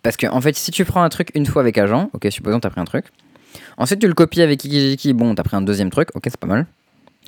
Parce 0.02 0.16
que, 0.16 0.26
en 0.26 0.40
fait, 0.40 0.56
si 0.56 0.70
tu 0.70 0.84
prends 0.84 1.02
un 1.02 1.08
truc 1.08 1.30
une 1.34 1.46
fois 1.46 1.62
avec 1.62 1.76
agent, 1.78 2.10
ok, 2.12 2.26
supposons 2.30 2.60
t'as 2.60 2.70
pris 2.70 2.80
un 2.80 2.84
truc. 2.84 3.06
Ensuite, 3.76 4.00
tu 4.00 4.06
le 4.06 4.14
copies 4.14 4.42
avec 4.42 4.60
Kikijiki, 4.60 5.12
bon, 5.12 5.34
t'as 5.34 5.42
pris 5.42 5.56
un 5.56 5.62
deuxième 5.62 5.90
truc, 5.90 6.08
ok, 6.14 6.22
c'est 6.24 6.38
pas 6.38 6.46
mal. 6.46 6.66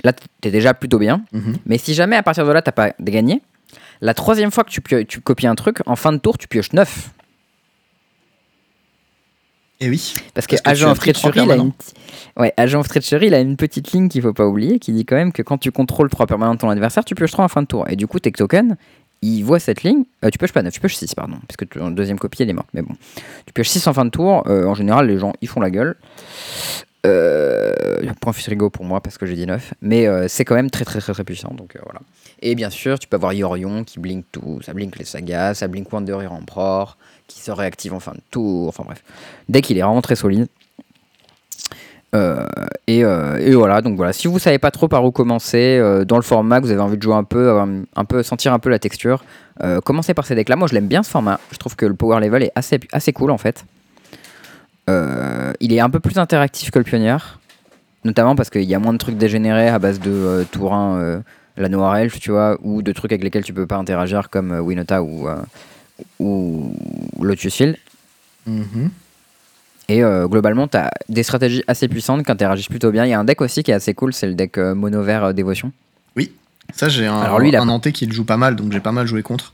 Là, 0.04 0.12
t'es 0.40 0.50
déjà 0.50 0.74
plutôt 0.74 0.98
bien. 0.98 1.24
Mhm. 1.32 1.56
Mais 1.66 1.78
si 1.78 1.94
jamais 1.94 2.16
à 2.16 2.22
partir 2.22 2.46
de 2.46 2.52
là, 2.52 2.62
t'as 2.62 2.72
pas 2.72 2.92
gagné, 3.00 3.42
la 4.00 4.14
troisième 4.14 4.50
fois 4.50 4.64
que 4.64 4.70
tu, 4.70 4.80
tu 5.06 5.20
copies 5.20 5.46
un 5.46 5.54
truc, 5.54 5.78
en 5.86 5.96
fin 5.96 6.12
de 6.12 6.18
tour, 6.18 6.38
tu 6.38 6.48
pioches 6.48 6.72
9. 6.72 7.10
Et 9.80 9.88
oui. 9.90 10.14
Parce 10.34 10.46
que 10.46 10.54
Parce 10.54 10.62
que 10.62 10.64
tu 10.64 10.70
Agent 10.70 10.88
as 10.88 10.92
of 10.92 10.98
Treachery, 11.00 11.40
il 11.42 11.50
a 11.50 11.56
une... 11.56 11.72
ouais, 12.36 12.54
Agent 12.56 12.78
of 12.80 12.88
Treachery, 12.88 13.26
il 13.26 13.34
a 13.34 13.40
une 13.40 13.56
petite 13.56 13.90
ligne 13.92 14.08
qu'il 14.08 14.22
faut 14.22 14.32
pas 14.32 14.46
oublier 14.46 14.78
qui 14.78 14.92
dit 14.92 15.04
quand 15.04 15.16
même 15.16 15.32
que 15.32 15.42
quand 15.42 15.58
tu 15.58 15.72
contrôles 15.72 16.08
3 16.08 16.26
permanents 16.26 16.54
de 16.54 16.60
ton 16.60 16.70
adversaire, 16.70 17.04
tu 17.04 17.14
pioches 17.16 17.32
3 17.32 17.44
en 17.44 17.48
fin 17.48 17.62
de 17.62 17.66
tour. 17.66 17.88
Et 17.88 17.96
du 17.96 18.06
coup, 18.06 18.20
tes 18.20 18.30
tokens, 18.30 18.76
ils 19.22 19.42
voient 19.42 19.60
cette 19.60 19.82
ligne. 19.82 20.04
Euh, 20.24 20.30
tu 20.30 20.38
pioches 20.38 20.52
pas 20.52 20.62
9, 20.62 20.72
tu 20.72 20.80
pioches 20.80 20.96
6, 20.96 21.14
pardon. 21.14 21.36
Parce 21.46 21.56
que 21.56 21.64
ton 21.64 21.90
deuxième 21.90 22.18
copie, 22.18 22.42
elle 22.42 22.50
est 22.50 22.54
morte. 22.54 22.68
Mais 22.74 22.82
bon. 22.82 22.94
Tu 23.46 23.52
pioches 23.52 23.68
6 23.68 23.86
en 23.86 23.92
fin 23.92 24.04
de 24.04 24.10
tour. 24.10 24.44
euh, 24.48 24.66
en 24.66 24.74
général, 24.74 25.06
les 25.06 25.18
gens, 25.18 25.32
ils 25.40 25.48
font 25.48 25.60
la 25.60 25.70
gueule. 25.70 25.96
Euh, 27.04 27.74
point 28.20 28.32
frigo 28.32 28.70
pour 28.70 28.84
moi 28.84 29.00
parce 29.00 29.18
que 29.18 29.26
j'ai 29.26 29.34
dit 29.34 29.46
9. 29.46 29.74
Mais 29.82 30.06
euh, 30.06 30.28
c'est 30.28 30.44
quand 30.44 30.54
même 30.54 30.70
très 30.70 30.84
très 30.84 31.00
très 31.00 31.12
très 31.12 31.24
puissant. 31.24 31.52
Donc 31.54 31.76
voilà. 31.84 32.00
Et 32.40 32.54
bien 32.54 32.70
sûr, 32.70 32.98
tu 32.98 33.08
peux 33.08 33.16
avoir 33.16 33.32
Yorion 33.32 33.84
qui 33.84 33.98
blink 33.98 34.24
tout. 34.30 34.60
Ça 34.62 34.72
blink 34.72 34.96
les 34.98 35.04
sagas, 35.04 35.54
ça 35.54 35.68
blink 35.68 35.92
Wanderer 35.92 36.28
Emperor, 36.28 36.96
qui 37.26 37.40
se 37.40 37.50
réactive 37.50 37.94
en 37.94 38.00
fin 38.00 38.12
de 38.12 38.20
tour. 38.30 38.68
Enfin 38.68 38.84
bref. 38.84 39.02
Dès 39.48 39.62
qu'il 39.62 39.78
est 39.78 39.82
vraiment 39.82 40.02
très 40.02 40.16
solide. 40.16 40.46
Euh, 42.14 42.44
et, 42.86 43.04
euh, 43.04 43.38
et 43.38 43.54
voilà, 43.54 43.80
donc 43.80 43.96
voilà. 43.96 44.12
Si 44.12 44.26
vous 44.28 44.38
savez 44.38 44.58
pas 44.58 44.70
trop 44.70 44.88
par 44.88 45.04
où 45.04 45.10
commencer, 45.10 45.78
euh, 45.78 46.04
dans 46.04 46.16
le 46.16 46.22
format, 46.22 46.60
que 46.60 46.66
vous 46.66 46.72
avez 46.72 46.80
envie 46.80 46.96
de 46.96 47.02
jouer 47.02 47.14
un 47.14 47.24
peu, 47.24 47.58
un, 47.58 48.04
peu 48.04 48.22
sentir 48.22 48.52
un 48.52 48.58
peu 48.58 48.70
la 48.70 48.78
texture, 48.78 49.24
commencez 49.84 50.14
par 50.14 50.26
ces 50.26 50.34
decks-là. 50.34 50.56
Moi, 50.56 50.68
je 50.68 50.74
l'aime 50.74 50.88
bien 50.88 51.02
ce 51.02 51.10
format. 51.10 51.38
Je 51.52 51.56
trouve 51.56 51.76
que 51.76 51.86
le 51.86 51.94
power 51.94 52.20
level 52.20 52.42
est 52.42 52.52
assez, 52.54 52.80
assez 52.92 53.12
cool 53.12 53.30
en 53.30 53.38
fait. 53.38 53.64
Il 54.88 55.72
est 55.72 55.80
un 55.80 55.90
peu 55.90 56.00
plus 56.00 56.18
interactif 56.18 56.70
que 56.70 56.78
le 56.78 56.84
Pionnier, 56.84 57.16
notamment 58.04 58.34
parce 58.34 58.50
qu'il 58.50 58.64
y 58.64 58.74
a 58.74 58.78
moins 58.78 58.92
de 58.92 58.98
trucs 58.98 59.16
dégénérés 59.16 59.68
à 59.68 59.78
base 59.78 60.00
de 60.00 60.44
Tourin, 60.50 60.96
euh, 60.96 61.20
la 61.56 61.68
Noire 61.68 61.96
Elf, 61.96 62.18
tu 62.18 62.30
vois, 62.30 62.58
ou 62.62 62.82
de 62.82 62.92
trucs 62.92 63.12
avec 63.12 63.22
lesquels 63.22 63.44
tu 63.44 63.52
peux 63.52 63.66
pas 63.66 63.76
interagir 63.76 64.28
comme 64.28 64.50
Winota 64.50 65.02
ou, 65.02 65.28
ou 66.18 66.74
Lotus 67.22 67.54
Field. 67.54 67.76
Mhm. 68.46 68.90
Et 69.88 70.02
euh, 70.02 70.26
globalement, 70.28 70.68
tu 70.68 70.76
as 70.76 70.90
des 71.08 71.22
stratégies 71.22 71.64
assez 71.66 71.88
puissantes 71.88 72.24
qui 72.24 72.30
interagissent 72.32 72.68
plutôt 72.68 72.90
bien. 72.90 73.04
Il 73.04 73.10
y 73.10 73.12
a 73.12 73.18
un 73.20 73.24
deck 73.24 73.40
aussi 73.40 73.62
qui 73.62 73.70
est 73.70 73.74
assez 73.74 73.94
cool, 73.94 74.12
c'est 74.12 74.26
le 74.26 74.34
deck 74.34 74.56
euh, 74.58 74.74
mono 74.74 75.02
vert 75.02 75.24
euh, 75.24 75.32
Dévotion. 75.32 75.72
Ça, 76.72 76.88
j'ai 76.88 77.06
un, 77.06 77.18
Alors 77.18 77.38
lui, 77.40 77.48
il 77.48 77.56
a 77.56 77.60
un 77.60 77.66
Nantais 77.66 77.92
qui 77.92 78.06
le 78.06 78.12
joue 78.14 78.24
pas 78.24 78.36
mal, 78.38 78.56
donc 78.56 78.72
j'ai 78.72 78.80
pas 78.80 78.92
mal 78.92 79.06
joué 79.06 79.22
contre. 79.22 79.52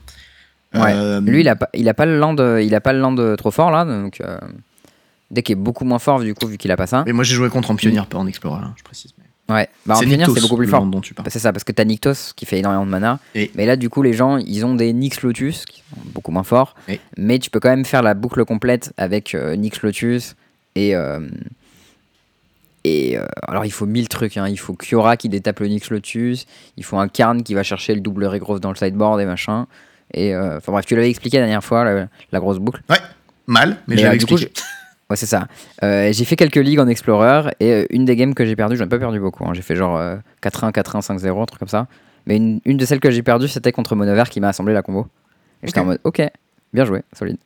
Ouais. 0.73 1.19
Lui, 1.21 1.41
il 1.41 1.49
a 1.49 1.55
pas, 1.55 1.67
il 1.73 1.89
a 1.89 1.93
pas 1.93 2.05
le 2.05 2.17
land, 2.17 2.35
il 2.59 2.73
a 2.75 2.79
pas 2.79 2.93
le 2.93 2.99
land 2.99 3.35
trop 3.35 3.51
fort 3.51 3.71
là, 3.71 3.83
donc 3.83 4.21
deck 5.31 5.49
est 5.49 5.55
beaucoup 5.55 5.83
moins 5.83 5.99
fort 5.99 6.19
du 6.21 6.33
coup 6.33 6.47
vu 6.47 6.57
qu'il 6.57 6.71
a 6.71 6.77
pas 6.77 6.87
ça. 6.87 7.03
Mais 7.05 7.11
moi, 7.11 7.23
j'ai 7.25 7.35
joué 7.35 7.49
contre 7.49 7.71
en 7.71 7.75
pionnier, 7.75 7.99
pas 8.09 8.19
en 8.19 8.27
explorer, 8.27 8.61
hein, 8.63 8.73
je 8.77 8.83
précise. 8.83 9.11
mais- 9.17 9.25
Ouais. 9.49 9.67
Bah, 9.85 9.95
en 9.95 9.99
Nyktos, 10.05 10.35
c'est 10.35 10.41
beaucoup 10.41 10.57
plus 10.57 10.67
fort. 10.67 10.79
land 10.81 10.85
dont 10.87 11.01
tu 11.01 11.13
parles. 11.13 11.25
Bah, 11.25 11.31
c'est 11.31 11.39
ça, 11.39 11.51
parce 11.51 11.63
que 11.63 11.71
t'as 11.71 11.83
Nyctos 11.83 12.33
qui 12.35 12.45
fait 12.45 12.59
énormément 12.59 12.85
de 12.85 12.91
mana. 12.91 13.19
Et- 13.35 13.51
Mais 13.55 13.65
là, 13.65 13.75
du 13.75 13.89
coup, 13.89 14.01
les 14.03 14.13
gens, 14.13 14.37
ils 14.37 14.65
ont 14.65 14.75
des 14.75 14.93
Nyx 14.93 15.21
Lotus 15.23 15.65
qui 15.65 15.79
sont 15.89 16.01
beaucoup 16.13 16.31
moins 16.31 16.43
forts. 16.43 16.75
Et- 16.87 16.99
Mais 17.17 17.39
tu 17.39 17.49
peux 17.49 17.59
quand 17.59 17.69
même 17.69 17.85
faire 17.85 18.03
la 18.03 18.13
boucle 18.13 18.45
complète 18.45 18.93
avec 18.97 19.33
euh, 19.35 19.55
Nyx 19.55 19.81
Lotus 19.81 20.35
et. 20.75 20.95
euh, 20.95 21.19
et 22.85 23.17
euh, 23.17 23.25
alors, 23.47 23.65
il 23.65 23.71
faut 23.71 23.85
mille 23.85 24.07
trucs. 24.07 24.37
hein. 24.37 24.47
Il 24.47 24.57
faut 24.57 24.73
Kiora 24.73 25.17
qui 25.17 25.27
détape 25.29 25.59
le 25.59 25.67
Nyx 25.67 25.89
Lotus. 25.89 26.45
Il 26.77 26.83
faut 26.85 26.97
un 26.97 27.07
Karn 27.09 27.43
qui 27.43 27.53
va 27.53 27.63
chercher 27.63 27.93
le 27.93 27.99
double 28.01 28.25
Regrowth 28.25 28.61
dans 28.61 28.69
le 28.69 28.75
sideboard 28.77 29.19
et 29.19 29.25
machin. 29.25 29.67
Et 30.13 30.33
euh, 30.33 30.57
enfin 30.57 30.71
bref, 30.71 30.85
tu 30.85 30.95
l'avais 30.95 31.09
expliqué 31.09 31.37
la 31.37 31.43
dernière 31.43 31.63
fois, 31.63 31.83
la, 31.83 32.07
la 32.31 32.39
grosse 32.39 32.57
boucle. 32.57 32.81
Mal, 33.47 33.77
mais, 33.87 33.95
Mais, 33.95 34.01
j'avais 34.03 34.17
du 34.17 34.25
coup, 34.25 34.35
expliqué. 34.35 34.61
Ouais, 35.09 35.15
c'est 35.15 35.25
ça. 35.25 35.47
Euh, 35.83 36.11
j'ai 36.13 36.23
fait 36.25 36.35
quelques 36.35 36.55
ligues 36.57 36.79
en 36.79 36.87
Explorer 36.87 37.49
et 37.59 37.71
euh, 37.73 37.85
une 37.89 38.05
des 38.05 38.15
games 38.15 38.35
que 38.35 38.45
j'ai 38.45 38.55
perdu, 38.55 38.75
j'en 38.77 38.85
ai 38.85 38.89
pas 38.89 38.99
perdu 38.99 39.19
beaucoup. 39.19 39.43
hein. 39.45 39.53
J'ai 39.53 39.63
fait 39.63 39.75
genre 39.75 39.97
euh, 39.97 40.17
4-1, 40.43 40.71
4-1, 40.71 41.01
5-0, 41.01 41.41
un 41.41 41.45
truc 41.45 41.59
comme 41.59 41.67
ça. 41.67 41.87
Mais 42.27 42.37
une, 42.37 42.61
une 42.65 42.77
de 42.77 42.85
celles 42.85 42.99
que 42.99 43.09
j'ai 43.09 43.23
perdues, 43.23 43.47
c'était 43.47 43.71
contre 43.71 43.95
Monover 43.95 44.23
qui 44.29 44.39
m'a 44.39 44.49
assemblé 44.49 44.73
la 44.73 44.83
combo. 44.83 45.07
Et 45.63 45.67
j'étais 45.67 45.79
Ok. 45.79 45.83
en 45.85 45.87
mode, 45.87 45.99
ok, 46.03 46.21
bien 46.73 46.85
joué, 46.85 47.01
solide. 47.13 47.37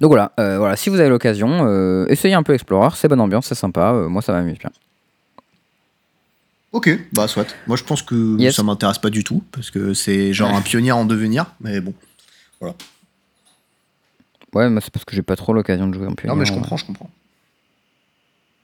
Donc 0.00 0.08
voilà, 0.10 0.32
euh, 0.38 0.58
voilà 0.58 0.76
si 0.76 0.90
vous 0.90 1.00
avez 1.00 1.08
l'occasion, 1.08 1.66
euh, 1.66 2.06
essayez 2.08 2.34
un 2.34 2.42
peu 2.42 2.52
Explorer, 2.54 2.90
c'est 2.94 3.08
bonne 3.08 3.20
ambiance, 3.20 3.46
c'est 3.46 3.54
sympa, 3.54 3.92
euh, 3.94 4.08
moi 4.08 4.22
ça 4.22 4.32
m'amuse 4.32 4.58
bien. 4.58 4.70
Ok, 6.72 6.90
bah 7.12 7.28
soit. 7.28 7.54
Moi, 7.68 7.76
je 7.76 7.84
pense 7.84 8.02
que 8.02 8.36
Yes. 8.36 8.56
ça 8.56 8.64
m'intéresse 8.64 8.98
pas 8.98 9.10
du 9.10 9.22
tout, 9.22 9.44
parce 9.52 9.70
que 9.70 9.94
c'est 9.94 10.32
genre 10.32 10.50
un 10.54 10.60
pionnier 10.60 10.90
en 10.92 11.04
devenir, 11.04 11.46
mais 11.60 11.80
bon. 11.80 11.94
Ouais, 14.54 14.68
moi 14.70 14.80
c'est 14.80 14.92
parce 14.92 15.04
que 15.04 15.14
j'ai 15.16 15.22
pas 15.22 15.36
trop 15.36 15.52
l'occasion 15.52 15.88
de 15.88 15.94
jouer 15.94 16.06
en 16.06 16.12
plus. 16.14 16.28
Non, 16.28 16.36
mais 16.36 16.44
je 16.44 16.52
comprends, 16.52 16.76
je 16.76 16.84
comprends. 16.86 17.10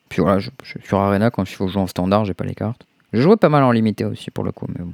Puis 0.09 0.22
voilà, 0.22 0.38
je, 0.38 0.51
je- 0.64 0.78
sur 0.84 0.99
Arena, 0.99 1.30
quand 1.30 1.45
il 1.45 1.55
faut 1.55 1.68
jouer 1.68 1.82
en 1.82 1.86
standard, 1.86 2.24
j'ai 2.24 2.34
pas 2.34 2.45
les 2.45 2.55
cartes. 2.55 2.84
J'ai 3.12 3.22
joué 3.22 3.36
pas 3.36 3.49
mal 3.49 3.62
en 3.64 3.72
limité 3.72 4.05
aussi 4.05 4.30
pour 4.30 4.45
le 4.45 4.53
coup, 4.53 4.66
mais 4.68 4.84
bon, 4.84 4.93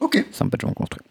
Ok. 0.00 0.24
sympa 0.32 0.56
de 0.56 0.62
jouer 0.62 0.70
en 0.70 0.74
construit. 0.74 1.02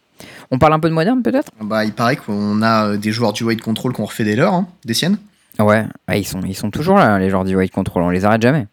On 0.51 0.59
parle 0.59 0.73
un 0.73 0.79
peu 0.79 0.89
de 0.89 0.93
moderne 0.93 1.21
peut-être? 1.23 1.51
Bah, 1.61 1.83
il 1.85 1.93
paraît 1.93 2.15
qu'on 2.15 2.61
a 2.61 2.87
euh, 2.89 2.97
des 2.97 3.11
joueurs 3.11 3.33
du 3.33 3.43
White 3.43 3.61
Control 3.61 3.93
qu'on 3.93 4.05
refait 4.05 4.23
des 4.23 4.35
leurs, 4.35 4.53
hein, 4.53 4.67
des 4.85 4.93
siennes. 4.93 5.17
Ouais, 5.59 5.85
ouais, 6.07 6.19
ils, 6.21 6.25
sont, 6.25 6.41
ils 6.41 6.55
sont 6.55 6.71
toujours 6.71 6.97
là, 6.97 7.19
les 7.19 7.29
joueurs 7.29 7.43
du 7.45 7.55
White 7.55 7.71
Control, 7.73 8.03
on 8.03 8.09
les 8.09 8.25
arrête 8.25 8.41
jamais. 8.41 8.67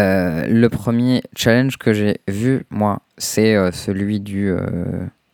Euh, 0.00 0.46
le 0.46 0.68
premier 0.70 1.22
challenge 1.36 1.76
que 1.76 1.92
j'ai 1.92 2.20
vu, 2.26 2.64
moi, 2.70 3.00
c'est 3.18 3.54
euh, 3.54 3.70
celui 3.72 4.20
du. 4.20 4.50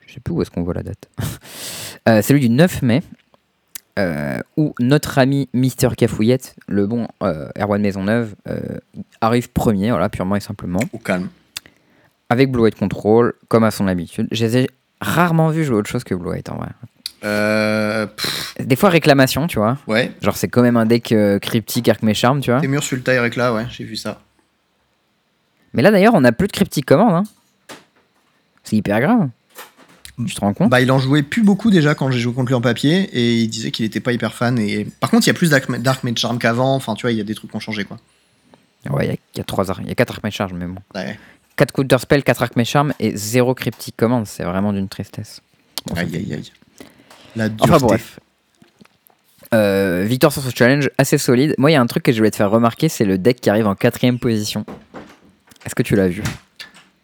Je 0.09 0.14
sais 0.14 0.20
plus 0.20 0.32
où 0.34 0.42
est-ce 0.42 0.50
qu'on 0.50 0.62
voit 0.64 0.74
la 0.74 0.82
date. 0.82 1.09
Euh, 2.09 2.22
celui 2.22 2.40
du 2.40 2.48
9 2.48 2.80
mai, 2.82 3.02
euh, 3.98 4.38
où 4.56 4.74
notre 4.80 5.18
ami 5.18 5.46
Mister 5.52 5.88
Cafouillette, 5.94 6.56
le 6.66 6.86
bon 6.86 7.06
euh, 7.22 7.50
Erwan 7.59 7.82
Maisonneuve, 7.82 8.34
euh, 8.48 8.59
arrive 9.20 9.50
premier, 9.50 9.90
voilà, 9.90 10.09
purement 10.09 10.36
et 10.36 10.40
simplement, 10.40 10.80
Au 10.94 10.98
calme. 10.98 11.28
avec 12.30 12.50
Blue 12.50 12.62
White 12.62 12.76
Control, 12.76 13.34
comme 13.48 13.62
à 13.64 13.70
son 13.70 13.88
habitude. 13.88 14.26
Je 14.30 14.42
les 14.46 14.56
ai 14.56 14.70
rarement 15.02 15.50
vus 15.50 15.64
jouer 15.64 15.76
autre 15.76 15.90
chose 15.90 16.02
que 16.02 16.14
Blue 16.14 16.30
White 16.30 16.48
en 16.48 16.56
vrai. 16.56 16.68
Euh, 17.24 18.06
Des 18.59 18.76
fois, 18.76 18.88
réclamation, 18.88 19.46
tu 19.48 19.59
vois. 19.59 19.76
ouais. 19.86 20.12
Genre, 20.22 20.36
c'est 20.36 20.48
quand 20.48 20.62
même 20.62 20.78
un 20.78 20.86
deck 20.86 21.12
euh, 21.12 21.38
cryptique 21.38 21.88
Arc 21.90 22.00
Charm, 22.14 22.40
tu 22.40 22.50
vois. 22.52 22.62
Sur 22.80 22.96
le 22.96 23.02
Tyrek 23.02 23.36
là, 23.36 23.52
ouais, 23.52 23.66
j'ai 23.68 23.84
vu 23.84 23.96
ça. 23.96 24.18
Mais 25.74 25.82
là 25.82 25.90
d'ailleurs, 25.90 26.14
on 26.14 26.22
n'a 26.22 26.32
plus 26.32 26.46
de 26.46 26.52
cryptique 26.52 26.86
commande. 26.86 27.12
Hein. 27.12 27.24
C'est 28.64 28.76
hyper 28.76 29.00
grave. 29.00 29.28
Tu 30.26 30.34
te 30.34 30.40
rends 30.40 30.52
compte 30.52 30.70
Bah, 30.70 30.80
il 30.80 30.90
en 30.90 30.98
jouait 30.98 31.22
plus 31.22 31.42
beaucoup 31.42 31.70
déjà 31.70 31.94
quand 31.94 32.10
j'ai 32.10 32.18
joué 32.18 32.32
contre 32.34 32.48
lui 32.48 32.54
en 32.54 32.60
papier, 32.60 33.08
et 33.12 33.36
il 33.36 33.48
disait 33.48 33.70
qu'il 33.70 33.84
était 33.84 34.00
pas 34.00 34.12
hyper 34.12 34.34
fan. 34.34 34.58
Et 34.58 34.84
par 35.00 35.10
contre, 35.10 35.26
il 35.26 35.28
y 35.28 35.30
a 35.30 35.34
plus 35.34 35.50
Dark, 35.50 35.70
Dark 35.80 36.02
Mage 36.04 36.18
Charm 36.18 36.38
qu'avant. 36.38 36.74
Enfin, 36.74 36.94
tu 36.94 37.02
vois, 37.02 37.12
il 37.12 37.18
y 37.18 37.20
a 37.20 37.24
des 37.24 37.34
trucs 37.34 37.50
qui 37.50 37.56
ont 37.56 37.60
changé, 37.60 37.84
quoi. 37.84 37.98
Ouais, 38.90 39.04
il 39.06 39.08
y 39.08 39.12
a- 39.12 39.16
il 39.34 39.38
y, 39.38 39.40
a 39.40 39.44
trois 39.44 39.70
arcs, 39.70 39.80
il 39.82 39.88
y 39.88 39.92
a 39.92 39.94
4 39.94 40.14
arcs 40.24 40.30
charge, 40.32 40.52
mais 40.54 40.66
bon. 40.66 40.80
Ouais. 40.94 41.18
4 41.56 41.72
counter 41.72 41.98
spell, 41.98 42.22
4 42.22 42.42
arcs 42.42 42.64
charm 42.64 42.92
et 43.00 43.16
0 43.16 43.54
cryptique 43.54 43.96
commande. 43.96 44.26
C'est 44.26 44.44
vraiment 44.44 44.72
d'une 44.72 44.88
tristesse. 44.88 45.40
Bon, 45.86 45.94
Aïe, 45.94 46.14
aïe, 46.16 46.34
aïe. 46.34 46.52
La 47.36 47.48
dureté. 47.48 47.72
Enfin 47.74 47.86
bref. 47.86 48.20
Euh, 49.54 50.04
victoire 50.06 50.32
sur 50.32 50.42
ce 50.42 50.50
challenge 50.54 50.90
assez 50.98 51.16
solide. 51.16 51.54
Moi, 51.58 51.70
il 51.70 51.74
y 51.74 51.76
a 51.76 51.80
un 51.80 51.86
truc 51.86 52.02
que 52.02 52.12
je 52.12 52.18
voulais 52.18 52.30
te 52.30 52.36
faire 52.36 52.50
remarquer, 52.50 52.88
c'est 52.88 53.04
le 53.04 53.16
deck 53.18 53.40
qui 53.40 53.48
arrive 53.48 53.66
en 53.66 53.74
quatrième 53.74 54.18
position. 54.18 54.64
Est-ce 55.64 55.74
que 55.74 55.82
tu 55.82 55.96
l'as 55.96 56.08
vu? 56.08 56.22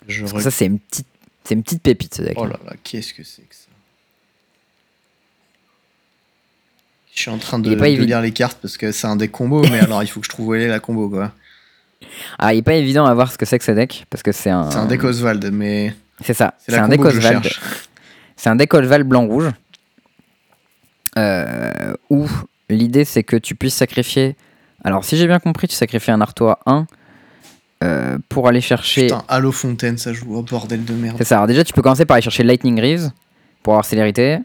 Je 0.08 0.20
Parce 0.20 0.32
que 0.34 0.38
re- 0.38 0.42
ça, 0.42 0.50
c'est 0.50 0.66
une 0.66 0.78
petite, 0.78 1.06
c'est 1.44 1.54
une 1.54 1.62
petite 1.62 1.82
pépite 1.82 2.14
ce 2.14 2.22
deck. 2.22 2.34
Oh 2.36 2.46
là 2.46 2.58
là, 2.64 2.72
qu'est-ce 2.82 3.12
que 3.12 3.22
c'est 3.22 3.42
que 3.42 3.54
ça 3.54 3.68
Je 7.14 7.20
suis 7.20 7.30
en 7.30 7.38
train 7.38 7.58
de, 7.58 7.74
pas 7.74 7.88
lire 7.88 8.20
les 8.20 8.32
cartes 8.32 8.58
parce 8.60 8.76
que 8.76 8.90
c'est 8.92 9.06
un 9.06 9.16
deck 9.16 9.30
combo, 9.30 9.62
mais 9.70 9.80
alors 9.80 10.02
il 10.02 10.06
faut 10.08 10.20
que 10.20 10.26
je 10.26 10.30
trouve 10.30 10.48
où 10.48 10.54
elle 10.54 10.62
est 10.62 10.68
la 10.68 10.80
combo 10.80 11.08
quoi. 11.08 11.32
Ah, 12.38 12.54
il 12.54 12.58
est 12.58 12.62
pas 12.62 12.74
évident 12.74 13.06
à 13.06 13.14
voir 13.14 13.30
ce 13.32 13.38
que 13.38 13.46
c'est 13.46 13.58
que 13.58 13.64
ce 13.64 13.72
deck 13.72 14.06
parce 14.10 14.22
que 14.22 14.32
c'est 14.32 14.50
un. 14.50 14.70
C'est 14.70 14.78
un 14.78 14.86
deck 14.86 15.04
Oswald, 15.04 15.50
mais 15.52 15.94
C'est 16.22 16.34
ça. 16.34 16.54
c'est 16.58 16.76
un 16.76 16.88
deck 16.88 17.00
Oswald. 17.00 17.48
C'est 18.36 18.50
un 18.50 18.56
deck 18.56 18.72
Oswald 18.74 19.06
blanc-rouge. 19.06 19.50
Euh, 21.16 21.94
où 22.10 22.28
l'idée 22.68 23.04
c'est 23.04 23.22
que 23.22 23.36
tu 23.36 23.54
puisses 23.54 23.74
sacrifier. 23.76 24.36
Alors, 24.82 25.04
si 25.04 25.16
j'ai 25.16 25.26
bien 25.26 25.38
compris, 25.38 25.68
tu 25.68 25.76
sacrifies 25.76 26.10
un 26.10 26.20
Artois 26.20 26.58
1 26.66 26.86
euh, 27.82 28.18
pour 28.28 28.48
aller 28.48 28.60
chercher. 28.60 29.02
Putain, 29.08 29.24
Halo 29.28 29.52
Fontaine, 29.52 29.98
ça 29.98 30.12
joue. 30.12 30.26
Oh 30.36 30.42
bordel 30.42 30.84
de 30.84 30.94
merde. 30.94 31.16
C'est 31.18 31.24
ça. 31.24 31.36
Alors, 31.36 31.46
déjà, 31.46 31.64
tu 31.64 31.72
peux 31.72 31.82
commencer 31.82 32.04
par 32.06 32.14
aller 32.16 32.22
chercher 32.22 32.42
Lightning 32.44 32.76
Greaves 32.76 33.10
pour 33.62 33.74
avoir 33.74 33.84
célérité. 33.84 34.38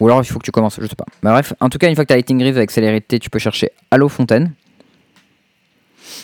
Ou 0.00 0.06
alors, 0.06 0.22
il 0.22 0.26
faut 0.26 0.38
que 0.38 0.44
tu 0.44 0.52
commences, 0.52 0.78
je 0.80 0.86
sais 0.86 0.94
pas. 0.94 1.04
Mais 1.22 1.30
bref, 1.30 1.52
en 1.60 1.68
tout 1.68 1.78
cas, 1.78 1.88
une 1.88 1.94
fois 1.96 2.04
que 2.04 2.08
tu 2.08 2.12
as 2.12 2.16
Lightning 2.16 2.38
Greaves 2.38 2.56
avec 2.56 2.70
célérité, 2.70 3.18
tu 3.18 3.30
peux 3.30 3.38
chercher 3.40 3.70
Halo 3.90 4.08
Fontaine. 4.08 4.52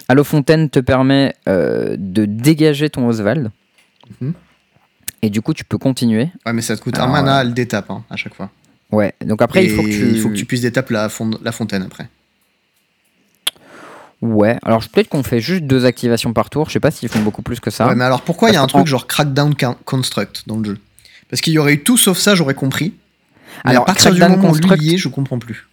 Halo 0.09 0.23
Fontaine 0.25 0.71
te 0.71 0.79
permet 0.81 1.35
euh, 1.49 1.97
de 1.99 2.25
dégager 2.25 2.89
ton 2.91 3.07
Oswald. 3.09 3.51
Mhm. 4.21 4.33
Et 5.23 5.31
du 5.31 5.41
coup, 5.41 5.55
tu 5.55 5.65
peux 5.65 5.79
continuer. 5.79 6.29
Ouais, 6.47 6.53
mais 6.53 6.63
ça 6.63 6.77
te 6.77 6.83
coûte 6.83 6.97
Alors, 6.97 7.09
un 7.09 7.13
mana 7.13 7.41
euh, 7.45 7.51
détape 7.51 7.91
hein, 7.91 8.05
à 8.11 8.17
chaque 8.17 8.35
fois. 8.35 8.51
Ouais, 8.93 9.15
donc 9.25 9.41
après, 9.43 9.65
il 9.65 9.71
faut 9.71 9.83
que 9.83 9.89
Et 9.89 9.91
tu. 9.91 10.09
il 10.11 10.21
faut 10.21 10.29
que 10.29 10.35
tu 10.35 10.45
puisses 10.45 10.61
détape 10.61 10.91
la, 10.91 11.09
fond- 11.09 11.39
la 11.43 11.51
fontaine 11.53 11.83
après. 11.83 12.07
Ouais, 14.25 14.57
alors 14.65 14.81
peut-être 14.89 15.09
qu'on 15.11 15.23
fait 15.23 15.41
juste 15.41 15.65
deux 15.65 15.85
activations 15.85 16.33
par 16.33 16.49
tour. 16.49 16.69
Je 16.69 16.73
sais 16.73 16.81
pas 16.81 16.91
s'ils 16.91 17.11
font 17.11 17.21
beaucoup 17.21 17.43
plus 17.43 17.61
que 17.61 17.71
ça. 17.71 17.87
Ouais, 17.87 17.95
mais 17.95 18.05
alors 18.05 18.23
pourquoi 18.23 18.49
il 18.49 18.55
y 18.55 18.57
a 18.57 18.63
un 18.63 18.67
truc 18.67 18.87
genre 18.87 19.07
Crackdown 19.07 19.55
Construct 19.85 20.45
dans 20.47 20.57
le 20.57 20.65
jeu? 20.65 20.79
Parce 21.29 21.43
qu'il 21.43 21.53
y 21.53 21.59
aurait 21.59 21.75
eu 21.75 21.83
tout 21.83 21.99
sauf 21.99 22.17
ça, 22.17 22.35
j'aurais 22.35 22.55
compris. 22.55 22.95
Mais 23.65 23.73
Alors, 23.73 23.83
à 23.83 23.87
partir 23.87 24.13
du 24.13 24.19
Crackdown 24.19 24.39
moment 24.41 24.53
où 24.53 24.57
lui 24.57 24.63
Construct- 24.63 24.95
est, 24.95 24.97
je 24.97 25.09
comprends 25.09 25.39
plus. 25.39 25.69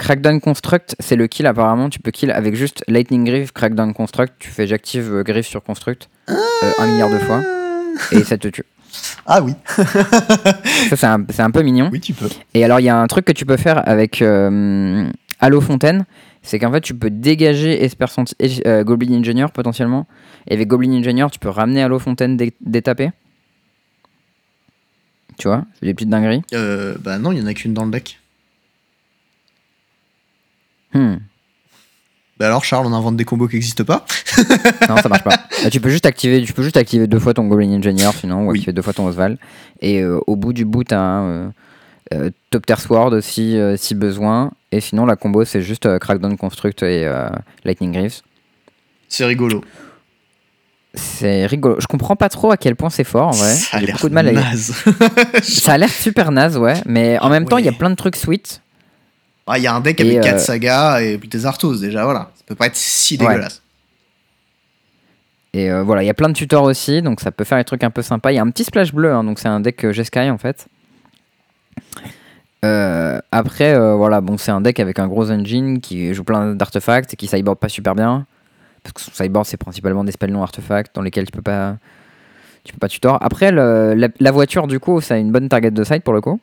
Crackdown 0.00 0.40
Construct, 0.40 0.96
c'est 1.00 1.16
le 1.16 1.26
kill 1.26 1.46
apparemment. 1.46 1.90
Tu 1.90 1.98
peux 1.98 2.10
kill 2.10 2.30
avec 2.30 2.54
juste 2.54 2.82
Lightning 2.88 3.24
Greave, 3.24 3.52
Crackdown 3.52 3.92
Construct. 3.92 4.32
Tu 4.38 4.48
fais 4.48 4.66
j'active 4.66 5.12
euh, 5.12 5.42
sur 5.42 5.62
Construct 5.62 6.08
euh, 6.30 6.34
un 6.78 6.86
milliard 6.86 7.10
de 7.10 7.18
fois 7.18 7.42
et 8.10 8.24
ça 8.24 8.38
te 8.38 8.48
tue. 8.48 8.64
Ah 9.26 9.42
oui, 9.42 9.52
Ça, 10.88 10.96
c'est 10.96 11.04
un, 11.06 11.24
c'est 11.30 11.42
un 11.42 11.50
peu 11.50 11.62
mignon. 11.62 11.88
oui, 11.92 12.00
tu 12.00 12.12
peux. 12.12 12.28
Et 12.54 12.64
alors, 12.64 12.80
il 12.80 12.84
y 12.84 12.88
a 12.88 12.96
un 12.96 13.06
truc 13.06 13.24
que 13.24 13.32
tu 13.32 13.44
peux 13.46 13.56
faire 13.56 13.86
avec 13.88 14.22
euh, 14.22 15.08
Halo 15.40 15.60
Fontaine. 15.60 16.04
C'est 16.42 16.58
qu'en 16.58 16.72
fait, 16.72 16.80
tu 16.80 16.94
peux 16.94 17.10
dégager 17.10 17.84
Esper 17.84 18.06
euh, 18.66 18.82
Goblin 18.84 19.18
Engineer 19.18 19.46
potentiellement. 19.54 20.06
Et 20.48 20.54
avec 20.54 20.66
Goblin 20.68 20.92
Engineer, 20.92 21.26
tu 21.30 21.38
peux 21.38 21.48
ramener 21.48 21.82
Halo 21.82 21.98
Fontaine 22.00 22.36
dé- 22.36 22.54
détapé. 22.60 23.10
Tu 25.38 25.48
vois, 25.48 25.64
c'est 25.78 25.86
des 25.86 25.94
petites 25.94 26.08
dingueries. 26.10 26.42
Euh, 26.52 26.96
bah 27.00 27.18
non, 27.18 27.32
il 27.32 27.38
y 27.38 27.42
en 27.42 27.46
a 27.46 27.54
qu'une 27.54 27.74
dans 27.74 27.84
le 27.84 27.90
deck. 27.90 28.18
Hmm. 30.94 31.16
Bah 32.38 32.46
alors, 32.46 32.64
Charles, 32.64 32.86
on 32.86 32.92
invente 32.92 33.16
des 33.16 33.24
combos 33.24 33.48
qui 33.48 33.56
n'existent 33.56 33.84
pas. 33.84 34.04
Non, 34.88 34.96
ça 34.96 35.08
marche 35.08 35.24
pas. 35.24 35.30
Bah, 35.62 35.70
tu 35.70 35.80
peux 35.80 35.90
juste 35.90 36.06
activer, 36.06 36.42
tu 36.42 36.52
peux 36.52 36.62
juste 36.64 36.76
activer 36.76 37.06
deux 37.06 37.20
fois 37.20 37.34
ton 37.34 37.46
Goblin 37.46 37.70
Engineer, 37.76 38.10
sinon, 38.18 38.46
ou 38.46 38.50
Oui. 38.50 38.58
activer 38.58 38.72
deux 38.72 38.82
fois 38.82 38.92
ton 38.92 39.06
Oswald. 39.06 39.38
Et 39.80 40.00
euh, 40.02 40.18
au 40.26 40.34
bout 40.34 40.52
du 40.52 40.64
bout, 40.64 40.82
t'as 40.82 40.98
un 41.00 41.52
euh, 42.12 42.30
Top 42.50 42.66
Tier 42.66 42.76
Sword 42.78 43.12
aussi, 43.12 43.56
euh, 43.58 43.76
si 43.76 43.94
besoin. 43.94 44.50
Et 44.70 44.80
sinon, 44.80 45.04
la 45.06 45.16
combo, 45.16 45.44
c'est 45.44 45.62
juste 45.62 45.86
euh, 45.86 45.98
Crackdown 45.98 46.36
Construct 46.36 46.82
et 46.82 47.06
euh, 47.06 47.28
Lightning 47.64 47.92
Greaves. 47.92 48.20
C'est 49.08 49.24
rigolo. 49.24 49.62
C'est 50.94 51.46
rigolo. 51.46 51.76
Je 51.80 51.86
comprends 51.86 52.16
pas 52.16 52.28
trop 52.28 52.50
à 52.52 52.56
quel 52.56 52.76
point 52.76 52.90
c'est 52.90 53.04
fort 53.04 53.28
en 53.28 53.32
vrai. 53.32 53.54
Ça 53.54 53.78
a 53.78 53.80
l'air 53.80 53.94
beaucoup 53.96 54.08
de 54.10 54.14
mal 54.14 54.28
à 54.28 54.32
naze. 54.32 54.74
Ça 55.42 55.72
a 55.72 55.78
l'air 55.78 55.88
super 55.88 56.30
naze, 56.32 56.58
ouais. 56.58 56.74
Mais 56.86 57.18
en 57.20 57.30
même 57.30 57.46
temps, 57.46 57.56
il 57.58 57.64
y 57.64 57.68
a 57.68 57.72
plein 57.72 57.88
de 57.90 57.94
trucs 57.94 58.16
sweet. 58.16 58.60
Ah, 59.46 59.58
Il 59.58 59.64
y 59.64 59.66
a 59.66 59.74
un 59.74 59.80
deck 59.80 60.00
Et, 60.00 60.04
avec 60.04 60.18
euh, 60.18 60.22
4 60.22 60.40
sagas 60.40 61.00
et 61.00 61.16
des 61.18 61.46
Arthos 61.46 61.76
déjà, 61.80 62.04
voilà. 62.04 62.30
Ça 62.34 62.42
peut 62.46 62.54
pas 62.54 62.66
être 62.66 62.76
si 62.76 63.14
Ouais. 63.14 63.26
dégueulasse. 63.26 63.62
Et 65.54 65.70
euh, 65.70 65.82
voilà, 65.82 66.02
il 66.02 66.06
y 66.06 66.10
a 66.10 66.14
plein 66.14 66.28
de 66.28 66.34
tutors 66.34 66.64
aussi, 66.64 67.02
donc 67.02 67.20
ça 67.20 67.30
peut 67.30 67.44
faire 67.44 67.58
des 67.58 67.64
trucs 67.64 67.84
un 67.84 67.90
peu 67.90 68.00
sympas. 68.02 68.32
Il 68.32 68.36
y 68.36 68.38
a 68.38 68.42
un 68.42 68.50
petit 68.50 68.64
splash 68.64 68.92
bleu, 68.94 69.12
hein, 69.12 69.24
donc 69.24 69.38
c'est 69.38 69.48
un 69.48 69.60
deck 69.60 69.90
Jeskai 69.92 70.30
en 70.30 70.38
fait. 70.38 70.66
Euh, 72.64 73.18
après, 73.32 73.74
euh, 73.74 73.94
voilà, 73.96 74.20
bon, 74.20 74.38
c'est 74.38 74.52
un 74.52 74.60
deck 74.60 74.78
avec 74.78 74.98
un 74.98 75.08
gros 75.08 75.30
engine 75.30 75.80
qui 75.80 76.14
joue 76.14 76.22
plein 76.24 76.54
d'artefacts 76.54 77.12
et 77.12 77.16
qui 77.16 77.26
sideboard 77.26 77.58
pas 77.58 77.68
super 77.68 77.94
bien. 77.94 78.26
Parce 78.82 78.92
que 78.94 79.00
son 79.00 79.10
sideboard, 79.12 79.46
c'est 79.46 79.56
principalement 79.56 80.04
des 80.04 80.12
spells 80.12 80.32
non 80.32 80.42
artefacts 80.42 80.94
dans 80.94 81.02
lesquels 81.02 81.24
tu 81.26 81.32
peux 81.32 81.42
pas, 81.42 81.76
tu 82.64 82.72
peux 82.72 82.78
pas 82.78 82.88
tutor. 82.88 83.18
Après, 83.20 83.50
le- 83.50 83.94
la, 83.94 84.08
la 84.20 84.30
voiture, 84.30 84.66
du 84.68 84.78
coup, 84.80 85.00
ça 85.00 85.14
a 85.14 85.18
une 85.18 85.32
bonne 85.32 85.48
target 85.48 85.70
de 85.72 85.84
side 85.84 86.02
pour 86.02 86.14
le 86.14 86.20
coup. 86.20 86.40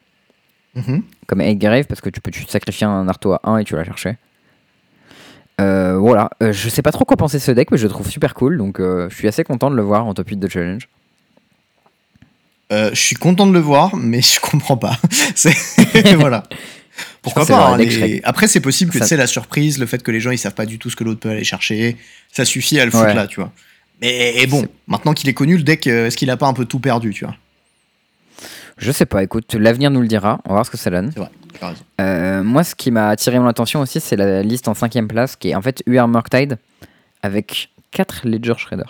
Mhm. 0.75 1.01
comme 1.25 1.41
Eight 1.41 1.57
Grave 1.57 1.85
parce 1.87 1.99
que 1.99 2.09
tu 2.11 2.21
peux 2.21 2.29
tu 2.29 2.43
sacrifier 2.45 2.85
un 2.85 3.07
arto 3.07 3.33
à 3.33 3.39
1 3.43 3.57
et 3.57 3.63
tu 3.63 3.75
vas 3.75 3.83
chercher. 3.83 4.17
Euh, 5.59 5.97
voilà, 5.97 6.29
je 6.41 6.69
sais 6.69 6.81
pas 6.83 6.91
trop 6.91 7.05
quoi 7.05 7.17
penser 7.17 7.37
de 7.37 7.41
ce 7.41 7.51
deck, 7.51 7.71
mais 7.71 7.77
je 7.77 7.83
le 7.83 7.89
trouve 7.89 8.07
super 8.07 8.33
cool, 8.35 8.57
donc 8.57 8.77
je 8.79 9.13
suis 9.13 9.27
assez 9.27 9.43
content 9.43 9.71
de 9.71 9.75
le 9.75 9.81
voir 9.81 10.05
en 10.05 10.13
top 10.13 10.27
8 10.29 10.37
de 10.37 10.47
challenge. 10.47 10.87
Euh, 12.71 12.89
je 12.93 12.99
suis 12.99 13.15
content 13.15 13.47
de 13.47 13.53
le 13.53 13.59
voir, 13.59 13.95
mais 13.95 14.21
je 14.21 14.39
comprends 14.39 14.77
pas. 14.77 14.97
Voilà. 16.17 16.43
Pourquoi 17.21 17.45
pas 17.45 17.67
hein, 17.69 17.77
les-. 17.77 18.21
Après, 18.23 18.47
c'est 18.47 18.59
possible 18.59 18.91
que 18.91 18.99
Ça- 18.99 19.05
c'est 19.05 19.17
la 19.17 19.27
surprise, 19.27 19.77
le 19.79 19.85
fait 19.85 20.01
que 20.03 20.11
les 20.11 20.19
gens 20.19 20.31
ils 20.31 20.37
savent 20.37 20.53
pas 20.53 20.65
du 20.65 20.79
tout 20.79 20.89
ce 20.89 20.95
que 20.95 21.03
l'autre 21.03 21.19
peut 21.19 21.29
aller 21.29 21.43
chercher. 21.43 21.97
Ça 22.31 22.45
suffit 22.45 22.79
à 22.79 22.85
le 22.85 22.91
foutre 22.91 23.05
Ouais. 23.05 23.13
là, 23.13 23.27
tu 23.27 23.39
vois. 23.39 23.51
Mais 24.01 24.45
bon, 24.47 24.65
maintenant 24.87 25.13
qu'il 25.13 25.27
est 25.29 25.33
connu, 25.33 25.57
le 25.57 25.63
deck, 25.63 25.87
euh, 25.87 26.07
est-ce 26.07 26.15
qu'il 26.17 26.29
a 26.29 26.37
pas 26.37 26.47
un 26.47 26.53
peu 26.53 26.65
tout 26.65 26.79
perdu, 26.79 27.13
tu 27.13 27.25
vois? 27.25 27.35
Je 28.77 28.91
sais 28.93 29.05
pas, 29.05 29.23
écoute, 29.23 29.53
l'avenir 29.55 29.91
nous 29.91 29.99
le 30.01 30.07
dira, 30.07 30.39
on 30.45 30.49
va 30.49 30.55
voir 30.55 30.65
ce 30.65 30.71
que 30.71 30.77
ça 30.77 30.89
donne. 30.89 31.11
C'est 31.13 31.19
vrai. 31.19 31.29
Euh, 31.99 32.43
moi, 32.43 32.63
ce 32.63 32.75
qui 32.75 32.91
m'a 32.91 33.09
attiré 33.09 33.37
mon 33.39 33.47
attention 33.47 33.81
aussi, 33.81 33.99
c'est 33.99 34.15
la 34.15 34.41
liste 34.41 34.69
en 34.69 34.73
cinquième 34.73 35.09
place, 35.09 35.35
qui 35.35 35.49
est 35.49 35.55
en 35.55 35.61
fait 35.61 35.83
UR 35.85 36.07
Murktide, 36.07 36.57
avec 37.21 37.69
4 37.91 38.21
Ledger 38.25 38.53
Shredder. 38.57 38.83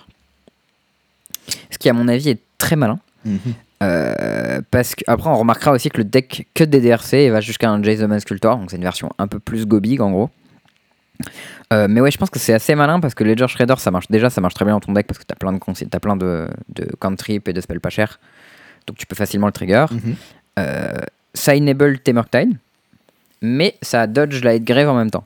Ce 1.71 1.77
qui, 1.79 1.89
à 1.89 1.93
mon 1.93 2.07
avis, 2.07 2.29
est 2.29 2.39
très 2.59 2.75
malin. 2.75 2.99
Mhm. 3.25 3.39
Euh, 3.81 4.61
parce 4.71 4.93
que 4.93 5.03
après 5.07 5.29
on 5.29 5.37
remarquera 5.37 5.71
aussi 5.71 5.89
que 5.89 5.99
le 5.99 6.03
deck 6.03 6.49
que 6.53 6.65
des 6.65 6.81
DRC 6.81 7.31
va 7.31 7.39
jusqu'à 7.39 7.69
un 7.69 7.81
Jason 7.81 8.19
Sculptor, 8.19 8.57
donc 8.57 8.71
c'est 8.71 8.75
une 8.75 8.83
version 8.83 9.09
un 9.17 9.27
peu 9.27 9.39
plus 9.39 9.65
gobig 9.65 10.01
en 10.01 10.11
gros. 10.11 10.29
Euh, 11.71 11.87
mais 11.89 12.01
ouais, 12.01 12.11
je 12.11 12.17
pense 12.17 12.29
que 12.29 12.39
c'est 12.39 12.53
assez 12.53 12.75
malin 12.75 12.99
parce 12.99 13.13
que 13.13 13.23
Ledger 13.23 13.47
Shredder, 13.47 13.75
ça 13.77 13.91
marche 13.91 14.07
déjà, 14.09 14.29
ça 14.29 14.41
marche 14.41 14.53
très 14.53 14.65
bien 14.65 14.73
dans 14.73 14.79
ton 14.79 14.93
deck 14.93 15.07
parce 15.07 15.19
que 15.19 15.23
t'as 15.23 15.35
plein 15.35 15.53
de 15.53 15.59
t'as 15.59 15.99
plein 15.99 16.15
de, 16.17 16.47
de 16.69 16.85
cantrip 16.97 17.47
et 17.47 17.53
de 17.53 17.61
spells 17.61 17.79
pas 17.79 17.89
chers, 17.89 18.19
donc 18.87 18.97
tu 18.97 19.05
peux 19.05 19.15
facilement 19.15 19.47
le 19.47 19.53
trigger. 19.53 19.85
Mhm. 19.91 20.15
Euh, 20.59 20.93
ça 21.33 21.55
enable 21.55 21.99
tes 21.99 22.11
Murktide, 22.11 22.57
mais 23.41 23.77
ça 23.81 24.07
dodge 24.07 24.43
la 24.43 24.59
Grave 24.59 24.89
en 24.89 24.95
même 24.95 25.11
temps, 25.11 25.25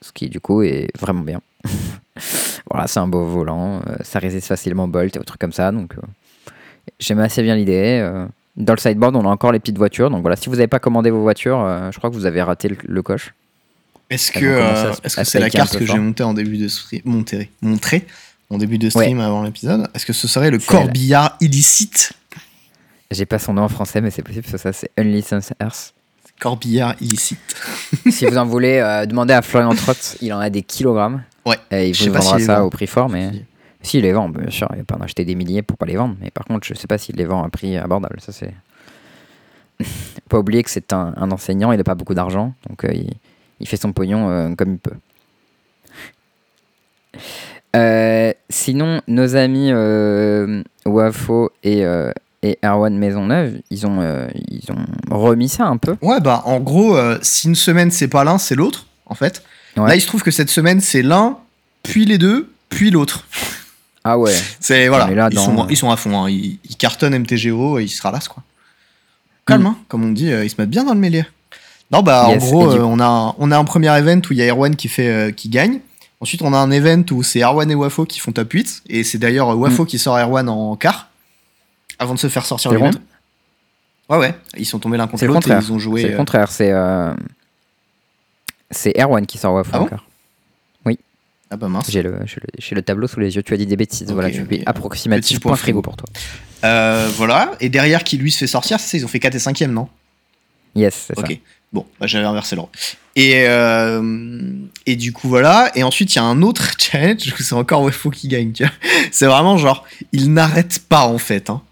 ce 0.00 0.12
qui 0.12 0.28
du 0.28 0.40
coup 0.40 0.62
est 0.62 0.88
vraiment 0.98 1.22
bien. 1.22 1.40
voilà, 2.70 2.86
c'est 2.86 3.00
un 3.00 3.08
beau 3.08 3.24
volant, 3.26 3.82
euh, 3.86 3.96
ça 4.02 4.18
résiste 4.18 4.46
facilement 4.46 4.88
Bolt 4.88 5.16
et 5.16 5.18
autres 5.18 5.26
trucs 5.26 5.40
comme 5.40 5.52
ça, 5.52 5.72
donc 5.72 5.94
j'aime 7.00 7.18
assez 7.20 7.42
bien 7.42 7.54
l'idée. 7.56 8.00
euh. 8.02 8.26
dans 8.56 8.72
le 8.74 8.78
sideboard, 8.80 9.14
on 9.16 9.24
a 9.24 9.28
encore 9.28 9.52
les 9.52 9.58
petites 9.60 9.78
voitures, 9.78 10.10
donc 10.10 10.22
voilà, 10.22 10.36
si 10.36 10.48
vous 10.48 10.56
n'avez 10.56 10.66
pas 10.68 10.78
commandé 10.80 11.10
vos 11.10 11.20
voitures, 11.22 11.60
euh, 11.60 11.90
je 11.92 11.98
crois 11.98 12.10
que 12.10 12.14
vous 12.14 12.26
avez 12.26 12.42
raté 12.42 12.68
le, 12.68 12.76
le 12.86 13.02
coche. 13.02 13.34
Est-ce 14.10 14.32
que 14.32 14.44
euh, 14.44 14.92
c'est 15.04 15.16
la 15.18 15.24
spiker 15.24 15.44
un 15.44 15.48
carte 15.50 15.78
que 15.78 15.84
j'ai 15.86 15.98
montée 15.98 16.22
en 16.22 16.32
début 16.34 16.56
de 16.58 16.66
stream, 16.68 17.02
montré, 17.04 17.50
montré 17.60 18.06
en 18.50 18.56
début 18.58 18.78
de 18.78 18.88
stream 18.88 19.20
avant 19.20 19.42
l'épisode? 19.42 19.86
Est-ce 19.94 20.06
que 20.06 20.12
ce 20.14 20.26
serait 20.26 20.50
le 20.50 20.56
la- 20.58 20.64
corbillard 20.64 21.36
illicite? 21.40 22.12
J'ai 23.10 23.26
pas 23.26 23.38
son 23.38 23.54
nom 23.54 23.62
en 23.62 23.68
français, 23.68 24.00
mais 24.00 24.10
c'est 24.10 24.22
possible 24.22 24.44
que 24.50 24.58
ça 24.58 24.72
c'est 24.72 24.90
Unlicensed 24.98 25.54
Earth. 25.60 25.94
Corbillard 26.40 26.94
illicite. 27.00 27.38
si 28.10 28.24
vous 28.26 28.36
en 28.38 28.46
voulez, 28.46 28.78
euh, 28.78 29.06
demandez 29.06 29.34
à 29.34 29.42
Florian 29.42 29.74
Trott, 29.74 30.16
il 30.20 30.32
en 30.32 30.38
a 30.38 30.50
des 30.50 30.62
kilogrammes. 30.62 31.22
Ouais. 31.46 31.56
Et 31.70 31.88
il 31.90 31.96
vous 31.96 32.12
vendra 32.12 32.38
les 32.38 32.44
ça 32.44 32.64
au 32.64 32.70
prix 32.70 32.86
fort, 32.86 33.08
mais 33.08 33.30
si 33.82 33.98
il 33.98 34.02
les 34.02 34.12
vend, 34.12 34.28
bien 34.28 34.50
sûr, 34.50 34.68
il 34.72 34.78
va 34.78 34.84
pas 34.84 34.96
en 34.96 35.00
acheter 35.00 35.24
des 35.24 35.34
milliers 35.34 35.62
pour 35.62 35.76
pas 35.76 35.86
les 35.86 35.96
vendre. 35.96 36.16
Mais 36.20 36.30
par 36.30 36.44
contre, 36.44 36.66
je 36.66 36.74
sais 36.74 36.86
pas 36.86 36.98
s'il 36.98 37.16
les 37.16 37.24
vend 37.24 37.42
à 37.42 37.46
un 37.46 37.48
prix 37.48 37.76
abordable. 37.76 38.20
Ça 38.20 38.32
c'est. 38.32 38.52
Pas 40.28 40.38
oublier 40.38 40.62
que 40.64 40.70
c'est 40.70 40.92
un, 40.92 41.14
un 41.16 41.30
enseignant, 41.30 41.70
il 41.70 41.78
n'a 41.78 41.84
pas 41.84 41.94
beaucoup 41.94 42.12
d'argent, 42.12 42.52
donc 42.68 42.84
euh, 42.84 42.92
il, 42.92 43.12
il 43.60 43.68
fait 43.68 43.76
son 43.76 43.92
pognon 43.92 44.28
euh, 44.28 44.54
comme 44.56 44.72
il 44.72 44.78
peut. 44.78 44.96
Euh, 47.76 48.32
sinon, 48.50 49.00
nos 49.06 49.36
amis 49.36 49.72
Wafo 50.84 51.52
et, 51.62 51.84
et 52.42 52.58
Erwan 52.64 52.98
Maisonneuve, 52.98 53.60
ils 53.70 53.86
ont, 53.86 54.28
ils 54.48 54.70
ont 54.72 54.84
remis 55.16 55.48
ça 55.48 55.66
un 55.66 55.76
peu. 55.76 55.96
Ouais, 56.02 56.20
bah 56.20 56.42
en 56.44 56.58
gros, 56.58 56.98
si 57.22 57.46
une 57.46 57.54
semaine 57.54 57.92
c'est 57.92 58.08
pas 58.08 58.24
l'un, 58.24 58.38
c'est 58.38 58.56
l'autre, 58.56 58.86
en 59.06 59.14
fait. 59.14 59.44
Ouais. 59.76 59.88
Là, 59.88 59.94
il 59.94 60.00
se 60.00 60.08
trouve 60.08 60.22
que 60.22 60.32
cette 60.32 60.50
semaine 60.50 60.80
c'est 60.80 61.02
l'un, 61.02 61.38
puis 61.84 62.04
les 62.04 62.18
deux, 62.18 62.52
puis 62.68 62.90
l'autre. 62.90 63.26
Ah 64.12 64.18
ouais. 64.18 64.34
C'est 64.60 64.88
voilà, 64.88 65.10
là, 65.14 65.28
ils, 65.30 65.34
dans- 65.36 65.44
sont, 65.44 65.66
ils 65.68 65.76
sont 65.76 65.90
à 65.90 65.96
fond, 65.96 66.22
hein. 66.24 66.30
ils, 66.30 66.58
ils 66.68 66.76
cartonnent 66.76 67.16
MTGO 67.18 67.78
et 67.78 67.84
ils 67.84 67.88
se 67.88 68.02
ralassent 68.02 68.28
quoi. 68.28 68.42
Calme, 69.46 69.62
Mm. 69.62 69.66
hein, 69.66 69.76
comme 69.88 70.04
on 70.04 70.12
dit, 70.12 70.30
euh, 70.32 70.44
ils 70.44 70.50
se 70.50 70.56
mettent 70.58 70.70
bien 70.70 70.84
dans 70.84 70.94
le 70.94 71.00
mêlée. 71.00 71.24
Non, 71.90 72.02
bah 72.02 72.28
Yes, 72.30 72.42
en 72.42 72.46
gros, 72.46 72.72
du 72.72 72.78
euh, 72.78 72.84
on, 72.84 73.00
a 73.00 73.06
un, 73.06 73.34
on 73.38 73.50
a 73.50 73.56
un 73.58 73.64
premier 73.64 73.88
event 73.96 74.18
où 74.28 74.32
il 74.32 74.36
y 74.38 74.42
a 74.42 74.46
Erwan 74.52 74.76
qui, 74.76 74.88
fait, 74.88 75.08
euh, 75.08 75.30
qui 75.30 75.48
gagne. 75.48 75.80
Ensuite, 76.20 76.42
on 76.42 76.52
a 76.52 76.58
un 76.58 76.70
event 76.70 77.02
où 77.12 77.22
c'est 77.22 77.40
Erwan 77.42 77.70
et 77.70 77.74
Wafo 77.74 78.04
qui 78.04 78.20
font 78.20 78.32
top 78.32 78.52
8. 78.52 78.82
Et 78.88 79.04
c'est 79.04 79.16
d'ailleurs 79.18 79.56
Wafo 79.56 79.84
qui 79.86 79.98
sort 79.98 80.18
Erwan 80.18 80.48
en 80.50 80.76
quart 80.76 81.08
avant 81.98 82.12
de 82.14 82.18
se 82.18 82.28
faire 82.28 82.44
sortir 82.44 82.70
Mm. 82.72 82.74
Lui-même. 82.74 82.94
Ouais, 84.10 84.16
ouais, 84.18 84.34
ils 84.56 84.64
sont 84.66 84.78
tombés 84.78 84.96
l'un 84.98 85.06
contre 85.06 85.24
l'autre 85.26 85.50
et 85.50 85.54
ils 85.54 85.72
ont 85.72 85.78
joué. 85.78 86.02
C'est 86.02 86.08
le 86.10 86.16
contraire. 86.16 86.50
C'est 86.50 86.72
euh, 86.72 87.12
c'est 88.70 88.92
Erwan 89.00 89.24
qui 89.26 89.38
sort 89.38 89.54
Wafo 89.54 89.70
Ah 89.72 89.78
bon? 89.78 89.84
encore. 89.86 90.04
Ah 91.50 91.56
bah 91.56 91.68
mince. 91.68 91.90
J'ai 91.90 92.02
le, 92.02 92.10
le, 92.12 92.74
le 92.74 92.82
tableau 92.82 93.06
sous 93.06 93.20
les 93.20 93.34
yeux. 93.36 93.42
Tu 93.42 93.54
as 93.54 93.56
dit 93.56 93.66
des 93.66 93.76
bêtises. 93.76 94.08
Ok, 94.08 94.14
voilà, 94.14 94.30
tu 94.30 94.46
approximatif. 94.66 95.40
Point 95.40 95.50
point 95.52 95.56
frigo 95.56 95.80
pour 95.82 95.96
toi. 95.96 96.06
Euh, 96.64 97.08
voilà. 97.16 97.52
Et 97.60 97.68
derrière, 97.68 98.04
qui 98.04 98.18
lui 98.18 98.30
se 98.30 98.38
fait 98.38 98.46
sortir, 98.46 98.78
c'est 98.80 98.88
ça, 98.90 98.98
ils 98.98 99.04
ont 99.04 99.08
fait 99.08 99.18
4 99.20 99.34
et 99.34 99.38
5 99.38 99.60
non? 99.62 99.88
Yes, 100.74 101.06
c'est 101.08 101.14
ça. 101.14 101.22
Ok. 101.22 101.38
Bon, 101.72 101.86
bah, 102.00 102.06
j'avais 102.06 102.26
inversé 102.26 102.56
l'ordre. 102.56 102.70
Et, 103.16 103.44
euh, 103.46 104.52
et 104.86 104.96
du 104.96 105.12
coup, 105.12 105.28
voilà. 105.28 105.70
Et 105.74 105.82
ensuite, 105.82 106.14
il 106.14 106.16
y 106.16 106.18
a 106.20 106.24
un 106.24 106.42
autre 106.42 106.72
challenge 106.78 107.32
où 107.38 107.42
c'est 107.42 107.54
encore 107.54 107.82
Wefo 107.82 108.10
qui 108.10 108.28
gagne. 108.28 108.52
tu 108.52 108.64
vois. 108.64 108.72
C'est 109.10 109.26
vraiment 109.26 109.56
genre, 109.56 109.84
il 110.12 110.32
n'arrête 110.32 110.80
pas 110.88 111.06
en 111.06 111.18
fait. 111.18 111.50
hein. 111.50 111.62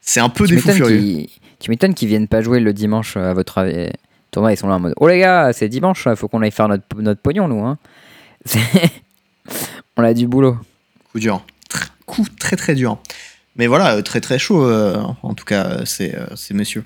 C'est 0.00 0.20
un 0.20 0.28
peu 0.30 0.46
Tu 0.46 0.54
des 0.54 0.60
fous 0.60 0.70
furieux. 0.72 1.26
tu 1.60 1.70
m'étonnes 1.70 1.94
qu'ils 1.94 2.08
viennent 2.08 2.28
pas 2.28 2.40
jouer 2.40 2.60
le 2.60 2.72
dimanche 2.72 3.16
à 3.18 3.34
votre 3.34 3.58
avis. 3.58 3.88
Thomas, 4.30 4.52
ils 4.52 4.56
sont 4.56 4.68
là 4.68 4.74
en 4.76 4.80
mode 4.80 4.94
Oh 4.98 5.08
les 5.08 5.18
gars, 5.18 5.52
c'est 5.52 5.68
dimanche, 5.68 6.06
faut 6.14 6.28
qu'on 6.28 6.42
aille 6.42 6.50
faire 6.50 6.68
notre, 6.68 6.84
notre 6.98 7.20
pognon, 7.20 7.48
nous. 7.48 7.62
Hein. 7.64 7.78
On 9.98 10.04
a 10.04 10.14
du 10.14 10.26
boulot. 10.26 10.56
Coup 11.12 11.20
dur. 11.20 11.44
Tr- 11.70 11.88
Coup 12.06 12.24
très 12.38 12.56
très 12.56 12.74
dur. 12.74 12.98
Mais 13.56 13.66
voilà, 13.66 13.96
euh, 13.96 14.02
très 14.02 14.20
très 14.20 14.38
chaud. 14.38 14.64
euh, 14.64 15.02
en 15.22 15.34
tout 15.34 15.44
cas, 15.44 15.64
euh, 15.66 15.84
c'est 15.84 16.14
euh, 16.14 16.26
c'est 16.36 16.54
monsieur. 16.54 16.84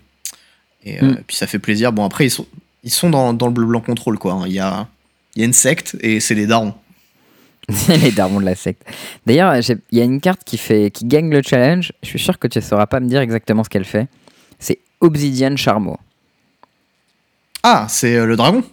Et 0.85 1.03
euh, 1.03 1.13
Mm. 1.13 1.17
puis 1.27 1.37
ça 1.37 1.47
fait 1.47 1.59
plaisir. 1.59 1.93
Bon, 1.93 2.05
après, 2.05 2.27
ils 2.27 2.31
sont, 2.31 2.47
ils 2.83 2.91
sont 2.91 3.11
dans, 3.11 3.33
dans 3.33 3.47
le 3.47 3.53
bleu 3.53 3.67
blanc 3.67 3.81
contrôle, 3.81 4.19
quoi. 4.19 4.33
hein. 4.33 4.43
Il 4.47 4.53
y 4.53 4.59
a, 4.59 4.89
il 5.37 5.41
y 5.41 5.43
a 5.43 5.47
une 5.47 5.53
secte 5.53 5.97
et 6.01 6.19
c'est 6.21 6.35
les 6.35 6.47
darons. 6.47 6.75
C'est 7.71 7.97
les 7.99 8.11
darons 8.11 8.41
de 8.41 8.45
la 8.45 8.57
secte. 8.57 8.83
D'ailleurs, 9.27 9.55
il 9.57 9.79
y 9.93 10.01
a 10.01 10.05
une 10.05 10.21
carte 10.21 10.43
qui, 10.45 10.59
fait, 10.59 10.91
qui 10.91 11.05
gagne 11.05 11.31
le 11.31 11.43
challenge. 11.43 11.93
Je 12.03 12.09
suis 12.09 12.19
sûr 12.19 12.39
que 12.39 12.49
tu 12.49 12.59
ne 12.59 12.63
sauras 12.65 12.87
pas 12.87 12.99
me 12.99 13.07
dire 13.07 13.21
exactement 13.21 13.63
ce 13.63 13.69
qu'elle 13.69 13.85
fait. 13.85 14.09
C'est 14.59 14.81
Obsidian 15.01 15.55
Charmo. 15.57 15.99
Ah, 17.63 17.87
c'est 17.89 18.25
le 18.27 18.35
dragon? 18.37 18.65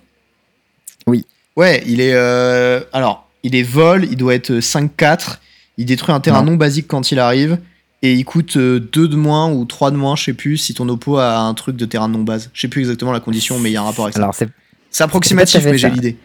Oui. 1.06 1.26
Ouais, 1.56 1.84
il 1.86 2.02
est. 2.02 2.14
euh, 2.14 2.82
alors, 2.94 3.29
il 3.44 3.56
est 3.56 3.64
vol, 3.64 4.06
il 4.06 4.16
doit 4.18 4.36
être 4.36 4.52
5-4. 4.60 5.38
Il 5.78 5.86
détruit 5.86 6.14
un 6.14 6.20
terrain 6.20 6.44
Non. 6.44 6.52
non. 6.52 6.58
basique 6.58 6.88
quand 6.88 7.12
il 7.12 7.20
arrive. 7.20 7.58
Et 8.02 8.14
il 8.14 8.24
coûte 8.24 8.58
2 8.58 8.80
de 8.90 9.16
moins 9.18 9.52
ou 9.52 9.66
3 9.66 9.92
de 9.92 9.98
moins, 9.98 10.16
je 10.16 10.24
sais 10.24 10.34
plus, 10.34 10.58
si 10.58 10.74
ton 10.74 10.88
oppo 10.88 11.18
a 11.18 11.40
un 11.40 11.54
truc 11.54 11.76
de 11.76 11.86
terrain 11.86 12.08
non 12.08 12.24
base. 12.24 12.50
Je 12.54 12.62
sais 12.62 12.68
plus 12.70 12.80
exactement 12.82 13.12
la 13.12 13.20
condition, 13.20 13.60
mais 13.60 13.70
il 13.72 13.74
y 13.74 13.78
a 13.78 13.82
un 13.82 13.86
rapport 13.86 14.06
avec 14.06 14.16
ça. 14.16 14.22
Alors, 14.22 14.34
c'est 14.36 14.48
C'est 14.90 15.04
approximatif, 15.04 15.64
mais 15.66 15.78
j'ai 15.78 15.90
l'idée. 15.90 16.18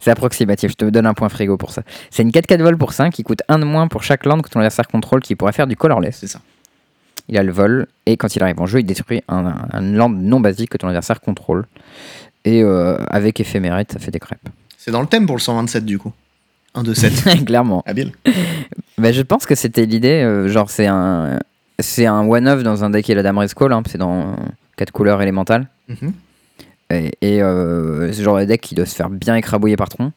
c'est 0.00 0.10
approximatif. 0.10 0.70
Je 0.70 0.76
te 0.76 0.84
donne 0.86 1.04
un 1.06 1.12
point 1.14 1.28
frigo 1.28 1.58
pour 1.58 1.72
ça. 1.72 1.82
C'est 2.10 2.22
une 2.22 2.30
4-4 2.30 2.62
vol 2.62 2.78
pour 2.78 2.94
5 2.94 3.12
qui 3.12 3.22
coûte 3.22 3.42
1 3.48 3.58
de 3.58 3.64
moins 3.64 3.86
pour 3.86 4.02
chaque 4.02 4.24
land 4.24 4.40
que 4.40 4.48
ton 4.48 4.60
adversaire 4.60 4.88
contrôle 4.88 5.20
qui 5.20 5.34
pourrait 5.36 5.52
faire 5.52 5.66
du 5.66 5.76
colorless. 5.76 6.16
C'est 6.20 6.26
ça. 6.26 6.40
Il 7.28 7.36
a 7.38 7.42
le 7.42 7.52
vol 7.52 7.86
et 8.06 8.16
quand 8.16 8.34
il 8.36 8.42
arrive 8.42 8.60
en 8.60 8.66
jeu, 8.66 8.80
il 8.80 8.84
détruit 8.84 9.22
un, 9.28 9.44
un- 9.46 9.66
un 9.72 9.80
land 9.80 10.08
non 10.10 10.40
basique 10.40 10.70
que 10.70 10.78
ton 10.78 10.88
adversaire 10.88 11.20
contrôle. 11.20 11.66
Et 12.46 12.62
euh, 12.62 12.96
avec 13.08 13.40
éphémérite, 13.40 13.92
ça 13.92 13.98
fait 13.98 14.10
des 14.10 14.18
crêpes. 14.20 14.48
C'est 14.78 14.90
dans 14.90 15.00
le 15.02 15.06
thème 15.06 15.26
pour 15.26 15.36
le 15.36 15.40
127, 15.40 15.84
du 15.84 15.98
coup. 15.98 16.12
1 16.74 16.82
de 16.82 16.94
7. 16.94 17.44
Clairement. 17.46 17.82
Habile. 17.86 18.12
Bah, 18.98 19.12
je 19.12 19.22
pense 19.22 19.46
que 19.46 19.54
c'était 19.54 19.86
l'idée. 19.86 20.22
euh, 20.22 20.48
genre, 20.48 20.70
c'est 20.70 20.86
un, 20.86 21.38
c'est 21.78 22.06
un 22.06 22.26
one-off 22.26 22.62
dans 22.62 22.84
un 22.84 22.90
deck 22.90 23.08
et 23.10 23.14
la 23.14 23.22
Dame 23.22 23.44
Call. 23.56 23.72
Hein, 23.72 23.82
c'est 23.86 23.98
dans 23.98 24.36
4 24.76 24.90
couleurs 24.92 25.20
élémentales. 25.22 25.68
Mhm. 25.88 26.12
Et, 26.90 27.12
et, 27.22 27.42
euh, 27.42 28.12
c'est 28.12 28.18
le 28.18 28.24
genre 28.24 28.38
de 28.38 28.44
deck 28.44 28.60
qui 28.60 28.74
doit 28.74 28.86
se 28.86 28.94
faire 28.94 29.08
bien 29.10 29.34
écrabouiller 29.36 29.76
par 29.76 29.88
tronc. 29.88 30.12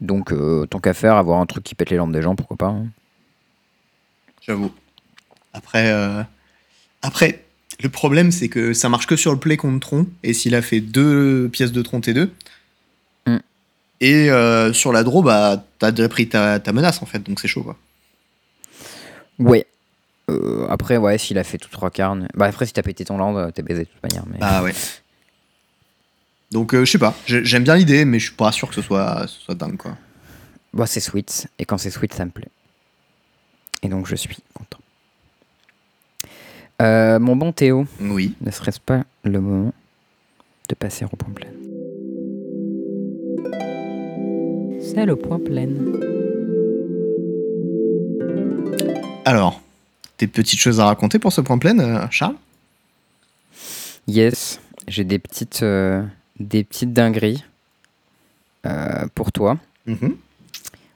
Donc, 0.00 0.32
euh, 0.32 0.66
tant 0.66 0.78
qu'à 0.78 0.94
faire, 0.94 1.16
avoir 1.16 1.40
un 1.40 1.46
truc 1.46 1.64
qui 1.64 1.74
pète 1.74 1.90
les 1.90 1.96
lampes 1.96 2.12
des 2.12 2.22
gens, 2.22 2.34
pourquoi 2.36 2.56
pas. 2.56 2.66
hein. 2.66 2.86
J'avoue. 4.46 4.70
Après, 5.54 5.90
euh, 5.90 6.22
après, 7.02 7.42
le 7.82 7.88
problème, 7.88 8.30
c'est 8.30 8.48
que 8.48 8.72
ça 8.72 8.88
marche 8.88 9.06
que 9.06 9.16
sur 9.16 9.32
le 9.32 9.38
play 9.38 9.56
contre 9.56 9.80
Tron. 9.80 10.06
Et 10.22 10.32
s'il 10.32 10.54
a 10.54 10.62
fait 10.62 10.80
deux 10.80 11.48
pièces 11.52 11.72
de 11.72 11.82
Tron 11.82 12.00
T2. 12.00 12.28
Et 14.00 14.30
euh, 14.30 14.72
sur 14.72 14.92
la 14.92 15.02
draw, 15.02 15.22
bah, 15.22 15.64
t'as 15.78 15.90
déjà 15.90 16.08
pris 16.08 16.28
ta, 16.28 16.60
ta 16.60 16.72
menace, 16.72 17.02
en 17.02 17.06
fait. 17.06 17.20
Donc 17.20 17.40
c'est 17.40 17.48
chaud, 17.48 17.62
quoi. 17.62 17.76
Ouais. 19.38 19.66
Euh, 20.30 20.66
après, 20.68 20.96
ouais, 20.96 21.18
s'il 21.18 21.38
a 21.38 21.44
fait 21.44 21.56
tout 21.58 21.70
trois 21.70 21.90
quarts. 21.90 22.16
Bah, 22.34 22.46
après, 22.46 22.66
si 22.66 22.72
t'as 22.72 22.82
pété 22.82 23.04
ton 23.04 23.16
land, 23.16 23.50
t'es 23.52 23.62
baisé 23.62 23.84
de 23.84 23.88
toute 23.88 24.02
manière. 24.02 24.24
Mais... 24.30 24.38
Bah 24.38 24.62
ouais. 24.62 24.72
Donc 26.52 26.74
euh, 26.74 26.84
je 26.84 26.90
sais 26.92 26.98
pas. 26.98 27.14
J'ai- 27.26 27.44
J'aime 27.44 27.64
bien 27.64 27.76
l'idée, 27.76 28.04
mais 28.04 28.18
je 28.18 28.26
suis 28.26 28.34
pas 28.36 28.52
sûr 28.52 28.68
que 28.68 28.74
ce 28.74 28.82
soit, 28.82 29.26
ce 29.28 29.40
soit 29.40 29.54
dingue, 29.54 29.76
quoi. 29.76 29.96
Bah, 30.74 30.86
c'est 30.86 31.00
sweet. 31.00 31.48
Et 31.58 31.64
quand 31.64 31.78
c'est 31.78 31.90
sweet, 31.90 32.12
ça 32.12 32.24
me 32.24 32.30
plaît. 32.30 32.48
Et 33.82 33.88
donc, 33.88 34.06
je 34.06 34.16
suis 34.16 34.36
content. 34.54 34.78
Mon 36.80 37.36
bon 37.36 37.52
Théo, 37.52 37.86
Oui. 38.00 38.34
ne 38.42 38.50
serait-ce 38.50 38.80
pas 38.80 39.04
le 39.24 39.40
moment 39.40 39.72
de 40.68 40.74
passer 40.74 41.04
au 41.04 41.08
point 41.08 41.32
plein? 41.32 41.48
C'est 44.88 45.04
le 45.04 45.16
point 45.16 45.40
plein. 45.40 45.68
Alors, 49.24 49.60
des 50.18 50.28
petites 50.28 50.60
choses 50.60 50.78
à 50.78 50.84
raconter 50.86 51.18
pour 51.18 51.32
ce 51.32 51.40
point 51.40 51.58
plein, 51.58 51.76
euh, 51.80 52.06
Charles? 52.10 52.36
Yes, 54.06 54.60
j'ai 54.86 55.02
des 55.02 55.18
petites, 55.18 55.62
euh, 55.64 56.04
des 56.38 56.62
petites 56.62 56.92
dingueries 56.92 57.44
euh, 58.64 59.06
pour 59.14 59.32
toi. 59.32 59.58
Mhm. 59.86 60.16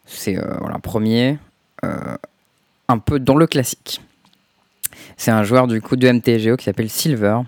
C'est 0.06 0.38
euh, 0.38 0.56
voilà, 0.60 0.78
premier, 0.78 1.38
euh, 1.84 2.16
un 2.88 2.98
peu 2.98 3.18
dans 3.18 3.36
le 3.36 3.48
classique. 3.48 4.00
C'est 5.16 5.32
un 5.32 5.42
joueur 5.42 5.66
du 5.66 5.82
coup 5.82 5.96
de 5.96 6.10
MTGO 6.10 6.56
qui 6.56 6.64
s'appelle 6.64 6.90
Silver, 6.90 7.40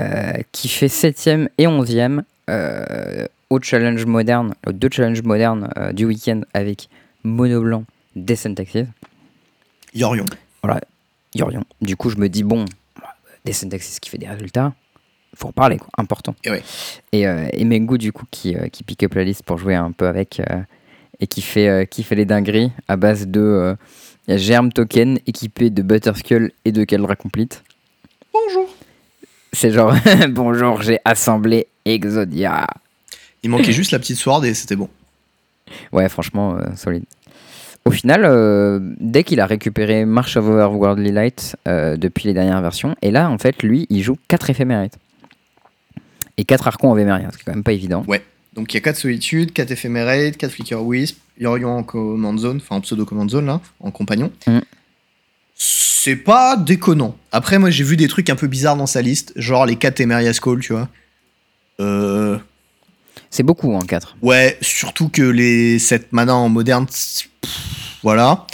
euh, 0.00 0.32
qui 0.50 0.68
fait 0.68 0.88
7ème 0.88 1.48
et 1.58 1.66
11ème 1.66 2.22
euh, 2.48 3.26
au 3.50 3.60
challenge 3.60 4.06
moderne, 4.06 4.54
aux 4.66 4.72
deux 4.72 4.88
challenges 4.90 5.22
modernes 5.22 5.70
euh, 5.76 5.92
du 5.92 6.06
week-end 6.06 6.40
avec 6.54 6.88
Mono 7.24 7.60
Blanc, 7.60 7.84
Descent 8.16 8.54
Taxis. 8.54 8.86
Yorion. 9.94 10.24
Yorion. 11.34 11.64
Du 11.80 11.96
coup, 11.96 12.10
je 12.10 12.16
me 12.16 12.28
dis, 12.28 12.42
bon, 12.42 12.64
Descent 13.44 13.68
Taxis 13.68 14.00
qui 14.00 14.10
fait 14.10 14.18
des 14.18 14.28
résultats, 14.28 14.72
faut 15.34 15.48
en 15.48 15.52
parler, 15.52 15.78
quoi, 15.78 15.88
important. 15.98 16.34
Et 16.44 16.50
ouais. 16.50 16.62
Et, 17.12 17.26
euh, 17.26 17.48
et 17.52 17.64
Mengu, 17.64 17.98
du 17.98 18.12
coup, 18.12 18.24
qui, 18.30 18.56
euh, 18.56 18.68
qui 18.68 18.82
pick 18.82 19.02
up 19.02 19.14
la 19.14 19.24
liste 19.24 19.42
pour 19.42 19.58
jouer 19.58 19.74
un 19.74 19.92
peu 19.92 20.06
avec 20.06 20.40
et 21.20 21.26
qui 21.26 21.42
fait, 21.42 21.86
qui 21.90 22.02
fait 22.02 22.14
les 22.14 22.24
dingueries 22.24 22.72
à 22.88 22.96
base 22.96 23.26
de 23.26 23.40
euh, 23.40 23.74
il 24.26 24.32
y 24.32 24.34
a 24.34 24.36
Germ 24.38 24.72
Token 24.72 25.18
équipé 25.26 25.70
de 25.70 25.82
Butterskull 25.82 26.52
et 26.64 26.72
de 26.72 26.84
Caldra 26.84 27.16
Complete. 27.16 27.62
Bonjour. 28.32 28.68
C'est 29.52 29.72
genre, 29.72 29.94
bonjour, 30.28 30.82
j'ai 30.82 31.00
assemblé 31.04 31.66
Exodia. 31.84 32.66
Il 33.42 33.50
manquait 33.50 33.72
juste 33.72 33.90
la 33.90 33.98
petite 33.98 34.16
sword 34.16 34.44
et 34.44 34.54
c'était 34.54 34.76
bon. 34.76 34.88
Ouais, 35.92 36.08
franchement, 36.08 36.56
euh, 36.56 36.74
solide. 36.74 37.04
Au 37.84 37.92
final, 37.92 38.24
euh, 38.24 38.80
dès 38.98 39.22
qu'il 39.22 39.38
a 39.38 39.46
récupéré 39.46 40.04
March 40.04 40.36
of 40.36 40.46
Overworldly 40.46 41.12
Light 41.12 41.56
euh, 41.68 41.96
depuis 41.96 42.26
les 42.26 42.34
dernières 42.34 42.60
versions, 42.60 42.96
et 43.02 43.12
là, 43.12 43.30
en 43.30 43.38
fait, 43.38 43.62
lui, 43.62 43.86
il 43.88 44.02
joue 44.02 44.16
4 44.26 44.50
éphémérites. 44.50 44.98
Et 46.36 46.44
4 46.44 46.66
archons 46.66 46.90
en 46.90 46.94
Véméria, 46.94 47.28
ce 47.30 47.36
qui 47.36 47.42
est 47.42 47.44
quand 47.44 47.54
même 47.54 47.62
pas 47.62 47.72
évident. 47.72 48.04
Donc 48.52 48.72
il 48.72 48.76
y 48.76 48.78
a 48.78 48.80
4 48.80 48.96
solitudes, 48.96 49.52
4 49.52 49.70
éphémérides, 49.70 50.36
4 50.36 50.50
flicker 50.50 50.82
wisp, 50.82 51.18
Yorion 51.38 51.76
en 51.76 51.82
command 51.82 52.38
zone, 52.38 52.56
enfin 52.56 52.76
en 52.76 52.80
pseudo 52.80 53.04
command 53.04 53.30
zone 53.30 53.46
là, 53.46 53.60
en 53.78 53.90
compagnon. 53.90 54.32
Mm. 54.46 54.58
C'est 55.54 56.16
pas 56.16 56.56
déconnant. 56.56 57.16
Après, 57.30 57.58
moi 57.58 57.70
j'ai 57.70 57.84
vu 57.84 57.96
des 57.96 58.08
trucs 58.08 58.28
un 58.28 58.34
peu 58.34 58.48
bizarres 58.48 58.76
dans 58.76 58.86
sa 58.86 59.02
liste, 59.02 59.32
genre 59.36 59.66
les 59.66 59.76
4 59.76 60.00
Emeria 60.00 60.32
Call, 60.32 60.60
tu 60.60 60.72
vois. 60.72 60.88
Euh. 61.78 62.38
C'est 63.30 63.42
beaucoup 63.42 63.72
en 63.74 63.80
4. 63.80 64.16
Ouais, 64.22 64.58
surtout 64.60 65.08
que 65.08 65.22
les 65.22 65.78
7 65.78 66.12
mana 66.12 66.34
en 66.34 66.48
moderne, 66.48 66.86
pff, 66.86 67.28
voilà. 68.02 68.46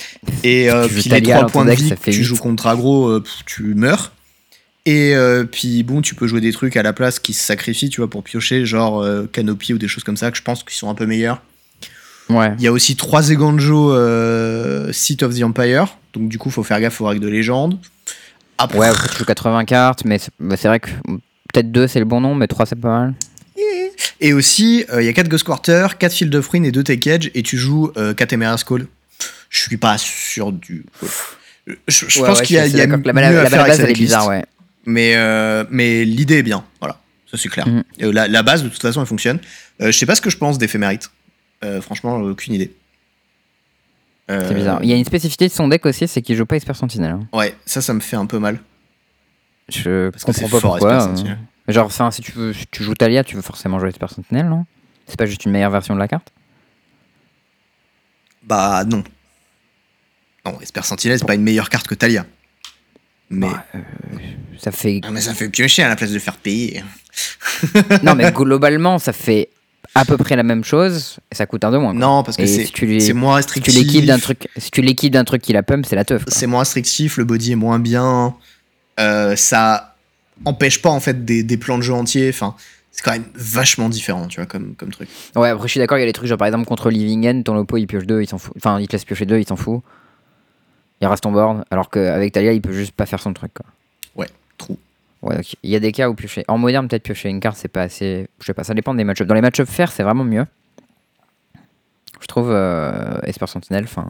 Et 0.42 0.70
euh, 0.70 0.86
puis 0.86 1.04
les 1.04 1.10
Talia 1.10 1.36
3 1.36 1.40
dans 1.42 1.46
ton 1.48 1.52
points 1.52 1.64
de 1.64 1.72
vie, 1.72 1.94
tu 2.02 2.22
joues 2.22 2.36
contre 2.36 2.66
aggro, 2.66 3.08
euh, 3.08 3.20
pff, 3.20 3.44
tu 3.46 3.74
meurs. 3.74 4.12
Et 4.86 5.16
euh, 5.16 5.44
puis 5.44 5.82
bon, 5.82 6.00
tu 6.00 6.14
peux 6.14 6.28
jouer 6.28 6.40
des 6.40 6.52
trucs 6.52 6.76
à 6.76 6.82
la 6.82 6.92
place 6.92 7.18
qui 7.18 7.32
se 7.32 7.44
sacrifient, 7.44 7.90
tu 7.90 8.00
vois, 8.00 8.08
pour 8.08 8.22
piocher, 8.22 8.64
genre 8.64 9.02
euh, 9.02 9.28
Canopy 9.30 9.74
ou 9.74 9.78
des 9.78 9.88
choses 9.88 10.04
comme 10.04 10.16
ça, 10.16 10.30
que 10.30 10.36
je 10.36 10.42
pense 10.42 10.62
qu'ils 10.62 10.76
sont 10.76 10.88
un 10.88 10.94
peu 10.94 11.06
meilleurs. 11.06 11.42
Ouais. 12.30 12.54
Il 12.58 12.62
y 12.62 12.68
a 12.68 12.72
aussi 12.72 12.94
3 12.94 13.30
Eganjo 13.30 13.92
euh, 13.92 14.92
Seat 14.92 15.24
of 15.24 15.36
the 15.36 15.42
Empire, 15.42 15.98
donc 16.12 16.28
du 16.28 16.38
coup, 16.38 16.50
faut 16.50 16.62
faire 16.62 16.80
gaffe 16.80 17.00
aux 17.00 17.06
règles 17.06 17.24
de 17.24 17.28
légende. 17.28 17.78
Après, 18.58 18.78
Ouais, 18.78 18.86
après, 18.86 19.08
tu 19.08 19.18
joues 19.18 19.24
80 19.24 19.64
cartes, 19.64 20.04
mais 20.04 20.18
c'est 20.18 20.30
bah, 20.38 20.54
vrai 20.54 20.78
que 20.78 20.90
peut-être 21.52 21.72
2 21.72 21.88
c'est 21.88 21.98
le 21.98 22.04
bon 22.04 22.20
nom, 22.20 22.36
mais 22.36 22.46
3 22.46 22.66
c'est 22.66 22.76
pas 22.76 22.88
mal. 22.88 23.14
Et 24.20 24.32
aussi, 24.32 24.84
euh, 24.92 25.02
il 25.02 25.06
y 25.06 25.08
a 25.08 25.12
4 25.12 25.28
Ghost 25.28 25.44
Quarter, 25.44 25.88
4 25.98 26.12
Field 26.12 26.34
of 26.34 26.48
Ruin 26.48 26.62
et 26.64 26.72
2 26.72 26.82
Take 26.84 27.10
Edge, 27.10 27.30
et 27.34 27.42
tu 27.42 27.56
joues 27.56 27.92
euh, 27.96 28.14
4 28.14 28.32
Emerald 28.34 28.62
Call. 28.64 28.86
Je 29.50 29.60
suis 29.62 29.76
pas 29.76 29.96
sûr 29.98 30.52
du. 30.52 30.84
Je, 31.66 31.74
je 31.88 32.20
Ouais, 32.20 32.26
pense 32.28 32.40
ouais, 32.40 32.44
qu'il 32.46 32.56
y 32.56 32.58
a, 32.58 32.66
y 32.66 32.86
mieux 32.86 32.98
que 32.98 33.06
la, 33.08 33.12
la, 33.12 33.28
à 33.28 33.42
la 33.44 33.50
faire 33.50 33.60
avec 33.60 33.72
base 33.72 33.80
elle 33.80 33.90
est 33.90 33.94
bizarre, 33.94 34.26
ouais. 34.28 34.44
Mais, 34.84 35.14
euh, 35.16 35.64
mais 35.70 36.04
l'idée 36.04 36.38
est 36.38 36.42
bien, 36.44 36.64
voilà, 36.80 37.00
ça 37.30 37.36
c'est 37.36 37.48
clair. 37.48 37.66
Mhm. 37.66 37.82
Euh, 38.02 38.12
la, 38.12 38.28
la 38.28 38.42
base, 38.42 38.62
de 38.62 38.68
toute 38.68 38.80
façon, 38.82 39.00
elle 39.00 39.06
fonctionne. 39.06 39.40
Euh, 39.80 39.86
je 39.90 39.98
sais 39.98 40.06
pas 40.06 40.14
ce 40.14 40.20
que 40.20 40.30
je 40.30 40.36
pense 40.36 40.58
d'éphémérite. 40.58 41.10
Euh, 41.64 41.80
franchement, 41.80 42.16
aucune 42.18 42.54
idée. 42.54 42.72
Euh, 44.30 44.44
C'est 44.48 44.54
bizarre. 44.54 44.80
Il 44.82 44.88
y 44.88 44.92
a 44.92 44.96
une 44.96 45.04
spécificité 45.04 45.48
de 45.48 45.52
son 45.52 45.68
deck 45.68 45.84
aussi, 45.86 46.06
c'est 46.06 46.20
qu'il 46.22 46.36
joue 46.36 46.46
pas 46.46 46.56
Expert 46.56 46.76
Sentinel. 46.76 47.12
hein. 47.12 47.26
Ouais, 47.32 47.54
ça, 47.64 47.80
ça 47.80 47.94
me 47.94 48.00
fait 48.00 48.16
un 48.16 48.26
peu 48.26 48.38
mal. 48.38 48.58
Je 49.68 50.10
Parce 50.10 50.22
que 50.24 50.26
comprends 50.32 50.48
pas 50.48 50.60
fort, 50.60 50.70
pourquoi. 50.78 51.14
Euh. 51.68 51.72
Sentinel. 51.72 51.74
Genre, 51.74 51.86
enfin, 51.86 52.10
si 52.10 52.22
tu, 52.22 52.32
veux, 52.32 52.52
si 52.52 52.66
tu 52.70 52.82
joues 52.82 52.94
Talia, 52.94 53.24
tu 53.24 53.36
veux 53.36 53.42
forcément 53.42 53.78
jouer 53.78 53.88
Esper 53.90 54.08
Sentinel, 54.08 54.46
non? 54.48 54.66
C'est 55.06 55.18
pas 55.18 55.26
juste 55.26 55.44
une 55.44 55.52
meilleure 55.52 55.70
version 55.70 55.94
de 55.94 55.98
la 56.00 56.08
carte? 56.08 56.32
Bah 58.42 58.84
non. 58.84 59.02
Non, 60.44 60.60
Esper 60.60 60.82
Sentinel, 60.84 61.18
c'est 61.18 61.24
pas 61.26 61.34
une 61.34 61.42
meilleure 61.42 61.68
carte 61.68 61.86
que 61.86 61.94
Talia. 61.94 62.24
Mais, 63.30 63.48
Bah, 63.48 63.64
Ça 64.60 64.70
fait. 64.70 65.00
Ah, 65.04 65.10
mais 65.10 65.20
ça 65.20 65.34
fait 65.34 65.48
piocher 65.48 65.82
à 65.82 65.88
la 65.88 65.96
place 65.96 66.12
de 66.12 66.18
faire 66.18 66.36
payer. 66.36 66.84
non, 68.02 68.14
mais 68.14 68.30
globalement, 68.32 68.98
ça 69.00 69.12
fait 69.12 69.48
à 69.94 70.04
peu 70.04 70.16
près 70.16 70.36
la 70.36 70.42
même 70.44 70.62
chose 70.62 71.16
et 71.32 71.34
ça 71.34 71.46
coûte 71.46 71.64
un 71.64 71.72
de 71.72 71.78
moins. 71.78 71.90
quoi. 71.92 71.98
Non, 72.00 72.22
parce 72.22 72.36
que 72.36 72.46
c'est 72.46 72.66
si 72.66 73.12
moins 73.12 73.40
Si 73.40 73.46
tu 73.48 73.60
restrictif. 73.60 73.74
l'équipes 73.74 74.06
d'un 74.06 74.18
truc, 74.18 74.48
si 74.56 74.70
tu 74.70 74.82
l'équipes 74.82 75.12
d'un 75.12 75.24
truc 75.24 75.42
qui 75.42 75.52
la 75.52 75.62
pump, 75.64 75.84
c'est 75.86 75.96
la 75.96 76.04
teuf. 76.04 76.22
C'est 76.28 76.46
moins 76.46 76.60
restrictif, 76.60 77.16
le 77.16 77.24
body 77.24 77.52
est 77.52 77.56
moins 77.56 77.78
bien. 77.80 78.36
euh, 79.00 79.34
ça 79.34 79.95
empêche 80.44 80.82
pas 80.82 80.90
en 80.90 81.00
fait 81.00 81.24
des, 81.24 81.42
des 81.42 81.56
plans 81.56 81.78
de 81.78 81.82
jeu 81.82 81.92
entiers. 81.94 82.28
Enfin, 82.28 82.54
c'est 82.92 83.02
quand 83.02 83.12
même 83.12 83.26
vachement 83.34 83.88
différent, 83.88 84.26
tu 84.26 84.40
vois, 84.40 84.46
comme, 84.46 84.74
comme 84.74 84.90
truc. 84.90 85.08
Ouais, 85.34 85.48
après 85.50 85.66
je 85.68 85.72
suis 85.72 85.80
d'accord, 85.80 85.98
il 85.98 86.00
y 86.00 86.04
a 86.04 86.06
des 86.06 86.12
trucs 86.12 86.28
genre 86.28 86.38
par 86.38 86.46
exemple 86.46 86.66
contre 86.66 86.90
Living 86.90 87.26
End, 87.28 87.42
ton 87.42 87.56
oppo 87.56 87.76
il 87.76 87.86
pioche 87.86 88.06
deux, 88.06 88.22
il 88.22 88.28
s'en 88.28 88.38
fout. 88.38 88.54
Enfin, 88.56 88.80
il 88.80 88.86
te 88.88 88.92
laisse 88.92 89.04
piocher 89.04 89.26
deux, 89.26 89.38
il 89.38 89.46
s'en 89.46 89.56
fout. 89.56 89.82
Il 91.00 91.06
reste 91.06 91.22
ton 91.24 91.32
board, 91.32 91.64
alors 91.70 91.90
qu'avec 91.90 92.32
Talia, 92.32 92.52
il 92.52 92.62
peut 92.62 92.72
juste 92.72 92.92
pas 92.92 93.04
faire 93.04 93.20
son 93.20 93.34
truc 93.34 93.52
quoi. 93.52 93.66
Ouais, 94.14 94.28
trou. 94.56 94.78
Ouais, 95.22 95.36
ok. 95.38 95.56
Il 95.62 95.70
y 95.70 95.76
a 95.76 95.80
des 95.80 95.92
cas 95.92 96.08
où 96.08 96.14
piocher. 96.14 96.44
En 96.48 96.56
moderne, 96.56 96.88
peut-être 96.88 97.02
piocher 97.02 97.28
une 97.28 97.40
carte, 97.40 97.56
c'est 97.58 97.68
pas 97.68 97.82
assez. 97.82 98.28
Je 98.40 98.46
sais 98.46 98.54
pas, 98.54 98.64
ça 98.64 98.72
dépend 98.72 98.94
des 98.94 99.04
match-ups. 99.04 99.26
Dans 99.28 99.34
les 99.34 99.40
match-ups 99.42 99.70
faire, 99.70 99.92
c'est 99.92 100.02
vraiment 100.02 100.24
mieux. 100.24 100.46
Je 102.20 102.26
trouve 102.26 102.50
euh, 102.50 103.18
Esper 103.24 103.46
Sentinel, 103.46 103.84
enfin. 103.84 104.06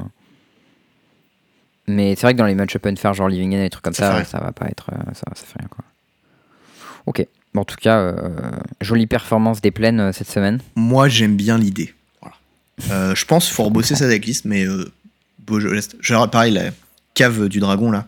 Mais 1.89 2.15
c'est 2.15 2.23
vrai 2.23 2.35
que 2.35 2.39
dans 2.39 2.47
les 2.47 2.55
match-up 2.55 2.85
unfair, 2.87 3.15
genre 3.15 3.29
Living 3.29 3.55
End 3.55 3.59
et 3.59 3.63
des 3.63 3.71
trucs 3.71 3.85
comme 3.85 3.95
Ça 3.95 4.19
ça, 4.19 4.25
ça, 4.25 4.41
va 4.41 4.53
pas 4.53 4.67
être. 4.67 4.91
euh, 4.93 5.13
Ça, 5.15 5.23
ça 5.35 5.45
fait 5.45 5.59
rien 5.59 5.69
quoi. 5.69 5.85
Ok. 7.07 7.27
Bon, 7.55 7.63
en 7.63 7.65
tout 7.65 7.77
cas, 7.77 7.99
euh, 7.99 8.29
jolie 8.81 9.07
performance 9.07 9.61
des 9.61 9.71
plaines 9.71 10.01
euh, 10.01 10.13
cette 10.13 10.29
semaine. 10.29 10.61
Moi, 10.75 11.09
j'aime 11.09 11.37
bien 11.37 11.57
l'idée. 11.59 11.95
Voilà. 12.21 12.37
Euh, 12.91 13.15
je 13.15 13.25
pense 13.25 13.47
qu'il 13.47 13.55
faut 13.55 13.65
rebosser 13.65 13.95
sa 13.95 14.09
decklist, 14.09 14.45
mais 14.45 14.67
beau 15.39 15.61
jeu. 15.61 15.73
Laisse- 15.73 15.97
Genre, 16.01 16.29
pareil, 16.31 16.53
la 16.53 16.71
cave 17.15 17.49
du 17.49 17.61
dragon 17.61 17.91
là. 17.91 18.07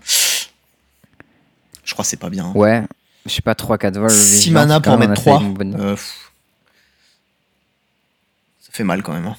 Je 1.84 1.92
crois 1.94 2.02
que 2.04 2.08
c'est 2.10 2.18
pas 2.18 2.28
bien. 2.28 2.44
hein. 2.46 2.52
Ouais, 2.54 2.84
je 3.24 3.30
sais 3.30 3.40
pas, 3.40 3.54
3-4 3.54 3.96
vols. 3.98 4.10
6 4.10 4.36
vigilance, 4.36 4.62
mana 4.66 4.80
pour 4.80 4.98
mettre 4.98 5.10
on 5.10 5.14
a 5.14 5.16
fait 5.16 5.22
3. 5.30 5.40
une 5.40 5.54
bonne- 5.54 5.76
Euh, 5.80 5.90
pff. 5.92 6.30
ça 8.60 8.70
fait 8.72 8.84
mal 8.84 9.02
quand 9.02 9.14
même. 9.14 9.26
hein. 9.26 9.36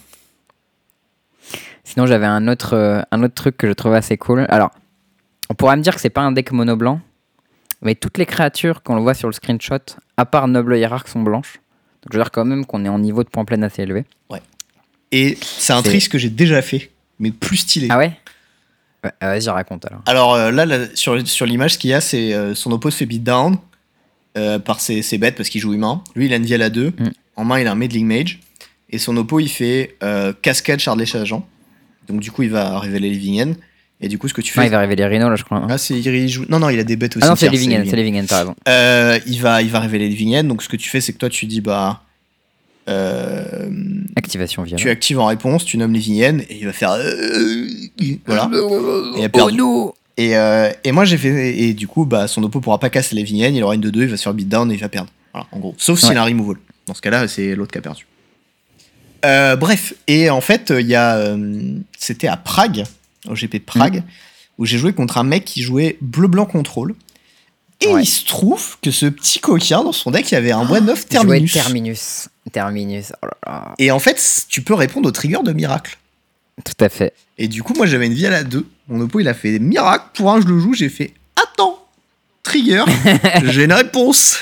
Sinon, 1.83 2.05
j'avais 2.07 2.25
un 2.25 2.47
autre, 2.47 3.05
un 3.11 3.23
autre 3.23 3.33
truc 3.35 3.57
que 3.57 3.67
je 3.67 3.73
trouvais 3.73 3.97
assez 3.97 4.17
cool. 4.17 4.45
Alors, 4.49 4.71
on 5.49 5.53
pourrait 5.55 5.75
me 5.77 5.81
dire 5.81 5.93
que 5.95 6.01
c'est 6.01 6.09
pas 6.09 6.21
un 6.21 6.31
deck 6.31 6.51
mono 6.51 6.75
blanc, 6.75 7.01
mais 7.81 7.95
toutes 7.95 8.17
les 8.17 8.25
créatures 8.25 8.83
qu'on 8.83 8.95
le 8.95 9.01
voit 9.01 9.13
sur 9.13 9.27
le 9.27 9.33
screenshot, 9.33 9.77
à 10.17 10.25
part 10.25 10.47
Noble 10.47 10.77
Hierarch, 10.77 11.07
sont 11.07 11.21
blanches. 11.21 11.59
Donc, 12.03 12.13
je 12.13 12.17
veux 12.17 12.23
dire 12.23 12.31
quand 12.31 12.45
même 12.45 12.65
qu'on 12.65 12.85
est 12.85 12.89
en 12.89 12.99
niveau 12.99 13.23
de 13.23 13.29
point 13.29 13.45
plein 13.45 13.61
assez 13.61 13.83
élevé. 13.83 14.05
Et 15.11 15.37
c'est 15.41 15.73
un 15.73 15.81
trick 15.81 16.07
que 16.07 16.19
j'ai 16.19 16.29
déjà 16.29 16.61
fait, 16.61 16.91
mais 17.17 17.31
plus 17.31 17.57
stylé. 17.57 17.87
Ah 17.89 17.97
ouais, 17.97 18.13
Ouais, 19.03 19.11
euh, 19.23 19.27
Vas-y, 19.27 19.49
raconte 19.49 19.85
alors. 19.85 20.01
Alors 20.05 20.33
euh, 20.33 20.51
là, 20.51 20.65
là, 20.65 20.85
sur, 20.93 21.25
sur 21.27 21.45
l'image, 21.45 21.73
ce 21.73 21.77
qu'il 21.77 21.89
y 21.89 21.93
a, 21.93 22.01
c'est 22.01 22.33
euh, 22.33 22.53
son 22.53 22.71
oppo 22.71 22.91
se 22.91 22.97
fait 22.97 23.05
beat 23.05 23.23
down 23.23 23.57
euh, 24.37 24.59
par 24.59 24.81
ses, 24.81 25.01
ses 25.01 25.17
bêtes 25.17 25.35
parce 25.35 25.49
qu'il 25.49 25.61
joue 25.61 25.73
humain. 25.73 26.03
Lui, 26.15 26.25
il 26.25 26.33
a 26.33 26.35
une 26.35 26.45
vie 26.45 26.55
à 26.55 26.57
la 26.57 26.69
2. 26.69 26.87
Mm. 26.87 26.93
En 27.37 27.45
main, 27.45 27.59
il 27.59 27.67
a 27.67 27.71
un 27.71 27.75
Meddling 27.75 28.05
Mage. 28.05 28.39
Et 28.89 28.97
son 28.97 29.15
oppo, 29.17 29.39
il 29.39 29.49
fait 29.49 29.97
cascade 30.41 30.79
Shardless 30.79 31.13
Agent. 31.13 31.47
Donc 32.07 32.21
du 32.21 32.31
coup, 32.31 32.41
il 32.41 32.49
va 32.49 32.79
révéler 32.79 33.11
Living 33.11 33.41
End. 33.41 33.53
Et 34.01 34.07
du 34.07 34.17
coup, 34.17 34.27
ce 34.29 34.33
que 34.33 34.41
tu 34.41 34.53
Non, 34.57 34.61
fais. 34.63 34.67
il 34.69 34.71
va 34.71 34.79
révéler 34.79 35.05
Rhino 35.05 35.29
là, 35.29 35.35
je 35.35 35.43
crois. 35.43 35.57
hein. 35.57 35.67
Ah, 35.69 35.77
c'est, 35.77 35.99
il 35.99 36.29
joue... 36.29 36.45
Non, 36.47 36.59
non, 36.59 36.69
il 36.69 36.79
a 36.79 36.83
des 36.85 36.95
bêtes 36.95 37.17
aussi. 37.17 37.25
Ah 37.25 37.29
non, 37.31 37.35
c'est 37.35 37.49
Living 37.49 37.75
End, 37.77 37.83
c'est 37.89 37.95
Living 37.97 38.17
End, 38.21 38.25
t'as 38.27 38.39
raison. 38.39 38.55
Euh, 38.69 39.19
il, 39.27 39.41
va, 39.41 39.61
il 39.61 39.69
va 39.69 39.79
révéler 39.81 40.07
Living 40.07 40.35
End. 40.37 40.43
Donc 40.45 40.63
ce 40.63 40.69
que 40.69 40.77
tu 40.77 40.89
fais, 40.89 41.01
c'est 41.01 41.11
que 41.13 41.17
toi, 41.17 41.29
tu 41.29 41.45
dis, 41.47 41.59
bah. 41.59 42.01
euh, 42.87 43.69
Activation 44.15 44.63
via. 44.63 44.77
tu 44.77 44.89
actives 44.89 45.19
en 45.19 45.25
réponse, 45.25 45.65
tu 45.65 45.77
nommes 45.77 45.93
Living 45.93 46.23
End. 46.23 46.37
Et 46.49 46.59
il 46.59 46.65
va 46.65 46.73
faire. 46.73 46.91
euh, 46.91 47.67
voilà. 48.25 48.49
Et 49.17 49.19
il 49.19 49.25
a 49.25 49.29
Oh 49.43 49.51
non 49.51 49.93
Et, 50.17 50.35
euh, 50.37 50.69
et 50.83 50.91
moi 50.91 51.05
j'ai 51.05 51.17
fait 51.17 51.57
et 51.57 51.73
du 51.73 51.87
coup 51.87 52.05
bah 52.05 52.27
son 52.27 52.43
oppo 52.43 52.59
pourra 52.59 52.77
pas 52.79 52.89
casser 52.89 53.15
les 53.15 53.23
vignettes, 53.23 53.53
il 53.55 53.63
aura 53.63 53.75
une 53.75 53.81
de 53.81 53.89
2, 53.89 54.03
il 54.03 54.07
va 54.09 54.17
se 54.17 54.23
faire 54.23 54.33
beatdown 54.33 54.69
et 54.71 54.75
il 54.75 54.79
va 54.79 54.89
perdre. 54.89 55.09
Voilà, 55.33 55.47
en 55.51 55.59
gros. 55.59 55.75
Sauf 55.77 55.99
s'il 55.99 56.09
Ouais. 56.09 56.15
a 56.17 56.21
un 56.21 56.25
removal. 56.25 56.57
Dans 56.87 56.93
ce 56.93 57.01
cas-là, 57.01 57.27
c'est 57.27 57.55
l'autre 57.55 57.71
qui 57.71 57.77
a 57.77 57.81
perdu. 57.81 58.05
Euh, 59.25 59.55
bref, 59.57 59.93
et 60.07 60.29
en 60.29 60.41
fait, 60.41 60.73
il 60.77 60.87
y 60.87 60.95
a 60.95 61.15
euh, 61.17 61.37
c'était 61.97 62.27
à 62.27 62.37
Prague, 62.37 62.83
au 63.27 63.33
GP 63.33 63.53
de 63.55 63.57
Prague, 63.59 63.97
Mm. 63.97 64.03
où 64.59 64.65
j'ai 64.65 64.77
joué 64.77 64.93
contre 64.93 65.17
un 65.17 65.23
mec 65.23 65.45
qui 65.45 65.61
jouait 65.61 65.97
bleu-blanc 66.01 66.45
contrôle. 66.45 66.95
Et 67.81 67.87
Ouais. 67.87 68.03
il 68.03 68.05
se 68.05 68.25
trouve 68.25 68.77
que 68.81 68.91
ce 68.91 69.05
petit 69.05 69.39
coquin 69.39 69.83
dans 69.83 69.93
son 69.93 70.11
deck, 70.11 70.29
il 70.31 70.33
y 70.33 70.37
avait 70.37 70.51
un 70.51 70.61
of 70.61 70.69
Il 70.69 70.85
jouait 70.85 70.95
Terminus. 71.07 71.53
Terminus. 71.53 72.29
Terminus, 72.51 73.13
oh 73.21 73.25
là 73.27 73.37
là. 73.45 73.75
Et 73.79 73.91
en 73.91 73.99
fait, 73.99 74.21
tu 74.49 74.61
peux 74.61 74.73
répondre 74.73 75.07
au 75.07 75.11
trigger 75.11 75.39
de 75.43 75.53
miracle. 75.53 75.97
Tout 76.65 76.83
à 76.83 76.89
fait. 76.89 77.13
Et 77.37 77.47
du 77.47 77.63
coup, 77.63 77.73
moi 77.73 77.85
j'avais 77.85 78.07
une 78.07 78.13
vie 78.13 78.25
à 78.25 78.31
la 78.31 78.43
2. 78.43 78.67
Mon 78.89 78.99
oppo 79.01 79.19
il 79.21 79.27
a 79.29 79.33
fait 79.33 79.59
miracle. 79.59 80.05
Pour 80.13 80.29
un, 80.31 80.41
je 80.41 80.47
le 80.47 80.59
joue, 80.59 80.73
j'ai 80.73 80.89
fait 80.89 81.13
attends, 81.41 81.79
trigger, 82.43 82.83
j'ai 83.45 83.63
une 83.63 83.71
réponse. 83.73 84.37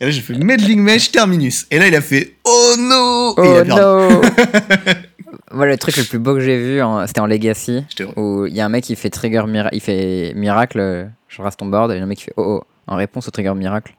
Et 0.00 0.06
là 0.06 0.10
j'ai 0.10 0.20
fait 0.20 0.34
meddling 0.34 0.80
mesh 0.80 1.12
terminus. 1.12 1.66
Et 1.70 1.78
là 1.78 1.86
il 1.86 1.94
a 1.94 2.00
fait 2.00 2.34
oh 2.44 2.74
no 2.78 3.34
Oh 3.36 3.42
a 3.42 3.64
Voilà, 5.52 5.72
le 5.72 5.78
truc 5.78 5.96
le 5.96 6.04
plus 6.04 6.18
beau 6.18 6.34
que 6.34 6.40
j'ai 6.40 6.58
vu, 6.58 6.80
c'était 7.06 7.20
en 7.20 7.26
Legacy. 7.26 7.84
Où 8.16 8.46
il 8.46 8.54
y 8.54 8.60
a 8.60 8.66
un 8.66 8.68
mec 8.68 8.84
qui 8.84 8.94
fait 8.96 9.10
trigger 9.10 9.42
mira- 9.48 9.70
il 9.72 9.80
fait 9.80 10.32
miracle, 10.36 11.08
je 11.28 11.42
rase 11.42 11.56
ton 11.56 11.66
board, 11.66 11.90
et 11.90 11.94
il 11.94 11.98
y 11.98 12.00
a 12.00 12.04
un 12.04 12.06
mec 12.06 12.18
qui 12.18 12.24
fait 12.24 12.34
oh 12.36 12.60
oh 12.60 12.64
en 12.86 12.96
réponse 12.96 13.26
au 13.28 13.30
trigger 13.30 13.54
miracle 13.54 13.94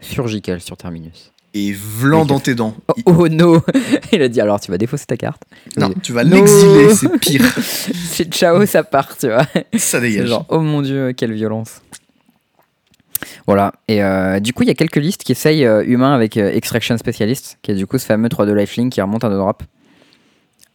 surgical 0.00 0.60
sur 0.60 0.76
terminus. 0.76 1.30
Et 1.56 1.72
vlan 1.72 2.24
dans 2.26 2.40
tes 2.40 2.54
dents. 2.56 2.74
Oh, 3.06 3.14
oh 3.20 3.28
no 3.28 3.60
Il 4.12 4.20
a 4.20 4.28
dit 4.28 4.40
alors 4.40 4.58
tu 4.60 4.70
vas 4.72 4.76
défausser 4.78 5.06
ta 5.06 5.16
carte. 5.16 5.42
Non, 5.76 5.92
tu 6.02 6.12
vas 6.12 6.24
No. 6.24 6.36
l'exiler, 6.36 6.92
c'est 6.94 7.18
pire. 7.18 7.44
C'est 8.14 8.32
ciao, 8.34 8.64
ça 8.66 8.82
part, 8.82 9.16
tu 9.16 9.28
vois. 9.28 9.46
Ça 9.76 10.00
dégage. 10.00 10.26
genre 10.28 10.46
oh 10.48 10.58
mon 10.60 10.82
dieu, 10.82 11.12
quelle 11.12 11.32
violence. 11.32 11.80
Voilà, 13.46 13.72
et 13.88 14.02
euh, 14.02 14.40
du 14.40 14.52
coup, 14.52 14.62
il 14.64 14.68
y 14.68 14.70
a 14.70 14.74
quelques 14.74 14.96
listes 14.96 15.22
qui 15.24 15.32
essayent 15.32 15.64
euh, 15.64 15.82
humain 15.86 16.14
avec 16.14 16.36
euh, 16.36 16.50
Extraction 16.52 16.96
Specialist, 16.98 17.58
qui 17.62 17.70
est 17.70 17.74
du 17.74 17.86
coup 17.86 17.98
ce 17.98 18.06
fameux 18.06 18.28
3 18.28 18.46
de 18.46 18.52
lifelink 18.52 18.92
qui 18.92 19.00
remonte 19.00 19.24
à 19.24 19.28
nos 19.28 19.38
drops. 19.38 19.64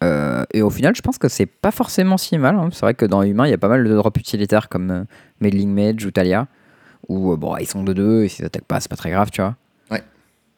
Euh, 0.04 0.46
et 0.54 0.62
au 0.62 0.70
final, 0.70 0.96
je 0.96 1.02
pense 1.02 1.18
que 1.18 1.28
c'est 1.28 1.46
pas 1.46 1.72
forcément 1.72 2.18
si 2.18 2.38
mal. 2.38 2.56
hein. 2.56 2.70
C'est 2.72 2.82
vrai 2.82 2.94
que 2.94 3.06
dans 3.06 3.22
humain, 3.22 3.46
il 3.48 3.50
y 3.52 3.54
a 3.54 3.58
pas 3.58 3.68
mal 3.68 3.84
de 3.84 3.96
drops 3.96 4.18
utilitaires 4.20 4.70
comme 4.70 4.92
euh, 4.92 5.04
Meddling 5.42 5.74
Mage 5.74 6.06
ou 6.06 6.12
Talia, 6.12 6.48
où 7.10 7.34
euh, 7.34 7.36
bon, 7.36 7.58
ils 7.58 7.68
sont 7.68 7.84
de 7.84 7.92
2 7.94 8.24
et 8.24 8.30
s'ils 8.30 8.46
attaquent 8.46 8.64
pas, 8.64 8.80
c'est 8.80 8.90
pas 8.90 8.96
très 8.96 9.12
grave, 9.12 9.30
tu 9.32 9.42
vois. 9.42 9.56
Ouais. 9.92 10.02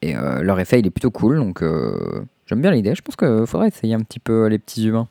Et 0.03 0.15
euh, 0.15 0.43
leur 0.43 0.59
effet, 0.59 0.79
il 0.79 0.85
est 0.85 0.91
plutôt 0.91 1.09
cool, 1.09 1.37
donc 1.37 1.63
euh, 1.63 2.23
j'aime 2.45 2.61
bien 2.61 2.69
l'idée. 2.71 2.93
Je 2.93 3.01
pense 3.01 3.15
qu'il 3.15 3.45
faudrait 3.47 3.69
essayer 3.69 3.95
un 3.95 4.01
petit 4.01 4.19
peu 4.19 4.45
les 4.45 4.59
petits 4.59 4.85
humains. 4.85 5.07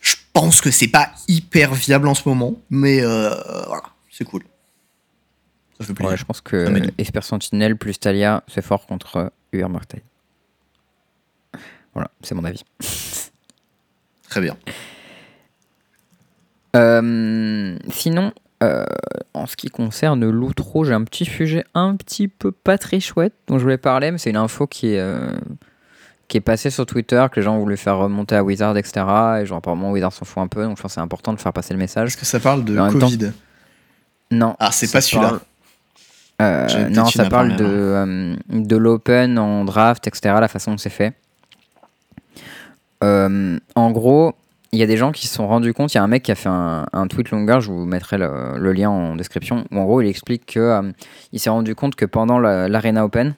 Je 0.00 0.14
pense 0.32 0.60
que 0.60 0.70
c'est 0.70 0.88
pas 0.88 1.10
hyper 1.26 1.74
viable 1.74 2.08
en 2.08 2.14
ce 2.14 2.28
moment, 2.28 2.54
mais 2.70 3.00
voilà, 3.02 3.82
c'est 4.10 4.24
cool. 4.24 4.42
Ça 5.78 5.84
fait 5.86 5.92
plaisir. 5.94 6.12
Ouais, 6.12 6.16
je 6.16 6.24
pense 6.24 6.40
que. 6.40 6.90
Esper 6.98 7.22
Sentinel 7.22 7.76
plus 7.76 7.98
Talia, 8.00 8.42
c'est 8.48 8.62
fort 8.62 8.86
contre 8.86 9.32
UR 9.52 9.68
Mortale. 9.68 10.00
Voilà, 11.98 12.12
c'est 12.22 12.36
mon 12.36 12.44
avis. 12.44 12.62
Très 14.30 14.40
bien. 14.40 14.56
Euh, 16.76 17.76
sinon, 17.90 18.32
euh, 18.62 18.84
en 19.34 19.46
ce 19.46 19.56
qui 19.56 19.68
concerne 19.68 20.28
l'outro, 20.30 20.84
j'ai 20.84 20.92
un 20.94 21.02
petit 21.02 21.24
sujet 21.24 21.64
un 21.74 21.96
petit 21.96 22.28
peu 22.28 22.52
pas 22.52 22.78
très 22.78 23.00
chouette 23.00 23.32
dont 23.48 23.58
je 23.58 23.64
voulais 23.64 23.78
parler, 23.78 24.12
mais 24.12 24.18
c'est 24.18 24.30
une 24.30 24.36
info 24.36 24.68
qui 24.68 24.92
est, 24.94 25.00
euh, 25.00 25.32
qui 26.28 26.36
est 26.36 26.40
passée 26.40 26.70
sur 26.70 26.86
Twitter, 26.86 27.26
que 27.32 27.40
les 27.40 27.44
gens 27.44 27.58
voulaient 27.58 27.76
faire 27.76 27.96
remonter 27.98 28.36
à 28.36 28.44
Wizard, 28.44 28.76
etc. 28.76 29.04
Et 29.40 29.46
genre, 29.46 29.58
apparemment, 29.58 29.90
Wizard 29.90 30.12
s'en 30.12 30.24
fout 30.24 30.40
un 30.42 30.46
peu, 30.46 30.62
donc 30.62 30.76
je 30.76 30.82
pense 30.82 30.90
que 30.92 30.94
c'est 30.94 31.00
important 31.00 31.32
de 31.32 31.40
faire 31.40 31.52
passer 31.52 31.74
le 31.74 31.80
message. 31.80 32.08
Est-ce 32.10 32.16
que 32.16 32.26
ça 32.26 32.38
parle 32.38 32.64
de 32.64 32.76
temps- 32.92 33.00
Covid? 33.00 33.32
Non. 34.30 34.54
Ah, 34.60 34.70
c'est 34.70 34.92
pas 34.92 35.00
celui-là. 35.00 35.28
parle- 35.30 35.40
non, 36.90 37.06
ça 37.06 37.24
parle 37.30 37.56
de, 37.56 37.64
euh, 37.66 38.36
de 38.50 38.76
l'open 38.76 39.38
en 39.38 39.64
draft, 39.64 40.06
etc., 40.06 40.36
la 40.40 40.46
façon 40.48 40.70
dont 40.72 40.78
c'est 40.78 40.90
fait. 40.90 41.14
Euh, 43.04 43.58
en 43.74 43.90
gros, 43.90 44.34
il 44.72 44.78
y 44.78 44.82
a 44.82 44.86
des 44.86 44.96
gens 44.96 45.12
qui 45.12 45.26
se 45.28 45.34
sont 45.34 45.46
rendus 45.46 45.72
compte, 45.72 45.94
il 45.94 45.96
y 45.96 46.00
a 46.00 46.02
un 46.02 46.08
mec 46.08 46.22
qui 46.24 46.32
a 46.32 46.34
fait 46.34 46.48
un, 46.48 46.86
un 46.92 47.06
tweet 47.06 47.30
longueur, 47.30 47.60
je 47.60 47.70
vous 47.70 47.84
mettrai 47.86 48.18
le, 48.18 48.58
le 48.58 48.72
lien 48.72 48.90
en 48.90 49.16
description, 49.16 49.64
où 49.70 49.78
en 49.78 49.84
gros 49.84 50.00
il 50.02 50.08
explique 50.08 50.44
que 50.46 50.58
euh, 50.60 50.92
il 51.32 51.40
s'est 51.40 51.48
rendu 51.50 51.74
compte 51.74 51.94
que 51.94 52.04
pendant 52.04 52.38
la- 52.38 52.68
l'Arena 52.68 53.04
Open, 53.04 53.34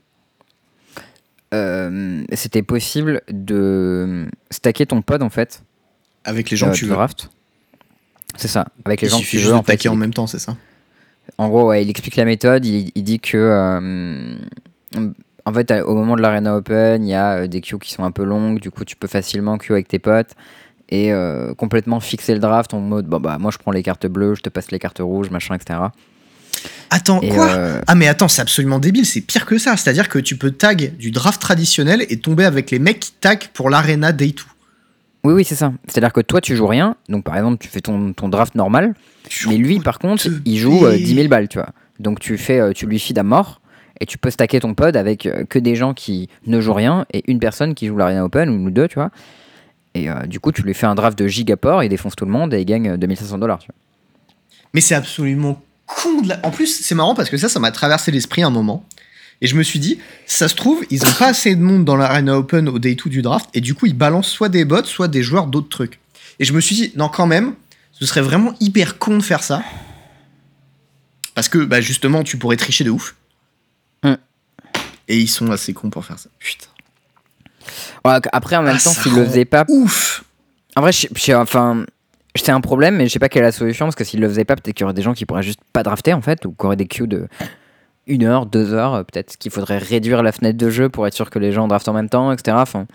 euh, 1.53 2.23
c'était 2.33 2.63
possible 2.63 3.23
de 3.29 4.27
stacker 4.51 4.87
ton 4.87 5.03
pod 5.03 5.23
en 5.23 5.31
fait, 5.31 5.63
Avec 6.25 6.51
les 6.51 6.57
gens 6.57 6.71
que 6.71 6.77
tu 6.77 6.85
veux. 6.87 6.95
draft. 6.95 7.31
C'est 8.37 8.49
ça, 8.49 8.67
avec 8.85 9.01
les 9.01 9.09
Il 9.09 9.11
gens 9.11 9.19
que 9.21 9.25
tu 9.25 9.39
veux. 9.39 9.55
en 9.55 9.63
fait, 9.63 9.87
en 9.89 9.97
même 9.97 10.15
temps, 10.15 10.27
c'est 10.29 10.39
ça? 10.39 10.57
En 11.39 11.49
gros, 11.49 11.67
ouais, 11.69 11.83
il 11.83 11.91
explique 11.91 12.17
la 12.17 12.25
méthode. 12.25 12.65
Il, 12.65 12.91
il 12.95 13.03
dit 13.05 13.21
que, 13.21 14.37
en 15.47 15.53
fait, 15.53 15.73
au 15.87 15.95
moment 15.95 16.17
de 16.17 16.23
l'Arena 16.23 16.57
Open, 16.57 17.05
il 17.05 17.11
y 17.11 17.15
a 17.15 17.43
euh, 17.43 17.47
des 17.47 17.61
queues 17.61 17.79
qui 17.79 17.93
sont 17.93 18.05
un 18.05 18.11
peu 18.11 18.25
longues. 18.25 18.61
Du 18.61 18.71
coup, 18.71 18.85
tu 18.85 18.97
peux 18.97 19.09
facilement 19.09 19.59
queue 19.59 19.75
avec 19.75 19.89
tes 19.89 19.99
potes. 19.99 20.31
et 20.91 21.13
euh, 21.13 21.55
complètement 21.55 22.01
fixer 22.01 22.35
le 22.35 22.41
draft 22.41 22.75
en 22.75 22.81
mode 22.81 23.07
bon, 23.07 23.21
bah, 23.21 23.39
moi 23.39 23.51
je 23.53 23.59
prends 23.59 23.71
les 23.71 23.83
cartes 23.83 24.07
bleues, 24.09 24.35
je 24.35 24.41
te 24.43 24.49
passe 24.49 24.71
les 24.73 24.79
cartes 24.81 24.99
rouges, 25.01 25.31
machin, 25.31 25.55
etc. 25.55 25.79
Attends, 26.91 27.21
Et, 27.23 27.29
quoi? 27.29 27.49
euh, 27.49 27.81
Ah 27.87 27.95
mais 27.95 28.09
attends, 28.09 28.27
c'est 28.29 28.43
absolument 28.43 28.79
débile, 28.81 29.07
c'est 29.07 29.21
pire 29.21 29.47
que 29.47 29.57
ça. 29.59 29.77
C'est-à-dire 29.77 30.09
que 30.09 30.19
tu 30.19 30.37
peux 30.37 30.51
tag 30.51 30.97
du 30.97 31.11
draft 31.13 31.41
traditionnel 31.41 32.05
et 32.09 32.19
tomber 32.19 32.45
avec 32.45 32.71
les 32.73 32.79
mecs 32.81 32.99
qui 33.01 33.13
tag 33.13 33.49
pour 33.55 33.71
l'arena 33.71 34.11
day 34.13 34.29
2. 34.29 34.43
Oui, 35.23 35.35
oui, 35.35 35.45
c'est 35.45 35.55
ça. 35.55 35.73
C'est-à-dire 35.87 36.13
que 36.13 36.23
toi, 36.23 36.41
tu 36.41 36.57
joues 36.57 36.67
rien. 36.67 36.97
Donc, 37.09 37.25
par 37.25 37.37
exemple, 37.37 37.59
tu 37.61 37.69
fais 37.69 37.81
ton, 37.83 38.13
ton 38.15 38.29
draft 38.29 38.55
normal. 38.55 38.95
Mais 39.47 39.59
lui, 39.59 39.79
par 39.79 39.99
contre, 39.99 40.27
il 40.47 40.57
joue 40.59 40.85
euh, 40.87 40.93
paie. 40.93 40.99
10 40.99 41.15
000 41.15 41.29
balles, 41.29 41.47
tu 41.49 41.59
vois. 41.59 41.69
Donc, 41.99 42.19
tu, 42.21 42.39
fais, 42.39 42.73
tu 42.73 42.87
lui 42.87 42.99
fides 42.99 43.19
à 43.19 43.23
mort. 43.23 43.60
Et 44.01 44.07
tu 44.07 44.19
peux 44.19 44.31
stacker 44.31 44.61
ton 44.61 44.75
pod 44.75 44.97
avec 44.97 45.27
euh, 45.27 45.45
que 45.45 45.59
des 45.59 45.77
gens 45.77 45.93
qui 45.93 46.29
ne 46.47 46.61
jouent 46.61 46.75
rien 46.75 47.07
et 47.13 47.23
une 47.31 47.39
personne 47.39 47.75
qui 47.75 47.87
joue 47.87 47.97
l'Arena 47.97 48.25
Open 48.25 48.49
ou 48.49 48.71
deux, 48.71 48.89
tu 48.89 48.95
vois. 48.95 49.11
Et 49.95 50.09
euh, 50.09 50.27
du 50.27 50.41
coup, 50.41 50.53
tu 50.53 50.63
lui 50.63 50.75
fais 50.75 50.87
un 50.87 50.95
draft 50.95 51.19
de 51.19 51.27
gigaport, 51.27 51.83
il 51.83 51.89
défonce 51.89 52.17
tout 52.17 52.25
le 52.25 52.31
monde 52.31 52.55
et 52.55 52.61
il 52.61 52.65
gagne 52.65 52.91
euh, 52.91 52.97
2500 52.97 53.39
dollars, 53.39 53.59
tu 53.59 53.67
vois. 53.67 53.75
Mais 54.73 54.81
c'est 54.81 54.95
absolument 54.95 55.61
con. 55.87 56.23
En 56.43 56.51
plus, 56.51 56.67
c'est 56.67 56.95
marrant 56.95 57.15
parce 57.15 57.29
que 57.29 57.37
ça, 57.37 57.49
ça 57.49 57.61
m'a 57.61 57.73
traversé 57.73 58.11
l'esprit 58.11 58.43
un 58.43 58.51
moment. 58.51 58.85
Et 59.43 59.47
je 59.47 59.57
me 59.57 59.63
suis 59.63 59.79
dit, 59.79 59.99
ça 60.27 60.49
se 60.49 60.55
trouve, 60.55 60.85
ils 60.91 61.03
ont 61.03 61.13
pas 61.19 61.29
assez 61.29 61.55
de 61.57 61.63
monde 61.63 61.85
dans 61.85 61.97
l'arena 61.97 62.37
open 62.37 62.69
au 62.69 62.79
day 62.79 62.95
2 62.95 63.11
du 63.11 63.23
draft. 63.23 63.49
Et 63.55 63.61
du 63.61 63.75
coup, 63.75 63.87
ils 63.87 63.97
balancent 63.97 64.29
soit 64.29 64.51
des 64.51 64.65
bots, 64.65 64.85
soit 64.85 65.09
des 65.09 65.23
joueurs 65.23 65.47
d'autres 65.47 65.69
trucs. 65.69 65.99
Et 66.39 66.45
je 66.45 66.53
me 66.53 66.61
suis 66.61 66.77
dit, 66.77 66.93
non, 66.97 67.09
quand 67.09 67.27
même, 67.27 67.55
ce 67.93 68.07
serait 68.07 68.21
vraiment 68.21 68.55
hyper 68.61 68.99
con 68.99 69.17
de 69.17 69.23
faire 69.23 69.43
ça. 69.43 69.63
Parce 71.35 71.49
que, 71.49 71.59
bah, 71.59 71.81
justement, 71.81 72.23
tu 72.23 72.37
pourrais 72.37 72.57
tricher 72.57 72.85
de 72.85 72.91
ouf. 72.91 73.17
Et 75.11 75.19
ils 75.19 75.29
sont 75.29 75.51
assez 75.51 75.73
cons 75.75 75.91
pour 75.91 76.05
faire 76.05 76.19
ça. 76.19 76.29
Putain. 76.39 76.67
Ouais, 78.05 78.19
après, 78.33 78.57
en 78.57 78.63
même 78.63 78.77
Ah, 78.79 78.83
temps, 78.85 78.91
ça 78.93 79.03
s'il 79.03 79.15
le 79.15 79.25
faisait 79.27 79.45
pas. 79.45 79.65
Ouf 79.69 80.25
En 80.77 80.81
vrai, 80.83 80.93
je, 80.93 81.09
je- 81.15 81.33
enfin, 81.33 81.85
c'est 82.37 82.53
un 82.53 82.61
problème, 82.61 82.97
mais 82.97 83.07
je 83.09 83.13
sais 83.13 83.19
pas 83.19 83.29
quelle 83.29 83.43
est 83.43 83.47
la 83.47 83.53
solution 83.53 83.87
parce 83.87 83.97
que 83.97 84.05
s'il 84.05 84.21
le 84.21 84.29
faisait 84.29 84.45
pas, 84.45 84.55
peut-être 84.57 84.75
qu'il 84.77 84.83
y 84.83 84.85
aurait 84.85 84.95
des 84.95 85.03
gens 85.03 85.13
qui 85.15 85.27
pourraient 85.27 85.43
juste 85.43 85.61
pas 85.73 85.83
drafter 85.83 86.13
en 86.15 86.23
fait, 86.23 86.45
ou 86.47 86.53
qui 86.53 86.65
auraient 86.67 86.77
des 86.77 86.87
queues 86.87 87.07
de 87.09 87.27
une 88.07 88.25
heure, 88.25 88.47
deux 88.47 88.73
heures. 88.73 88.95
euh, 88.95 89.03
Peut-être 89.03 89.37
qu'il 89.37 89.51
faudrait 89.51 89.79
réduire 89.79 90.23
la 90.23 90.31
fenêtre 90.33 90.57
de 90.59 90.71
jeu 90.71 90.89
pour 90.89 91.07
être 91.07 91.15
sûr 91.15 91.29
que 91.29 91.39
les 91.41 91.53
gens 91.53 91.67
draftent 91.69 91.89
en 91.89 91.93
même 91.93 92.09
temps, 92.09 92.33
etc. 92.33 92.57
Enfin, 92.61 92.87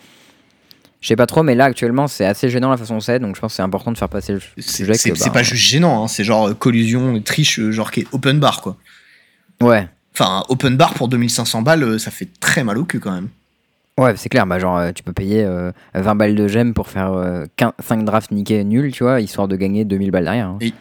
je 1.01 1.07
sais 1.09 1.15
pas 1.17 1.27
trop, 1.27 1.43
mais 1.43 1.53
là 1.53 1.65
actuellement, 1.65 2.07
c'est 2.07 2.25
assez 2.25 2.49
gênant 2.49 2.69
la 2.69 2.77
façon 2.77 2.95
dont 2.95 2.99
c'est, 3.01 3.19
donc 3.19 3.35
je 3.35 3.41
pense 3.41 3.51
que 3.51 3.55
c'est 3.57 3.61
important 3.61 3.91
de 3.91 3.97
faire 3.97 4.09
passer 4.09 4.33
le 4.33 4.39
sujet. 4.61 4.93
que, 4.93 4.97
c'est- 4.99 5.15
c'est 5.15 5.25
bah, 5.25 5.33
pas 5.33 5.43
juste 5.43 5.63
gênant, 5.63 6.03
hein, 6.03 6.07
c'est 6.07 6.23
genre 6.23 6.47
euh, 6.47 6.53
collusion, 6.53 7.21
triche, 7.21 7.59
euh, 7.59 7.71
genre 7.71 7.91
qui 7.91 8.01
est 8.01 8.07
open 8.13 8.39
bar, 8.39 8.61
quoi. 8.61 8.77
Ouais, 9.61 9.87
Enfin, 10.17 10.43
open 10.47 10.77
bar 10.77 10.93
pour 10.93 11.09
2500 11.09 11.61
balles, 11.61 11.83
euh, 11.83 11.99
ça 11.99 12.09
fait 12.09 12.29
très 12.39 12.63
mal 12.63 12.77
au 12.77 12.85
cul 12.85 13.01
quand 13.01 13.11
même. 13.11 13.27
ouais, 13.99 14.15
c'est 14.15 14.29
clair. 14.29 14.47
Bah, 14.47 14.59
genre, 14.59 14.77
euh, 14.77 14.91
tu 14.93 15.03
peux 15.03 15.11
payer 15.11 15.43
euh, 15.43 15.71
20 15.93 16.15
balles 16.15 16.35
de 16.35 16.47
gemmes 16.47 16.73
pour 16.73 16.87
faire 16.87 17.11
euh, 17.11 17.45
15 17.57 17.73
5 17.79 18.05
drafts 18.05 18.31
niqués 18.31 18.63
nuls, 18.63 18.91
tu 18.93 19.03
vois, 19.03 19.19
histoire 19.19 19.47
de 19.49 19.57
gagner 19.57 19.83
2000 19.83 20.11
balles 20.11 20.23
derrière. 20.23 20.47
hein. 20.47 20.57
Oui. 20.61 20.73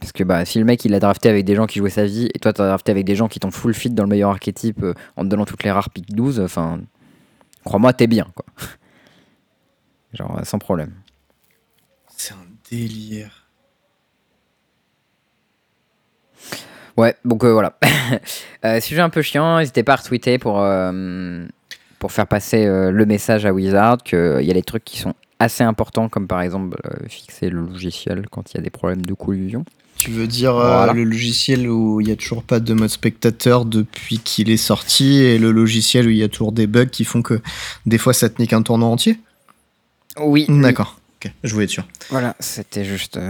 Parce 0.00 0.10
que 0.10 0.24
bah, 0.24 0.44
si 0.44 0.58
le 0.58 0.64
mec 0.64 0.84
il 0.84 0.92
a 0.94 0.98
drafté 0.98 1.28
avec 1.28 1.44
des 1.44 1.54
gens 1.54 1.66
qui 1.66 1.78
jouaient 1.78 1.88
sa 1.88 2.04
vie 2.04 2.28
et 2.34 2.38
toi 2.40 2.52
t'as 2.52 2.66
drafté 2.66 2.90
avec 2.90 3.04
des 3.04 3.14
gens 3.14 3.28
qui 3.28 3.38
t'ont 3.38 3.52
full 3.52 3.72
fit 3.72 3.88
dans 3.90 4.02
le 4.02 4.08
meilleur 4.08 4.30
archétype 4.30 4.82
euh, 4.82 4.94
en 5.14 5.22
te 5.22 5.28
donnant 5.28 5.44
toutes 5.44 5.62
les 5.62 5.70
rares 5.70 5.90
pick 5.90 6.12
12, 6.12 6.40
enfin, 6.40 6.80
crois-moi, 7.64 7.92
t'es 7.92 8.08
bien 8.08 8.26
quoi. 8.34 8.44
Genre 10.12 10.38
euh, 10.40 10.44
sans 10.44 10.58
problème. 10.58 10.90
C'est 12.16 12.34
un 12.34 12.46
délire. 12.68 13.41
Ouais, 16.96 17.14
donc 17.24 17.44
euh, 17.44 17.52
voilà. 17.52 17.78
Euh, 18.64 18.78
sujet 18.80 19.00
un 19.00 19.08
peu 19.08 19.22
chiant, 19.22 19.58
n'hésitez 19.58 19.82
pas 19.82 19.94
à 19.94 19.96
retweeter 19.96 20.38
pour, 20.38 20.60
euh, 20.60 21.44
pour 21.98 22.12
faire 22.12 22.26
passer 22.26 22.64
euh, 22.66 22.90
le 22.92 23.06
message 23.06 23.44
à 23.46 23.52
Wizard 23.52 23.98
qu'il 24.04 24.42
y 24.42 24.50
a 24.50 24.54
des 24.54 24.62
trucs 24.62 24.84
qui 24.84 24.98
sont 24.98 25.14
assez 25.40 25.64
importants, 25.64 26.08
comme 26.08 26.28
par 26.28 26.42
exemple 26.42 26.76
fixer 27.08 27.48
le 27.50 27.60
logiciel 27.62 28.26
quand 28.30 28.52
il 28.52 28.58
y 28.58 28.60
a 28.60 28.62
des 28.62 28.70
problèmes 28.70 29.04
de 29.04 29.14
collusion. 29.14 29.64
Tu 29.96 30.10
veux 30.10 30.26
dire 30.28 30.54
Voilà. 30.54 30.92
le 30.92 31.02
logiciel 31.04 31.68
où 31.68 32.00
il 32.00 32.08
y 32.08 32.12
a 32.12 32.16
toujours 32.16 32.42
pas 32.44 32.60
de 32.60 32.74
mode 32.74 32.90
spectateur 32.90 33.64
depuis 33.64 34.18
qu'il 34.18 34.50
est 34.50 34.56
sorti 34.56 35.22
et 35.24 35.38
le 35.38 35.50
logiciel 35.50 36.06
où 36.06 36.10
il 36.10 36.18
y 36.18 36.22
a 36.22 36.28
toujours 36.28 36.52
des 36.52 36.66
bugs 36.68 36.86
qui 36.86 37.04
font 37.04 37.22
que 37.22 37.40
des 37.86 37.98
fois 37.98 38.12
ça 38.12 38.28
te 38.28 38.40
nique 38.40 38.52
un 38.52 38.62
tournoi 38.62 38.88
entier? 38.88 39.18
Oui, 40.20 40.46
oui. 40.48 40.60
D'accord. 40.60 41.00
Ok, 41.24 41.32
je 41.42 41.52
voulais 41.52 41.64
être 41.64 41.70
sûr. 41.70 41.86
Voilà, 42.10 42.36
c'était 42.38 42.84
juste. 42.84 43.18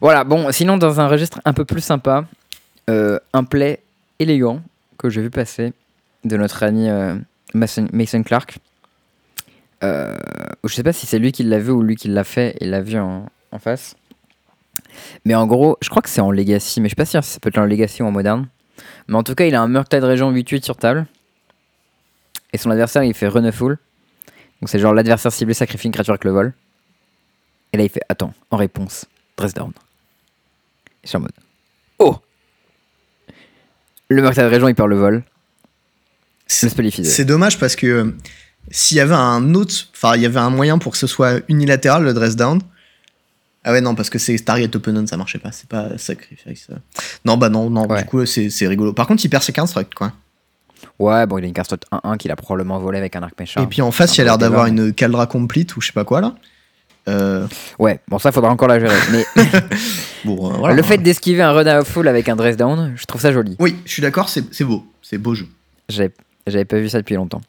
voilà, 0.00 0.24
bon, 0.24 0.50
sinon, 0.52 0.76
dans 0.76 1.00
un 1.00 1.08
registre 1.08 1.40
un 1.44 1.52
peu 1.52 1.64
plus 1.64 1.80
sympa, 1.80 2.24
euh, 2.88 3.18
un 3.32 3.44
play 3.44 3.82
élégant 4.18 4.62
que 4.96 5.08
j'ai 5.08 5.22
vu 5.22 5.30
passer 5.30 5.72
de 6.24 6.36
notre 6.36 6.62
ami 6.62 6.88
euh, 6.88 7.16
Mason, 7.54 8.22
Clark. 8.24 8.58
Euh, 9.84 10.16
je 10.64 10.74
sais 10.74 10.82
pas 10.82 10.92
si 10.92 11.06
c'est 11.06 11.18
lui 11.18 11.32
qui 11.32 11.44
l'a 11.44 11.58
vu 11.58 11.70
ou 11.70 11.82
lui 11.82 11.96
qui 11.96 12.08
l'a 12.08 12.24
fait 12.24 12.56
et 12.60 12.66
l'a 12.66 12.80
vu 12.80 12.98
en, 12.98 13.28
face. 13.58 13.96
Mais 15.24 15.34
en 15.34 15.46
gros, 15.46 15.76
je 15.80 15.88
crois 15.88 16.02
que 16.02 16.08
c'est 16.08 16.20
en 16.20 16.30
Legacy, 16.30 16.80
mais 16.80 16.86
je 16.88 16.90
suis 16.90 16.96
pas 16.96 17.04
sûr 17.04 17.22
si 17.24 17.32
ça 17.32 17.40
peut 17.40 17.48
être 17.48 17.58
en 17.58 17.64
Legacy 17.64 18.02
ou 18.02 18.06
en 18.06 18.10
moderne. 18.10 18.48
Mais 19.08 19.16
en 19.16 19.22
tout 19.22 19.34
cas, 19.34 19.46
il 19.46 19.54
a 19.54 19.62
un 19.62 19.68
Murktide 19.68 20.04
Région 20.04 20.32
8-8 20.32 20.64
sur 20.64 20.76
table. 20.76 21.06
Et 22.52 22.58
son 22.58 22.70
adversaire, 22.70 23.04
il 23.04 23.14
fait 23.14 23.28
Run 23.28 23.50
Fool. 23.52 23.78
Donc 24.60 24.68
c'est 24.68 24.78
genre 24.78 24.94
l'adversaire 24.94 25.32
ciblé 25.32 25.54
sacrifie 25.54 25.86
une 25.86 25.92
créature 25.92 26.12
avec 26.12 26.24
le 26.24 26.30
vol. 26.30 26.52
Et 27.72 27.76
là 27.76 27.84
il 27.84 27.90
fait 27.90 28.02
attends, 28.08 28.32
en 28.50 28.56
réponse, 28.56 29.06
dress 29.36 29.54
down. 29.54 29.72
Je 31.08 31.12
suis 31.12 31.16
en 31.16 31.20
mode 31.20 31.32
oh 32.00 32.16
Le 34.08 34.20
meurtrier 34.20 34.46
de 34.46 34.52
région 34.52 34.68
il 34.68 34.74
perd 34.74 34.90
le 34.90 34.98
vol. 34.98 35.24
C'est 37.06 37.24
dommage 37.24 37.58
parce 37.58 37.76
que 37.76 37.86
euh, 37.86 38.16
s'il 38.70 38.98
y 38.98 39.00
avait 39.00 39.14
un 39.14 39.54
autre, 39.54 39.74
enfin 39.94 40.16
il 40.16 40.20
y 40.20 40.26
avait 40.26 40.38
un 40.38 40.50
moyen 40.50 40.76
pour 40.76 40.92
que 40.92 40.98
ce 40.98 41.06
soit 41.06 41.40
unilatéral 41.48 42.04
le 42.04 42.12
dress 42.12 42.36
down. 42.36 42.60
Ah 43.64 43.72
ouais 43.72 43.80
non 43.80 43.94
parce 43.94 44.10
que 44.10 44.18
c'est 44.18 44.38
target 44.40 44.76
opponent 44.76 45.06
ça 45.06 45.16
marchait 45.16 45.38
pas, 45.38 45.50
c'est 45.50 45.66
pas 45.66 45.96
sacrifice. 45.96 46.68
Non 47.24 47.38
bah 47.38 47.48
non 47.48 47.70
non 47.70 47.86
Ouais. 47.88 48.02
du 48.02 48.04
coup 48.06 48.26
c'est 48.26 48.66
rigolo. 48.66 48.92
Par 48.92 49.06
contre 49.06 49.24
il 49.24 49.30
perd 49.30 49.42
ses 49.42 49.54
constructs 49.54 49.94
quoi. 49.94 50.12
Ouais, 50.98 51.26
bon 51.26 51.38
il 51.38 51.44
a 51.44 51.46
une 51.46 51.54
carte 51.54 51.74
1-1 51.90 52.18
qu'il 52.18 52.30
a 52.30 52.36
probablement 52.36 52.78
volé 52.80 52.98
avec 52.98 53.16
un 53.16 53.22
arc 53.22 53.32
méchant. 53.40 53.62
Et 53.62 53.66
puis 53.66 53.80
en 53.80 53.92
face 53.92 54.14
il 54.18 54.20
a 54.20 54.24
l'air 54.24 54.36
d'avoir 54.36 54.66
une 54.66 54.92
Caldra 54.92 55.26
complete 55.26 55.74
ou 55.74 55.80
je 55.80 55.86
sais 55.86 55.94
pas 55.94 56.04
quoi 56.04 56.20
là. 56.20 56.34
Euh, 57.08 57.46
Ouais, 57.78 58.00
bon 58.08 58.18
ça 58.18 58.32
faudra 58.32 58.50
encore 58.50 58.68
la 58.68 58.78
gérer. 58.78 58.94
Mais 59.12 59.24
bon 60.24 60.50
euh, 60.50 60.56
voilà. 60.58 60.74
le 60.74 60.82
fait 60.82 60.98
d'esquiver 60.98 61.42
un 61.42 61.52
run 61.52 61.66
à 61.66 61.84
full 61.84 62.06
avec 62.06 62.28
un 62.28 62.36
dress 62.36 62.56
down, 62.56 62.92
je 62.96 63.04
trouve 63.06 63.20
ça 63.20 63.32
joli. 63.32 63.56
Oui 63.58 63.76
je 63.84 63.92
suis 63.92 64.02
d'accord 64.02 64.28
c'est 64.28 64.64
beau, 64.64 64.86
c'est 65.02 65.18
beau 65.18 65.34
jeu. 65.34 65.46
J'avais 65.88 66.64
pas 66.64 66.78
vu 66.78 66.88
ça 66.88 66.98
depuis 66.98 67.14
longtemps. 67.14 67.40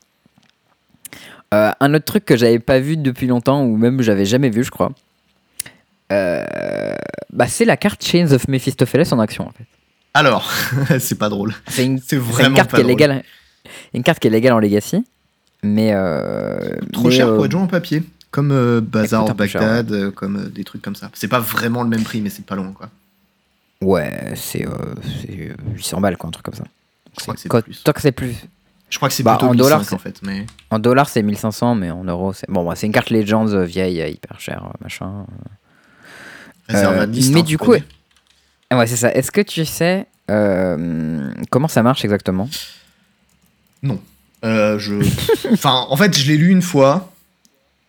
Euh, 1.53 1.71
un 1.79 1.93
autre 1.93 2.05
truc 2.05 2.25
que 2.25 2.37
j'avais 2.37 2.59
pas 2.59 2.79
vu 2.79 2.95
depuis 2.95 3.25
longtemps, 3.27 3.63
ou 3.63 3.75
même 3.75 4.01
j'avais 4.01 4.25
jamais 4.25 4.49
vu, 4.49 4.63
je 4.63 4.69
crois, 4.69 4.91
bah, 6.09 7.47
c'est 7.47 7.65
la 7.65 7.75
carte 7.75 8.03
Chains 8.03 8.31
of 8.31 8.47
Mephistopheles 8.47 9.11
en 9.11 9.19
action 9.19 9.47
en 9.47 9.51
fait. 9.51 9.65
Alors 10.13 10.51
c'est 10.99 11.17
pas 11.17 11.29
drôle. 11.29 11.53
C'est 11.67 11.85
une, 11.85 11.99
c'est 11.99 12.15
une 12.15 12.21
vraiment 12.21 12.55
carte 12.55 12.71
pas 12.71 12.77
qui 12.77 12.83
est 12.83 12.87
légale. 12.87 13.23
Une 13.93 14.03
carte 14.03 14.19
qui 14.19 14.27
est 14.27 14.31
légale 14.31 14.53
en 14.53 14.59
Legacy, 14.59 15.03
mais 15.63 15.93
Trop 16.93 17.05
mais, 17.05 17.11
cher 17.11 17.33
pour 17.35 17.45
être 17.45 17.51
joué 17.51 17.61
en 17.61 17.67
papier. 17.67 18.03
Comme 18.31 18.51
euh, 18.51 18.81
Bazar 18.81 19.25
Écoute, 19.25 19.47
cher, 19.47 19.61
Baghdad, 19.61 19.91
euh, 19.91 20.11
comme 20.11 20.37
euh, 20.37 20.49
des 20.49 20.63
trucs 20.63 20.81
comme 20.81 20.95
ça. 20.95 21.09
C'est 21.13 21.27
pas 21.27 21.39
vraiment 21.39 21.83
le 21.83 21.89
même 21.89 22.03
prix, 22.03 22.21
mais 22.21 22.29
c'est 22.29 22.45
pas 22.45 22.55
loin, 22.55 22.71
quoi. 22.71 22.89
Ouais, 23.81 24.33
c'est 24.35 24.65
euh, 24.65 24.71
c'est, 25.21 25.49
euh, 25.51 25.73
800 25.75 26.01
balles 26.01 26.17
quoi, 26.17 26.27
un 26.27 26.31
truc 26.31 26.45
comme 26.45 26.55
ça. 26.55 26.65
Je 27.17 27.21
crois 27.21 27.33
que 27.33 27.39
c'est 27.39 27.49
plus. 27.49 27.83
Tant 27.83 27.93
que 27.93 28.01
c'est 28.01 28.11
plus. 28.11 28.35
Je 28.89 28.97
crois 28.97 29.07
que 29.09 29.15
c'est 29.15 29.23
Bah, 29.23 29.37
plutôt 29.37 29.47
en 29.47 29.53
1005, 29.53 29.63
dollars, 29.63 29.93
en 29.93 29.97
fait. 29.97 30.19
Mais... 30.23 30.45
En 30.69 30.79
dollars 30.79 31.09
c'est 31.09 31.23
1500, 31.23 31.75
mais 31.75 31.91
en 31.91 32.03
euros 32.03 32.33
c'est 32.33 32.49
bon. 32.49 32.67
bah, 32.67 32.75
c'est 32.75 32.87
une 32.87 32.93
carte 32.93 33.09
Legends 33.09 33.63
vieille, 33.63 34.11
hyper 34.11 34.39
chère, 34.39 34.69
machin. 34.81 35.25
Réserve 36.67 36.97
à 36.97 37.07
10, 37.07 37.31
mais 37.31 37.39
hein, 37.39 37.43
du 37.43 37.57
coup, 37.57 37.67
connais. 37.67 37.83
Ah 38.69 38.77
Ouais, 38.77 38.87
c'est 38.87 38.95
ça. 38.95 39.11
Est-ce 39.11 39.31
que 39.31 39.41
tu 39.41 39.65
sais 39.65 40.07
euh, 40.29 41.31
comment 41.49 41.67
ça 41.67 41.83
marche 41.83 42.03
exactement? 42.03 42.49
Euh, 44.45 44.79
je... 44.79 44.95
enfin, 45.51 45.85
en 45.89 45.97
fait, 45.97 46.17
je 46.17 46.27
l'ai 46.27 46.37
lu 46.37 46.49
une 46.49 46.61
fois. 46.61 47.11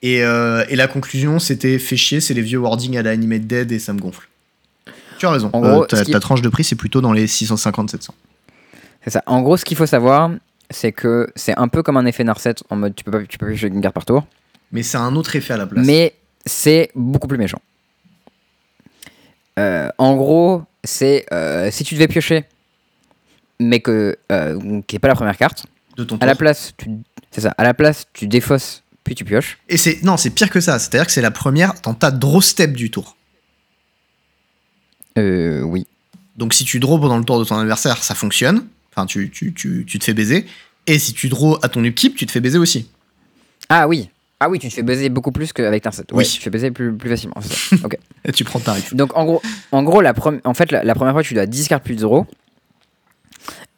Et, 0.02 0.24
euh, 0.24 0.64
et 0.68 0.76
la 0.76 0.88
conclusion, 0.88 1.38
c'était 1.38 1.78
fait 1.78 1.96
chier, 1.96 2.20
c'est 2.20 2.34
les 2.34 2.42
vieux 2.42 2.58
wordings 2.58 2.96
à 2.96 3.02
la 3.02 3.10
Animate 3.10 3.46
Dead 3.46 3.70
et 3.72 3.78
ça 3.78 3.92
me 3.92 4.00
gonfle. 4.00 4.28
Tu 5.18 5.26
as 5.26 5.30
raison. 5.30 5.50
En 5.52 5.62
Euh, 5.62 5.72
gros, 5.72 5.86
ta, 5.86 6.20
tranche 6.20 6.40
de 6.40 6.48
prix, 6.48 6.64
c'est 6.64 6.76
plutôt 6.76 7.00
dans 7.02 7.12
les 7.12 7.26
650-700. 7.26 8.08
C'est 9.04 9.10
ça. 9.10 9.22
En 9.26 9.42
gros, 9.42 9.56
ce 9.58 9.64
qu'il 9.64 9.76
faut 9.76 9.86
savoir, 9.86 10.30
c'est 10.70 10.92
que 10.92 11.28
c'est 11.36 11.56
un 11.58 11.68
peu 11.68 11.82
comme 11.82 11.96
un 11.96 12.06
effet 12.06 12.24
Narset 12.24 12.54
en 12.70 12.76
mode 12.76 12.94
tu 12.94 13.04
peux 13.04 13.10
pas 13.10 13.22
tu 13.24 13.36
peux 13.36 13.46
piocher 13.46 13.66
une 13.66 13.80
carte 13.80 13.94
par 13.94 14.04
tour, 14.06 14.26
Mais 14.72 14.82
c'est 14.82 14.96
un 14.98 15.14
autre 15.16 15.36
effet 15.36 15.52
à 15.54 15.56
la 15.56 15.66
place. 15.66 15.84
mais 15.86 16.14
c'est 16.46 16.90
beaucoup 16.94 17.28
plus 17.28 17.38
méchant. 17.38 17.60
Euh, 19.58 19.88
en 19.98 20.16
gros, 20.16 20.62
c'est 20.84 21.26
euh, 21.32 21.70
si 21.70 21.84
tu 21.84 21.94
devais 21.94 22.08
piocher, 22.08 22.44
mais 23.58 23.80
que 23.80 24.16
euh, 24.32 24.80
qui 24.86 24.96
est 24.96 24.98
pas 24.98 25.08
la 25.08 25.14
première 25.14 25.36
carte, 25.36 25.66
de 25.96 26.04
ton 26.04 26.16
à 26.18 26.26
la 26.26 26.32
tour. 26.32 26.38
place, 26.38 26.72
tu, 26.78 26.90
c'est 27.30 27.42
ça. 27.42 27.52
À 27.58 27.64
la 27.64 27.74
place, 27.74 28.06
tu 28.12 28.26
défausses 28.26 28.82
puis 29.04 29.14
tu 29.14 29.24
pioches. 29.24 29.58
Et 29.68 29.76
c'est 29.76 30.02
non, 30.02 30.16
c'est 30.16 30.30
pire 30.30 30.50
que 30.50 30.60
ça. 30.60 30.78
C'est-à-dire 30.78 31.06
que 31.06 31.12
c'est 31.12 31.22
la 31.22 31.30
première 31.30 31.74
dans 31.82 31.94
ta 31.94 32.10
draw 32.10 32.40
step 32.40 32.72
du 32.72 32.90
tour. 32.90 33.16
Euh, 35.18 35.62
oui. 35.62 35.86
Donc 36.36 36.54
si 36.54 36.64
tu 36.64 36.80
draw 36.80 36.98
pendant 36.98 37.18
le 37.18 37.24
tour 37.24 37.38
de 37.38 37.44
ton 37.44 37.56
adversaire, 37.58 38.02
ça 38.02 38.14
fonctionne. 38.14 38.66
Enfin, 38.94 39.06
tu, 39.06 39.30
tu, 39.30 39.52
tu, 39.52 39.84
tu 39.86 39.98
te 39.98 40.04
fais 40.04 40.14
baiser. 40.14 40.46
Et 40.86 40.98
si 40.98 41.12
tu 41.12 41.28
draw 41.28 41.58
à 41.62 41.68
ton 41.68 41.84
upkeep, 41.84 42.16
tu 42.16 42.26
te 42.26 42.32
fais 42.32 42.40
baiser 42.40 42.58
aussi. 42.58 42.88
Ah 43.68 43.86
oui. 43.86 44.08
Ah 44.42 44.48
oui, 44.48 44.58
tu 44.58 44.68
te 44.68 44.74
fais 44.74 44.82
baiser 44.82 45.10
beaucoup 45.10 45.32
plus 45.32 45.52
qu'avec 45.52 45.86
un 45.86 45.90
set. 45.90 46.10
Ouais, 46.12 46.18
Oui. 46.18 46.26
tu 46.28 46.38
te 46.38 46.42
fais 46.42 46.50
baiser 46.50 46.70
plus, 46.70 46.94
plus 46.96 47.10
facilement. 47.10 47.34
ça. 47.42 47.76
ok. 47.84 47.98
Et 48.24 48.32
tu 48.32 48.44
prends 48.44 48.58
le 48.58 48.64
tarif. 48.64 48.94
Donc 48.94 49.14
en 49.16 49.24
gros, 49.26 49.42
en, 49.70 49.82
gros 49.82 50.00
la, 50.00 50.14
en 50.44 50.54
fait, 50.54 50.72
la, 50.72 50.82
la 50.82 50.94
première 50.94 51.12
fois, 51.12 51.22
tu 51.22 51.34
dois 51.34 51.46
discard 51.46 51.80
plus 51.82 51.94
de 51.94 52.00
0. 52.00 52.26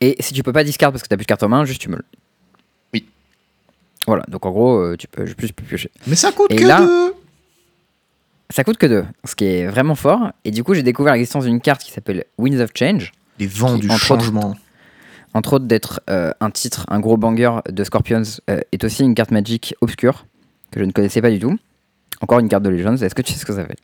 Et 0.00 0.16
si 0.20 0.32
tu 0.34 0.42
peux 0.42 0.52
pas 0.52 0.64
discard 0.64 0.92
parce 0.92 1.02
que 1.02 1.08
tu 1.08 1.16
plus 1.16 1.24
de 1.24 1.28
carte 1.28 1.42
en 1.42 1.48
main, 1.48 1.64
juste 1.64 1.80
tu 1.80 1.88
meules. 1.88 2.04
Voilà, 4.06 4.24
donc 4.28 4.44
en 4.46 4.50
gros, 4.50 4.78
euh, 4.78 4.96
tu 4.96 5.06
peux 5.08 5.24
plus 5.24 5.52
piocher. 5.52 5.90
Mais 6.06 6.16
ça 6.16 6.32
coûte 6.32 6.50
Et 6.50 6.56
que 6.56 6.64
là- 6.64 6.80
deux. 6.80 7.14
Ça 8.50 8.64
coûte 8.64 8.76
que 8.76 8.84
2, 8.86 9.04
ce 9.24 9.34
qui 9.34 9.46
est 9.46 9.66
vraiment 9.66 9.94
fort. 9.94 10.30
Et 10.44 10.50
du 10.50 10.62
coup, 10.62 10.74
j'ai 10.74 10.82
découvert 10.82 11.14
l'existence 11.14 11.44
d'une 11.44 11.60
carte 11.62 11.82
qui 11.82 11.90
s'appelle 11.90 12.24
Winds 12.36 12.60
of 12.60 12.68
Change. 12.74 13.12
Les 13.38 13.46
vents 13.46 13.76
Qui, 13.76 13.80
du 13.80 13.86
entre 13.90 13.94
autres, 14.12 14.22
changement. 14.24 14.54
Entre 15.32 15.54
autres, 15.54 15.64
d'être 15.64 16.02
euh, 16.10 16.32
un 16.40 16.50
titre, 16.50 16.84
un 16.88 17.00
gros 17.00 17.16
banger 17.16 17.60
de 17.70 17.82
Scorpions, 17.82 18.22
euh, 18.50 18.60
est 18.72 18.84
aussi 18.84 19.04
une 19.04 19.14
carte 19.14 19.30
magique 19.30 19.74
obscure 19.80 20.26
que 20.70 20.80
je 20.80 20.84
ne 20.84 20.92
connaissais 20.92 21.22
pas 21.22 21.30
du 21.30 21.38
tout. 21.38 21.58
Encore 22.20 22.40
une 22.40 22.48
carte 22.50 22.62
de 22.62 22.68
Legends. 22.68 22.96
Est-ce 22.96 23.14
que 23.14 23.22
tu 23.22 23.32
sais 23.32 23.38
ce 23.38 23.46
que 23.46 23.54
ça 23.54 23.64
fait? 23.64 23.78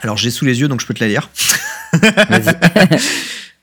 Alors 0.00 0.16
j'ai 0.16 0.32
sous 0.32 0.44
les 0.44 0.60
yeux 0.60 0.66
donc 0.66 0.80
je 0.80 0.86
peux 0.88 0.94
te 0.94 1.04
la 1.04 1.08
lire. 1.08 1.30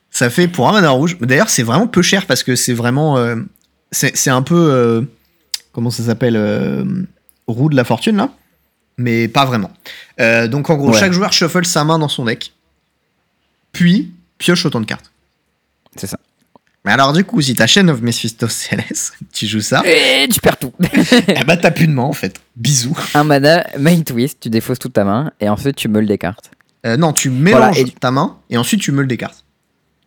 Ça 0.10 0.30
fait 0.30 0.48
pour 0.48 0.68
un 0.70 0.74
mana 0.74 0.90
rouge. 0.90 1.18
D'ailleurs, 1.20 1.50
c'est 1.50 1.64
vraiment 1.64 1.88
peu 1.88 2.02
cher 2.02 2.26
parce 2.26 2.44
que 2.44 2.56
c'est 2.56 2.74
vraiment. 2.74 3.18
euh, 3.18 3.36
c'est 3.92 4.30
un 4.30 4.42
peu. 4.42 5.08
Comment 5.72 5.90
ça 5.90 6.04
s'appelle 6.04 6.36
euh, 6.36 6.84
Roue 7.48 7.70
de 7.70 7.76
la 7.76 7.84
fortune, 7.84 8.18
là? 8.18 8.30
Mais 8.98 9.28
pas 9.28 9.46
vraiment. 9.46 9.72
Euh, 10.20 10.48
donc, 10.48 10.70
en 10.70 10.76
gros, 10.76 10.92
Ouais. 10.92 11.00
chaque 11.00 11.12
joueur 11.14 11.34
shuffle 11.34 11.66
sa 11.66 11.84
main 11.84 11.98
dans 12.00 12.08
son 12.08 12.26
deck. 12.26 12.54
Puis, 13.72 14.12
pioche 14.38 14.66
autant 14.66 14.80
de 14.82 14.86
cartes. 14.86 15.12
C'est 15.96 16.08
ça. 16.08 16.18
Mais 16.84 16.92
alors, 16.92 17.14
du 17.14 17.24
coup, 17.24 17.42
si 17.42 17.54
t'as 17.54 17.68
Chain 17.68 17.88
of 17.90 18.02
Mephistopheles, 18.02 18.84
tu 19.34 19.46
joues 19.48 19.62
ça, 19.62 19.84
Et 19.86 20.28
tu 20.30 20.40
perds 20.40 20.58
tout. 20.58 20.74
eh 21.28 21.44
bah, 21.46 21.58
t'as 21.58 21.72
plus 21.72 21.88
de 21.88 21.94
main, 21.94 22.04
en 22.04 22.14
fait. 22.14 22.40
Bisous. 22.56 22.98
un 23.14 23.24
mana, 23.24 23.66
main 23.80 24.02
twist, 24.02 24.40
tu 24.40 24.50
défausses 24.50 24.80
toute 24.80 24.94
ta 24.94 25.04
main 25.04 25.32
et 25.40 25.48
ensuite 25.50 25.76
tu 25.76 25.88
meules 25.88 26.08
des 26.08 26.18
cartes. 26.18 26.52
Euh, 26.86 26.98
non, 26.98 27.14
tu 27.14 27.30
mélanges 27.30 27.80
et- 27.80 27.92
ta 27.92 28.10
main 28.12 28.38
et 28.50 28.58
ensuite 28.58 28.82
tu 28.82 28.92
meules 28.92 29.08
des 29.08 29.18
cartes. 29.18 29.44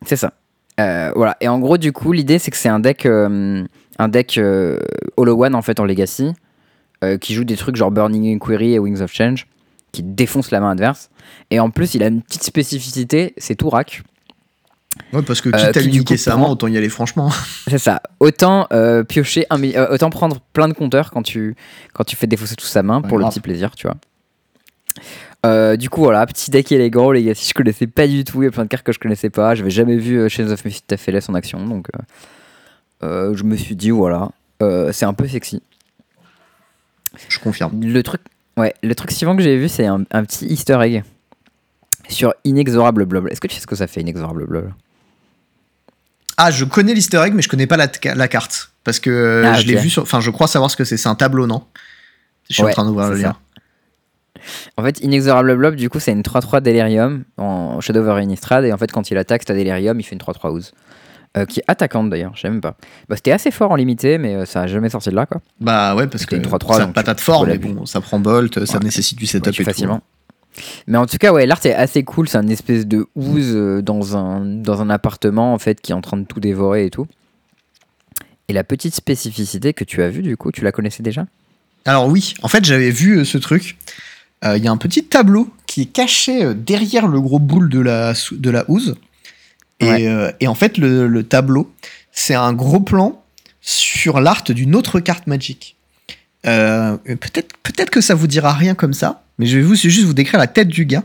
C'est 0.05 0.17
ça. 0.17 0.33
Euh, 0.81 1.11
voilà. 1.15 1.37
Et 1.39 1.47
en 1.47 1.59
gros, 1.59 1.77
du 1.77 1.93
coup, 1.93 2.11
l'idée 2.11 2.37
c'est 2.39 2.51
que 2.51 2.57
c'est 2.57 2.67
un 2.69 2.79
deck, 2.79 3.05
euh, 3.05 3.63
un 3.99 4.07
deck 4.07 4.37
euh, 4.37 4.77
Hollow 5.17 5.43
One 5.43 5.55
en 5.55 5.61
fait 5.61 5.79
en 5.79 5.85
Legacy, 5.85 6.33
euh, 7.03 7.17
qui 7.17 7.33
joue 7.33 7.43
des 7.43 7.55
trucs 7.55 7.75
genre 7.75 7.91
Burning 7.91 8.35
Inquiry 8.35 8.73
et 8.73 8.79
Wings 8.79 9.01
of 9.01 9.11
Change, 9.13 9.47
qui 9.91 10.03
défonce 10.03 10.51
la 10.51 10.59
main 10.59 10.71
adverse. 10.71 11.09
Et 11.51 11.59
en 11.59 11.69
plus, 11.69 11.95
il 11.95 12.03
a 12.03 12.07
une 12.07 12.21
petite 12.21 12.43
spécificité, 12.43 13.33
c'est 13.37 13.55
tout 13.55 13.69
rack. 13.69 14.03
Ouais, 15.11 15.21
parce 15.21 15.41
que 15.41 15.49
Euh, 15.49 15.51
quitte 15.51 15.77
à 15.77 15.81
lui 15.81 15.91
niquer 15.91 16.17
sa 16.17 16.37
main, 16.37 16.47
autant 16.47 16.67
y 16.67 16.77
aller 16.77 16.87
franchement. 16.87 17.29
C'est 17.67 17.77
ça. 17.79 18.01
Autant 18.21 18.67
euh, 18.71 19.03
piocher 19.03 19.45
un, 19.49 19.61
autant 19.91 20.09
prendre 20.09 20.39
plein 20.53 20.69
de 20.69 20.73
compteurs 20.73 21.11
quand 21.11 21.21
tu 21.21 21.55
quand 21.93 22.05
tu 22.05 22.15
fais 22.15 22.27
défausser 22.27 22.55
toute 22.55 22.69
sa 22.69 22.81
main 22.81 23.01
Ouais, 23.01 23.07
pour 23.09 23.17
le 23.17 23.25
petit 23.25 23.41
plaisir, 23.41 23.75
tu 23.75 23.87
vois. 23.87 23.97
Euh, 25.45 25.75
du 25.75 25.89
coup 25.89 26.01
voilà, 26.01 26.25
petit 26.25 26.49
deck 26.49 26.71
élégant, 26.71 27.11
les 27.11 27.23
gars. 27.23 27.35
Si 27.35 27.49
je 27.49 27.53
connaissais 27.53 27.87
pas 27.87 28.07
du 28.07 28.23
tout, 28.23 28.41
il 28.41 28.45
y 28.45 28.47
a 28.47 28.51
plein 28.51 28.63
de 28.63 28.69
cartes 28.69 28.85
que 28.85 28.93
je 28.93 28.99
connaissais 28.99 29.29
pas. 29.29 29.53
J'avais 29.53 29.69
jamais 29.69 29.97
vu 29.97 30.29
Chains 30.29 30.49
of 30.49 30.63
Mephistopheles 30.63 31.19
en 31.27 31.33
action, 31.33 31.65
donc 31.65 31.87
euh, 31.93 31.99
je 33.33 33.43
me 33.43 33.55
suis 33.55 33.75
dit 33.75 33.89
voilà, 33.91 34.29
euh, 34.61 34.91
c'est 34.91 35.05
un 35.05 35.13
peu 35.13 35.27
sexy. 35.27 35.61
Je 37.29 37.39
confirme. 37.39 37.81
Le 37.81 38.03
truc, 38.03 38.21
ouais, 38.57 38.73
le 38.83 38.93
truc 38.95 39.11
suivant 39.11 39.35
que 39.35 39.41
j'ai 39.43 39.57
vu, 39.57 39.69
c'est 39.69 39.85
un, 39.85 40.03
un 40.11 40.23
petit 40.25 40.45
Easter 40.47 40.77
egg 40.81 41.03
sur 42.09 42.33
Inexorable 42.43 43.05
Blob. 43.05 43.27
Est-ce 43.29 43.39
que 43.41 43.47
tu 43.47 43.55
sais 43.55 43.61
ce 43.61 43.67
que 43.67 43.75
ça 43.75 43.87
fait 43.87 44.01
Inexorable 44.01 44.45
Blob? 44.45 44.71
Ah, 46.37 46.51
je 46.51 46.65
connais 46.65 46.93
l'easter 46.93 47.17
egg, 47.25 47.33
mais 47.33 47.41
je 47.41 47.47
connais 47.49 47.67
pas 47.67 47.77
la, 47.77 47.87
la 48.15 48.27
carte. 48.27 48.71
Parce 48.83 48.99
que 48.99 49.09
euh, 49.09 49.43
Ah, 49.47 49.53
je 49.53 49.65
l'ai 49.65 49.75
vu 49.77 49.89
sur. 49.89 50.01
Enfin, 50.03 50.19
je 50.19 50.29
crois 50.31 50.47
savoir 50.47 50.69
ce 50.69 50.75
que 50.75 50.83
c'est. 50.83 50.97
C'est 50.97 51.07
un 51.07 51.15
tableau, 51.15 51.47
non? 51.47 51.63
Je 52.49 52.55
suis 52.55 52.63
en 52.63 52.65
Ouais, 52.67 52.73
train 52.73 52.85
d'ouvrir 52.85 53.09
le 53.09 53.15
lien. 53.17 53.37
En 54.77 54.83
fait, 54.83 54.99
Inexorable 54.99 55.55
Blob, 55.55 55.75
du 55.75 55.89
coup, 55.89 55.99
c'est 55.99 56.11
une 56.11 56.21
3-3 56.21 56.61
Delirium 56.61 57.23
en 57.37 57.79
Shadow 57.81 58.01
over 58.01 58.21
Innistrad. 58.21 58.65
Et 58.65 58.73
en 58.73 58.77
fait, 58.77 58.91
quand 58.91 59.09
il 59.09 59.17
attaque, 59.17 59.45
t'as 59.45 59.53
Delirium, 59.55 59.99
il 59.99 60.03
fait 60.03 60.13
une 60.13 60.19
3-3 60.21 60.51
Ooze. 60.51 60.73
Euh, 61.37 61.45
qui 61.45 61.59
est 61.59 61.63
attaquante 61.67 62.09
d'ailleurs, 62.09 62.31
je 62.35 62.41
sais 62.41 62.49
même 62.49 62.61
pas. 62.61 62.77
Bah, 63.09 63.15
c'était 63.17 63.31
assez 63.33 63.51
fort 63.51 63.71
en 63.71 63.75
limité, 63.75 64.17
mais 64.17 64.35
euh, 64.35 64.45
ça 64.45 64.61
a 64.61 64.67
jamais 64.67 64.89
sorti 64.89 65.09
de 65.09 65.15
là 65.15 65.25
quoi. 65.25 65.41
Bah 65.59 65.93
ouais, 65.95 66.07
parce 66.07 66.25
que 66.25 66.35
C'était 66.37 66.47
une 66.49 66.55
3-3, 66.57 66.75
ça 66.77 66.81
a 66.83 66.85
donc 66.85 66.95
patate 66.95 67.17
tu- 67.17 67.23
fort, 67.25 67.45
mais 67.45 67.57
bon, 67.57 67.85
ça 67.85 67.99
prend 67.99 68.19
bolt, 68.19 68.63
ça 68.65 68.77
Ouais. 68.77 68.85
nécessite 68.85 69.17
du 69.17 69.25
Ouais, 69.25 69.29
setup 69.29 69.51
tu 69.53 69.61
et 69.61 69.65
tout. 69.65 69.69
facilement. 69.71 70.01
Mais 70.87 70.97
en 70.97 71.05
tout 71.05 71.17
cas, 71.17 71.33
ouais, 71.33 71.45
l'art 71.45 71.59
est 71.65 71.73
assez 71.73 72.03
cool. 72.03 72.29
C'est 72.29 72.37
un 72.37 72.47
espèce 72.47 72.87
de 72.87 73.05
ooze 73.15 73.51
euh, 73.53 73.81
dans 73.81 74.15
un, 74.15 74.45
dans 74.45 74.81
un 74.81 74.89
appartement 74.89 75.53
en 75.53 75.57
fait 75.59 75.81
qui 75.81 75.91
est 75.91 75.95
en 75.95 75.99
train 75.99 76.15
de 76.15 76.23
tout 76.23 76.39
dévorer 76.39 76.85
et 76.85 76.89
tout. 76.89 77.07
Et 78.47 78.53
la 78.53 78.63
petite 78.63 78.95
spécificité 78.95 79.73
que 79.73 79.83
tu 79.83 80.01
as 80.03 80.09
vue, 80.09 80.21
du 80.21 80.37
coup, 80.37 80.51
tu 80.53 80.63
la 80.63 80.71
connaissais 80.71 81.03
déjà? 81.03 81.25
Alors 81.83 82.07
oui, 82.07 82.33
en 82.43 82.47
fait, 82.47 82.63
j'avais 82.63 82.91
vu 82.91 83.17
euh, 83.19 83.25
ce 83.25 83.37
truc. 83.37 83.77
Euh, 84.45 84.55
Il 84.57 84.63
y 84.63 84.67
a 84.67 84.71
un 84.71 84.77
petit 84.77 85.03
tableau 85.03 85.49
qui 85.67 85.81
est 85.81 85.85
caché 85.85 86.53
derrière 86.53 87.07
le 87.07 87.19
gros 87.19 87.39
boule 87.39 87.69
de 87.69 87.79
la, 87.81 88.13
de 88.31 88.49
la 88.49 88.63
housse. 88.69 88.93
Et, 89.79 89.87
Ouais. 89.89 90.07
euh, 90.07 90.31
et 90.39 90.47
en 90.47 90.55
fait, 90.55 90.77
le, 90.77 91.07
le 91.07 91.23
tableau, 91.23 91.73
c'est 92.11 92.35
un 92.35 92.53
gros 92.53 92.79
plan 92.79 93.21
sur 93.61 94.19
l'art 94.21 94.43
d'une 94.43 94.75
autre 94.75 94.99
carte 94.99 95.27
Magic. 95.27 95.75
Euh, 96.45 96.97
peut-être 96.97 97.55
peut 97.63 97.85
que 97.91 98.01
ça 98.01 98.13
vous 98.15 98.27
dira 98.27 98.53
rien 98.53 98.75
comme 98.75 98.93
ça, 98.93 99.23
mais 99.39 99.45
je 99.47 99.57
vais 99.57 99.63
vous, 99.63 99.75
juste 99.75 100.03
vous 100.05 100.13
décrire 100.13 100.39
la 100.39 100.47
tête 100.47 100.67
du 100.67 100.85
gars. 100.85 101.03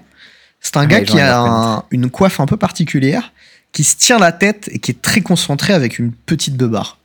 C'est 0.60 0.76
un 0.76 0.82
Ah, 0.82 0.86
gars 0.86 1.00
qui 1.02 1.18
a 1.18 1.40
un- 1.40 1.84
une 1.90 2.10
coiffe 2.10 2.38
un 2.40 2.46
peu 2.46 2.58
particulière, 2.58 3.32
qui 3.72 3.82
se 3.82 3.96
tient 3.96 4.18
la 4.18 4.32
tête 4.32 4.68
et 4.72 4.78
qui 4.78 4.90
est 4.90 5.00
très 5.00 5.22
concentré 5.22 5.72
avec 5.72 5.98
une 5.98 6.12
petite 6.12 6.56
beubare. 6.56 6.98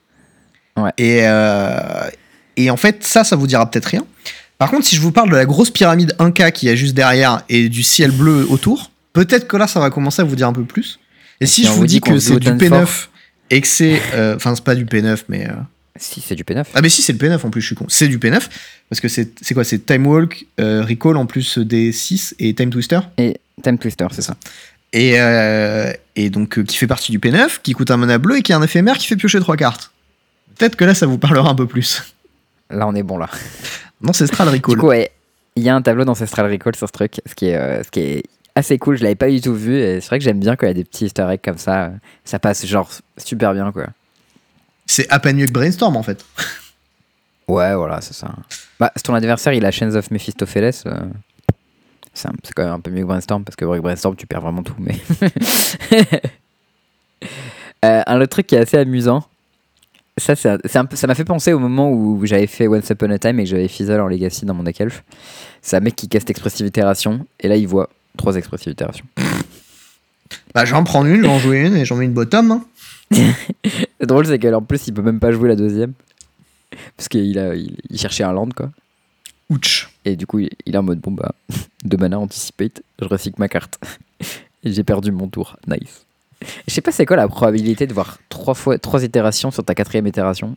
Ouais. 0.77 0.91
Et, 0.97 1.19
euh, 1.23 2.09
et 2.57 2.69
en 2.69 2.75
fait, 2.77 3.03
ça, 3.05 3.23
ça 3.23 3.35
vous 3.37 3.47
dira 3.47 3.69
peut-être 3.69 3.85
rien. 3.85 4.05
Par 4.57 4.69
contre, 4.69 4.85
si 4.85 4.95
je 4.97 5.01
vous 5.01 5.11
parle 5.13 5.29
de 5.29 5.35
la 5.35 5.45
grosse 5.45 5.69
pyramide 5.69 6.13
Inca 6.19 6.51
qui 6.51 6.67
est 6.67 6.75
juste 6.77 6.93
derrière 6.95 7.43
et 7.49 7.69
du 7.69 7.83
ciel 7.83 8.11
bleu 8.11 8.45
autour, 8.49 8.91
peut-être 9.13 9.47
que 9.47 9.55
là, 9.57 9.67
ça 9.67 9.79
va 9.79 9.89
commencer 9.89 10.21
à 10.21 10.25
vous 10.25 10.35
dire 10.35 10.47
un 10.49 10.53
peu 10.53 10.65
plus. 10.65 10.99
Et 11.41 11.45
si 11.45 11.55
si 11.61 11.63
je 11.65 11.69
vous 11.69 11.75
vous 11.77 11.85
dis 11.87 11.95
dit 11.95 12.01
que 12.01 12.17
c'est 12.19 12.37
du 12.39 12.45
donne 12.47 12.57
P9 12.57 12.85
fort. 12.85 13.09
et 13.49 13.61
que 13.61 13.67
c'est. 13.67 14.01
euh, 14.13 14.35
Enfin, 14.35 14.55
c'est 14.55 14.63
pas 14.63 14.75
du 14.75 14.85
P9, 14.85 15.23
mais. 15.29 15.47
euh, 15.49 15.53
Si, 15.97 16.21
c'est 16.21 16.35
du 16.35 16.43
P9. 16.43 16.63
Ah, 16.73 16.81
mais 16.81 16.89
si, 16.89 17.01
c'est 17.01 17.13
le 17.13 17.19
P9 17.19 17.45
en 17.45 17.49
plus, 17.49 17.61
je 17.61 17.67
suis 17.67 17.75
con. 17.75 17.85
C'est 17.89 18.07
du 18.07 18.17
P9 18.19 18.39
parce 18.89 18.99
que 19.01 19.07
c'est 19.07 19.31
c'est 19.41 19.53
quoi? 19.53 19.63
C'est 19.63 19.85
Time 19.85 20.05
Walk, 20.07 20.45
euh, 20.59 20.83
Recall 20.83 21.17
en 21.17 21.25
plus 21.25 21.57
des 21.57 21.91
6 21.91 22.35
et 22.39 22.53
Time 22.53 22.69
Twister? 22.69 22.99
Et 23.17 23.37
Time 23.63 23.77
Twister, 23.77 24.07
c'est 24.11 24.21
ça. 24.21 24.35
Et, 24.93 25.15
et 26.15 26.29
donc, 26.29 26.63
qui 26.63 26.77
fait 26.77 26.87
partie 26.87 27.11
du 27.11 27.19
P9, 27.19 27.59
qui 27.61 27.73
coûte 27.73 27.91
un 27.91 27.97
mana 27.97 28.17
bleu 28.17 28.37
et 28.37 28.41
qui 28.41 28.53
est 28.53 28.55
un 28.55 28.63
éphémère 28.63 28.97
qui 28.97 29.07
fait 29.07 29.17
piocher 29.17 29.39
trois 29.41 29.57
cartes. 29.57 29.91
Peut-être 30.57 30.77
que 30.77 30.85
là, 30.85 30.95
ça 30.95 31.05
vous 31.05 31.17
parlera 31.17 31.49
un 31.49 31.55
peu 31.55 31.67
plus. 31.67 32.01
Là, 32.69 32.87
on 32.87 32.95
est 32.95 33.03
bon 33.03 33.17
là. 33.17 33.29
Ancestral 34.07 34.47
Recall. 34.47 34.75
Du 34.75 34.79
coup, 34.81 34.87
ouais, 34.87 35.11
il 35.57 35.63
y 35.63 35.69
a 35.69 35.75
un 35.75 35.81
tableau 35.81 36.05
d'Ancestral 36.05 36.49
Recall 36.49 36.75
sur 36.77 36.87
ce 36.87 36.93
truc, 36.93 37.19
ce 37.25 37.35
qui 37.35 37.47
est, 37.47 37.83
ce 37.83 37.89
qui 37.91 37.99
est 37.99 38.23
assez 38.55 38.77
cool. 38.79 38.97
Je 38.97 39.03
l'avais 39.03 39.15
pas 39.15 39.29
du 39.29 39.41
tout 39.41 39.53
vu 39.53 39.77
et 39.77 40.01
c'est 40.01 40.07
vrai 40.07 40.19
que 40.19 40.23
j'aime 40.25 40.39
bien 40.39 40.55
quand 40.55 40.65
il 40.65 40.69
y 40.69 40.71
a 40.71 40.75
des 40.75 40.83
petits 40.83 41.05
easter 41.05 41.27
eggs 41.29 41.41
comme 41.43 41.57
ça. 41.57 41.91
Ça 42.23 42.39
passe 42.39 42.65
genre 42.65 42.89
super 43.17 43.53
bien 43.53 43.71
quoi. 43.71 43.87
c'est 44.85 45.09
à 45.11 45.19
peine 45.19 45.37
mieux 45.37 45.45
que 45.47 45.51
Brainstorm 45.51 45.95
en 45.97 46.03
fait. 46.03 46.23
Ouais, 47.47 47.75
voilà, 47.75 48.01
c'est 48.01 48.13
ça. 48.13 48.33
Bah, 48.79 48.91
si 48.95 49.03
ton 49.03 49.13
adversaire 49.13 49.53
il 49.53 49.63
a 49.65 49.71
Chains 49.71 49.93
of 49.95 50.09
Mephistopheles, 50.09 50.71
euh, 50.87 50.99
c'est 52.13 52.27
un- 52.27 52.33
c'est 52.43 52.53
quand 52.53 52.63
même 52.63 52.73
un 52.73 52.79
peu 52.79 52.89
mieux 52.91 53.01
que 53.01 53.07
Brainstorm 53.07 53.43
parce 53.43 53.55
que 53.55 53.65
avec 53.65 53.81
Brainstorm 53.81 54.15
tu 54.15 54.25
perds 54.25 54.41
vraiment 54.41 54.63
tout. 54.63 54.75
Mais 54.79 54.95
Euh, 57.83 58.01
un 58.07 58.17
autre 58.19 58.29
truc 58.29 58.47
qui 58.47 58.55
est 58.55 58.59
assez 58.59 58.77
amusant, 58.77 59.23
ça, 60.17 60.35
c'est 60.35 60.49
un- 60.49 60.57
c'est 60.65 60.77
un 60.79 60.85
peu- 60.85 60.95
ça 60.95 61.05
m'a 61.05 61.13
fait 61.13 61.25
penser 61.25 61.53
au 61.53 61.59
moment 61.59 61.91
où 61.91 62.25
j'avais 62.25 62.47
fait 62.47 62.67
Once 62.67 62.89
Upon 62.89 63.11
a 63.11 63.19
Time 63.19 63.39
et 63.39 63.43
que 63.43 63.49
j'avais 63.49 63.67
Fizzle 63.67 63.99
en 63.99 64.07
Legacy 64.07 64.45
dans 64.45 64.55
mon 64.55 64.63
deck 64.63 64.81
elf. 64.81 65.03
C'est 65.61 65.75
un 65.77 65.81
mec 65.81 65.95
qui 65.95 66.07
casse 66.07 66.23
Expressive 66.27 66.65
Itération 66.65 67.27
et 67.39 67.47
là 67.47 67.57
il 67.57 67.67
voit 67.67 67.89
trois 68.15 68.35
Expressive 68.35 68.71
Itérations. 68.71 69.05
Bah, 70.53 70.65
j'en 70.65 70.83
prends 70.83 71.05
une, 71.05 71.23
j'en 71.23 71.37
joue 71.37 71.53
une 71.53 71.75
et 71.75 71.85
j'en 71.85 71.97
mets 71.97 72.05
une 72.05 72.13
bottom. 72.13 72.51
hein. 72.51 72.65
C'est 73.99 74.07
drôle, 74.07 74.25
c'est 74.25 74.39
qu'en 74.39 74.61
plus 74.61 74.87
il 74.87 74.93
peut 74.93 75.01
même 75.01 75.19
pas 75.19 75.31
jouer 75.31 75.49
la 75.49 75.55
deuxième 75.55 75.93
parce 76.97 77.09
qu'il 77.09 77.37
a, 77.37 77.55
il, 77.55 77.77
il 77.89 77.99
cherchait 77.99 78.23
un 78.23 78.31
land 78.33 78.49
quoi. 78.55 78.71
Ouch. 79.49 79.89
Et 80.05 80.15
du 80.15 80.25
coup, 80.25 80.39
il 80.39 80.49
il 80.65 80.73
est 80.73 80.77
en 80.77 80.83
mode 80.83 80.99
bon 80.99 81.11
bah, 81.11 81.35
de 81.83 81.97
mana 81.97 82.17
anticipate, 82.19 82.81
je 83.01 83.05
recycle 83.07 83.35
ma 83.39 83.47
carte. 83.49 83.77
Et 84.63 84.71
j'ai 84.73 84.83
perdu 84.83 85.11
mon 85.11 85.27
tour. 85.27 85.57
Nice. 85.67 86.05
Je 86.67 86.73
sais 86.73 86.81
pas 86.81 86.91
c'est 86.91 87.05
quoi 87.05 87.17
la 87.17 87.27
probabilité 87.27 87.85
de 87.85 87.93
voir 87.93 88.17
trois 88.29 88.55
fois 88.55 88.77
trois 88.79 89.03
itérations 89.03 89.51
sur 89.51 89.63
ta 89.63 89.75
quatrième 89.75 90.07
itération? 90.07 90.55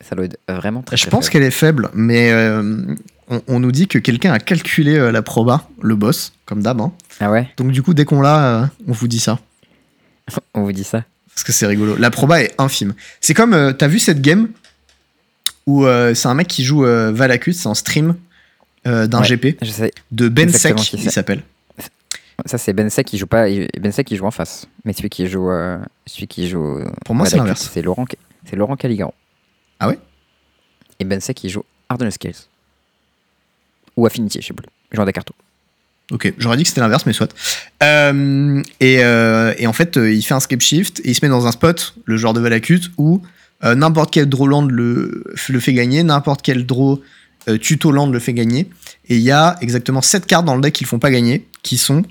Ça 0.00 0.14
doit 0.14 0.26
être 0.26 0.38
vraiment 0.48 0.82
très. 0.82 0.96
Je 0.96 1.02
très 1.02 1.10
pense 1.10 1.28
qu'elle 1.30 1.42
est 1.42 1.50
faible, 1.50 1.90
mais 1.94 2.30
euh, 2.32 2.94
on, 3.32 3.42
on 3.48 3.60
nous 3.60 3.72
dit 3.72 3.88
que 3.88 3.98
quelqu'un 3.98 4.32
a 4.32 4.38
calculé 4.38 4.96
euh, 4.96 5.10
la 5.12 5.22
proba, 5.22 5.68
le 5.80 5.94
boss, 5.96 6.32
comme 6.44 6.62
d'hab. 6.62 6.80
hein. 6.80 6.92
Ah 7.20 7.30
ouais, 7.30 7.48
Donc 7.56 7.70
du 7.72 7.82
coup, 7.82 7.94
dès 7.94 8.04
qu'on 8.04 8.20
l'a, 8.20 8.62
euh, 8.62 8.66
on 8.86 8.92
vous 8.92 9.08
dit 9.08 9.18
ça. 9.20 9.38
on 10.54 10.62
vous 10.62 10.72
dit 10.72 10.84
ça. 10.84 11.04
Parce 11.34 11.44
que 11.44 11.52
c'est 11.52 11.66
rigolo. 11.66 11.96
La 11.96 12.10
proba 12.10 12.42
est 12.42 12.54
infime. 12.58 12.94
C'est 13.20 13.34
comme, 13.34 13.54
euh, 13.54 13.72
t'as 13.72 13.88
vu 13.88 13.98
cette 13.98 14.20
game 14.20 14.48
où 15.66 15.84
c'est 16.14 16.26
un 16.26 16.34
mec 16.34 16.48
qui 16.48 16.64
joue 16.64 16.82
Valacus, 16.82 17.56
c'est 17.56 17.68
en 17.68 17.74
stream 17.74 18.16
d'un 18.84 19.20
Ouais. 19.22 19.28
GP, 19.28 19.58
Je 19.62 19.70
sais. 19.70 19.92
de 20.10 20.28
Ben 20.28 20.50
qui 20.50 20.96
il 20.96 21.10
s'appelle. 21.10 21.42
Ça 22.46 22.58
c'est 22.58 22.72
Bensek 22.72 23.06
qui 23.06 23.16
joue 23.18 23.28
pas. 23.28 23.46
Bensek 23.80 24.04
qui 24.08 24.16
joue 24.16 24.26
en 24.26 24.32
face. 24.32 24.66
Mais 24.84 24.92
celui 24.92 25.08
qui 25.08 25.28
joue, 25.28 25.50
celui 26.06 26.26
qui 26.26 26.48
joue. 26.48 26.80
Pour 27.04 27.14
moi, 27.14 27.26
c'est 27.26 27.36
l'inverse. 27.36 27.70
C'est 27.72 27.82
Laurent. 27.82 28.04
C'est 28.44 28.56
Laurent 28.56 28.74
Caligaro. 28.74 29.14
Ah 29.78 29.86
ouais? 29.86 29.98
Et 30.98 31.04
Bensek 31.04 31.36
qui 31.36 31.48
joue 31.48 31.62
Hardened 31.88 32.10
Scales. 32.10 32.34
Ou 33.96 34.06
Affinity, 34.06 34.40
je 34.40 34.48
sais 34.48 34.54
plus. 34.54 34.66
Genre 34.92 35.06
des 35.06 35.12
cartes. 35.12 35.32
Ok, 36.10 36.32
j'aurais 36.36 36.58
dit 36.58 36.64
que 36.64 36.68
c'était 36.68 36.82
l'inverse, 36.82 37.06
mais 37.06 37.14
soit. 37.14 37.34
Euh, 37.82 38.62
et, 38.80 39.02
euh, 39.02 39.54
et 39.56 39.66
en 39.66 39.72
fait, 39.72 39.96
euh, 39.96 40.12
il 40.12 40.22
fait 40.22 40.34
un 40.34 40.40
skip 40.40 40.60
shift 40.60 41.00
et 41.00 41.10
il 41.10 41.14
se 41.14 41.24
met 41.24 41.30
dans 41.30 41.46
un 41.46 41.52
spot, 41.52 41.94
le 42.04 42.16
genre 42.18 42.34
de 42.34 42.40
Valakut, 42.40 42.80
où 42.98 43.22
n'importe 43.64 44.12
quel 44.12 44.28
draw 44.28 44.48
land 44.48 44.66
le, 44.66 45.22
le 45.48 45.60
fait 45.60 45.72
gagner, 45.72 46.02
n'importe 46.02 46.42
quel 46.42 46.66
draw 46.66 47.00
tuto 47.60 47.92
land 47.92 48.08
le 48.08 48.18
fait 48.18 48.32
gagner. 48.32 48.68
Et 49.08 49.14
il 49.14 49.22
y 49.22 49.30
a 49.30 49.56
exactement 49.60 50.02
7 50.02 50.26
cartes 50.26 50.44
dans 50.44 50.56
le 50.56 50.60
deck 50.60 50.74
qui 50.74 50.82
le 50.82 50.88
font 50.88 50.98
pas 50.98 51.12
gagner, 51.12 51.46
qui 51.62 51.78
sont 51.78 52.02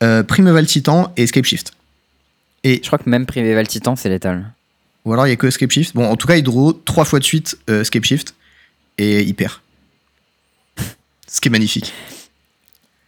Primeval 0.00 0.64
Titan 0.64 1.12
et 1.18 1.24
Escape 1.24 1.44
Shift. 1.44 1.74
Je 2.64 2.78
crois 2.86 2.98
que 2.98 3.10
même 3.10 3.26
Primeval 3.26 3.68
Titan, 3.68 3.96
c'est 3.96 4.08
létal. 4.08 4.50
Ou 5.04 5.12
alors 5.12 5.26
il 5.26 5.30
y 5.30 5.32
a 5.34 5.36
que 5.36 5.46
Escape 5.46 5.70
Shift. 5.70 5.94
Bon, 5.94 6.10
en 6.10 6.16
tout 6.16 6.26
cas, 6.26 6.36
il 6.36 6.42
draw 6.42 6.72
3 6.72 7.04
fois 7.04 7.18
de 7.18 7.24
suite 7.24 7.58
Escape 7.68 8.04
Shift 8.04 8.34
et 8.96 9.20
il 9.20 9.34
perd. 9.34 9.52
Ce 11.34 11.40
qui 11.40 11.48
est 11.48 11.50
magnifique. 11.50 11.92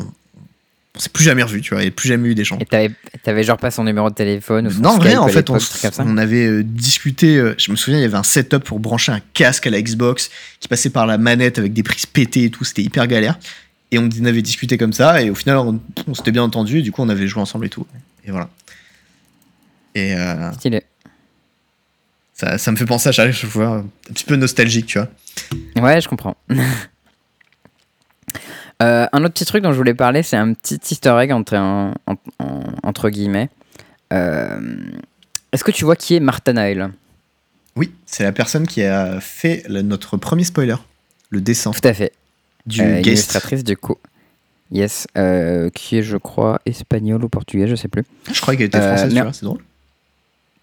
on 0.96 1.00
s'est 1.00 1.10
plus 1.10 1.24
jamais 1.24 1.44
revu, 1.44 1.62
tu 1.62 1.76
vois, 1.76 1.84
et 1.84 1.92
plus 1.92 2.08
jamais 2.10 2.30
eu 2.30 2.34
d'échange. 2.36 2.60
Et 2.62 2.66
t'avais, 2.66 2.90
t'avais 3.22 3.44
genre 3.44 3.58
pas 3.58 3.70
son 3.70 3.84
numéro 3.84 4.10
de 4.10 4.16
téléphone 4.16 4.66
ou 4.66 4.72
son 4.72 4.82
Non, 4.82 4.98
rien, 4.98 5.22
en 5.22 5.28
fait, 5.28 5.50
on, 5.52 5.60
on 6.00 6.18
avait 6.18 6.48
euh, 6.48 6.64
discuté. 6.64 7.38
euh, 7.38 7.54
je 7.60 7.70
me 7.72 7.76
souviens, 7.76 8.00
il 8.00 8.02
y 8.02 8.06
avait 8.06 8.18
un 8.18 8.24
setup 8.24 8.64
pour 8.64 8.80
brancher 8.80 9.12
un 9.12 9.22
casque 9.36 9.68
à 9.68 9.70
la 9.70 9.80
Xbox 9.80 10.32
qui 10.60 10.68
passait 10.68 10.90
par 10.90 11.06
la 11.06 11.20
manette 11.20 11.60
avec 11.60 11.74
des 11.74 11.84
prises 11.84 12.08
pétées 12.08 12.46
et 12.46 12.50
tout. 12.50 12.64
C'était 12.64 12.82
hyper 12.82 13.06
galère. 13.06 13.38
Et 13.92 14.00
on 14.00 14.10
avait 14.26 14.42
discuté 14.42 14.78
comme 14.80 14.92
ça. 14.92 15.22
Et 15.22 15.30
au 15.30 15.36
final, 15.36 15.58
on, 15.58 15.80
on 16.08 16.14
s'était 16.16 16.32
bien 16.32 16.42
entendu. 16.44 16.80
Et 16.80 16.82
du 16.82 16.92
coup, 16.92 17.04
on 17.04 17.10
avait 17.10 17.28
joué 17.28 17.42
ensemble 17.44 17.68
et 17.68 17.70
tout. 17.70 17.86
Et 18.26 18.32
voilà. 18.32 18.50
Et 19.94 20.16
euh, 20.16 20.52
Stylé. 20.54 20.82
ça, 22.34 22.58
ça 22.58 22.72
me 22.72 22.76
fait 22.76 22.86
penser 22.86 23.10
à 23.10 23.12
chaque 23.12 23.34
fois, 23.34 23.86
un 24.10 24.14
petit 24.14 24.26
peu 24.26 24.36
nostalgique, 24.36 24.88
tu 24.88 24.98
vois. 24.98 25.10
Ouais, 25.80 26.02
je 26.02 26.08
comprends. 26.08 26.36
Euh, 28.84 29.08
un 29.12 29.24
autre 29.24 29.34
petit 29.34 29.46
truc 29.46 29.64
dont 29.64 29.72
je 29.72 29.78
voulais 29.78 29.94
parler, 29.96 30.22
c'est 30.24 30.38
un 30.38 30.54
petit 30.54 30.80
easter 30.92 31.16
egg 31.20 31.32
entre, 31.32 31.56
un- 31.56 31.94
en- 32.06 32.16
en- 32.40 32.64
entre 32.84 33.10
guillemets. 33.10 33.50
Euh, 34.14 34.60
Est-ce 35.52 35.64
que 35.64 35.72
tu 35.72 35.86
vois 35.86 35.96
qui 35.96 36.16
est 36.16 36.20
Martha 36.20 36.54
Nael 36.54 36.92
Oui, 37.76 37.92
c'est 38.06 38.24
la 38.24 38.32
personne 38.32 38.68
qui 38.68 38.84
a 38.84 39.20
fait 39.20 39.64
le- 39.68 39.82
notre 39.82 40.18
premier 40.18 40.44
spoiler, 40.44 40.76
le 41.30 41.42
dessin 41.42 41.72
Tout 41.72 41.88
à 41.88 41.94
fait. 41.94 42.14
du 42.66 42.82
Euh, 42.82 42.86
une 42.86 42.96
guest. 43.02 43.08
illustratrice 43.08 43.64
du 43.64 43.76
coup. 43.78 43.96
Yes, 44.72 45.08
euh, 45.18 45.70
qui 45.70 45.98
est, 45.98 46.04
je 46.04 46.18
crois, 46.18 46.60
espagnole 46.66 47.24
ou 47.24 47.30
portugais, 47.30 47.68
je 47.68 47.76
sais 47.76 47.88
plus. 47.88 48.04
Je 48.32 48.40
croyais 48.42 48.58
qu'elle 48.58 48.68
était 48.68 48.82
française, 48.82 49.10
tu 49.10 49.16
mais- 49.16 49.22
vois, 49.22 49.32
c'est 49.34 49.46
drôle. 49.46 49.62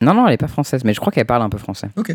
Non, 0.02 0.12
non, 0.12 0.26
elle 0.28 0.34
est 0.34 0.38
pas 0.38 0.48
française, 0.48 0.84
mais 0.84 0.92
je 0.92 1.00
crois 1.00 1.10
qu'elle 1.12 1.24
parle 1.24 1.42
un 1.42 1.48
peu 1.48 1.56
français. 1.58 1.88
Ok. 1.96 2.14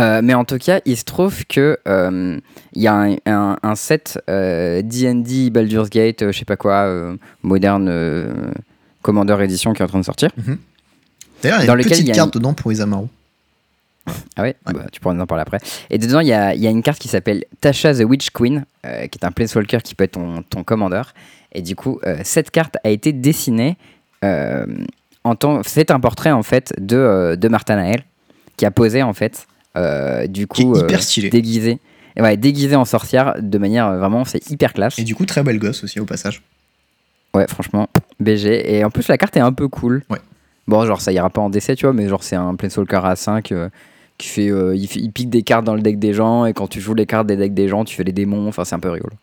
Euh, 0.00 0.20
mais 0.24 0.34
en 0.34 0.44
tout 0.44 0.58
cas, 0.58 0.80
il 0.86 0.96
se 0.96 1.04
trouve 1.04 1.44
que 1.46 1.78
euh, 1.86 2.38
il 2.72 2.82
y 2.82 2.86
a 2.88 2.94
un, 2.94 3.16
un- 3.26 3.56
un 3.62 3.74
set 3.74 4.18
euh, 4.30 4.80
D&D 4.82 5.50
Baldur's 5.50 5.90
Gate, 5.90 6.22
euh, 6.22 6.32
je 6.32 6.38
sais 6.38 6.44
pas 6.44 6.56
quoi, 6.56 6.84
euh, 6.86 7.16
moderne 7.42 7.88
euh, 7.88 8.50
Commander 9.02 9.36
Edition 9.40 9.72
qui 9.72 9.82
est 9.82 9.84
en 9.84 9.88
train 9.88 10.00
de 10.00 10.04
sortir. 10.04 10.30
D'ailleurs, 11.42 11.60
il 11.62 11.66
y 11.66 11.70
a 11.70 11.72
une 11.74 11.78
petite 11.82 11.98
il 12.00 12.08
y 12.08 12.10
a 12.12 12.14
carte 12.14 12.34
dedans 12.34 12.54
pour 12.54 12.72
Isamaru. 12.72 13.06
Ah 14.36 14.42
ouais, 14.42 14.56
Ouais. 14.66 14.72
Bah, 14.74 14.86
Tu 14.90 15.00
pourras 15.00 15.14
nous 15.14 15.20
en 15.22 15.26
parler 15.26 15.42
après. 15.42 15.58
Et 15.90 15.98
dedans, 15.98 16.20
il 16.20 16.26
y 16.28 16.32
a, 16.32 16.54
il 16.54 16.60
y 16.60 16.66
a 16.66 16.70
une 16.70 16.82
carte 16.82 16.98
qui 16.98 17.08
s'appelle 17.08 17.44
Tasha 17.60 17.94
the 17.94 18.00
Witch 18.04 18.30
Queen, 18.30 18.64
euh, 18.86 19.06
qui 19.06 19.18
est 19.18 19.24
un 19.24 19.30
Planeswalker 19.30 19.78
qui 19.84 19.94
peut 19.94 20.04
être 20.04 20.12
ton, 20.12 20.42
ton 20.42 20.64
Commander. 20.64 21.02
Et 21.52 21.62
du 21.62 21.76
coup, 21.76 22.00
euh, 22.06 22.18
cette 22.24 22.50
carte 22.50 22.76
a 22.84 22.90
été 22.90 23.12
dessinée 23.12 23.76
euh, 24.24 24.64
en 25.24 25.34
tant... 25.34 25.62
C'est 25.64 25.90
un 25.90 26.00
portrait, 26.00 26.30
en 26.30 26.42
fait, 26.42 26.72
de, 26.78 26.96
euh, 26.96 27.36
de 27.36 27.48
Martha 27.48 27.76
Nael, 27.76 28.02
qui 28.56 28.64
a 28.66 28.70
posé, 28.70 29.02
en 29.02 29.12
fait, 29.12 29.46
euh, 29.46 29.59
du 29.74 30.46
Qui 30.48 30.62
est 30.62 30.64
coup, 30.64 30.76
hyper 30.76 30.98
euh, 30.98 31.02
stylé. 31.02 31.78
Et 32.16 32.22
ouais, 32.22 32.36
déguisée 32.36 32.76
en 32.76 32.84
sorcière 32.84 33.34
de 33.40 33.58
manière 33.58 33.86
euh, 33.86 33.98
vraiment, 33.98 34.24
c'est 34.24 34.50
hyper 34.50 34.72
classe. 34.72 34.98
Et 34.98 35.04
du 35.04 35.14
coup, 35.14 35.26
très 35.26 35.42
belle 35.42 35.58
gosse 35.58 35.84
aussi 35.84 36.00
au 36.00 36.04
passage. 36.04 36.42
Ouais, 37.34 37.46
franchement, 37.48 37.88
BG. 38.18 38.74
Et 38.74 38.84
en 38.84 38.90
plus, 38.90 39.06
la 39.08 39.16
carte 39.16 39.36
est 39.36 39.40
un 39.40 39.52
peu 39.52 39.68
cool. 39.68 40.02
Ouais. 40.10 40.18
Bon, 40.66 40.84
genre, 40.84 41.00
ça 41.00 41.12
ira 41.12 41.30
pas 41.30 41.40
en 41.40 41.50
décès, 41.50 41.76
tu 41.76 41.86
vois, 41.86 41.92
mais 41.92 42.08
genre, 42.08 42.22
c'est 42.24 42.36
un 42.36 42.54
Planeswalker 42.56 42.96
A5 43.04 43.52
euh, 43.52 43.68
qui 44.18 44.28
fait, 44.28 44.50
euh, 44.50 44.74
il, 44.76 44.86
fait- 44.88 45.00
il 45.00 45.10
pique 45.12 45.30
des 45.30 45.42
cartes 45.42 45.64
dans 45.64 45.74
le 45.74 45.80
deck 45.82 45.98
des 45.98 46.12
gens, 46.12 46.46
et 46.46 46.52
quand 46.52 46.66
tu 46.66 46.80
joues 46.80 46.94
les 46.94 47.06
cartes 47.06 47.26
des 47.28 47.36
decks 47.36 47.54
des 47.54 47.68
gens, 47.68 47.84
tu 47.84 47.94
fais 47.94 48.04
les 48.04 48.12
démons, 48.12 48.48
enfin, 48.48 48.64
c'est 48.64 48.74
un 48.74 48.80
peu 48.80 48.90
rigolo. 48.90 49.14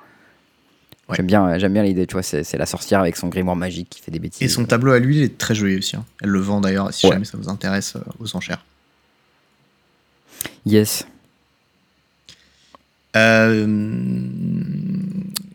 Ouais. 1.10 1.15
J'aime 1.18 1.28
bien, 1.28 1.45
euh, 1.48 1.60
j'aime 1.60 1.74
bien 1.74 1.84
l'idée, 1.84 2.06
tu 2.07 2.14
vois, 2.14 2.24
c'est 2.24 2.44
c'est 2.44 2.57
la 2.57 2.65
sorcière 2.65 2.99
avec 3.02 3.15
son 3.15 3.28
grimoire 3.28 3.56
magique 3.56 3.90
qui 3.90 4.02
fait 4.02 4.11
des 4.11 4.19
bêtises. 4.19 4.41
Et 4.41 4.48
son 4.49 4.65
tableau 4.65 4.91
à 4.94 4.99
lui, 4.99 5.18
il 5.18 5.24
est 5.24 5.38
très 5.38 5.56
joli 5.56 5.78
aussi. 5.78 5.95
hein. 5.95 6.03
Elle 6.22 6.30
le 6.30 6.40
vend 6.40 6.60
d'ailleurs, 6.61 6.94
si 6.94 7.06
Ouais. 7.06 7.14
jamais 7.14 7.26
ça 7.26 7.38
vous 7.38 7.49
intéresse, 7.49 7.95
euh, 7.95 7.99
aux 8.19 8.36
enchères. 8.36 8.65
Yes. 10.65 11.06
Euh, 13.15 13.65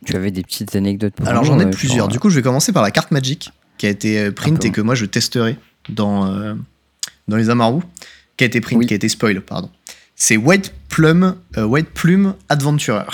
Tu 0.04 0.16
avais 0.16 0.30
des 0.30 0.42
petites 0.42 0.74
anecdotes 0.74 1.14
pour 1.14 1.28
Alors 1.28 1.44
j'en 1.44 1.60
ai 1.60 1.70
plusieurs. 1.70 2.08
Du 2.08 2.18
coup, 2.18 2.30
je 2.30 2.36
vais 2.36 2.42
commencer 2.42 2.72
par 2.72 2.82
la 2.82 2.90
carte 2.90 3.10
Magic 3.10 3.50
qui 3.78 3.86
a 3.86 3.90
été 3.90 4.30
print 4.30 4.64
et 4.64 4.70
que 4.70 4.80
moi 4.80 4.94
je 4.94 5.04
testerai 5.06 5.56
dans, 5.88 6.26
euh, 6.26 6.54
dans 7.28 7.36
les 7.36 7.50
Amaru. 7.50 7.82
Qui 8.36 8.44
a 8.44 8.46
été 8.46 8.60
print, 8.60 8.78
Oui. 8.78 8.86
qui 8.86 8.94
a 8.94 8.96
été 8.96 9.08
spoil, 9.08 9.40
pardon. 9.42 9.70
C'est 10.16 10.36
White 10.36 10.72
Plum, 10.88 11.36
euh, 11.58 11.64
White 11.64 11.90
Plume 11.90 12.34
Adventurer. 12.48 13.04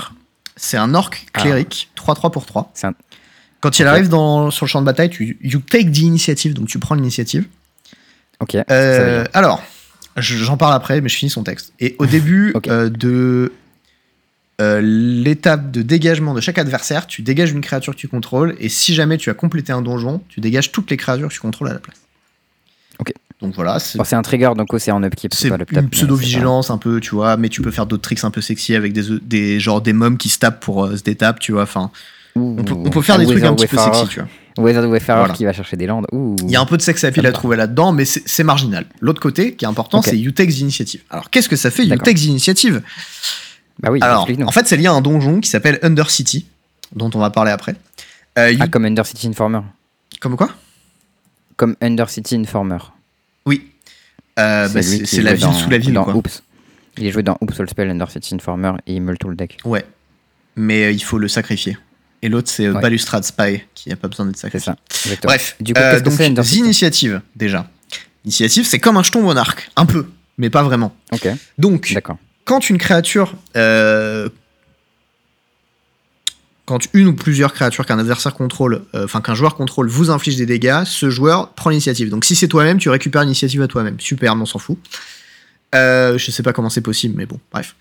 C'est 0.56 0.76
un 0.76 0.94
orc 0.94 1.10
Ah. 1.34 1.40
cléric, 1.42 1.90
3-3 1.96 2.30
pour 2.30 2.46
3. 2.46 2.70
C'est 2.74 2.86
un- 2.86 2.94
Quand 3.60 3.78
il 3.80 3.86
arrive 3.86 4.08
dans, 4.08 4.50
sur 4.52 4.66
le 4.66 4.70
champ 4.70 4.80
de 4.80 4.86
bataille, 4.86 5.10
tu 5.10 5.36
you 5.42 5.58
take 5.58 5.90
the 5.90 5.98
initiative, 5.98 6.54
donc 6.54 6.68
tu 6.68 6.78
prends 6.78 6.94
l'initiative. 6.94 7.46
Ok. 8.40 8.56
Euh, 8.70 9.24
alors, 9.34 9.62
j'en 10.20 10.56
parle 10.56 10.74
après, 10.74 11.00
mais 11.00 11.08
je 11.08 11.16
finis 11.16 11.30
son 11.30 11.42
texte. 11.42 11.72
Et 11.80 11.96
au 11.98 12.06
début 12.06 12.52
Ok. 12.54 12.68
euh, 12.68 12.88
de 12.90 13.52
euh, 14.60 14.80
l'étape 14.82 15.70
de 15.70 15.82
dégagement 15.82 16.34
de 16.34 16.40
chaque 16.40 16.58
adversaire, 16.58 17.06
tu 17.06 17.22
dégages 17.22 17.52
une 17.52 17.60
créature 17.60 17.94
que 17.94 17.98
tu 18.00 18.08
contrôles, 18.08 18.56
et 18.58 18.68
si 18.68 18.94
jamais 18.94 19.16
tu 19.16 19.30
as 19.30 19.34
complété 19.34 19.72
un 19.72 19.82
donjon, 19.82 20.20
tu 20.28 20.40
dégages 20.40 20.72
toutes 20.72 20.90
les 20.90 20.96
créatures 20.96 21.28
que 21.28 21.34
tu 21.34 21.40
contrôles 21.40 21.68
à 21.68 21.74
la 21.74 21.78
place. 21.80 21.96
Donc 23.40 23.54
voilà, 23.54 23.78
c'est 23.78 23.98
Bon, 23.98 24.04
un 24.10 24.22
trigger, 24.22 24.50
donc 24.56 24.66
c'est 24.78 24.90
en 24.90 25.00
upkeep. 25.04 25.32
c'est 25.32 25.46
une 25.48 25.88
pseudo-vigilance 25.90 26.70
un 26.72 26.78
peu, 26.78 26.98
tu 26.98 27.14
vois, 27.14 27.36
mais 27.36 27.48
tu 27.48 27.62
peux 27.62 27.70
faire 27.70 27.86
d'autres 27.86 28.02
tricks 28.02 28.24
un 28.24 28.32
peu 28.32 28.40
sexy 28.40 28.74
avec 28.74 28.92
des, 28.92 29.02
des 29.22 29.60
genre 29.60 29.80
des 29.80 29.92
mômes 29.92 30.18
qui 30.18 30.28
se 30.28 30.40
tapent 30.40 30.58
pour 30.58 30.86
euh, 30.86 30.96
se 30.96 31.04
détapent, 31.04 31.38
tu 31.38 31.52
vois. 31.52 31.62
Enfin, 31.62 31.92
on 32.34 32.56
peut, 32.64 32.74
on 32.74 32.90
peut 32.90 33.00
faire 33.00 33.16
des 33.16 33.26
trucs 33.26 33.44
un 33.44 33.54
petit 33.54 33.68
peu 33.68 33.76
sexy, 33.76 34.08
tu 34.08 34.18
vois. 34.18 34.28
Wizard 34.58 34.88
Wayfarer 34.88 35.20
Voilà. 35.20 35.34
qui 35.34 35.44
va 35.44 35.52
chercher 35.52 35.76
des 35.76 35.86
landes. 35.86 36.06
Il 36.12 36.50
y 36.50 36.56
a 36.56 36.60
un 36.60 36.66
peu 36.66 36.76
de 36.76 36.82
sex 36.82 37.02
appeal 37.04 37.24
à 37.26 37.32
trouver 37.32 37.56
là-dedans, 37.56 37.92
mais 37.92 38.04
c'est 38.04 38.44
marginal. 38.44 38.86
L'autre 39.00 39.20
côté, 39.20 39.54
qui 39.54 39.64
est 39.64 39.68
important, 39.68 39.98
Ok. 39.98 40.06
c'est 40.06 40.18
Utex 40.18 40.58
Initiative. 40.60 41.02
Alors, 41.10 41.30
qu'est-ce 41.30 41.48
que 41.48 41.56
ça 41.56 41.70
fait. 41.70 41.84
Utex 41.86 42.24
Initiative? 42.24 42.82
Bah 43.80 43.90
oui, 43.92 44.00
Alors, 44.02 44.28
en 44.44 44.50
fait, 44.50 44.66
c'est 44.66 44.76
lié 44.76 44.86
à 44.88 44.92
un 44.92 45.00
donjon 45.00 45.40
qui 45.40 45.48
s'appelle 45.48 45.78
Undercity, 45.82 46.46
dont 46.94 47.10
on 47.14 47.18
va 47.20 47.30
parler 47.30 47.52
après. 47.52 47.76
Euh, 48.38 48.54
Ah, 48.60 48.68
comme 48.68 48.84
Undercity 48.84 49.28
Informer. 49.28 49.60
Comme 50.20 50.36
quoi? 50.36 50.48
Comme 51.56 51.76
Undercity 51.80 52.36
Informer. 52.36 52.78
Oui. 53.46 53.70
Euh, 54.38 54.68
bah, 54.68 54.82
c'est 54.82 55.06
c'est 55.06 55.22
la 55.22 55.34
ville 55.34 55.42
dans- 55.44 55.52
sous 55.52 55.70
la 55.70 55.78
ville, 55.78 55.92
dans 55.92 56.04
quoi. 56.04 56.14
Oops. 56.16 56.42
Il 56.96 57.06
est 57.06 57.10
joué 57.12 57.22
dans 57.22 57.36
Oops 57.40 57.58
All 57.60 57.68
Spell 57.68 57.90
Undercity 57.90 58.34
Informer 58.34 58.72
et 58.86 58.94
il 58.94 59.00
meule 59.02 59.18
tout 59.18 59.28
le 59.28 59.36
deck. 59.36 59.58
Ouais. 59.64 59.84
Mais 60.56 60.84
euh, 60.84 60.90
il 60.90 61.02
faut 61.02 61.18
le 61.18 61.28
sacrifier. 61.28 61.78
Et 62.22 62.28
l'autre, 62.28 62.50
c'est 62.50 62.66
euh, 62.66 62.72
Ouais. 62.74 62.80
Balustrade 62.80 63.24
Spy, 63.24 63.62
qui 63.74 63.88
n'a 63.90 63.96
pas 63.96 64.08
besoin 64.08 64.26
d'être 64.26 64.36
C'est 64.36 64.42
sacrifié. 64.50 64.72
ça. 64.72 64.76
Exactement. 65.04 65.30
Bref, 65.30 65.56
Du 65.60 65.72
coup, 65.74 65.80
euh, 65.80 66.00
donc, 66.00 66.20
Undercity 66.20 66.58
Initiative, 66.58 67.20
déjà. 67.36 67.68
Initiative, 68.24 68.66
c'est 68.66 68.78
comme 68.80 68.96
un 68.96 69.02
jeton 69.02 69.22
monarque. 69.22 69.70
Un 69.76 69.86
peu, 69.86 70.06
mais 70.36 70.50
pas 70.50 70.62
vraiment. 70.62 70.94
Donc, 71.58 71.94
quand 72.44 72.68
une 72.70 72.78
créature. 72.78 73.34
euh, 73.56 74.28
quand 76.66 76.80
une 76.92 77.06
ou 77.08 77.14
plusieurs 77.14 77.54
créatures 77.54 77.86
qu'un 77.86 77.98
adversaire 77.98 78.34
contrôle, 78.34 78.82
euh, 78.94 79.04
enfin 79.06 79.22
qu'un 79.22 79.34
joueur 79.34 79.54
contrôle, 79.56 79.88
vous 79.88 80.10
inflige 80.10 80.36
des 80.36 80.44
dégâts, 80.44 80.84
ce 80.84 81.08
joueur 81.08 81.50
prend 81.54 81.70
l'initiative. 81.70 82.10
Donc 82.10 82.26
si 82.26 82.36
c'est 82.36 82.46
toi-même, 82.48 82.76
tu 82.78 82.90
récupères 82.90 83.22
l'initiative 83.22 83.62
à 83.62 83.68
toi-même. 83.68 83.98
Super, 84.00 84.34
on 84.34 84.44
s'en 84.44 84.58
fout. 84.58 84.76
Je 85.72 86.18
sais 86.30 86.42
pas 86.42 86.52
comment 86.52 86.68
c'est 86.68 86.82
possible, 86.82 87.14
mais 87.16 87.24
bon, 87.24 87.40
bref. 87.52 87.74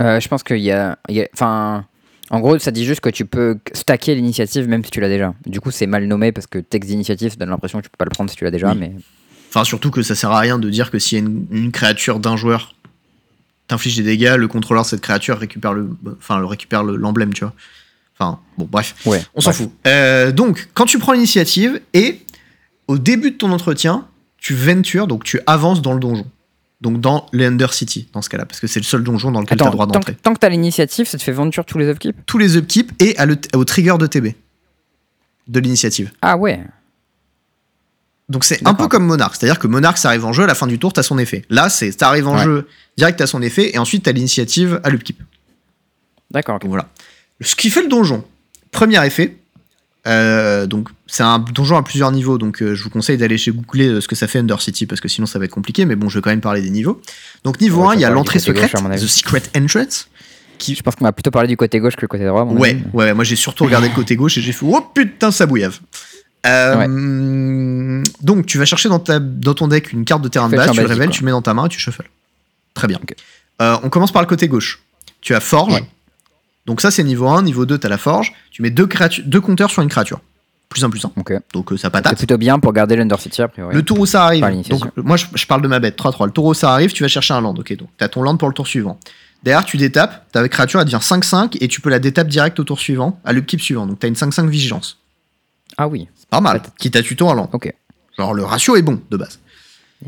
Je 0.00 0.26
pense 0.28 0.42
qu'il 0.42 0.58
y 0.58 0.70
a- 0.70 0.96
Enfin. 1.34 1.84
En 2.30 2.40
gros, 2.40 2.58
ça 2.58 2.70
dit 2.70 2.84
juste 2.84 3.00
que 3.00 3.10
tu 3.10 3.26
peux 3.26 3.58
stacker 3.72 4.14
l'initiative 4.14 4.66
même 4.68 4.84
si 4.84 4.90
tu 4.90 5.00
l'as 5.00 5.08
déjà. 5.08 5.34
Du 5.46 5.60
coup, 5.60 5.70
c'est 5.70 5.86
mal 5.86 6.06
nommé 6.06 6.32
parce 6.32 6.46
que 6.46 6.58
texte 6.58 6.88
d'initiative, 6.90 7.30
ça 7.30 7.36
donne 7.36 7.50
l'impression 7.50 7.78
que 7.80 7.84
tu 7.84 7.90
peux 7.90 7.98
pas 7.98 8.04
le 8.06 8.10
prendre 8.10 8.30
si 8.30 8.36
tu 8.36 8.44
l'as 8.44 8.50
déjà, 8.50 8.70
Oui. 8.72 8.78
mais 8.78 8.92
Enfin, 9.50 9.62
surtout 9.64 9.90
que 9.92 10.02
ça 10.02 10.14
sert 10.16 10.30
à 10.32 10.40
rien 10.40 10.58
de 10.58 10.68
dire 10.68 10.90
que 10.90 10.98
si 10.98 11.16
une, 11.18 11.46
une 11.52 11.70
créature 11.70 12.18
d'un 12.18 12.36
joueur 12.36 12.74
t'inflige 13.68 13.96
des 13.96 14.02
dégâts, 14.02 14.34
le 14.36 14.48
contrôleur 14.48 14.82
de 14.84 14.88
cette 14.88 15.00
créature 15.00 15.38
récupère 15.38 15.72
le, 15.72 15.90
enfin, 16.18 16.38
le 16.38 16.44
récupère 16.46 16.82
le- 16.82 16.96
l'emblème, 16.96 17.32
tu 17.32 17.44
vois. 17.44 17.52
Enfin, 18.18 18.40
bon, 18.58 18.68
bref. 18.70 18.94
ouais. 19.06 19.22
On 19.34 19.40
s'en 19.40 19.52
fout. 19.52 19.70
Euh, 19.86 20.32
donc, 20.32 20.68
quand 20.74 20.86
tu 20.86 20.98
prends 20.98 21.12
l'initiative 21.12 21.80
et 21.92 22.20
au 22.88 22.98
début 22.98 23.30
de 23.32 23.36
ton 23.36 23.50
entretien, 23.52 24.06
tu 24.38 24.54
ventures, 24.54 25.06
donc 25.06 25.24
tu 25.24 25.40
avances 25.46 25.82
dans 25.82 25.92
le 25.94 26.00
donjon. 26.00 26.26
Donc 26.84 27.00
dans 27.00 27.26
l'Ender 27.32 27.68
City, 27.72 28.08
dans 28.12 28.20
ce 28.20 28.28
cas-là, 28.28 28.44
parce 28.44 28.60
que 28.60 28.66
c'est 28.66 28.78
le 28.78 28.84
seul 28.84 29.02
donjon 29.02 29.32
dans 29.32 29.40
lequel 29.40 29.56
tu 29.56 29.64
as 29.64 29.70
droit 29.70 29.86
d'entrer. 29.86 30.14
tant 30.16 30.34
que 30.34 30.38
t'as 30.38 30.50
l'initiative, 30.50 31.06
ça 31.08 31.16
te 31.16 31.22
fait 31.22 31.32
venture 31.32 31.64
tous 31.64 31.78
les 31.78 31.86
upkeep? 31.88 32.14
Tous 32.26 32.36
les 32.36 32.58
upkeeps 32.58 32.92
et 33.00 33.16
à 33.16 33.24
le- 33.24 33.38
au 33.54 33.64
trigger 33.64 33.94
de 33.98 34.06
TB 34.06 34.34
de 35.48 35.60
l'initiative. 35.60 36.12
Ah 36.20 36.36
ouais. 36.36 36.60
Donc 38.28 38.44
c'est 38.44 38.66
un 38.68 38.74
peu 38.74 38.86
comme 38.86 39.06
Monarch, 39.06 39.34
c'est-à-dire 39.36 39.58
que 39.58 39.66
Monarch, 39.66 39.96
ça 39.96 40.08
arrive 40.08 40.26
en 40.26 40.34
jeu, 40.34 40.44
à 40.44 40.46
la 40.46 40.54
fin 40.54 40.66
du 40.66 40.78
tour, 40.78 40.92
t'as 40.92 41.02
son 41.02 41.18
effet. 41.18 41.44
Là, 41.48 41.70
c'est 41.70 41.90
ça 41.98 42.08
arrive 42.08 42.28
en 42.28 42.36
Ouais. 42.36 42.44
jeu, 42.44 42.68
direct, 42.98 43.18
t'as 43.18 43.26
son 43.26 43.40
effet, 43.40 43.74
et 43.74 43.78
ensuite 43.78 44.02
t'as 44.04 44.12
l'initiative 44.12 44.78
à 44.84 44.90
l'upkeep. 44.90 45.22
D'accord. 46.30 46.56
ok. 46.56 46.62
Donc 46.62 46.68
voilà. 46.70 46.88
Ce 47.40 47.54
qui 47.56 47.70
fait 47.70 47.82
le 47.82 47.88
donjon, 47.88 48.24
premier 48.70 49.04
effet, 49.06 49.36
euh, 50.06 50.66
donc 50.66 50.90
c'est 51.06 51.22
un 51.22 51.38
donjon 51.38 51.76
à 51.76 51.82
plusieurs 51.82 52.12
niveaux, 52.12 52.36
donc 52.36 52.62
euh, 52.62 52.74
je 52.74 52.82
vous 52.84 52.90
conseille 52.90 53.16
d'aller 53.16 53.38
chez 53.38 53.52
googler 53.52 53.88
euh, 53.88 54.00
ce 54.00 54.08
que 54.08 54.14
ça 54.14 54.26
fait 54.26 54.38
Undercity 54.38 54.86
parce 54.86 55.00
que 55.00 55.08
sinon 55.08 55.26
ça 55.26 55.38
va 55.38 55.46
être 55.46 55.50
compliqué, 55.50 55.86
mais 55.86 55.96
bon, 55.96 56.08
je 56.08 56.18
vais 56.18 56.22
quand 56.22 56.30
même 56.30 56.42
parler 56.42 56.60
des 56.60 56.70
niveaux. 56.70 57.00
Donc 57.42 57.60
niveau 57.60 57.82
Ouais, 57.82 57.94
1, 57.94 57.94
il 57.94 58.00
y 58.00 58.04
a 58.04 58.10
l'entrée 58.10 58.38
du 58.38 58.44
secrète, 58.44 58.72
gauche. 58.72 59.00
The 59.00 59.06
Secret 59.06 59.42
Entrance. 59.56 60.08
Je 60.66 60.80
pense 60.82 60.94
qu'on 60.94 61.04
va 61.04 61.12
plutôt 61.12 61.30
parler 61.30 61.48
du 61.48 61.56
côté 61.56 61.78
gauche 61.80 61.96
que 61.96 62.02
le 62.02 62.08
côté 62.08 62.24
droit. 62.26 62.44
Ouais, 62.44 62.70
avis, 62.70 62.82
ouais, 62.92 63.14
moi 63.14 63.24
j'ai 63.24 63.36
surtout 63.36 63.64
regardé 63.64 63.88
le 63.88 63.94
côté 63.94 64.14
gauche 64.16 64.38
et 64.38 64.40
j'ai 64.40 64.52
fait 64.52 64.66
oh 64.68 64.80
putain 64.94 65.30
ça 65.30 65.46
bouillave. 65.46 65.80
Euh, 66.46 68.02
Donc 68.20 68.46
tu 68.46 68.58
vas 68.58 68.66
chercher 68.66 68.90
dans, 68.90 68.98
ta, 68.98 69.18
dans 69.18 69.54
ton 69.54 69.68
deck 69.68 69.92
une 69.92 70.04
carte 70.04 70.22
de 70.22 70.28
terrain 70.28 70.48
de 70.48 70.56
base, 70.56 70.70
tu 70.70 70.80
le 70.80 70.86
révèles, 70.86 71.08
quoi. 71.08 71.16
tu 71.16 71.24
mets 71.24 71.30
dans 71.30 71.42
ta 71.42 71.54
main 71.54 71.66
et 71.66 71.68
tu 71.70 71.80
shuffles. 71.80 72.08
Très 72.74 72.88
bien. 72.88 73.00
On 73.60 73.88
commence 73.88 74.12
par 74.12 74.22
le 74.22 74.28
côté 74.28 74.48
gauche. 74.48 74.80
Tu 75.22 75.34
as 75.34 75.40
Forge. 75.40 75.72
Ouais. 75.72 75.84
Donc 76.66 76.80
ça 76.80 76.90
c'est 76.90 77.04
niveau 77.04 77.28
1, 77.28 77.42
niveau 77.42 77.66
2 77.66 77.78
tu 77.78 77.86
as 77.86 77.90
la 77.90 77.98
Forge. 77.98 78.32
Tu 78.50 78.62
mets 78.62 78.70
deux, 78.70 78.88
deux 79.26 79.40
compteurs 79.40 79.70
sur 79.70 79.82
une 79.82 79.88
créature. 79.88 80.20
Plus 80.70 80.82
un 80.84 80.90
plus 80.90 81.04
un. 81.04 81.12
Ok. 81.16 81.32
Donc 81.52 81.72
euh, 81.72 81.76
ça 81.76 81.88
C'est 81.88 81.90
patate. 81.92 82.16
plutôt 82.18 82.38
bien 82.38 82.58
pour 82.58 82.72
garder 82.72 82.96
l'Undercity 82.96 83.42
a 83.42 83.48
priori. 83.48 83.74
Le 83.74 83.82
tour 83.82 84.00
où 84.00 84.06
ça 84.06 84.24
arrive, 84.24 84.44
donc 84.68 84.82
moi 84.96 85.16
je, 85.16 85.26
je 85.34 85.46
parle 85.46 85.62
de 85.62 85.68
ma 85.68 85.78
bête, 85.78 85.96
3-3. 85.98 86.26
Le 86.26 86.32
tour 86.32 86.46
où 86.46 86.54
ça 86.54 86.72
arrive, 86.72 86.92
tu 86.92 87.02
vas 87.02 87.08
chercher 87.08 87.34
un 87.34 87.40
land. 87.40 87.54
Ok, 87.54 87.76
donc 87.76 87.88
tu 87.98 88.04
as 88.04 88.08
ton 88.08 88.22
land 88.22 88.36
pour 88.36 88.48
le 88.48 88.54
tour 88.54 88.66
suivant. 88.66 88.98
Derrière, 89.42 89.64
tu 89.66 89.76
détapes, 89.76 90.32
ta 90.32 90.48
créature 90.48 90.80
elle 90.80 90.86
devient 90.86 90.96
5-5 91.02 91.58
et 91.60 91.68
tu 91.68 91.82
peux 91.82 91.90
la 91.90 91.98
détape 91.98 92.28
direct 92.28 92.58
au 92.58 92.64
tour 92.64 92.80
suivant, 92.80 93.20
à 93.26 93.32
l'upkeep 93.34 93.60
suivant. 93.60 93.86
Donc 93.86 94.00
tu 94.00 94.06
as 94.06 94.08
une 94.08 94.14
5-5 94.14 94.48
vigilance. 94.48 94.98
Ah 95.76 95.86
oui. 95.86 96.08
C'est 96.16 96.28
pas 96.30 96.40
mal. 96.40 96.62
Quitte 96.78 96.96
à 96.96 97.02
tuto 97.02 97.28
un 97.28 97.34
land. 97.34 97.50
Ok. 97.52 97.72
Genre 98.18 98.32
le 98.32 98.42
ratio 98.44 98.74
est 98.76 98.82
bon 98.82 99.00
de 99.10 99.16
base. 99.18 99.38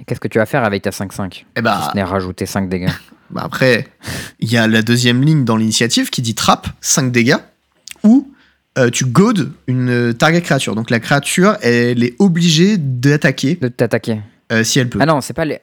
Qu'est-ce 0.06 0.20
que 0.20 0.28
tu 0.28 0.38
vas 0.38 0.46
faire 0.46 0.64
avec 0.64 0.82
ta 0.82 0.90
5-5 0.90 1.44
Et 1.56 1.62
bah, 1.62 1.80
Si 1.84 1.90
ce 1.90 1.96
n'est 1.96 2.02
rajouter 2.02 2.46
5 2.46 2.68
dégâts. 2.68 2.90
bah 3.30 3.42
après, 3.44 3.88
il 4.40 4.50
y 4.50 4.56
a 4.56 4.66
la 4.66 4.82
deuxième 4.82 5.22
ligne 5.22 5.44
dans 5.44 5.56
l'initiative 5.56 6.10
qui 6.10 6.22
dit 6.22 6.34
trap, 6.34 6.68
5 6.80 7.10
dégâts, 7.12 7.36
ou 8.02 8.30
euh, 8.78 8.90
tu 8.90 9.06
goad 9.06 9.52
une 9.66 10.12
target 10.14 10.42
créature. 10.42 10.74
Donc 10.74 10.90
la 10.90 11.00
créature, 11.00 11.56
elle 11.62 12.02
est 12.04 12.14
obligée 12.18 12.76
d'attaquer 12.76 13.56
De 13.56 13.68
t'attaquer. 13.68 14.20
euh, 14.52 14.64
si 14.64 14.78
elle 14.78 14.88
peut. 14.90 14.98
Ah 15.00 15.06
non, 15.06 15.20
c'est 15.20 15.32
pas 15.34 15.44
les. 15.44 15.60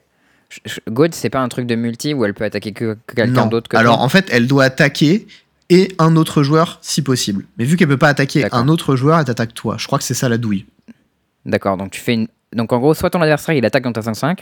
God, 0.89 1.15
c'est 1.15 1.29
pas 1.29 1.39
un 1.39 1.47
truc 1.49 1.65
de 1.65 1.75
multi 1.75 2.13
où 2.13 2.25
elle 2.25 2.33
peut 2.33 2.43
attaquer 2.43 2.73
que, 2.73 2.97
que 3.07 3.15
quelqu'un 3.15 3.47
d'autre 3.47 3.67
que 3.69 3.77
Alors 3.77 3.97
toi 3.97 4.05
en 4.05 4.09
fait, 4.09 4.27
elle 4.31 4.45
doit 4.47 4.65
attaquer 4.65 5.27
et 5.69 5.95
un 5.97 6.15
autre 6.15 6.43
joueur 6.43 6.77
si 6.81 7.01
possible. 7.01 7.45
Mais 7.57 7.65
vu 7.65 7.75
qu'elle 7.75 7.87
peut 7.87 7.97
pas 7.97 8.09
attaquer 8.09 8.45
un 8.51 8.67
autre 8.67 8.95
joueur, 8.95 9.17
elle 9.17 9.25
t'attaque 9.25 9.53
toi. 9.53 9.77
Je 9.79 9.87
crois 9.87 9.97
que 9.97 10.03
c'est 10.05 10.13
ça 10.13 10.29
la 10.29 10.37
douille. 10.37 10.65
D'accord, 11.45 11.77
donc 11.77 11.91
tu 11.91 11.99
fais 12.01 12.13
une. 12.13 12.27
Donc 12.55 12.71
en 12.73 12.79
gros, 12.79 12.93
soit 12.93 13.09
ton 13.09 13.21
adversaire 13.21 13.55
il 13.55 13.65
attaque 13.65 13.83
dans 13.83 13.91
ta 13.93 14.01
5-5, 14.01 14.39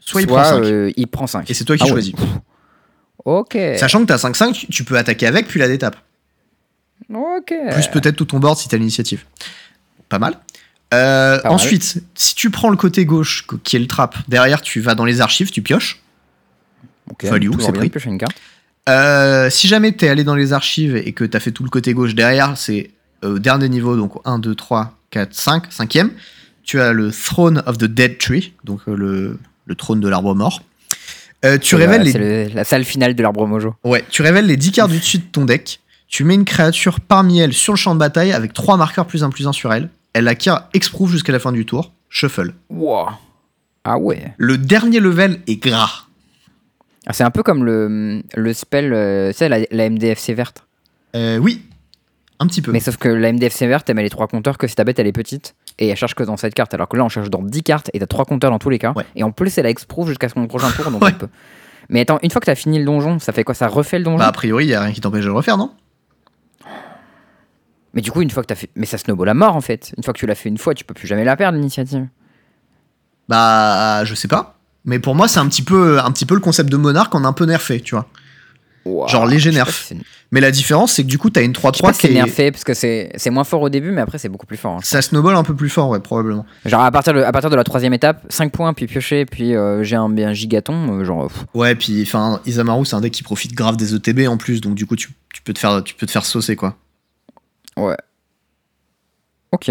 Soit, 0.00 0.20
il 0.22 0.26
prend 0.26 0.44
5. 0.44 0.62
euh, 0.64 0.92
il 0.96 1.06
prend 1.06 1.26
5. 1.26 1.50
Et 1.50 1.54
c'est 1.54 1.64
toi 1.64 1.76
qui 1.76 1.82
Ah 1.82 1.86
ouais. 1.86 1.92
choisis. 1.92 2.14
Ok. 3.24 3.56
Sachant 3.78 4.00
que 4.00 4.06
t'as 4.06 4.16
5-5, 4.18 4.66
tu- 4.70 4.84
peux 4.84 4.98
attaquer 4.98 5.26
avec 5.26 5.46
puis 5.46 5.58
la 5.58 5.66
détape. 5.68 5.96
Ok. 7.12 7.54
Plus 7.72 7.86
peut-être 7.88 8.16
tout 8.16 8.26
ton 8.26 8.38
board 8.38 8.58
si 8.58 8.68
t'as 8.68 8.76
l'initiative. 8.76 9.24
Pas 10.10 10.18
mal. 10.18 10.34
Euh, 10.92 11.38
Pas 11.38 11.44
mal. 11.44 11.52
ensuite, 11.54 12.02
si 12.14 12.34
tu 12.34 12.50
prends 12.50 12.68
le 12.68 12.76
côté 12.76 13.06
gauche, 13.06 13.46
qui 13.62 13.76
est 13.76 13.78
le 13.78 13.86
trap, 13.86 14.16
derrière 14.28 14.60
tu 14.60 14.80
vas 14.80 14.94
dans 14.94 15.06
les 15.06 15.22
archives, 15.22 15.50
tu 15.50 15.62
pioches. 15.62 16.02
Ok, 17.10 17.24
Value, 17.24 17.50
c'est 17.60 17.72
pris. 17.72 17.90
une 18.04 18.18
carte. 18.18 18.36
Euh, 18.90 19.48
si 19.48 19.68
jamais 19.68 19.92
t'es 19.92 20.08
allé 20.08 20.24
dans 20.24 20.34
les 20.34 20.52
archives 20.52 20.94
et 20.96 21.12
que 21.12 21.24
t'as 21.24 21.40
fait 21.40 21.52
tout 21.52 21.64
le 21.64 21.70
côté 21.70 21.94
gauche 21.94 22.14
derrière, 22.14 22.58
c'est 22.58 22.90
euh, 23.24 23.36
au 23.36 23.38
dernier 23.38 23.68
niveau, 23.70 23.96
donc 23.96 24.12
1, 24.26 24.38
2, 24.38 24.54
3, 24.54 24.98
4, 25.10 25.32
5, 25.34 25.72
cinquième, 25.72 26.10
tu 26.64 26.80
as 26.80 26.92
le 26.92 27.10
Throne 27.10 27.62
of 27.66 27.78
the 27.78 27.84
Dead 27.84 28.18
Tree, 28.18 28.52
donc 28.64 28.80
euh, 28.88 28.94
le, 28.96 29.38
le 29.66 29.74
trône 29.74 30.00
de 30.00 30.08
l'arbre 30.08 30.34
mort. 30.34 30.62
Euh, 31.44 31.58
tu, 31.58 31.74
révèles 31.74 32.02
les, 32.02 32.12
le- 32.12 32.54
la 32.54 32.64
salle 32.64 32.84
finale 32.84 33.14
de 33.14 33.22
l'arbre 33.22 33.46
mojo. 33.46 33.74
ouais, 33.84 34.02
tu 34.10 34.22
révèles 34.22 34.46
les 34.46 34.56
10 34.56 34.72
cartes 34.72 34.90
du 34.90 34.98
dessus 34.98 35.18
de 35.18 35.24
ton 35.24 35.44
deck, 35.44 35.80
tu 36.08 36.24
mets 36.24 36.34
une 36.34 36.44
créature 36.46 37.00
parmi 37.00 37.40
elles 37.40 37.52
sur 37.52 37.72
le 37.74 37.76
champ 37.78 37.94
de 37.94 38.00
bataille 38.00 38.32
avec 38.32 38.52
3 38.54 38.76
marqueurs 38.78 39.06
plus 39.06 39.22
1 39.24 39.30
plus 39.30 39.46
1 39.46 39.52
sur 39.52 39.72
elle, 39.74 39.90
elle 40.14 40.26
acquiert 40.28 40.68
Exproof 40.72 41.10
jusqu'à 41.10 41.32
la 41.32 41.38
fin 41.38 41.52
du 41.52 41.66
tour, 41.66 41.92
shuffle. 42.08 42.54
Wow. 42.70 43.08
Ah 43.84 43.98
ouais. 43.98 44.32
Le 44.38 44.56
dernier 44.56 45.00
level 45.00 45.40
est 45.46 45.56
gras. 45.56 46.06
Ah, 47.06 47.12
c'est 47.12 47.24
un 47.24 47.30
peu 47.30 47.42
comme 47.42 47.64
le, 47.64 48.22
le 48.34 48.52
spell, 48.54 48.92
euh, 48.94 49.30
tu 49.32 49.38
sais, 49.38 49.48
la, 49.50 49.58
la 49.70 49.90
MDFC 49.90 50.32
verte. 50.32 50.64
Euh, 51.14 51.36
oui, 51.36 51.60
un 52.38 52.46
petit 52.46 52.62
peu. 52.62 52.72
Mais 52.72 52.80
sauf 52.80 52.96
que 52.96 53.08
la 53.10 53.30
MDFC 53.30 53.66
verte, 53.66 53.90
elle 53.90 53.96
met 53.96 54.02
les 54.02 54.08
trois 54.08 54.26
compteurs 54.28 54.56
que 54.56 54.66
si 54.66 54.74
ta 54.74 54.84
bête 54.84 54.98
elle 54.98 55.06
est 55.06 55.12
petite 55.12 55.54
et 55.78 55.88
elle 55.88 55.96
cherche 55.96 56.14
que 56.14 56.22
dans 56.22 56.36
cette 56.36 56.54
carte. 56.54 56.72
Alors 56.74 56.88
que 56.88 56.96
là, 56.96 57.04
on 57.04 57.08
cherche 57.08 57.30
dans 57.30 57.42
10 57.42 57.62
cartes 57.62 57.90
et 57.94 57.98
t'as 57.98 58.06
trois 58.06 58.24
compteurs 58.24 58.50
dans 58.50 58.58
tous 58.58 58.70
les 58.70 58.78
cas. 58.78 58.92
Ouais. 58.96 59.04
Et 59.16 59.22
en 59.22 59.32
plus, 59.32 59.56
elle 59.58 59.66
a 59.66 59.70
exprove 59.70 60.08
jusqu'à 60.08 60.28
son 60.28 60.46
prochain 60.46 60.70
tour. 60.70 60.90
Donc 60.90 61.02
Ouais. 61.04 61.12
on 61.14 61.18
peut- 61.18 61.28
Mais 61.88 62.00
attends, 62.00 62.18
une 62.22 62.30
fois 62.30 62.40
que 62.40 62.46
t'as 62.46 62.54
fini 62.54 62.78
le 62.78 62.84
donjon, 62.84 63.18
ça 63.18 63.32
fait 63.32 63.44
quoi? 63.44 63.54
Ça 63.54 63.66
refait 63.68 63.98
le 63.98 64.04
donjon? 64.04 64.18
Bah, 64.18 64.26
a 64.28 64.32
priori, 64.32 64.66
y 64.66 64.74
a 64.74 64.80
rien 64.82 64.92
qui 64.92 65.00
t'empêche 65.00 65.22
de 65.24 65.28
le 65.28 65.34
refaire, 65.34 65.56
non? 65.58 65.72
Mais 67.92 68.00
du 68.00 68.10
coup, 68.10 68.22
une 68.22 68.30
fois 68.30 68.42
que 68.42 68.48
t'as 68.48 68.54
fait. 68.56 68.70
Mais 68.74 68.86
ça 68.86 68.98
snowball 68.98 69.28
à 69.28 69.34
mort 69.34 69.54
en 69.56 69.60
fait. 69.60 69.92
Une 69.96 70.02
fois 70.02 70.12
que 70.12 70.18
tu 70.18 70.26
l'as 70.26 70.34
fait 70.34 70.48
une 70.48 70.58
fois, 70.58 70.74
tu 70.74 70.84
peux 70.84 70.94
plus 70.94 71.06
jamais 71.06 71.24
la 71.24 71.36
perdre 71.36 71.56
l'initiative. 71.58 72.08
Bah, 73.28 74.04
je 74.04 74.14
sais 74.14 74.28
pas. 74.28 74.58
Mais 74.84 74.98
pour 74.98 75.14
moi, 75.14 75.28
c'est 75.28 75.38
un 75.38 75.48
petit 75.48 75.62
peu, 75.62 75.98
un 76.00 76.10
petit 76.10 76.26
peu 76.26 76.34
le 76.34 76.40
concept 76.40 76.70
de 76.70 76.76
monarque 76.76 77.14
en 77.14 77.24
un 77.24 77.32
peu 77.32 77.44
nerfé, 77.46 77.80
tu 77.80 77.94
vois. 77.94 78.06
Genre 78.84 79.26
léger 79.26 79.50
nerf. 79.50 79.92
Mais 80.30 80.40
la 80.40 80.50
différence, 80.50 80.92
c'est 80.92 81.04
que 81.04 81.08
du 81.08 81.16
coup, 81.16 81.30
t'as 81.30 81.42
une 81.42 81.54
Je 81.54 81.60
sais 81.60 81.62
pas 81.62 81.70
3-3 81.70 81.92
si 81.92 82.00
qui 82.00 82.06
c'est 82.08 82.12
est... 82.12 82.16
nerfé 82.16 82.50
parce 82.50 82.64
que 82.64 82.74
c'est 82.74 83.30
moins 83.30 83.44
fort 83.44 83.62
au 83.62 83.68
début, 83.68 83.92
mais 83.92 84.00
après 84.00 84.18
c'est 84.18 84.28
beaucoup 84.28 84.46
plus 84.46 84.56
fort. 84.56 84.74
hein. 84.76 84.80
Ça 84.82 85.00
snowball 85.00 85.36
un 85.36 85.42
peu 85.44 85.54
plus 85.54 85.70
fort, 85.70 85.88
ouais, 85.90 86.00
probablement. 86.00 86.44
Genre 86.66 86.82
à 86.82 86.90
partir 86.90 87.14
de, 87.14 87.20
à 87.20 87.32
partir 87.32 87.50
de 87.50 87.56
la 87.56 87.64
troisième 87.64 87.94
étape, 87.94 88.24
5 88.28 88.52
points, 88.52 88.74
puis 88.74 88.86
piocher, 88.86 89.24
puis 89.26 89.54
euh, 89.54 89.82
j'ai 89.84 89.96
un, 89.96 90.14
un 90.18 90.32
gigaton, 90.34 90.98
euh, 91.00 91.04
genre. 91.04 91.28
pff, 91.28 91.44
Ouais, 91.54 91.74
puis 91.74 92.02
enfin, 92.02 92.40
Isamaru, 92.46 92.84
c'est 92.84 92.96
un 92.96 93.00
deck 93.00 93.12
qui 93.12 93.22
profite 93.22 93.54
grave 93.54 93.76
des 93.76 93.94
ETB 93.94 94.26
en 94.28 94.36
plus, 94.36 94.60
donc 94.60 94.74
du 94.74 94.86
coup, 94.86 94.96
tu, 94.96 95.10
tu 95.32 95.40
peux 95.42 95.52
te 95.52 95.58
faire, 95.58 95.82
tu 95.84 95.94
peux 95.94 96.04
te 96.06 96.10
faire 96.12 96.26
saucer 96.26 96.56
quoi. 96.56 96.76
ouais. 97.76 97.96
Ok. 99.52 99.70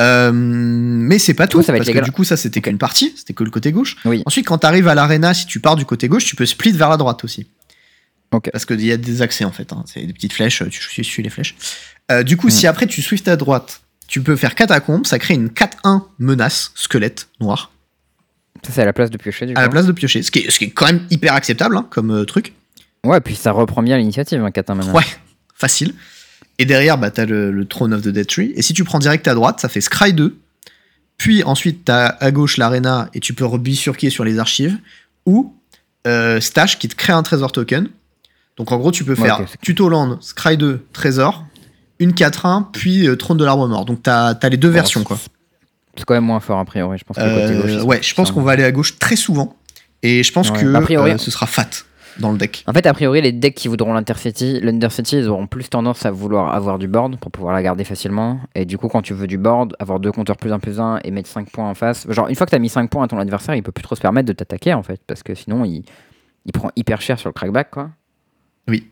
Euh, 0.00 0.32
mais 0.34 1.18
c'est 1.20 1.34
pas 1.34 1.46
tout, 1.46 1.62
ça 1.62 1.70
va 1.70 1.78
être 1.78 1.84
parce 1.86 1.96
que 1.98 2.04
du 2.04 2.10
coup, 2.10 2.24
ça 2.24 2.36
c'était 2.36 2.60
qu'une 2.60 2.78
partie, 2.78 3.14
c'était 3.16 3.32
que 3.32 3.44
le 3.44 3.50
côté 3.50 3.70
gauche. 3.70 3.96
Oui. 4.04 4.22
Ensuite, 4.26 4.44
quand 4.46 4.58
tu 4.58 4.66
arrives 4.66 4.88
à 4.88 4.94
l'arena, 4.96 5.32
si 5.34 5.46
tu 5.46 5.60
pars 5.60 5.76
du 5.76 5.84
côté 5.84 6.08
gauche, 6.08 6.24
tu 6.24 6.34
peux 6.34 6.46
split 6.46 6.72
vers 6.72 6.88
la 6.88 6.96
droite 6.96 7.22
aussi. 7.24 7.46
Ok. 8.34 8.50
Parce 8.52 8.66
qu'il 8.66 8.84
y 8.84 8.92
a 8.92 8.96
des 8.96 9.22
accès 9.22 9.44
en 9.44 9.52
fait, 9.52 9.72
hein. 9.72 9.84
c'est 9.86 10.04
des 10.04 10.12
petites 10.12 10.32
flèches, 10.32 10.62
tu 10.70 11.04
suis, 11.04 11.22
les 11.22 11.30
flèches. 11.30 11.54
Euh, 12.10 12.22
du 12.22 12.36
coup, 12.36 12.48
Mm. 12.48 12.50
si 12.50 12.66
après 12.66 12.86
tu 12.86 13.00
swift 13.02 13.28
à 13.28 13.36
droite, 13.36 13.82
tu 14.08 14.20
peux 14.20 14.36
faire 14.36 14.54
catacombe, 14.54 15.06
ça 15.06 15.18
crée 15.18 15.34
une 15.34 15.48
4-1 15.48 16.02
menace, 16.18 16.72
squelette 16.74 17.28
noir, 17.40 17.70
Ça, 18.64 18.72
c'est 18.72 18.82
à 18.82 18.84
la 18.84 18.92
place 18.92 19.10
de 19.10 19.16
piocher, 19.18 19.46
du 19.46 19.52
à 19.52 19.54
coup. 19.54 19.60
la 19.62 19.68
place 19.68 19.86
de 19.86 19.92
piocher, 19.92 20.22
ce 20.22 20.30
qui 20.30 20.40
est, 20.40 20.50
ce 20.50 20.58
qui 20.58 20.64
est 20.66 20.70
quand 20.70 20.86
même 20.86 21.06
hyper 21.10 21.34
acceptable 21.34 21.76
hein, 21.76 21.86
comme 21.90 22.10
euh, 22.10 22.24
truc. 22.24 22.52
Ouais, 23.04 23.20
puis 23.20 23.34
ça 23.34 23.52
reprend 23.52 23.82
bien 23.82 23.96
l'initiative, 23.98 24.42
un 24.42 24.50
4 24.50 24.74
maintenant. 24.74 24.92
Ouais, 24.94 25.04
facile. 25.54 25.94
Et 26.58 26.64
derrière, 26.64 26.98
bah, 26.98 27.10
t'as 27.10 27.26
le, 27.26 27.50
le 27.50 27.64
Throne 27.66 27.92
of 27.94 28.02
the 28.02 28.08
Dead 28.08 28.26
Tree. 28.26 28.52
Et 28.56 28.62
si 28.62 28.72
tu 28.74 28.84
prends 28.84 28.98
direct 28.98 29.26
à 29.28 29.34
droite, 29.34 29.60
ça 29.60 29.68
fait 29.68 29.80
Scry 29.80 30.12
2. 30.12 30.36
Puis 31.16 31.42
ensuite, 31.44 31.84
t'as 31.84 32.06
à 32.06 32.30
gauche 32.30 32.56
l'Arena 32.56 33.08
et 33.14 33.20
tu 33.20 33.34
peux 33.34 33.44
rebifurquer 33.44 34.10
sur 34.10 34.24
les 34.24 34.38
archives. 34.38 34.78
Ou 35.26 35.54
euh, 36.06 36.40
Stash 36.40 36.78
qui 36.78 36.88
te 36.88 36.94
crée 36.94 37.12
un 37.12 37.22
trésor 37.22 37.50
token. 37.52 37.88
Donc 38.56 38.70
en 38.72 38.78
gros, 38.78 38.90
tu 38.92 39.04
peux 39.04 39.14
faire 39.14 39.40
ok, 39.40 39.46
c'est- 39.48 39.60
Tutoland, 39.60 40.18
Scry 40.20 40.56
2, 40.56 40.86
trésor, 40.92 41.44
une 41.98 42.12
4-1, 42.12 42.68
puis 42.72 43.06
euh, 43.08 43.16
Trône 43.16 43.36
de 43.36 43.44
l'arbre 43.44 43.66
mort. 43.68 43.84
Donc 43.84 44.02
t'as 44.02 44.34
as 44.40 44.48
les 44.48 44.56
deux 44.56 44.68
Bon, 44.68 44.74
versions, 44.74 45.02
quoi. 45.04 45.16
C'est 45.96 46.04
quand 46.04 46.14
même 46.14 46.24
moins 46.24 46.40
fort, 46.40 46.58
a 46.58 46.64
priori. 46.64 46.98
Je 46.98 47.04
pense 47.04 47.16
que 47.16 47.22
le 47.22 47.30
côté 47.30 47.52
Euh, 47.54 47.62
gauche. 47.62 47.70
c'est 47.80 47.86
ouais, 47.86 48.02
je 48.02 48.14
pense 48.14 48.30
qu'on 48.32 48.42
va 48.42 48.52
aller 48.52 48.64
à 48.64 48.72
gauche 48.72 48.98
très 48.98 49.16
souvent. 49.16 49.56
Et 50.02 50.22
je 50.22 50.32
pense 50.32 50.50
que 50.50 50.74
A 50.74 50.80
priori- 50.80 51.12
euh, 51.12 51.18
ce 51.18 51.30
sera 51.30 51.46
fat 51.46 51.68
dans 52.18 52.30
le 52.30 52.38
deck. 52.38 52.62
En 52.68 52.72
fait, 52.72 52.84
a 52.86 52.92
priori, 52.92 53.22
les 53.22 53.32
decks 53.32 53.54
qui 53.54 53.68
voudront 53.68 53.92
l'Intercity, 53.94 54.60
l'Undercity, 54.60 55.18
ils 55.18 55.28
auront 55.28 55.46
plus 55.46 55.68
tendance 55.70 56.04
à 56.04 56.10
vouloir 56.10 56.54
avoir 56.54 56.78
du 56.78 56.86
board 56.88 57.16
pour 57.18 57.30
pouvoir 57.32 57.54
la 57.54 57.62
garder 57.62 57.84
facilement. 57.84 58.38
Et 58.54 58.64
du 58.66 58.76
coup, 58.76 58.88
quand 58.88 59.02
tu 59.02 59.14
veux 59.14 59.26
du 59.26 59.38
board, 59.38 59.74
avoir 59.78 59.98
deux 60.00 60.12
compteurs 60.12 60.36
plus 60.36 60.52
1 60.52 60.58
plus 60.58 60.78
1 60.80 60.98
et 61.04 61.10
mettre 61.10 61.28
5 61.28 61.48
points 61.50 61.68
en 61.70 61.74
face. 61.74 62.06
Genre, 62.10 62.28
une 62.28 62.34
fois 62.34 62.44
que 62.46 62.50
tu 62.50 62.56
as 62.56 62.60
mis 62.60 62.68
5 62.68 62.90
points 62.90 63.04
à 63.04 63.08
ton 63.08 63.18
adversaire, 63.18 63.54
il 63.54 63.62
peut 63.62 63.72
plus 63.72 63.82
trop 63.84 63.94
se 63.96 64.00
permettre 64.00 64.26
de 64.28 64.32
t'attaquer 64.32 64.74
en 64.74 64.82
fait. 64.82 65.00
Parce 65.06 65.22
que 65.22 65.34
sinon, 65.34 65.64
il, 65.64 65.84
il 66.44 66.52
prend 66.52 66.70
hyper 66.76 67.00
cher 67.00 67.18
sur 67.18 67.28
le 67.28 67.32
crackback 67.34 67.70
quoi. 67.70 67.90
Oui. 68.68 68.88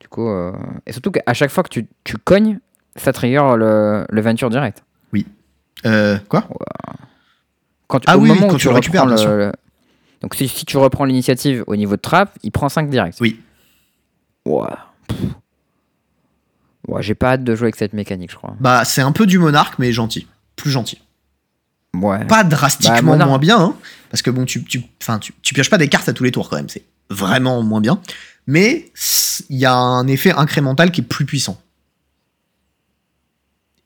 Du 0.00 0.08
coup, 0.08 0.28
euh, 0.28 0.52
et 0.86 0.92
surtout 0.92 1.10
qu'à 1.10 1.32
chaque 1.34 1.50
fois 1.50 1.62
que 1.62 1.68
tu, 1.68 1.86
tu 2.04 2.16
cognes, 2.18 2.58
ça 2.96 3.12
trigger 3.12 3.54
le, 3.56 4.04
le 4.08 4.20
venture 4.20 4.50
direct. 4.50 4.82
Euh, 5.84 6.16
quoi 6.28 6.46
Quand 7.88 7.98
tu, 7.98 8.04
Ah 8.08 8.16
au 8.16 8.20
oui, 8.20 8.28
moment 8.28 8.46
quand 8.46 8.54
où 8.54 8.58
tu 8.58 8.68
le 8.68 8.74
récupères, 8.74 9.02
reprends 9.02 9.14
bien 9.16 9.22
sûr. 9.24 9.30
le- 9.32 9.52
Donc 10.20 10.36
si, 10.36 10.46
si 10.46 10.64
tu 10.64 10.76
reprends 10.76 11.04
l'initiative 11.04 11.64
au 11.66 11.74
niveau 11.74 11.96
de 11.96 12.00
trap, 12.00 12.38
il 12.44 12.52
prend 12.52 12.68
5 12.68 12.88
direct. 12.88 13.18
Oui. 13.20 13.40
Ouais. 14.46 14.68
Pff. 15.08 15.18
Ouais, 16.88 17.02
j'ai 17.02 17.14
pas 17.16 17.32
hâte 17.32 17.44
de 17.44 17.54
jouer 17.56 17.66
avec 17.66 17.76
cette 17.76 17.92
mécanique, 17.94 18.30
je 18.30 18.36
crois. 18.36 18.54
Bah, 18.60 18.84
c'est 18.84 19.02
un 19.02 19.10
peu 19.12 19.26
du 19.26 19.38
monarque, 19.38 19.78
mais 19.80 19.92
gentil. 19.92 20.26
Plus 20.56 20.70
gentil. 20.70 21.00
Ouais. 21.94 22.24
pas 22.26 22.42
drastiquement 22.44 23.16
Bah, 23.16 23.26
moins 23.26 23.38
bien, 23.38 23.58
hein, 23.60 23.74
parce 24.10 24.22
que 24.22 24.30
bon, 24.30 24.44
tu, 24.44 24.64
tu, 24.64 24.82
enfin, 25.02 25.18
tu, 25.18 25.34
tu 25.42 25.52
pioches 25.52 25.68
pas 25.70 25.78
des 25.78 25.88
cartes 25.88 26.08
à 26.08 26.12
tous 26.12 26.24
les 26.24 26.30
tours 26.32 26.48
quand 26.48 26.56
même, 26.56 26.68
c'est 26.68 26.84
vraiment 27.10 27.60
moins 27.62 27.80
bien. 27.80 28.00
Mais 28.46 28.90
il 29.48 29.56
y 29.56 29.66
a 29.66 29.74
un 29.74 30.06
effet 30.06 30.32
incrémental 30.32 30.90
qui 30.90 31.00
est 31.00 31.04
plus 31.04 31.24
puissant. 31.24 31.60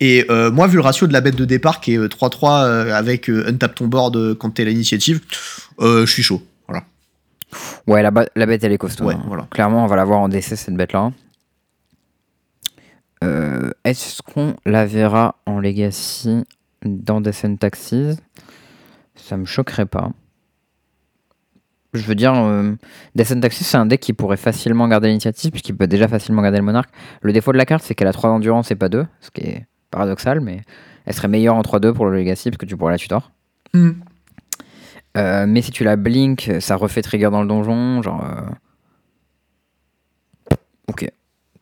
Et 0.00 0.26
euh, 0.28 0.50
moi, 0.50 0.66
vu 0.66 0.76
le 0.76 0.82
ratio 0.82 1.06
de 1.06 1.12
la 1.12 1.20
bête 1.20 1.36
de 1.36 1.44
départ 1.44 1.80
qui 1.80 1.94
est 1.94 1.98
euh, 1.98 2.08
3-3 2.08 2.64
euh, 2.64 2.94
avec 2.94 3.30
euh, 3.30 3.48
untap 3.48 3.74
ton 3.74 3.86
board 3.86 4.16
euh, 4.16 4.34
quand 4.34 4.50
t'es 4.50 4.64
l'initiative, 4.64 5.22
euh, 5.80 6.04
je 6.04 6.12
suis 6.12 6.22
chaud. 6.22 6.42
Voilà. 6.68 6.84
Ouais, 7.86 8.02
la, 8.02 8.10
bête, 8.10 8.64
elle 8.64 8.72
est 8.72 8.78
costaud. 8.78 9.04
Ouais, 9.04 9.14
hein. 9.14 9.24
voilà. 9.26 9.46
Clairement, 9.50 9.84
on 9.84 9.86
va 9.86 9.96
la 9.96 10.04
voir 10.04 10.20
en 10.20 10.28
DC, 10.28 10.56
cette 10.56 10.74
bête-là. 10.74 11.12
Euh, 13.24 13.70
Est-ce 13.84 14.20
qu'on 14.20 14.56
la 14.66 14.84
verra 14.84 15.36
en 15.46 15.60
Legacy 15.60 16.44
dans 16.84 17.22
Descent 17.22 17.56
Taxis? 17.56 18.16
Ça 19.14 19.38
me 19.38 19.46
choquerait 19.46 19.86
pas. 19.86 20.10
Je 21.96 22.06
veux 22.06 22.14
dire, 22.14 22.34
euh, 22.34 22.72
Descent 23.14 23.40
Taxis, 23.40 23.64
c'est 23.64 23.76
un 23.76 23.86
deck 23.86 24.00
qui 24.00 24.12
pourrait 24.12 24.36
facilement 24.36 24.86
garder 24.88 25.08
l'initiative, 25.08 25.50
puisqu'il 25.50 25.76
peut 25.76 25.86
déjà 25.86 26.08
facilement 26.08 26.42
garder 26.42 26.58
le 26.58 26.64
monarque. 26.64 26.90
Le 27.22 27.32
défaut 27.32 27.52
de 27.52 27.58
la 27.58 27.64
carte, 27.66 27.82
c'est 27.84 27.94
qu'elle 27.94 28.08
a 28.08 28.12
3 28.12 28.30
d'endurance 28.30 28.70
et 28.70 28.74
pas 28.76 28.88
2, 28.88 29.06
ce 29.20 29.30
qui 29.30 29.40
est 29.42 29.66
paradoxal, 29.90 30.40
mais 30.40 30.62
elle 31.06 31.14
serait 31.14 31.28
meilleure 31.28 31.54
en 31.56 31.62
3-2 31.62 31.92
pour 31.92 32.06
le 32.06 32.16
Legacy, 32.16 32.50
parce 32.50 32.58
que 32.58 32.66
tu 32.66 32.76
pourrais 32.76 32.92
la 32.92 32.98
tutor. 32.98 33.30
Hmm. 33.74 33.90
Euh, 35.16 35.46
mais 35.48 35.62
si 35.62 35.70
tu 35.70 35.82
la 35.84 35.96
blink, 35.96 36.52
ça 36.60 36.76
refait 36.76 37.00
trigger 37.02 37.30
dans 37.30 37.40
le 37.42 37.48
donjon, 37.48 38.02
genre. 38.02 38.22
euh, 38.24 38.50
Ok. 40.88 41.10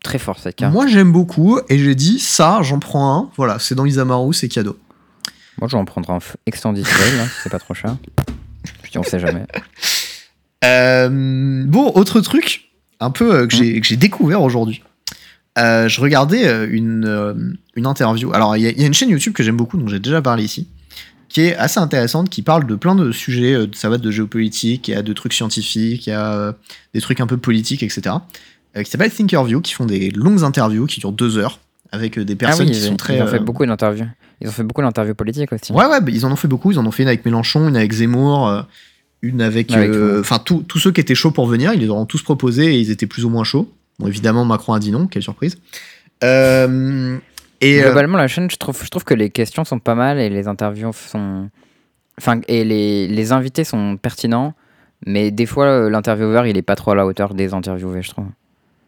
Très 0.03 0.19
fort 0.19 0.39
cette 0.39 0.57
carte. 0.57 0.73
Moi, 0.73 0.87
j'aime 0.87 1.13
beaucoup, 1.13 1.59
et 1.69 1.79
j'ai 1.79 1.95
dit, 1.95 2.19
ça, 2.19 2.61
j'en 2.63 2.79
prends 2.79 3.17
un. 3.17 3.31
Voilà, 3.37 3.59
c'est 3.59 3.75
dans 3.75 3.87
Isamaru, 3.87 4.35
c'est 4.35 4.49
cadeau. 4.49 4.77
Moi, 5.59 5.69
je 5.69 5.77
vais 5.77 5.81
en 5.81 5.85
prendre 5.85 6.11
un 6.11 6.19
Extended 6.47 6.85
Trail, 6.85 7.17
là, 7.17 7.25
si 7.27 7.31
c'est 7.45 7.51
pas 7.51 7.59
trop 7.59 7.75
cher. 7.75 7.97
Je 8.83 8.91
dis, 8.91 8.99
on 8.99 9.03
sait 9.03 9.19
jamais. 9.21 9.47
Euh, 10.65 11.65
bon, 11.67 11.93
autre 11.95 12.21
truc, 12.21 12.71
un 13.01 13.11
peu 13.11 13.35
euh, 13.35 13.47
que 13.47 13.55
j'ai 13.57 13.97
découvert 13.97 14.43
aujourd'hui. 14.43 14.83
Euh, 15.59 15.89
je 15.89 16.01
regardais 16.01 16.67
une, 16.67 17.57
une 17.77 17.87
interview. 17.87 18.33
Alors, 18.33 18.57
il 18.57 18.63
y, 18.63 18.67
a- 18.67 18.71
il 18.71 18.81
y 18.81 18.85
a 18.85 18.87
une 18.87 18.95
chaîne 18.95 19.11
YouTube 19.11 19.35
que 19.35 19.43
j'aime 19.43 19.57
beaucoup, 19.57 19.77
dont 19.77 19.87
j'ai 19.87 20.01
déjà 20.01 20.21
parlé 20.21 20.43
ici, 20.43 20.67
qui 21.29 21.43
est 21.43 21.55
assez 21.57 21.79
intéressante, 21.79 22.29
qui 22.29 22.43
parle 22.43 22.67
de 22.67 22.75
plein 22.75 22.95
de 22.97 23.13
sujets. 23.13 23.57
ça 23.73 23.89
va 23.89 23.99
de 23.99 24.11
géopolitique, 24.11 24.89
il 24.89 24.93
y 24.93 24.95
a 24.95 25.03
de 25.03 25.13
trucs 25.13 25.33
scientifiques, 25.33 26.07
il 26.07 26.11
y 26.11 26.13
a 26.13 26.55
des 26.93 27.01
trucs 27.01 27.21
un 27.21 27.27
peu 27.27 27.37
politiques, 27.37 27.83
etc. 27.85 28.17
qui 28.77 28.91
s'appelle 28.91 29.13
Thinkerview, 29.13 29.61
qui 29.61 29.75
font 29.75 29.87
des 29.87 30.11
longues 30.11 30.43
interviews 30.43 30.87
qui 30.87 30.99
durent 31.01 31.13
deux 31.13 31.39
heures 31.39 31.61
avec 31.93 32.19
des 32.19 32.35
personnes 32.35 32.67
ah 32.67 32.71
oui, 32.71 32.77
qui 32.77 32.83
ils, 32.85 32.89
sont 32.89 32.97
très. 32.97 33.17
ils 33.19 33.23
ont 33.23 33.29
fait 33.29 33.39
beaucoup 33.39 33.65
d'interviews. 33.65 34.07
Ils 34.41 34.49
ont 34.49 34.53
fait 34.53 34.65
beaucoup 34.65 34.83
d'interviews 34.83 35.15
politiques 35.15 35.53
aussi. 35.53 35.73
Ouais, 35.73 35.87
ouais, 35.87 36.01
bah, 36.01 36.11
ils 36.13 36.27
en 36.27 36.33
ont 36.33 36.37
fait 36.37 36.49
beaucoup. 36.49 36.73
Ils 36.73 36.79
en 36.81 36.87
ont 36.87 36.91
fait 36.91 37.05
une 37.05 37.09
avec 37.09 37.25
Mélenchon, 37.25 37.69
une 37.69 37.77
avec 37.77 37.93
Zemmour, 37.93 38.67
une 39.29 39.41
avec. 39.43 39.71
Le 39.75 39.83
euh. 39.83 40.21
Enfin, 40.21 40.39
tous 40.39 40.79
ceux 40.79 40.93
qui 40.93 41.01
étaient 41.01 41.15
chauds 41.15 41.31
pour 41.33 41.47
venir, 41.47 41.73
ils 41.75 41.81
les 41.81 41.89
auront 41.89 42.07
tous 42.07 42.23
proposés 42.23 42.75
et 42.75 42.79
ils 42.79 42.91
étaient 42.91 43.07
plus 43.07 43.25
ou 43.25 43.29
moins 43.31 43.45
chauds. 43.45 43.71
Bon, 43.99 44.07
évidemment, 44.07 44.45
Macron 44.45 44.73
a 44.73 44.79
dit 44.79 44.91
non, 44.91 45.07
quelle 45.07 45.23
surprise. 45.23 45.57
Euh, 46.23 47.17
et. 47.61 47.81
euh, 47.81 47.87
Globalement, 47.87 48.17
la 48.19 48.29
chaîne, 48.29 48.51
je 48.51 48.57
trouve, 48.57 48.81
je 48.83 48.89
trouve 48.89 49.05
que 49.05 49.15
les 49.15 49.31
questions 49.31 49.65
sont 49.65 49.79
pas 49.79 49.95
mal 49.95 50.19
et 50.19 50.29
les 50.31 50.49
interviews 50.49 50.93
sont. 50.93 51.49
Enfin, 52.19 52.41
et 52.49 52.65
les, 52.65 53.09
les 53.09 53.33
invités 53.33 53.65
sont 53.65 53.97
pertinents, 53.97 54.55
mais 55.07 55.31
des 55.31 55.47
fois, 55.47 55.91
l'intervieweur, 55.91 56.47
il 56.47 56.57
est 56.57 56.63
pas 56.63 56.77
trop 56.77 56.93
à 56.93 56.95
la 56.95 57.07
hauteur 57.07 57.35
des 57.35 57.55
interviewés, 57.55 58.03
je 58.03 58.11
trouve. 58.11 58.27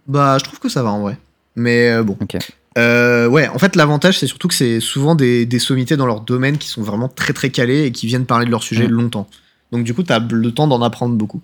bah, 0.07 0.37
je 0.39 0.45
trouve 0.45 0.61
que 0.61 0.69
ça 0.69 0.83
va 0.83 0.91
en 0.91 1.01
vrai. 1.01 1.19
Mais 1.57 2.03
bon. 2.03 2.17
Ok. 2.21 2.37
Euh, 2.79 3.27
ouais, 3.27 3.49
en 3.49 3.59
fait, 3.59 3.75
l'avantage, 3.75 4.19
c'est 4.19 4.27
surtout 4.27 4.49
que 4.49 4.55
c'est 4.55 4.81
souvent 4.81 5.15
des, 5.15 5.47
des 5.47 5.59
sommités 5.59 5.97
dans 5.97 6.05
leur 6.07 6.21
domaine 6.21 6.59
qui 6.59 6.69
sont 6.69 6.83
vraiment 6.83 7.09
très 7.09 7.33
très 7.33 7.49
calés 7.51 7.85
et 7.87 7.91
qui 7.93 8.07
viennent 8.07 8.27
parler 8.27 8.45
de 8.47 8.51
leur 8.51 8.63
sujet 8.63 8.87
Mm. 8.87 8.91
longtemps. 8.91 9.27
Donc, 9.73 9.85
du 9.85 9.95
coup, 9.95 10.03
t'as 10.03 10.21
le 10.21 10.53
temps 10.53 10.67
d'en 10.67 10.83
apprendre 10.83 11.15
beaucoup. 11.15 11.43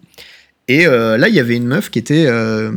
Et 0.69 0.87
euh, 0.87 1.17
là, 1.17 1.29
il 1.29 1.35
y 1.35 1.41
avait 1.41 1.57
une 1.57 1.67
meuf 1.67 1.91
qui 1.91 1.99
était 1.99 2.27
euh, 2.27 2.73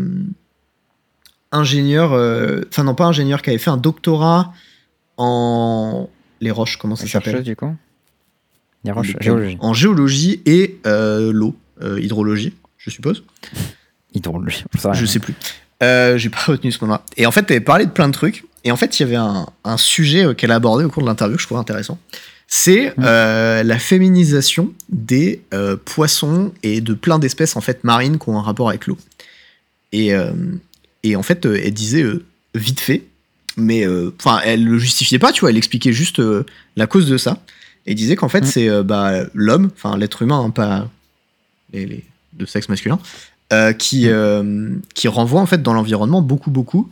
ingénieure, 1.51 2.13
euh, 2.13 2.61
enfin, 2.69 2.83
non, 2.83 2.95
pas 2.95 3.05
ingénieure, 3.05 3.41
qui 3.41 3.49
avait 3.51 3.59
fait 3.59 3.69
un 3.69 3.77
doctorat 3.77 4.53
en. 5.17 6.09
Les 6.41 6.51
roches, 6.51 6.77
comment 6.77 6.95
ça 6.95 7.07
s'appelle? 7.07 7.43
du 7.43 7.55
coup? 7.55 7.73
Les 8.83 8.91
roches, 8.91 9.15
géologie. 9.19 9.57
En 9.61 9.73
géologie 9.73 10.41
et 10.45 10.79
euh, 10.85 11.31
l'eau, 11.31 11.55
hydrologie, 11.81 12.53
je 12.77 12.89
suppose. 12.89 13.23
Hydrologie, 14.13 14.65
rien. 14.83 14.93
Je 14.93 15.05
sais 15.05 15.19
plus. 15.19 15.33
J'ai 15.81 16.29
pas 16.29 16.41
retenu 16.47 16.71
ce 16.71 16.83
nom-là. 16.83 17.01
Et 17.17 17.25
en 17.25 17.31
fait, 17.31 17.49
elle 17.49 17.63
parlait 17.63 17.85
de 17.85 17.91
plein 17.91 18.07
de 18.07 18.13
trucs. 18.13 18.45
Et 18.63 18.71
en 18.71 18.77
fait, 18.77 18.99
il 18.99 19.03
y 19.03 19.05
avait 19.05 19.15
un, 19.15 19.47
un 19.63 19.77
sujet 19.77 20.35
qu'elle 20.35 20.51
a 20.51 20.55
abordé 20.55 20.83
au 20.83 20.89
cours 20.89 21.03
de 21.03 21.07
l'interview 21.07 21.35
que 21.35 21.41
je 21.41 21.47
trouve 21.47 21.59
intéressant. 21.59 21.99
C'est 22.57 22.93
Mm. 22.97 23.03
euh, 23.03 23.63
la 23.63 23.79
féminisation 23.79 24.71
des 24.89 25.41
euh, 25.53 25.75
poissons 25.83 26.53
et 26.63 26.79
de 26.79 26.93
plein 26.93 27.19
d'espèces 27.19 27.55
en 27.57 27.61
fait 27.61 27.83
marines 27.83 28.17
qui 28.17 28.29
ont 28.29 28.37
un 28.39 28.41
rapport 28.41 28.69
avec 28.69 28.87
l'eau. 28.87 28.97
Et, 29.91 30.13
euh, 30.13 30.31
et 31.03 31.15
en 31.17 31.23
fait, 31.23 31.45
elle 31.45 31.73
disait 31.73 32.05
vite 32.53 32.79
fait, 32.79 33.03
mais 33.57 33.85
enfin, 34.19 34.39
elle 34.45 34.63
le 34.65 34.77
justifiait 34.79 35.19
pas, 35.19 35.31
tu 35.33 35.41
vois. 35.41 35.49
Elle 35.49 35.57
expliquait 35.57 35.93
juste 35.93 36.21
la 36.75 36.87
cause 36.87 37.07
de 37.09 37.17
ça. 37.17 37.41
Et 37.85 37.93
disait 37.93 38.15
qu'en 38.15 38.29
fait, 38.29 38.41
Mm. 38.41 38.45
c'est 38.45 38.83
bah, 38.83 39.11
l'homme, 39.33 39.69
enfin 39.75 39.97
l'être 39.97 40.21
humain, 40.21 40.39
hein, 40.45 40.49
pas 40.49 40.89
les, 41.73 41.85
les 41.85 42.03
de 42.33 42.45
sexe 42.45 42.67
masculin, 42.69 42.99
euh, 43.53 43.73
qui, 43.73 44.07
qui 44.93 45.07
renvoie 45.07 45.41
en 45.41 45.45
fait 45.45 45.61
dans 45.61 45.73
l'environnement 45.73 46.21
beaucoup 46.21 46.51
beaucoup 46.51 46.89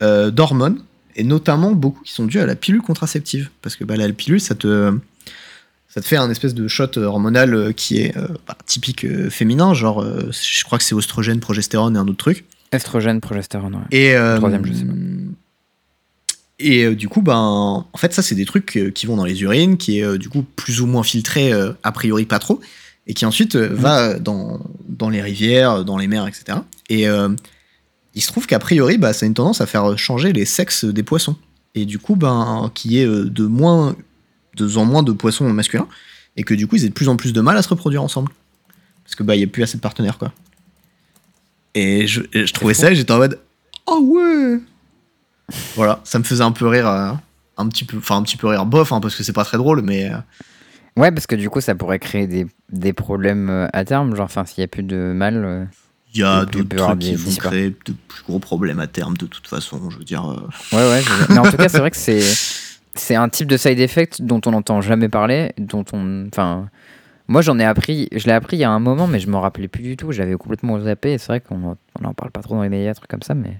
d'hormones 0.00 0.82
et 1.16 1.24
notamment 1.24 1.72
beaucoup 1.72 2.02
qui 2.04 2.12
sont 2.12 2.24
dues 2.26 2.38
à 2.38 2.46
la 2.46 2.54
pilule 2.54 2.82
contraceptive 2.82 3.50
parce 3.62 3.74
que 3.74 3.84
bah, 3.84 3.96
la 3.96 4.08
pilule 4.12 4.40
ça 4.40 4.54
te 4.54 4.92
ça 5.88 6.00
te 6.02 6.06
fait 6.06 6.16
un 6.16 6.30
espèce 6.30 6.54
de 6.54 6.68
shot 6.68 6.96
hormonal 6.98 7.54
euh, 7.54 7.72
qui 7.72 7.98
est 8.00 8.16
euh, 8.16 8.28
bah, 8.46 8.56
typique 8.66 9.04
euh, 9.04 9.30
féminin 9.30 9.74
genre 9.74 10.02
euh, 10.02 10.30
je 10.30 10.62
crois 10.64 10.78
que 10.78 10.84
c'est 10.84 10.94
oestrogène 10.94 11.40
progestérone 11.40 11.96
et 11.96 11.98
un 11.98 12.06
autre 12.06 12.18
truc 12.18 12.44
Estrogène, 12.72 13.20
progestérone, 13.20 13.74
ouais. 13.76 13.80
et 13.92 14.16
euh, 14.16 14.36
Troisième, 14.38 14.64
je 14.66 14.72
sais 14.72 14.84
pas. 14.84 14.92
et 16.58 16.84
euh, 16.84 16.94
du 16.94 17.08
coup 17.08 17.22
ben 17.22 17.86
en 17.92 17.96
fait 17.98 18.12
ça 18.12 18.22
c'est 18.22 18.34
des 18.34 18.44
trucs 18.44 18.76
euh, 18.76 18.90
qui 18.90 19.06
vont 19.06 19.16
dans 19.16 19.24
les 19.24 19.40
urines 19.42 19.76
qui 19.78 20.00
est 20.00 20.04
euh, 20.04 20.18
du 20.18 20.28
coup 20.28 20.42
plus 20.56 20.80
ou 20.80 20.86
moins 20.86 21.02
filtré 21.02 21.52
euh, 21.52 21.72
a 21.82 21.92
priori 21.92 22.26
pas 22.26 22.38
trop 22.38 22.60
et 23.06 23.14
qui 23.14 23.24
ensuite 23.24 23.56
euh, 23.56 23.68
va 23.72 24.18
dans, 24.18 24.60
dans 24.88 25.10
les 25.10 25.22
rivières, 25.22 25.84
dans 25.84 25.96
les 25.96 26.08
mers, 26.08 26.26
etc. 26.26 26.58
Et 26.88 27.08
euh, 27.08 27.28
il 28.16 28.22
se 28.22 28.28
trouve 28.28 28.46
qu'a 28.46 28.58
priori, 28.58 28.96
bah, 28.96 29.12
ça 29.12 29.24
a 29.24 29.26
une 29.26 29.34
tendance 29.34 29.60
à 29.60 29.66
faire 29.66 29.96
changer 29.98 30.32
les 30.32 30.46
sexes 30.46 30.86
des 30.86 31.02
poissons. 31.02 31.36
Et 31.74 31.84
du 31.84 31.98
coup, 31.98 32.16
ben, 32.16 32.72
qui 32.74 32.98
est 32.98 33.04
euh, 33.04 33.26
de 33.26 33.44
moins, 33.44 33.94
de 34.56 34.76
en 34.78 34.86
moins 34.86 35.02
de 35.02 35.12
poissons 35.12 35.48
masculins 35.52 35.86
et 36.38 36.42
que 36.42 36.54
du 36.54 36.66
coup, 36.66 36.76
ils 36.76 36.86
aient 36.86 36.88
de 36.88 36.94
plus 36.94 37.10
en 37.10 37.16
plus 37.16 37.34
de 37.34 37.40
mal 37.42 37.56
à 37.58 37.62
se 37.62 37.68
reproduire 37.68 38.02
ensemble. 38.02 38.32
Parce 39.04 39.14
que 39.14 39.22
bah, 39.22 39.36
il 39.36 39.38
n'y 39.38 39.44
a 39.44 39.46
plus 39.46 39.62
assez 39.62 39.76
de 39.76 39.82
partenaires, 39.82 40.16
quoi. 40.16 40.32
Et 41.74 42.06
je, 42.06 42.22
et 42.32 42.46
je 42.46 42.54
trouvais 42.54 42.72
ça 42.72 42.90
et 42.90 42.94
j'étais 42.94 43.12
en 43.12 43.18
mode 43.18 43.38
Oh 43.86 44.00
ouais 44.00 44.60
Voilà, 45.74 46.00
ça 46.04 46.18
me 46.18 46.24
faisait 46.24 46.42
un 46.42 46.52
peu 46.52 46.66
rire, 46.66 46.88
euh, 46.88 47.12
un 47.58 47.68
petit 47.68 47.84
peu, 47.84 47.98
enfin 47.98 48.16
un 48.16 48.22
petit 48.22 48.38
peu 48.38 48.46
rire 48.46 48.64
bof, 48.64 48.92
hein, 48.92 49.00
parce 49.00 49.14
que 49.14 49.22
c'est 49.22 49.34
pas 49.34 49.44
très 49.44 49.58
drôle, 49.58 49.82
mais 49.82 50.10
euh, 50.10 50.16
Ouais, 50.96 51.12
parce 51.12 51.26
que 51.26 51.36
du 51.36 51.50
coup, 51.50 51.60
ça 51.60 51.74
pourrait 51.74 51.98
créer 51.98 52.26
des, 52.26 52.46
des 52.72 52.94
problèmes 52.94 53.68
à 53.74 53.84
terme. 53.84 54.16
Genre, 54.16 54.24
enfin, 54.24 54.46
s'il 54.46 54.62
n'y 54.62 54.64
a 54.64 54.68
plus 54.68 54.82
de 54.82 55.12
mâles. 55.14 55.68
Il 56.16 56.20
y 56.20 56.24
a 56.24 56.44
d'autres 56.44 56.76
trucs 56.76 56.98
qui 57.00 57.14
vont 57.14 57.30
créer 57.48 57.70
de 57.70 57.92
plus 58.08 58.22
gros 58.24 58.38
problèmes 58.38 58.78
à 58.80 58.86
terme, 58.86 59.16
de 59.16 59.26
toute 59.26 59.46
façon. 59.46 59.90
Je 59.90 59.98
veux 59.98 60.04
dire, 60.04 60.24
euh, 60.30 60.36
Ouais, 60.76 60.88
ouais. 60.90 61.02
Mais 61.30 61.38
en 61.38 61.44
tout 61.50 61.56
cas, 61.56 61.68
c'est 61.68 61.78
vrai 61.78 61.90
que 61.90 61.96
c'est 61.96 62.20
c'est 62.94 63.14
un 63.14 63.28
type 63.28 63.46
de 63.48 63.56
side 63.56 63.78
effect 63.78 64.22
dont 64.22 64.40
on 64.46 64.52
n'entend 64.52 64.80
jamais 64.80 65.08
parler, 65.10 65.52
dont 65.58 65.84
on, 65.92 66.26
enfin, 66.28 66.68
moi 67.28 67.42
j'en 67.42 67.58
ai 67.58 67.64
appris, 67.64 68.08
je 68.12 68.24
l'ai 68.26 68.32
appris 68.32 68.56
il 68.56 68.60
y 68.60 68.64
a 68.64 68.70
un 68.70 68.78
moment, 68.80 69.06
mais 69.06 69.20
je 69.20 69.28
me 69.28 69.36
rappelais 69.36 69.68
plus 69.68 69.82
du 69.82 69.96
tout. 69.98 70.12
J'avais 70.12 70.34
complètement 70.36 70.80
zappé. 70.80 71.18
C'est 71.18 71.26
vrai 71.26 71.40
qu'on 71.40 71.62
en- 71.72 71.76
on 72.00 72.04
en 72.06 72.14
parle 72.14 72.30
pas 72.30 72.40
trop 72.40 72.54
dans 72.54 72.62
les 72.62 72.68
médias, 72.70 72.94
trucs 72.94 73.10
comme 73.10 73.22
ça, 73.22 73.34
mais 73.34 73.58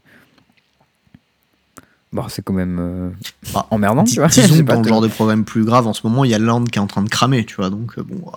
bon, 2.13 2.27
c'est 2.29 2.43
quand 2.43 2.55
même 2.55 2.79
euh, 2.81 3.11
Bah, 3.53 3.67
emmerdant, 3.71 4.05
tu 4.05 4.17
vois. 4.21 4.29
disons 4.29 4.57
que 4.59 4.63
dans 4.63 4.81
le 4.81 4.89
genre 4.89 5.01
de 5.03 5.09
problème 5.09 5.45
plus 5.45 5.65
grave, 5.65 5.87
en 5.87 5.93
ce 5.93 6.07
moment, 6.07 6.25
il 6.25 6.31
y 6.31 6.35
a 6.35 6.39
l'Inde 6.39 6.71
qui 6.71 6.79
est 6.79 6.83
en 6.83 6.87
train 6.87 7.03
de 7.03 7.09
cramer, 7.11 7.45
tu 7.45 7.57
vois. 7.57 7.69
Donc, 7.71 7.99
euh, 7.99 8.03
bon. 8.03 8.33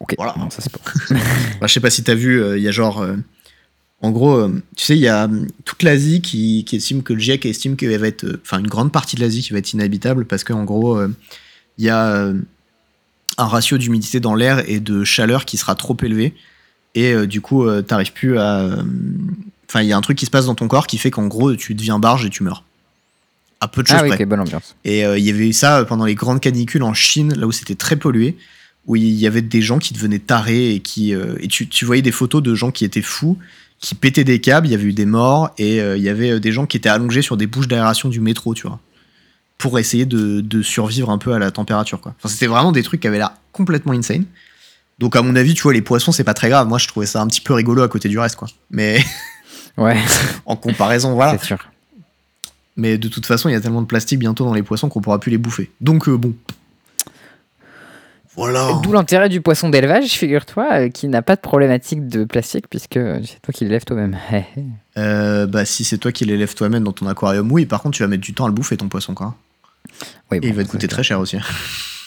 Ok, 0.00 0.14
Voilà. 0.18 0.34
non, 0.38 0.50
ça 0.50 0.60
c'est 0.62 0.70
pas. 0.72 0.78
Bah, 1.60 1.66
je 1.66 1.72
sais 1.72 1.80
pas 1.80 1.90
si 1.90 2.02
t'as 2.04 2.14
vu, 2.14 2.42
euh, 2.42 2.58
il 2.58 2.62
y 2.64 2.68
a 2.68 2.72
genre. 2.72 3.00
euh, 3.02 3.16
en 4.02 4.10
gros, 4.10 4.34
euh, 4.36 4.62
tu 4.76 4.84
sais, 4.84 4.94
il 4.96 5.00
y 5.00 5.08
a 5.08 5.28
toute 5.64 5.82
l'Asie 5.82 6.20
qui, 6.20 6.64
qui 6.66 6.76
estime 6.76 7.02
que 7.02 7.12
le 7.14 7.18
GIEC 7.18 7.46
estime 7.46 7.76
qu'elle 7.76 7.98
va 7.98 8.06
être. 8.08 8.38
Enfin, 8.42 8.58
une 8.58 8.66
grande 8.68 8.92
partie 8.92 9.16
de 9.16 9.22
l'Asie 9.22 9.42
qui 9.42 9.52
va 9.52 9.58
être 9.58 9.72
inhabitable 9.72 10.26
parce 10.26 10.44
qu'en 10.44 10.64
gros, 10.64 11.02
il 11.78 11.84
y 11.84 11.88
a 11.88 12.30
un 13.38 13.44
ratio 13.46 13.78
d'humidité 13.78 14.20
dans 14.20 14.34
l'air 14.34 14.68
et 14.68 14.80
de 14.80 15.02
chaleur 15.04 15.44
qui 15.46 15.56
sera 15.56 15.74
trop 15.74 15.96
élevé. 16.02 16.34
Et 16.94 17.26
du 17.26 17.40
coup, 17.40 17.66
t'arrives 17.82 18.12
plus 18.12 18.38
à. 18.38 18.68
Enfin, 19.68 19.80
il 19.82 19.88
y 19.88 19.92
a 19.92 19.96
un 19.96 20.00
truc 20.02 20.18
qui 20.18 20.26
se 20.26 20.30
passe 20.30 20.46
dans 20.46 20.54
ton 20.54 20.68
corps 20.68 20.86
qui 20.86 20.98
fait 20.98 21.10
qu'en 21.10 21.26
gros, 21.26 21.54
tu 21.56 21.74
deviens 21.74 21.98
barge 21.98 22.24
et 22.26 22.30
tu 22.30 22.42
meurs. 22.42 22.64
À 23.60 23.68
peu 23.68 23.82
de 23.82 23.88
choses 23.88 23.98
Ah 24.00 24.02
oui, 24.04 24.10
près. 24.10 24.24
bonne 24.26 24.40
ambiance. 24.40 24.76
Et 24.84 25.04
euh, 25.06 25.18
il 25.18 25.24
y 25.24 25.30
avait 25.30 25.48
eu 25.48 25.52
ça 25.54 25.84
pendant 25.86 26.04
les 26.04 26.14
grandes 26.14 26.40
canicules 26.40 26.82
en 26.82 26.92
Chine, 26.92 27.32
là 27.34 27.46
où 27.46 27.52
c'était 27.52 27.74
très 27.74 27.96
pollué, 27.96 28.36
où 28.86 28.96
il 28.96 29.10
y 29.10 29.26
avait 29.26 29.42
des 29.42 29.62
gens 29.62 29.78
qui 29.78 29.94
devenaient 29.94 30.18
tarés 30.18 30.74
et 30.74 30.80
qui 30.80 31.14
euh, 31.14 31.36
et 31.40 31.48
tu, 31.48 31.68
tu 31.68 31.84
voyais 31.84 32.02
des 32.02 32.12
photos 32.12 32.42
de 32.42 32.54
gens 32.54 32.70
qui 32.70 32.84
étaient 32.84 33.02
fous, 33.02 33.38
qui 33.80 33.94
pétaient 33.94 34.24
des 34.24 34.40
câbles, 34.40 34.66
il 34.66 34.70
y 34.70 34.74
avait 34.74 34.84
eu 34.84 34.92
des 34.92 35.06
morts 35.06 35.50
et 35.58 35.80
euh, 35.80 35.96
il 35.96 36.02
y 36.02 36.08
avait 36.08 36.32
euh, 36.32 36.40
des 36.40 36.52
gens 36.52 36.66
qui 36.66 36.76
étaient 36.76 36.88
allongés 36.88 37.22
sur 37.22 37.36
des 37.36 37.46
bouches 37.46 37.68
d'aération 37.68 38.08
du 38.08 38.20
métro, 38.20 38.54
tu 38.54 38.66
vois, 38.66 38.80
pour 39.58 39.78
essayer 39.78 40.06
de, 40.06 40.40
de 40.40 40.62
survivre 40.62 41.10
un 41.10 41.18
peu 41.18 41.32
à 41.32 41.38
la 41.38 41.50
température, 41.50 42.00
quoi. 42.00 42.14
Enfin, 42.18 42.28
c'était 42.28 42.46
vraiment 42.46 42.72
des 42.72 42.82
trucs 42.82 43.00
qui 43.00 43.08
avaient 43.08 43.18
l'air 43.18 43.32
complètement 43.52 43.92
insane. 43.92 44.24
Donc 44.98 45.14
à 45.16 45.22
mon 45.22 45.36
avis, 45.36 45.54
tu 45.54 45.62
vois, 45.62 45.74
les 45.74 45.82
poissons, 45.82 46.12
c'est 46.12 46.24
pas 46.24 46.34
très 46.34 46.48
grave. 46.48 46.68
Moi, 46.68 46.78
je 46.78 46.88
trouvais 46.88 47.06
ça 47.06 47.20
un 47.20 47.26
petit 47.26 47.42
peu 47.42 47.52
rigolo 47.52 47.82
à 47.82 47.88
côté 47.88 48.08
du 48.08 48.18
reste, 48.18 48.36
quoi. 48.36 48.48
Mais 48.70 49.04
Ouais, 49.76 49.96
en 50.46 50.56
comparaison, 50.56 51.14
voilà. 51.14 51.36
c'est 51.38 51.44
sûr. 51.44 51.58
Mais 52.76 52.98
de 52.98 53.08
toute 53.08 53.26
façon, 53.26 53.48
il 53.48 53.52
y 53.52 53.54
a 53.54 53.60
tellement 53.60 53.82
de 53.82 53.86
plastique 53.86 54.18
bientôt 54.18 54.44
dans 54.44 54.54
les 54.54 54.62
poissons 54.62 54.88
qu'on 54.88 55.00
pourra 55.00 55.18
plus 55.18 55.30
les 55.30 55.38
bouffer. 55.38 55.70
Donc 55.80 56.08
euh, 56.08 56.16
bon. 56.16 56.34
Voilà. 58.36 58.80
D'où 58.82 58.92
l'intérêt 58.92 59.28
du 59.28 59.40
poisson 59.40 59.70
d'élevage, 59.70 60.10
figure-toi, 60.10 60.68
euh, 60.72 60.88
qui 60.90 61.08
n'a 61.08 61.22
pas 61.22 61.36
de 61.36 61.40
problématique 61.40 62.06
de 62.06 62.24
plastique 62.24 62.66
puisque 62.68 62.98
c'est 63.24 63.40
toi 63.42 63.52
qui 63.52 63.64
l'élèves 63.64 63.84
toi-même. 63.84 64.16
Euh, 64.98 65.46
bah 65.46 65.66
si 65.66 65.84
c'est 65.84 65.98
toi 65.98 66.10
qui 66.10 66.24
l'élèves 66.24 66.54
toi-même 66.54 66.82
dans 66.82 66.92
ton 66.92 67.06
aquarium, 67.06 67.52
oui. 67.52 67.66
Par 67.66 67.82
contre, 67.82 67.98
tu 67.98 68.02
vas 68.02 68.08
mettre 68.08 68.22
du 68.22 68.32
temps 68.32 68.46
à 68.46 68.48
le 68.48 68.54
bouffer 68.54 68.78
ton 68.78 68.88
poisson, 68.88 69.12
quoi. 69.12 69.34
oui, 70.30 70.38
Et 70.40 70.46
il 70.48 70.54
va 70.54 70.64
te 70.64 70.70
coûter 70.70 70.88
très 70.88 71.02
cher 71.02 71.20
aussi. 71.20 71.36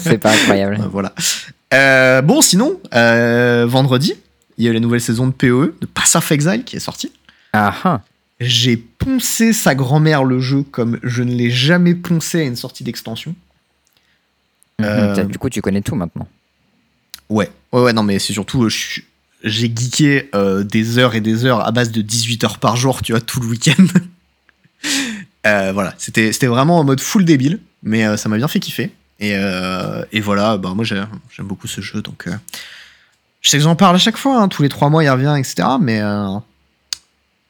C'est 0.00 0.18
pas 0.18 0.32
incroyable. 0.32 0.80
Voilà. 0.90 1.14
Euh, 1.72 2.20
bon, 2.20 2.40
sinon, 2.40 2.80
euh, 2.94 3.64
vendredi, 3.68 4.14
il 4.56 4.64
y 4.64 4.66
a 4.66 4.70
eu 4.70 4.74
la 4.74 4.80
nouvelle 4.80 5.00
saison 5.00 5.28
de 5.28 5.32
PoE 5.32 5.74
de 5.80 5.86
Pass 5.86 6.16
of 6.16 6.32
Exile 6.32 6.64
qui 6.64 6.74
est 6.74 6.80
sortie. 6.80 7.12
Ah 7.52 7.72
ah. 7.84 8.00
J'ai 8.40 8.76
poncé 8.76 9.52
sa 9.52 9.74
grand-mère 9.74 10.24
le 10.24 10.40
jeu 10.40 10.62
comme 10.62 10.98
je 11.02 11.22
ne 11.22 11.32
l'ai 11.32 11.50
jamais 11.50 11.94
poncé 11.94 12.40
à 12.40 12.44
une 12.44 12.56
sortie 12.56 12.84
d'extension. 12.84 13.34
Euh, 14.80 15.22
Mhm. 15.24 15.30
Du 15.30 15.38
coup, 15.38 15.50
tu 15.50 15.60
connais 15.60 15.82
tout 15.82 15.94
maintenant. 15.96 16.28
Ouais, 17.28 17.50
ouais, 17.72 17.82
ouais, 17.82 17.92
non, 17.92 18.02
mais 18.02 18.18
c'est 18.18 18.32
surtout, 18.32 18.64
euh, 18.64 18.68
j'ai 19.42 19.68
geeké 19.74 20.30
euh, 20.34 20.62
des 20.64 20.98
heures 20.98 21.14
et 21.14 21.20
des 21.20 21.44
heures 21.44 21.60
à 21.66 21.72
base 21.72 21.90
de 21.90 22.00
18 22.00 22.44
heures 22.44 22.58
par 22.58 22.76
jour, 22.76 23.02
tu 23.02 23.12
vois, 23.12 23.20
tout 23.20 23.40
le 23.40 23.46
week-end. 23.48 23.74
Euh, 25.46 25.72
voilà, 25.72 25.94
c'était 25.98 26.46
vraiment 26.46 26.78
en 26.78 26.84
mode 26.84 27.00
full 27.00 27.24
débile, 27.24 27.60
mais 27.82 28.04
euh, 28.06 28.16
ça 28.16 28.28
m'a 28.28 28.36
bien 28.36 28.48
fait 28.48 28.60
kiffer. 28.60 28.92
Et, 29.18 29.34
euh, 29.34 30.04
et 30.12 30.20
voilà, 30.20 30.58
bah, 30.58 30.72
moi 30.74 30.84
j'ai- 30.84 31.02
j'aime 31.34 31.46
beaucoup 31.46 31.66
ce 31.68 31.80
jeu, 31.80 32.02
donc 32.02 32.26
euh, 32.26 32.34
je 33.40 33.48
sais 33.50 33.56
que 33.56 33.62
j'en 33.62 33.74
parle 33.76 33.94
à 33.96 33.98
chaque 33.98 34.16
fois, 34.18 34.40
hein, 34.42 34.48
tous 34.48 34.62
les 34.62 34.68
trois 34.68 34.90
mois 34.90 35.02
il 35.04 35.08
revient, 35.08 35.34
etc. 35.38 35.66
Mais 35.80 36.00
euh, 36.02 36.36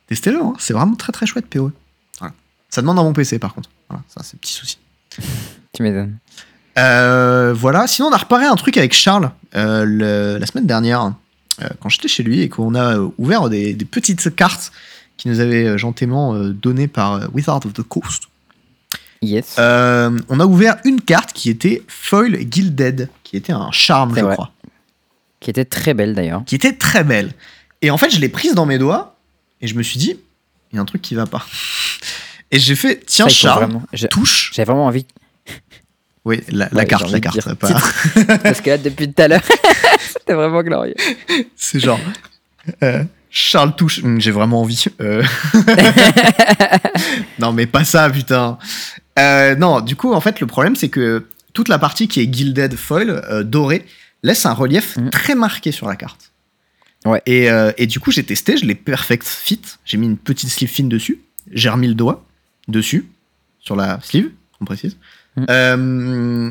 testez-le, 0.06 0.38
hein, 0.40 0.52
c'est 0.58 0.74
vraiment 0.74 0.94
très 0.94 1.12
très 1.12 1.26
chouette 1.26 1.46
PoE. 1.46 1.72
Voilà. 2.20 2.34
Ça 2.70 2.82
demande 2.82 2.98
un 2.98 3.02
bon 3.04 3.12
PC 3.14 3.38
par 3.38 3.54
contre, 3.54 3.70
voilà, 3.88 4.04
ça 4.08 4.22
c'est 4.22 4.36
un 4.36 4.38
petit 4.38 4.52
souci. 4.52 4.78
Tu 5.72 5.82
m'étonnes. 5.82 6.18
Euh, 6.78 7.52
voilà, 7.56 7.86
sinon 7.86 8.08
on 8.08 8.12
a 8.12 8.16
reparé 8.16 8.44
un 8.46 8.54
truc 8.56 8.76
avec 8.76 8.92
Charles 8.94 9.30
euh, 9.56 9.84
le- 9.84 10.38
la 10.38 10.46
semaine 10.46 10.66
dernière, 10.66 11.12
euh, 11.62 11.68
quand 11.80 11.88
j'étais 11.88 12.08
chez 12.08 12.22
lui 12.22 12.40
et 12.40 12.48
qu'on 12.48 12.74
a 12.74 12.98
ouvert 13.18 13.48
des, 13.48 13.74
des 13.74 13.84
petites 13.84 14.34
cartes 14.34 14.70
qui 15.16 15.28
nous 15.28 15.40
avaient 15.40 15.76
gentiment 15.76 16.34
données 16.38 16.86
par 16.88 17.28
Wizard 17.34 17.60
of 17.66 17.72
the 17.72 17.82
Coast. 17.82 18.24
Yes. 19.20 19.56
On 19.58 20.38
a 20.40 20.46
ouvert 20.46 20.76
une 20.84 21.00
carte 21.00 21.32
qui 21.32 21.50
était 21.50 21.82
Foil 21.88 22.38
Gilded, 22.48 23.08
qui 23.24 23.36
était 23.36 23.52
un 23.52 23.70
charme, 23.72 24.14
je 24.16 24.20
vrai. 24.20 24.34
crois, 24.34 24.52
Qui 25.40 25.50
était 25.50 25.64
très 25.64 25.92
belle 25.94 26.14
d'ailleurs. 26.14 26.44
qui 26.46 26.54
était 26.54 26.72
très 26.74 27.02
belle. 27.02 27.32
Et 27.82 27.90
en 27.90 27.98
fait, 27.98 28.10
je 28.10 28.20
l'ai 28.20 28.28
prise 28.28 28.54
dans 28.54 28.66
mes 28.66 28.78
doigts 28.78 29.16
et 29.60 29.66
je 29.66 29.74
me 29.74 29.82
suis 29.82 29.98
dit, 29.98 30.14
il 30.72 30.76
y 30.76 30.78
a 30.78 30.82
un 30.82 30.84
truc 30.84 31.02
qui 31.02 31.16
va 31.16 31.26
pas. 31.26 31.44
Et 32.50 32.58
j'ai 32.58 32.76
fait, 32.76 33.02
tiens, 33.04 33.28
Charles, 33.28 33.68
touche. 34.08 34.52
J'avais 34.54 34.66
vraiment 34.66 34.86
envie. 34.86 35.04
Oui, 36.24 36.40
la, 36.50 36.68
carte, 36.84 37.10
la 37.10 37.20
carte. 37.20 37.54
pas- 37.54 37.68
Parce 38.42 38.60
que 38.60 38.70
là, 38.70 38.78
depuis 38.78 39.10
tout 39.12 39.22
à 39.22 39.28
l'heure, 39.28 39.42
c'était 40.00 40.34
vraiment 40.34 40.62
glorieux. 40.62 40.94
C'est 41.56 41.80
genre. 41.80 42.00
euh, 42.82 43.04
Charles 43.30 43.74
touche. 43.76 44.02
Hum, 44.04 44.20
J'ai 44.20 44.30
vraiment 44.30 44.60
envie. 44.62 44.84
euh. 45.00 45.22
non, 47.38 47.52
mais 47.52 47.66
pas 47.66 47.84
ça, 47.84 48.08
putain. 48.10 48.58
Euh, 49.18 49.54
non, 49.56 49.80
du 49.80 49.96
coup, 49.96 50.12
en 50.12 50.20
fait, 50.20 50.40
le 50.40 50.46
problème, 50.46 50.76
c'est 50.76 50.88
que 50.88 51.26
toute 51.52 51.68
la 51.68 51.78
partie 51.78 52.08
qui 52.08 52.20
est 52.20 52.32
gilded 52.32 52.74
foil, 52.76 53.22
dorée, 53.44 53.84
laisse 54.22 54.46
un 54.46 54.52
relief 54.52 54.96
Mhm. 54.96 55.10
très 55.10 55.34
marqué 55.34 55.72
sur 55.72 55.88
la 55.88 55.96
carte. 55.96 56.30
Ouais. 57.04 57.22
Et, 57.26 57.48
et 57.78 57.86
du 57.86 58.00
coup, 58.00 58.10
j'ai 58.10 58.24
testé, 58.24 58.56
je 58.56 58.64
l'ai 58.66 58.74
perfect 58.74 59.26
fit. 59.26 59.60
J'ai 59.84 59.96
mis 59.96 60.06
une 60.06 60.18
petite 60.18 60.50
sleeve 60.50 60.68
fine 60.70 60.88
dessus. 60.88 61.20
J'ai 61.52 61.68
remis 61.70 61.88
le 61.88 61.94
doigt 61.94 62.24
dessus, 62.66 63.06
sur 63.60 63.76
la 63.76 63.98
sleeve, 64.02 64.30
on 64.60 64.64
précise. 64.64 64.96
Mhm. 65.40 65.46
Euh, 65.50 66.50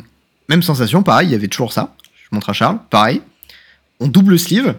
même 0.49 0.61
sensation, 0.63 1.03
pareil, 1.03 1.27
il 1.27 1.31
y 1.31 1.35
avait 1.35 1.47
toujours 1.47 1.73
ça. 1.73 1.95
Je 2.15 2.27
montre 2.35 2.49
à 2.49 2.53
Charles, 2.53 2.79
pareil. 2.89 3.21
On 3.99 4.07
double 4.07 4.37
sleeve. 4.39 4.75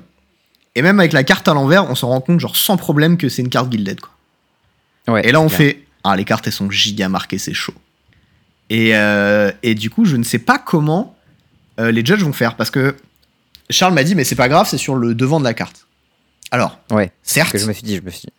Et 0.75 0.83
même 0.83 1.01
avec 1.01 1.13
la 1.13 1.25
carte 1.25 1.49
à 1.49 1.55
l'envers, 1.55 1.91
on 1.91 1.95
se 1.95 2.05
rend 2.05 2.21
compte, 2.21 2.41
genre 2.41 2.57
sans 2.57 2.77
problème, 2.77 3.17
que 3.17 3.29
c'est 3.29 3.43
une 3.43 3.49
carte 3.49 3.71
Gilded. 3.73 4.01
Quoi. 4.01 5.15
Ouais, 5.15 5.27
Et 5.29 5.33
là, 5.33 5.41
on 5.41 5.49
fait 5.49 5.83
Ah, 6.05 6.15
les 6.17 6.25
cartes, 6.25 6.47
elles 6.47 6.53
sont 6.53 6.71
giga 6.71 7.09
marquées, 7.09 7.39
c'est 7.39 7.55
chaud. 7.55 7.75
Et, 8.71 8.95
euh, 8.95 9.51
et 9.63 9.75
du 9.75 9.91
coup, 9.91 10.05
je 10.05 10.17
ne 10.17 10.23
sais 10.25 10.39
pas 10.39 10.59
comment 10.59 11.17
euh, 11.81 11.91
les 11.91 12.05
judges 12.05 12.23
vont 12.23 12.33
faire. 12.33 12.55
Parce 12.55 12.71
que 12.71 12.95
Charles 13.71 13.95
m'a 13.95 14.05
dit 14.05 14.15
Mais 14.15 14.25
c'est 14.25 14.35
pas 14.37 14.49
grave, 14.49 14.67
c'est 14.69 14.79
sur 14.79 14.95
le 14.95 15.15
devant 15.15 15.39
de 15.41 15.45
la 15.45 15.55
carte. 15.55 15.87
Alors, 16.51 16.79
Ouais, 16.91 17.11
certes. 17.23 17.49
ce 17.49 17.53
que 17.55 17.59
je 17.59 17.67
me 17.67 17.73
suis 17.73 17.83
dit, 17.83 17.97
je 17.97 18.03
me 18.03 18.11
suis 18.11 18.23
dit. 18.23 18.33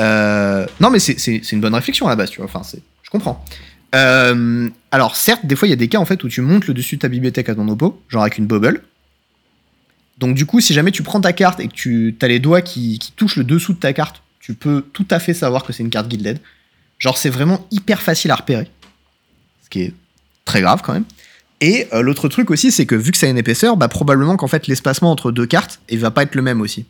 Euh, 0.00 0.66
non, 0.80 0.90
mais 0.90 0.98
c'est- 0.98 1.52
une 1.52 1.60
bonne 1.60 1.74
réflexion 1.74 2.06
à 2.06 2.10
la 2.10 2.16
base, 2.16 2.30
tu 2.30 2.40
vois. 2.40 2.46
Enfin, 2.52 2.62
je 3.02 3.10
comprends. 3.10 3.44
Euh, 3.94 4.68
alors, 4.90 5.16
certes, 5.16 5.46
des 5.46 5.56
fois, 5.56 5.68
il 5.68 5.70
y 5.70 5.74
a 5.74 5.76
des 5.76 5.88
cas 5.88 5.98
en 5.98 6.04
fait 6.04 6.22
où 6.24 6.28
tu 6.28 6.40
montes 6.40 6.66
le 6.66 6.74
dessus 6.74 6.96
de 6.96 7.00
ta 7.00 7.08
bibliothèque 7.08 7.48
à 7.48 7.54
ton 7.54 7.68
oppo, 7.68 8.02
genre 8.08 8.22
avec 8.22 8.38
une 8.38 8.46
bubble. 8.46 8.82
Donc, 10.18 10.34
du 10.34 10.46
coup, 10.46 10.60
si 10.60 10.74
jamais 10.74 10.90
tu 10.90 11.02
prends 11.02 11.20
ta 11.20 11.32
carte 11.32 11.60
et 11.60 11.68
que 11.68 11.74
tu 11.74 12.16
as 12.20 12.28
les 12.28 12.38
doigts 12.38 12.62
qui, 12.62 12.98
qui 12.98 13.12
touchent 13.12 13.36
le 13.36 13.44
dessous 13.44 13.72
de 13.72 13.78
ta 13.78 13.92
carte, 13.92 14.22
tu 14.40 14.54
peux 14.54 14.84
tout 14.92 15.06
à 15.10 15.18
fait 15.18 15.34
savoir 15.34 15.64
que 15.64 15.72
c'est 15.72 15.82
une 15.82 15.90
carte 15.90 16.10
Gilded. 16.10 16.38
Genre, 16.98 17.16
c'est 17.16 17.30
vraiment 17.30 17.66
hyper 17.70 18.02
facile 18.02 18.30
à 18.30 18.36
repérer. 18.36 18.68
Ce 19.62 19.70
qui 19.70 19.82
est 19.82 19.94
très 20.44 20.60
grave 20.60 20.82
quand 20.82 20.92
même. 20.92 21.04
Et 21.60 21.88
euh, 21.92 22.02
l'autre 22.02 22.28
truc 22.28 22.50
aussi, 22.50 22.70
c'est 22.70 22.86
que 22.86 22.94
vu 22.94 23.10
que 23.10 23.18
ça 23.18 23.26
a 23.26 23.30
une 23.30 23.38
épaisseur, 23.38 23.76
bah, 23.76 23.88
probablement 23.88 24.36
qu'en 24.36 24.48
fait, 24.48 24.66
l'espacement 24.66 25.10
entre 25.10 25.32
deux 25.32 25.46
cartes, 25.46 25.80
il 25.88 25.98
va 25.98 26.10
pas 26.10 26.22
être 26.22 26.34
le 26.34 26.42
même 26.42 26.60
aussi. 26.60 26.84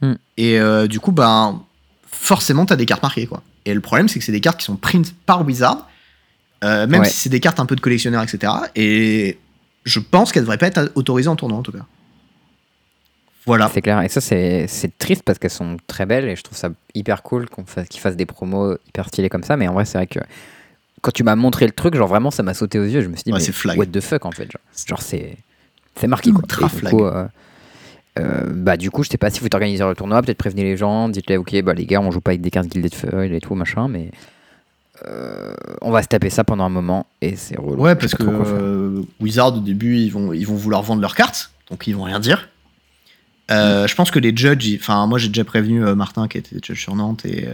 Hmm. 0.00 0.14
Et 0.36 0.58
euh, 0.58 0.86
du 0.86 1.00
coup, 1.00 1.12
bah, 1.12 1.54
forcément, 2.10 2.66
t'as 2.66 2.76
des 2.76 2.86
cartes 2.86 3.02
marquées, 3.02 3.26
quoi. 3.26 3.42
Et 3.66 3.74
le 3.74 3.80
problème, 3.82 4.08
c'est 4.08 4.18
que 4.18 4.24
c'est 4.24 4.32
des 4.32 4.40
cartes 4.40 4.58
qui 4.60 4.64
sont 4.64 4.76
print 4.76 5.14
par 5.26 5.44
Wizard, 5.44 5.88
euh, 6.64 6.86
même 6.86 7.02
Ouais. 7.02 7.08
si 7.08 7.16
c'est 7.16 7.28
des 7.28 7.40
cartes 7.40 7.60
un 7.60 7.66
peu 7.66 7.76
de 7.76 7.80
collectionneur, 7.82 8.22
etc. 8.22 8.52
Et 8.76 9.38
je 9.84 9.98
pense 10.00 10.32
qu'elles 10.32 10.44
devraient 10.44 10.56
pas 10.58 10.68
être 10.68 10.92
autorisées 10.94 11.28
en 11.28 11.36
tournoi, 11.36 11.58
en 11.58 11.62
tout 11.62 11.72
cas. 11.72 11.84
Voilà. 13.44 13.70
C'est 13.72 13.82
clair. 13.82 14.00
Et 14.02 14.08
ça, 14.08 14.20
c'est 14.20 14.66
triste 14.98 15.22
parce 15.24 15.38
qu'elles 15.38 15.50
sont 15.50 15.76
très 15.86 16.06
belles 16.06 16.28
et 16.28 16.36
je 16.36 16.42
trouve 16.42 16.58
ça 16.58 16.70
hyper 16.94 17.22
cool 17.22 17.48
qu'on 17.48 17.64
fasse, 17.64 17.88
qu'ils 17.88 18.00
fassent 18.00 18.16
des 18.16 18.26
promos 18.26 18.76
hyper 18.88 19.06
stylés 19.08 19.28
comme 19.28 19.44
ça. 19.44 19.56
Mais 19.56 19.68
en 19.68 19.72
vrai, 19.74 19.84
c'est 19.84 19.98
vrai 19.98 20.06
que 20.08 20.18
quand 21.02 21.12
tu 21.12 21.22
m'as 21.22 21.36
montré 21.36 21.66
le 21.66 21.72
truc, 21.72 21.94
genre 21.94 22.08
vraiment, 22.08 22.30
ça 22.32 22.42
m'a 22.42 22.54
sauté 22.54 22.78
aux 22.80 22.84
yeux. 22.84 23.02
Je 23.02 23.08
me 23.08 23.14
suis 23.14 23.22
dit, 23.24 23.32
Ouais, 23.32 23.38
mais 23.66 23.76
what 23.76 23.86
the 23.86 24.00
fuck 24.00 24.24
en 24.24 24.32
fait. 24.32 24.50
Genre, 24.50 24.60
Genre, 24.86 25.02
c'est 25.02 25.36
marqué 26.08 26.30
quoi. 26.32 26.40
Ultra 26.42 26.68
du 26.68 26.74
flag. 26.76 26.92
coup, 26.92 27.04
euh, 27.04 27.26
euh, 28.18 28.44
bah, 28.48 28.76
du 28.76 28.90
coup, 28.90 29.02
je 29.04 29.10
sais 29.10 29.18
pas 29.18 29.30
si 29.30 29.40
vous 29.40 29.48
organisez 29.52 29.84
le 29.84 29.94
tournoi, 29.94 30.22
peut-être 30.22 30.38
prévenez 30.38 30.64
les 30.64 30.76
gens, 30.76 31.08
dites-les, 31.08 31.36
ok, 31.36 31.62
bah, 31.62 31.74
les 31.74 31.86
gars, 31.86 32.00
on 32.00 32.10
joue 32.10 32.20
pas 32.20 32.30
avec 32.32 32.40
des 32.40 32.50
cartes 32.50 32.68
guildées 32.68 32.88
de 32.88 32.94
foil 32.94 33.32
et 33.32 33.40
tout, 33.40 33.54
machin, 33.54 33.88
mais 33.88 34.10
euh, 35.06 35.54
on 35.82 35.90
va 35.90 36.02
se 36.02 36.08
taper 36.08 36.30
ça 36.30 36.42
pendant 36.44 36.64
un 36.64 36.68
moment 36.70 37.06
et 37.20 37.36
c'est 37.36 37.58
relou. 37.58 37.82
Ouais, 37.82 37.94
parce 37.94 38.14
que 38.14 38.24
euh, 38.24 39.02
Wizard, 39.20 39.54
au 39.56 39.60
début, 39.60 39.96
ils 39.98 40.10
vont, 40.10 40.32
ils 40.32 40.46
vont 40.46 40.54
vouloir 40.54 40.82
vendre 40.82 41.02
leurs 41.02 41.14
cartes, 41.14 41.50
donc 41.70 41.86
ils 41.86 41.94
vont 41.94 42.04
rien 42.04 42.20
dire. 42.20 42.48
Euh, 43.50 43.86
Je 43.86 43.94
pense 43.94 44.10
que 44.10 44.18
les 44.18 44.34
judges, 44.34 44.74
enfin, 44.80 45.06
moi 45.06 45.18
j'ai 45.18 45.28
déjà 45.28 45.44
prévenu 45.44 45.80
Martin 45.94 46.26
qui 46.28 46.38
était 46.38 46.56
judge 46.64 46.80
sur 46.80 46.94
Nantes 46.96 47.24
et, 47.26 47.46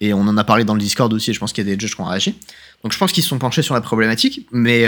et 0.00 0.12
on 0.12 0.20
en 0.20 0.36
a 0.36 0.44
parlé 0.44 0.64
dans 0.64 0.74
le 0.74 0.80
Discord 0.80 1.12
aussi. 1.12 1.30
Et 1.30 1.34
je 1.34 1.40
pense 1.40 1.52
qu'il 1.52 1.66
y 1.66 1.70
a 1.70 1.74
des 1.74 1.80
judges 1.80 1.94
qui 1.94 2.00
ont 2.00 2.04
réagi. 2.04 2.38
Donc 2.84 2.92
je 2.92 2.98
pense 2.98 3.10
qu'ils 3.12 3.22
se 3.22 3.28
sont 3.30 3.38
penchés 3.38 3.62
sur 3.62 3.74
la 3.74 3.80
problématique, 3.80 4.46
mais 4.52 4.84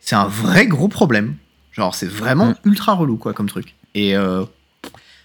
c'est 0.00 0.14
un 0.16 0.26
vrai 0.26 0.66
gros 0.66 0.88
problème. 0.88 1.34
Genre, 1.72 1.94
c'est 1.94 2.08
vraiment 2.08 2.46
Mm. 2.50 2.54
ultra 2.64 2.94
relou, 2.94 3.16
quoi, 3.16 3.32
comme 3.32 3.48
truc. 3.48 3.74
Et 3.94 4.16
euh, 4.16 4.44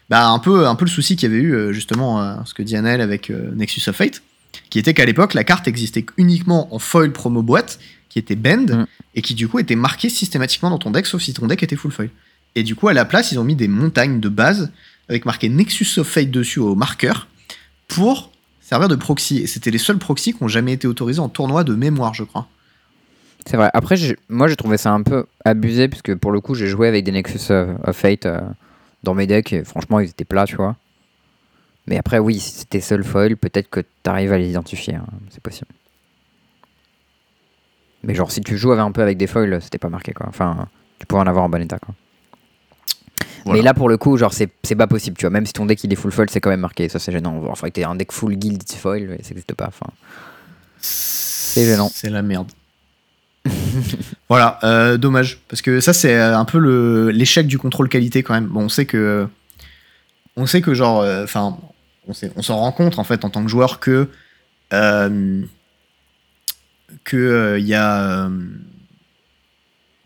bah, 0.09 0.27
un 0.27 0.39
peu, 0.39 0.67
un 0.67 0.75
peu 0.75 0.85
le 0.85 0.91
souci 0.91 1.15
qu'il 1.15 1.31
y 1.31 1.33
avait 1.33 1.41
eu, 1.41 1.53
euh, 1.53 1.73
justement, 1.73 2.21
euh, 2.21 2.35
ce 2.45 2.53
que 2.53 2.63
dit 2.63 2.75
Annelle 2.75 3.01
avec 3.01 3.29
Nexus 3.29 3.89
of 3.89 3.95
Fate, 3.95 4.21
qui 4.69 4.79
était 4.79 4.93
qu'à 4.93 5.05
l'époque, 5.05 5.33
la 5.33 5.43
carte 5.43 5.67
existait 5.67 6.05
uniquement 6.17 6.73
en 6.73 6.79
foil 6.79 7.11
promo 7.11 7.41
boîte, 7.41 7.79
qui 8.09 8.19
était 8.19 8.35
bend, 8.35 8.67
Mm. 8.69 8.85
et 9.15 9.21
qui 9.21 9.33
du 9.33 9.47
coup 9.47 9.59
était 9.59 9.75
marquée 9.75 10.09
systématiquement 10.09 10.69
dans 10.69 10.77
ton 10.77 10.91
deck, 10.91 11.05
sauf 11.05 11.21
si 11.21 11.33
ton 11.33 11.47
deck 11.47 11.61
était 11.63 11.75
full 11.75 11.91
foil. 11.91 12.09
Et 12.55 12.63
du 12.63 12.75
coup, 12.75 12.87
à 12.87 12.93
la 12.93 13.03
place, 13.03 13.31
ils 13.31 13.39
ont 13.39 13.43
mis 13.43 13.55
des 13.55 13.67
montagnes 13.67 14.19
de 14.21 14.29
base, 14.29 14.71
avec 15.09 15.25
marqué 15.25 15.49
Nexus 15.49 15.99
of 15.99 16.07
Fate 16.07 16.31
dessus 16.31 16.59
au 16.59 16.75
marqueur, 16.75 17.27
pour 17.87 18.31
servir 18.61 18.87
de 18.87 18.95
proxy. 18.95 19.39
Et 19.39 19.47
c'était 19.47 19.71
les 19.71 19.77
seuls 19.77 19.99
proxys 19.99 20.33
qui 20.33 20.41
ont 20.41 20.47
jamais 20.47 20.73
été 20.73 20.87
autorisés 20.87 21.19
en 21.19 21.29
tournoi 21.29 21.63
de 21.63 21.75
mémoire, 21.75 22.13
je 22.13 22.23
crois. 22.23 22.47
C'est 23.45 23.57
vrai. 23.57 23.69
Après, 23.73 23.95
moi, 24.29 24.47
j'ai 24.47 24.55
trouvé 24.55 24.77
ça 24.77 24.91
un 24.91 25.03
peu 25.03 25.25
abusé, 25.43 25.87
puisque 25.87 26.15
pour 26.15 26.31
le 26.31 26.41
coup, 26.41 26.55
j'ai 26.55 26.67
joué 26.67 26.87
avec 26.87 27.03
des 27.03 27.11
Nexus 27.11 27.51
of, 27.51 27.95
Fate 27.95 28.25
euh, 28.25 28.41
dans 29.03 29.13
mes 29.13 29.27
decks, 29.27 29.53
et 29.53 29.63
franchement, 29.63 29.99
ils 29.99 30.09
étaient 30.09 30.25
plats, 30.25 30.45
tu 30.45 30.55
vois. 30.55 30.75
Mais 31.87 31.97
après, 31.97 32.17
oui, 32.17 32.39
si 32.39 32.51
c'était 32.51 32.81
seul 32.81 33.03
foil, 33.03 33.37
peut-être 33.37 33.69
que 33.69 33.81
t'arrives 34.01 34.33
à 34.33 34.39
les 34.39 34.49
identifier, 34.49 34.95
hein, 34.95 35.05
c'est 35.29 35.41
possible. 35.43 35.69
Mais 38.03 38.15
genre, 38.15 38.31
si 38.31 38.41
tu 38.41 38.57
joues 38.57 38.71
avec- 38.71 38.83
un 38.83 38.91
peu 38.91 39.01
avec 39.01 39.17
des 39.17 39.27
foils, 39.27 39.59
c'était 39.61 39.77
pas 39.77 39.89
marqué, 39.89 40.11
quoi. 40.13 40.25
Enfin, 40.27 40.67
tu 40.99 41.05
pourrais 41.05 41.21
en 41.21 41.27
avoir 41.27 41.45
en 41.45 41.49
bon 41.49 41.61
état, 41.61 41.77
quoi. 41.79 41.93
Voilà. 43.45 43.59
Mais 43.59 43.63
là, 43.63 43.75
pour 43.75 43.89
le 43.89 43.97
coup, 43.97 44.17
genre, 44.17 44.33
c'est 44.33 44.49
c'est 44.63 44.75
pas 44.75 44.87
possible, 44.87 45.17
tu 45.17 45.25
vois. 45.25 45.29
Même 45.29 45.45
si 45.45 45.53
ton 45.53 45.67
deck 45.67 45.83
il 45.83 45.93
est 45.93 45.95
full 45.95 46.11
foil, 46.11 46.27
c'est 46.31 46.39
quand 46.39 46.49
même 46.49 46.61
marqué. 46.61 46.89
Ça, 46.89 46.97
c'est 46.97 47.11
gênant. 47.11 47.43
Enfin, 47.49 47.67
que 47.67 47.73
t'aies 47.73 47.83
un 47.83 47.93
deck 47.95 48.11
full 48.11 48.35
guild 48.35 48.63
foil, 48.71 49.17
ça 49.21 49.29
n'existe 49.29 49.53
pas. 49.53 49.67
Enfin, 49.67 49.85
C'est 50.79 51.65
gênant. 51.65 51.89
C'est 51.93 52.09
la 52.09 52.23
merde. 52.23 52.51
voilà, 54.29 54.59
euh, 54.63 54.97
dommage. 54.97 55.39
Parce 55.47 55.61
que 55.61 55.79
ça, 55.79 55.93
c'est 55.93 56.15
euh, 56.15 56.37
un 56.37 56.45
peu 56.45 57.09
l'échec 57.09 57.47
du 57.47 57.57
contrôle 57.57 57.89
qualité 57.89 58.23
quand 58.23 58.33
même. 58.33 58.47
Bon, 58.47 58.61
on 58.63 58.69
sait 58.69 58.85
que. 58.85 59.27
On 60.35 60.45
sait 60.45 60.61
que, 60.61 60.73
genre. 60.73 61.01
euh, 61.01 61.23
Enfin, 61.23 61.57
on 62.07 62.13
sait- 62.13 62.31
on 62.35 62.41
s'en 62.41 62.57
rend 62.57 62.71
compte 62.71 62.99
en 62.99 63.03
fait 63.03 63.23
en 63.25 63.29
tant 63.29 63.43
que 63.43 63.49
joueur 63.49 63.79
que. 63.79 64.09
euh, 64.73 65.41
que 67.03 67.17
euh, 67.17 67.59
il 67.59 67.65
y 67.67 67.73
a. 67.73 68.25
euh, 68.25 68.29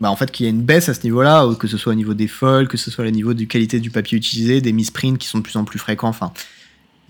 bah, 0.00 0.10
en 0.10 0.16
fait, 0.16 0.30
qu'il 0.30 0.44
y 0.44 0.48
a 0.48 0.50
une 0.50 0.62
baisse 0.62 0.88
à 0.88 0.94
ce 0.94 1.02
niveau-là, 1.02 1.46
que 1.58 1.66
ce 1.68 1.76
soit 1.76 1.92
au 1.92 1.96
niveau 1.96 2.14
des 2.14 2.28
foils, 2.28 2.68
que 2.68 2.76
ce 2.78 2.90
soit 2.90 3.04
au 3.06 3.10
niveau 3.10 3.34
du 3.34 3.46
qualité 3.46 3.80
du 3.80 3.90
papier 3.90 4.16
utilisé, 4.16 4.60
des 4.62 4.72
misprints 4.72 5.18
qui 5.18 5.28
sont 5.28 5.38
de 5.38 5.42
plus 5.42 5.56
en 5.56 5.64
plus 5.64 5.78
fréquents. 5.78 6.08
Enfin, 6.08 6.32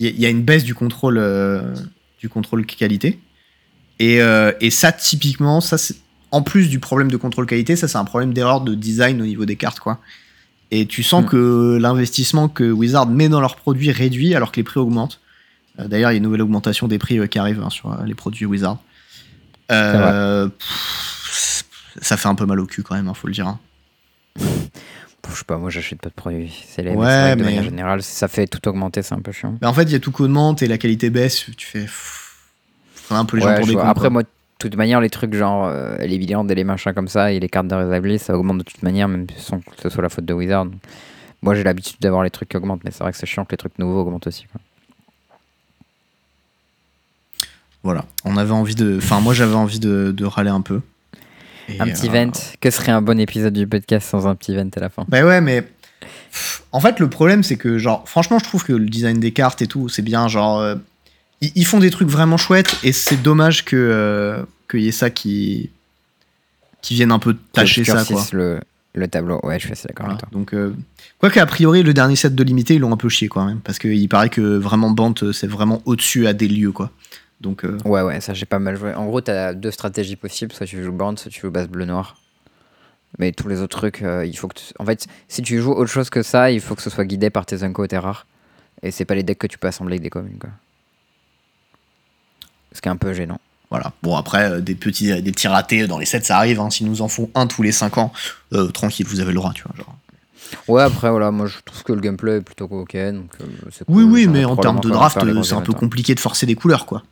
il 0.00 0.18
y, 0.20 0.26
a- 0.26 0.30
une 0.30 0.42
baisse 0.42 0.64
du 0.64 0.74
contrôle, 0.74 1.18
euh, 1.18 1.74
du 2.18 2.28
contrôle 2.28 2.66
qualité. 2.66 3.20
Et, 4.00 4.20
euh, 4.22 4.50
et 4.60 4.70
ça, 4.70 4.90
typiquement, 4.92 5.60
ça, 5.60 5.76
c'est- 5.78 5.96
en 6.32 6.42
plus 6.42 6.68
du 6.68 6.78
problème 6.78 7.10
de 7.10 7.16
contrôle 7.16 7.46
qualité, 7.46 7.76
ça, 7.76 7.88
c'est 7.88 7.98
un 7.98 8.04
problème 8.04 8.32
d'erreur 8.32 8.60
de 8.60 8.74
design 8.74 9.20
au 9.20 9.26
niveau 9.26 9.44
des 9.44 9.56
cartes, 9.56 9.80
quoi. 9.80 9.98
Et 10.70 10.86
tu 10.86 11.02
sens 11.02 11.24
Mm. 11.24 11.28
que 11.28 11.78
l'investissement 11.80 12.48
que 12.48 12.70
Wizard 12.70 13.06
met 13.08 13.28
dans 13.28 13.40
leurs 13.40 13.56
produits 13.56 13.90
réduit 13.90 14.34
alors 14.34 14.52
que 14.52 14.56
les 14.56 14.62
prix 14.64 14.78
augmentent. 14.78 15.20
Euh, 15.80 15.88
D'ailleurs, 15.88 16.10
il 16.12 16.14
y 16.14 16.16
a 16.16 16.18
une 16.18 16.22
nouvelle 16.24 16.42
augmentation 16.42 16.86
des 16.88 16.98
prix 16.98 17.18
euh, 17.18 17.26
qui 17.26 17.38
arrive 17.40 17.60
hein, 17.62 17.70
sur 17.70 17.90
euh, 17.92 18.04
les 18.04 18.14
produits 18.14 18.46
Wizard. 18.46 18.78
Pff, 19.68 21.64
ça 22.00 22.16
fait 22.16 22.28
un 22.28 22.34
peu 22.34 22.46
mal 22.46 22.60
au 22.60 22.66
cul 22.66 22.82
quand 22.82 22.94
même, 22.94 23.08
hein, 23.08 23.14
faut 23.14 23.26
le 23.26 23.32
dire. 23.32 23.46
hein. 23.48 23.58
je 24.38 25.36
sais 25.36 25.44
pas, 25.46 25.58
moi, 25.58 25.70
j'achète 25.70 26.00
pas 26.00 26.08
de 26.08 26.14
produits. 26.14 26.52
C'est 26.68 26.82
les 26.82 26.90
Ouais, 26.90 27.32
que 27.34 27.38
de 27.38 27.44
mais- 27.44 27.44
manière 27.50 27.64
générale, 27.64 28.02
ça 28.02 28.28
fait 28.28 28.46
tout 28.46 28.66
augmenter, 28.68 29.02
c'est 29.02 29.14
un 29.14 29.20
peu 29.20 29.32
chiant. 29.32 29.56
Mais 29.60 29.66
en 29.66 29.72
fait, 29.74 29.82
il 29.84 29.92
y 29.92 29.94
a 29.94 30.00
tout 30.00 30.12
qui 30.12 30.22
augmente 30.22 30.62
et 30.62 30.66
la 30.68 30.78
qualité 30.78 31.10
baisse. 31.10 31.46
Tu 31.56 31.66
fais. 31.66 31.80
pff, 31.82 32.36
un 33.10 33.24
peu 33.24 33.36
les 33.38 33.42
gens 33.42 33.54
pour 33.56 33.66
des 33.66 33.76
Après, 33.76 34.02
quoi. 34.02 34.10
moi, 34.10 34.22
toute 34.60 34.76
manière, 34.76 35.00
les 35.00 35.10
trucs 35.10 35.34
genre 35.34 35.66
euh, 35.66 35.96
les 35.98 36.18
vidandes 36.18 36.50
et 36.50 36.54
les 36.54 36.64
machins 36.64 36.92
comme 36.92 37.08
ça 37.08 37.32
et 37.32 37.40
les 37.40 37.48
cartes 37.48 37.66
de 37.66 37.74
rétabli, 37.74 38.18
ça 38.18 38.36
augmente 38.38 38.58
de 38.58 38.62
toute 38.62 38.82
manière, 38.82 39.08
même 39.08 39.26
sans 39.36 39.58
que 39.58 39.70
ce 39.82 39.88
soit 39.88 40.02
la 40.02 40.08
faute 40.08 40.26
de 40.26 40.34
Wizard. 40.34 40.66
Moi, 41.42 41.54
j'ai 41.54 41.64
l'habitude 41.64 41.96
d'avoir 42.00 42.22
les 42.22 42.30
trucs 42.30 42.50
qui 42.50 42.56
augmentent, 42.56 42.84
mais 42.84 42.90
c'est 42.90 43.02
vrai 43.02 43.12
que 43.12 43.18
c'est 43.18 43.26
chiant 43.26 43.44
que 43.44 43.52
les 43.52 43.56
trucs 43.56 43.78
nouveaux 43.78 44.00
augmentent 44.02 44.26
aussi. 44.26 44.44
quoi. 44.52 44.60
Voilà. 47.82 48.04
On 48.24 48.36
avait 48.36 48.52
envie 48.52 48.74
de. 48.74 48.98
Enfin, 48.98 49.20
moi, 49.20 49.32
j'avais 49.32 49.54
envie 49.54 49.80
de, 49.80 50.12
de 50.14 50.24
râler 50.26 50.50
un 50.50 50.60
peu. 50.60 50.82
Et, 51.68 51.80
Un 51.80 51.86
petit 51.86 52.08
euh, 52.08 52.12
vent. 52.24 52.32
Que 52.60 52.70
serait 52.70 52.92
un 52.92 53.00
bon 53.00 53.18
épisode 53.18 53.54
du 53.54 53.66
podcast 53.66 54.08
sans 54.08 54.26
un 54.26 54.34
petit 54.34 54.54
vent 54.54 54.68
à 54.76 54.80
la 54.80 54.90
fin? 54.90 55.04
Bah 55.08 55.24
ouais, 55.24 55.40
mais. 55.40 55.66
En 56.72 56.80
fait, 56.80 57.00
le 57.00 57.08
problème, 57.08 57.42
c'est 57.42 57.56
que, 57.56 57.78
genre, 57.78 58.06
franchement, 58.06 58.38
je 58.38 58.44
trouve 58.44 58.64
que 58.64 58.72
le 58.72 58.86
design 58.86 59.18
des 59.18 59.32
cartes 59.32 59.62
et 59.62 59.66
tout, 59.66 59.88
c'est 59.88 60.02
bien. 60.02 60.28
Genre, 60.28 60.58
euh, 60.58 60.76
ils, 61.40 61.52
ils 61.54 61.64
font 61.66 61.78
des 61.78 61.90
trucs 61.90 62.08
vraiment 62.08 62.36
chouettes 62.36 62.76
et 62.82 62.92
c'est 62.92 63.20
dommage 63.22 63.64
que 63.64 63.76
euh, 63.76 64.42
qu'il 64.70 64.80
y 64.80 64.88
ait 64.88 64.92
ça 64.92 65.10
qui. 65.10 65.70
qui 66.82 66.94
vienne 66.94 67.12
un 67.12 67.18
peu 67.18 67.36
tâcher 67.52 67.84
ça, 67.84 68.04
quoi. 68.04 68.24
Le, 68.32 68.60
le 68.94 69.08
tableau. 69.08 69.40
Ouais, 69.42 69.58
je 69.58 69.64
suis 69.66 69.72
assez 69.72 69.88
d'accord 69.88 70.06
Voilà. 70.06 70.18
avec 70.18 70.30
toi. 70.30 70.38
Donc, 70.38 70.54
euh, 70.54 70.74
quoi 71.18 71.30
qu'a 71.30 71.46
priori, 71.46 71.82
le 71.82 71.94
dernier 71.94 72.16
set 72.16 72.34
de 72.34 72.42
limité, 72.44 72.74
ils 72.74 72.80
l'ont 72.80 72.92
un 72.92 72.96
peu 72.96 73.08
chié, 73.08 73.28
quand 73.28 73.44
même. 73.44 73.60
Parce 73.60 73.78
qu'il 73.78 74.08
paraît 74.08 74.28
que 74.30 74.40
vraiment, 74.56 74.90
Bant, 74.90 75.14
euh, 75.22 75.32
c'est 75.32 75.46
vraiment 75.46 75.82
au-dessus 75.84 76.26
à 76.26 76.32
des 76.32 76.48
lieux, 76.48 76.72
quoi. 76.72 76.90
Donc, 77.40 77.64
euh, 77.64 77.78
Ouais, 77.84 78.02
ouais, 78.02 78.20
ça 78.20 78.34
j'ai 78.34 78.44
pas 78.46 78.58
mal 78.58 78.76
joué. 78.76 78.92
En 78.94 79.06
gros, 79.06 79.20
t'as 79.22 79.54
deux 79.54 79.70
stratégies 79.70 80.16
possibles 80.16 80.52
soit 80.52 80.66
tu 80.66 80.82
joues 80.82 80.92
bande, 80.92 81.18
soit 81.18 81.30
tu 81.30 81.40
joues 81.40 81.50
base 81.50 81.68
bleu-noir. 81.68 82.16
Mais 83.18 83.32
tous 83.32 83.48
les 83.48 83.60
autres 83.60 83.76
trucs, 83.78 84.02
euh, 84.02 84.24
il 84.26 84.36
faut 84.36 84.46
que. 84.48 84.54
tu- 84.58 84.72
En 84.78 84.84
fait, 84.84 85.06
si 85.26 85.42
tu 85.42 85.60
joues 85.60 85.72
autre 85.72 85.90
chose 85.90 86.10
que 86.10 86.22
ça, 86.22 86.50
il 86.50 86.60
faut 86.60 86.74
que 86.74 86.82
ce 86.82 86.90
soit 86.90 87.04
guidé 87.04 87.28
par 87.30 87.44
tes 87.46 87.62
unco 87.64 87.82
et 87.84 87.88
tes 87.88 87.98
rares. 87.98 88.26
Et 88.82 88.90
c'est 88.90 89.04
pas 89.04 89.14
les 89.14 89.22
decks 89.22 89.38
que 89.38 89.46
tu 89.46 89.58
peux 89.58 89.68
assembler 89.68 89.94
avec 89.94 90.02
des 90.02 90.10
communes, 90.10 90.38
quoi. 90.38 90.50
Ce 92.72 92.80
qui 92.80 92.88
est 92.88 92.92
un 92.92 92.96
peu 92.96 93.12
gênant. 93.12 93.40
Voilà. 93.70 93.92
Bon, 94.02 94.16
après, 94.16 94.50
euh, 94.50 94.60
des 94.60 94.74
petits, 94.74 95.22
des 95.22 95.32
petits 95.32 95.48
ratés 95.48 95.86
dans 95.86 95.98
les 95.98 96.06
sets, 96.06 96.22
ça 96.22 96.36
arrive. 96.38 96.60
Hein. 96.60 96.70
S'ils 96.70 96.86
nous 96.88 97.02
en 97.02 97.08
font 97.08 97.30
un 97.34 97.46
tous 97.46 97.62
les 97.62 97.72
5 97.72 97.98
ans, 97.98 98.12
euh, 98.52 98.68
tranquille, 98.68 99.06
vous 99.06 99.20
avez 99.20 99.30
le 99.30 99.36
droit, 99.36 99.52
tu 99.54 99.62
vois. 99.62 99.74
Genre. 99.76 99.96
Ouais, 100.66 100.82
après, 100.82 101.10
voilà, 101.10 101.30
moi 101.30 101.46
je 101.46 101.58
trouve 101.64 101.82
que 101.84 101.92
le 101.92 102.00
gameplay 102.00 102.38
est 102.38 102.40
plutôt 102.40 102.64
ok. 102.64 102.96
Donc, 103.12 103.30
euh, 103.40 103.44
Oui, 103.86 104.02
oui, 104.02 104.26
mais 104.26 104.44
en 104.44 104.56
termes 104.56 104.80
de 104.80 104.88
draft, 104.90 105.16
euh, 105.18 105.42
c'est 105.44 105.54
un 105.54 105.60
peu 105.60 105.72
compliqué 105.72 106.14
de 106.14 106.20
forcer 106.20 106.44
des 106.46 106.56
couleurs, 106.56 106.86
quoi. 106.86 107.04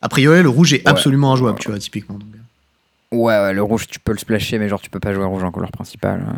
A 0.00 0.08
priori, 0.08 0.42
le 0.42 0.48
rouge 0.48 0.72
est 0.72 0.78
Ouais. 0.78 0.88
absolument 0.88 1.32
injouable, 1.34 1.56
Ouais. 1.58 1.62
tu 1.62 1.70
vois, 1.70 1.78
typiquement. 1.78 2.16
donc, 2.16 2.28
euh. 2.34 3.16
Ouais, 3.16 3.34
ouais, 3.38 3.52
le 3.52 3.62
rouge, 3.62 3.86
tu 3.86 4.00
peux 4.00 4.12
le 4.12 4.18
splasher, 4.18 4.58
mais 4.58 4.68
genre, 4.70 4.80
tu 4.80 4.88
peux 4.90 4.98
pas 5.00 5.12
jouer 5.12 5.24
rouge 5.24 5.44
en 5.44 5.50
couleur 5.50 5.70
principale. 5.70 6.24
hein. 6.26 6.34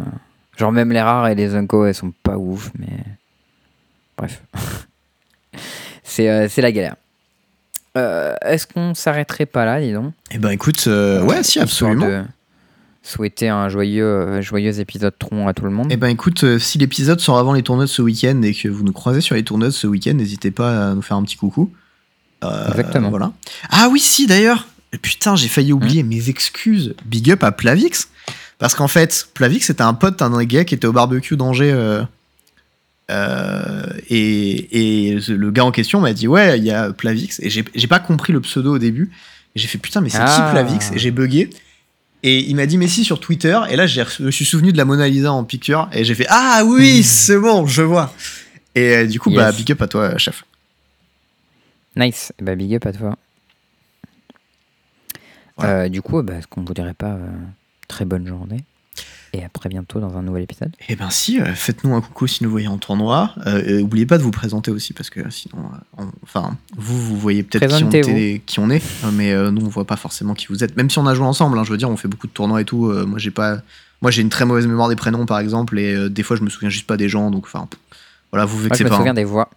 Genre, 0.56 0.72
même 0.72 0.90
les 0.92 1.00
rares 1.00 1.28
et 1.28 1.34
les 1.36 1.54
unco, 1.54 1.86
elles 1.86 1.94
sont 1.94 2.12
pas 2.22 2.36
ouf, 2.36 2.70
mais. 2.78 2.88
Bref. 4.18 4.42
c'est 6.02 6.28
euh, 6.28 6.48
c'est 6.48 6.62
la 6.62 6.72
galère. 6.72 6.96
Euh, 7.96 8.34
Est-ce 8.42 8.66
qu'on 8.66 8.94
s'arrêterait 8.94 9.46
pas 9.46 9.64
là, 9.64 9.80
dis 9.80 9.92
donc 9.92 10.12
Eh 10.30 10.38
ben, 10.38 10.50
écoute, 10.50 10.84
euh, 10.86 11.22
ouais, 11.22 11.42
si, 11.42 11.58
absolument. 11.58 12.06
de 12.06 12.22
souhaiter 13.02 13.48
un 13.48 13.68
joyeux, 13.68 14.04
euh, 14.04 14.42
joyeux 14.42 14.80
épisode 14.80 15.14
tron 15.18 15.48
à 15.48 15.54
tout 15.54 15.64
le 15.64 15.70
monde. 15.70 15.88
Eh 15.90 15.96
ben, 15.96 16.08
écoute, 16.08 16.58
si 16.58 16.78
l'épisode 16.78 17.20
sort 17.20 17.38
avant 17.38 17.52
les 17.52 17.62
tournois 17.62 17.84
de 17.84 17.90
ce 17.90 18.02
week-end 18.02 18.42
et 18.42 18.52
que 18.52 18.68
vous 18.68 18.84
nous 18.84 18.92
croisez 18.92 19.20
sur 19.20 19.34
les 19.34 19.44
tournois 19.44 19.68
de 19.68 19.72
ce 19.72 19.86
week-end, 19.86 20.14
n'hésitez 20.14 20.50
pas 20.50 20.90
à 20.90 20.94
nous 20.94 21.02
faire 21.02 21.16
un 21.16 21.22
petit 21.22 21.36
coucou. 21.36 21.72
Euh, 22.44 22.68
Exactement. 22.68 23.10
Voilà. 23.10 23.32
Ah 23.70 23.88
oui, 23.90 24.00
si, 24.00 24.26
d'ailleurs. 24.26 24.66
Putain, 25.02 25.36
j'ai 25.36 25.48
failli 25.48 25.72
oublier 25.72 26.02
Hein 26.02 26.06
mes 26.06 26.28
excuses. 26.28 26.94
Big 27.04 27.30
up 27.30 27.42
à 27.44 27.52
Plavix. 27.52 28.08
Parce 28.58 28.74
qu'en 28.74 28.88
fait, 28.88 29.28
Plavix, 29.34 29.66
c'était 29.66 29.82
un 29.82 29.94
pote, 29.94 30.22
un 30.22 30.44
gars 30.44 30.64
qui 30.64 30.74
était 30.74 30.86
au 30.86 30.92
barbecue 30.92 31.36
d'Angers. 31.36 32.02
Euh, 33.10 33.86
et, 34.10 35.10
et 35.10 35.18
le 35.28 35.50
gars 35.50 35.64
en 35.64 35.70
question 35.70 36.00
m'a 36.00 36.12
dit 36.12 36.26
Ouais, 36.28 36.58
il 36.58 36.64
y 36.64 36.70
a 36.72 36.92
Plavix. 36.92 37.38
Et 37.40 37.50
j'ai 37.50 37.86
pas 37.88 37.98
compris 38.00 38.32
le 38.32 38.40
pseudo 38.40 38.74
au 38.74 38.78
début. 38.78 39.10
J'ai 39.54 39.68
fait 39.68 39.78
Putain, 39.78 40.00
mais 40.00 40.08
c'est 40.10 40.18
Ah. 40.20 40.26
qui 40.48 40.52
Plavix? 40.52 40.90
Et 40.92 40.98
j'ai 40.98 41.10
bugué. 41.10 41.50
Et 42.22 42.40
il 42.40 42.56
m'a 42.56 42.66
dit 42.66 42.76
mais 42.78 42.88
si 42.88 43.04
sur 43.04 43.20
Twitter. 43.20 43.58
Et 43.70 43.76
là, 43.76 43.86
je 43.86 44.02
me 44.22 44.30
suis 44.30 44.44
souvenu 44.44 44.72
de 44.72 44.76
la 44.76 44.84
Mona 44.84 45.08
Lisa 45.08 45.32
en 45.32 45.44
picture. 45.44 45.88
Et 45.92 46.04
j'ai 46.04 46.14
fait 46.14 46.26
Ah 46.28 46.62
oui, 46.66 47.02
c'est 47.02 47.38
bon, 47.38 47.66
je 47.66 47.82
vois. 47.82 48.12
Et 48.74 48.96
euh, 48.96 49.06
du 49.06 49.20
coup, 49.20 49.30
bah, 49.30 49.52
big 49.52 49.70
up 49.72 49.80
à 49.82 49.86
toi, 49.88 50.18
chef. 50.18 50.44
Nice. 51.94 52.32
Bah, 52.42 52.54
big 52.56 52.74
up 52.74 52.84
à 52.86 52.92
toi. 52.92 53.16
Voilà. 55.56 55.72
Euh, 55.84 55.88
du 55.88 56.02
coup, 56.02 56.22
bah, 56.22 56.34
est-ce 56.34 56.46
qu'on 56.46 56.62
vous 56.64 56.74
dirait 56.74 56.92
pas 56.94 57.16
très 57.88 58.04
bonne 58.04 58.26
journée? 58.26 58.64
Et 59.32 59.44
à 59.44 59.48
très 59.48 59.68
bientôt 59.68 60.00
dans 60.00 60.16
un 60.16 60.22
nouvel 60.22 60.42
épisode. 60.44 60.72
Eh 60.88 60.96
ben 60.96 61.10
si, 61.10 61.40
euh, 61.40 61.54
faites-nous 61.54 61.94
un 61.94 62.00
coucou 62.00 62.26
si 62.26 62.42
nous 62.44 62.50
voyez 62.50 62.68
en 62.68 62.78
tournoi. 62.78 63.34
Euh, 63.46 63.80
oubliez 63.80 64.06
pas 64.06 64.18
de 64.18 64.22
vous 64.22 64.30
présenter 64.30 64.70
aussi 64.70 64.92
parce 64.92 65.10
que 65.10 65.28
sinon, 65.30 65.58
euh, 65.58 66.02
on- 66.04 66.10
enfin, 66.22 66.56
vous 66.76 67.00
vous 67.00 67.16
voyez 67.18 67.42
peut-être 67.42 67.66
qui, 67.76 67.84
on 67.84 67.88
qui 67.88 67.96
est, 67.96 68.02
euh, 69.04 69.10
mais 69.12 69.34
nous 69.50 69.64
on 69.64 69.68
voit 69.68 69.84
pas 69.86 69.96
forcément 69.96 70.34
qui 70.34 70.46
vous 70.48 70.62
êtes. 70.64 70.76
Même 70.76 70.90
si 70.90 70.98
on 70.98 71.06
a 71.06 71.14
joué 71.14 71.26
ensemble, 71.26 71.58
hein, 71.58 71.64
je 71.64 71.70
veux 71.70 71.76
dire, 71.78 71.90
on 71.90 71.96
fait 71.96 72.08
beaucoup 72.08 72.26
de 72.26 72.32
tournois 72.32 72.60
et 72.60 72.64
tout. 72.64 72.92
moi 73.06 73.18
j'ai 73.18 73.30
pas, 73.30 73.58
moi 74.02 74.10
j'ai 74.10 74.22
une 74.22 74.28
très 74.30 74.44
mauvaise 74.44 74.66
mémoire 74.66 74.88
des 74.88 74.96
prénoms 74.96 75.26
par 75.26 75.38
exemple 75.40 75.78
et 75.78 76.08
des 76.10 76.22
fois 76.22 76.36
je 76.36 76.42
me 76.42 76.48
souviens 76.50 76.68
juste 76.70 76.86
pas 76.86 76.96
des 76.96 77.08
gens. 77.08 77.30
Donc 77.30 77.44
enfin, 77.46 77.68
voilà, 78.32 78.44
vous 78.46 78.56
Moi, 78.56 78.64
je 78.64 78.68
vexez 78.68 78.84
me 78.84 78.88
pas. 78.90 78.96
souviens 78.96 79.12
hein. 79.12 79.14
des 79.14 79.24
voix. 79.24 79.50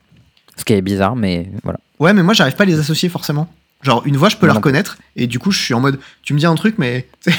Ce 0.57 0.65
qui 0.65 0.73
est 0.73 0.81
bizarre, 0.81 1.15
mais 1.15 1.49
voilà. 1.63 1.79
Ouais, 1.99 2.13
mais 2.13 2.21
moi 2.23 2.33
j'arrive 2.33 2.55
pas 2.55 2.63
à 2.63 2.67
les 2.67 2.79
associer 2.79 3.07
forcément. 3.09 3.47
Genre 3.81 4.01
une 4.06 4.18
voix 4.18 4.27
je 4.27 4.35
peux 4.35 4.45
la 4.45 4.53
reconnaître 4.53 4.97
et 5.15 5.26
du 5.26 5.39
coup 5.39 5.51
je 5.51 5.61
suis 5.61 5.73
en 5.73 5.80
mode, 5.80 5.99
tu 6.22 6.34
me 6.34 6.39
dis 6.39 6.45
un 6.45 6.56
truc 6.56 6.76
mais. 6.77 7.07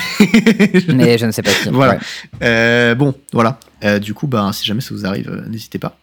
Mais 0.88 1.18
je 1.18 1.26
ne 1.26 1.32
sais 1.32 1.42
pas 1.42 1.52
qui. 1.52 1.68
Voilà. 1.68 1.94
Ouais. 1.94 1.98
Euh, 2.42 2.94
bon, 2.94 3.14
voilà. 3.32 3.58
Euh, 3.84 3.98
du 3.98 4.14
coup, 4.14 4.26
bah, 4.26 4.50
si 4.54 4.64
jamais 4.64 4.80
ça 4.80 4.94
vous 4.94 5.04
arrive, 5.04 5.28
euh, 5.28 5.46
n'hésitez 5.48 5.78
pas. 5.78 5.98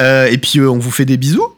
Et 0.00 0.38
puis, 0.38 0.60
on 0.60 0.78
vous 0.78 0.90
fait 0.90 1.04
des 1.04 1.16
bisous. 1.16 1.52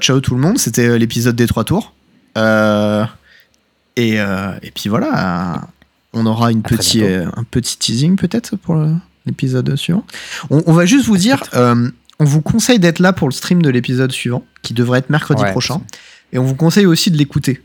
Ciao 0.00 0.20
tout 0.20 0.34
le 0.34 0.40
monde. 0.40 0.58
C'était 0.58 0.98
l'épisode 0.98 1.36
des 1.36 1.46
trois 1.46 1.64
tours. 1.64 1.94
Et, 2.36 4.16
et 4.16 4.70
puis 4.74 4.88
voilà. 4.88 5.68
On 6.12 6.26
aura 6.26 6.50
une 6.50 6.58
un 6.60 7.44
petit 7.50 7.78
teasing 7.78 8.16
peut-être 8.16 8.56
pour 8.56 8.76
l'épisode 9.24 9.76
suivant. 9.76 10.04
On, 10.50 10.62
on 10.66 10.72
va 10.72 10.84
juste 10.84 11.06
vous 11.06 11.16
dire, 11.16 11.42
on 11.54 12.24
vous 12.24 12.42
conseille 12.42 12.78
d'être 12.78 12.98
là 12.98 13.12
pour 13.12 13.28
le 13.28 13.32
stream 13.32 13.62
de 13.62 13.70
l'épisode 13.70 14.12
suivant, 14.12 14.44
qui 14.62 14.74
devrait 14.74 14.98
être 14.98 15.10
mercredi 15.10 15.42
Ouais, 15.42 15.52
prochain. 15.52 15.80
Et 16.32 16.38
on 16.38 16.44
vous 16.44 16.56
conseille 16.56 16.86
aussi 16.86 17.10
de 17.10 17.16
l'écouter. 17.16 17.62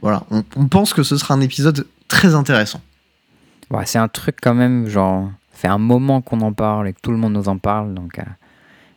Voilà. 0.00 0.24
On, 0.30 0.44
on 0.56 0.66
pense 0.66 0.94
que 0.94 1.02
ce 1.02 1.16
sera 1.16 1.34
un 1.34 1.40
épisode 1.40 1.86
très 2.08 2.34
intéressant. 2.34 2.80
Ouais, 3.70 3.86
c'est 3.86 3.98
un 3.98 4.08
truc 4.08 4.36
quand 4.40 4.54
même, 4.54 4.88
genre, 4.88 5.30
fait 5.52 5.68
un 5.68 5.78
moment 5.78 6.20
qu'on 6.20 6.40
en 6.40 6.52
parle 6.52 6.88
et 6.88 6.92
que 6.92 7.00
tout 7.00 7.10
le 7.10 7.16
monde 7.16 7.32
nous 7.32 7.48
en 7.48 7.58
parle. 7.58 7.94
Donc, 7.94 8.18
euh, 8.18 8.22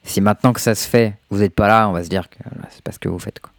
si 0.03 0.19
maintenant 0.19 0.51
que 0.51 0.61
ça 0.61 0.75
se 0.75 0.87
fait, 0.87 1.17
vous 1.29 1.39
n'êtes 1.39 1.53
pas 1.53 1.67
là, 1.67 1.87
on 1.87 1.93
va 1.93 2.03
se 2.03 2.09
dire 2.09 2.29
que 2.29 2.37
voilà, 2.51 2.67
c'est 2.71 2.81
parce 2.81 2.97
que 2.97 3.07
vous 3.07 3.19
faites. 3.19 3.39
Quoi. 3.39 3.51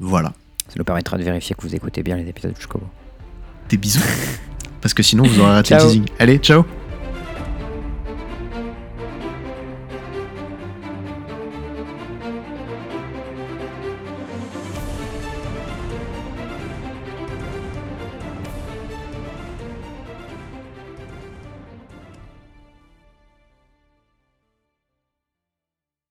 Voilà. 0.00 0.32
Ça 0.68 0.74
nous 0.76 0.84
permettra 0.84 1.18
de 1.18 1.22
vérifier 1.22 1.54
que 1.54 1.62
vous 1.62 1.74
écoutez 1.74 2.02
bien 2.02 2.16
les 2.16 2.28
épisodes 2.28 2.56
jusqu'au 2.56 2.78
bout. 2.78 2.90
Des 3.68 3.76
bisous. 3.76 4.00
Parce 4.80 4.92
que 4.92 5.02
sinon, 5.02 5.24
vous 5.24 5.40
aurez 5.40 5.52
raté 5.52 5.74
le 5.74 5.80
teasing. 5.80 6.04
Allez, 6.18 6.36
ciao 6.38 6.66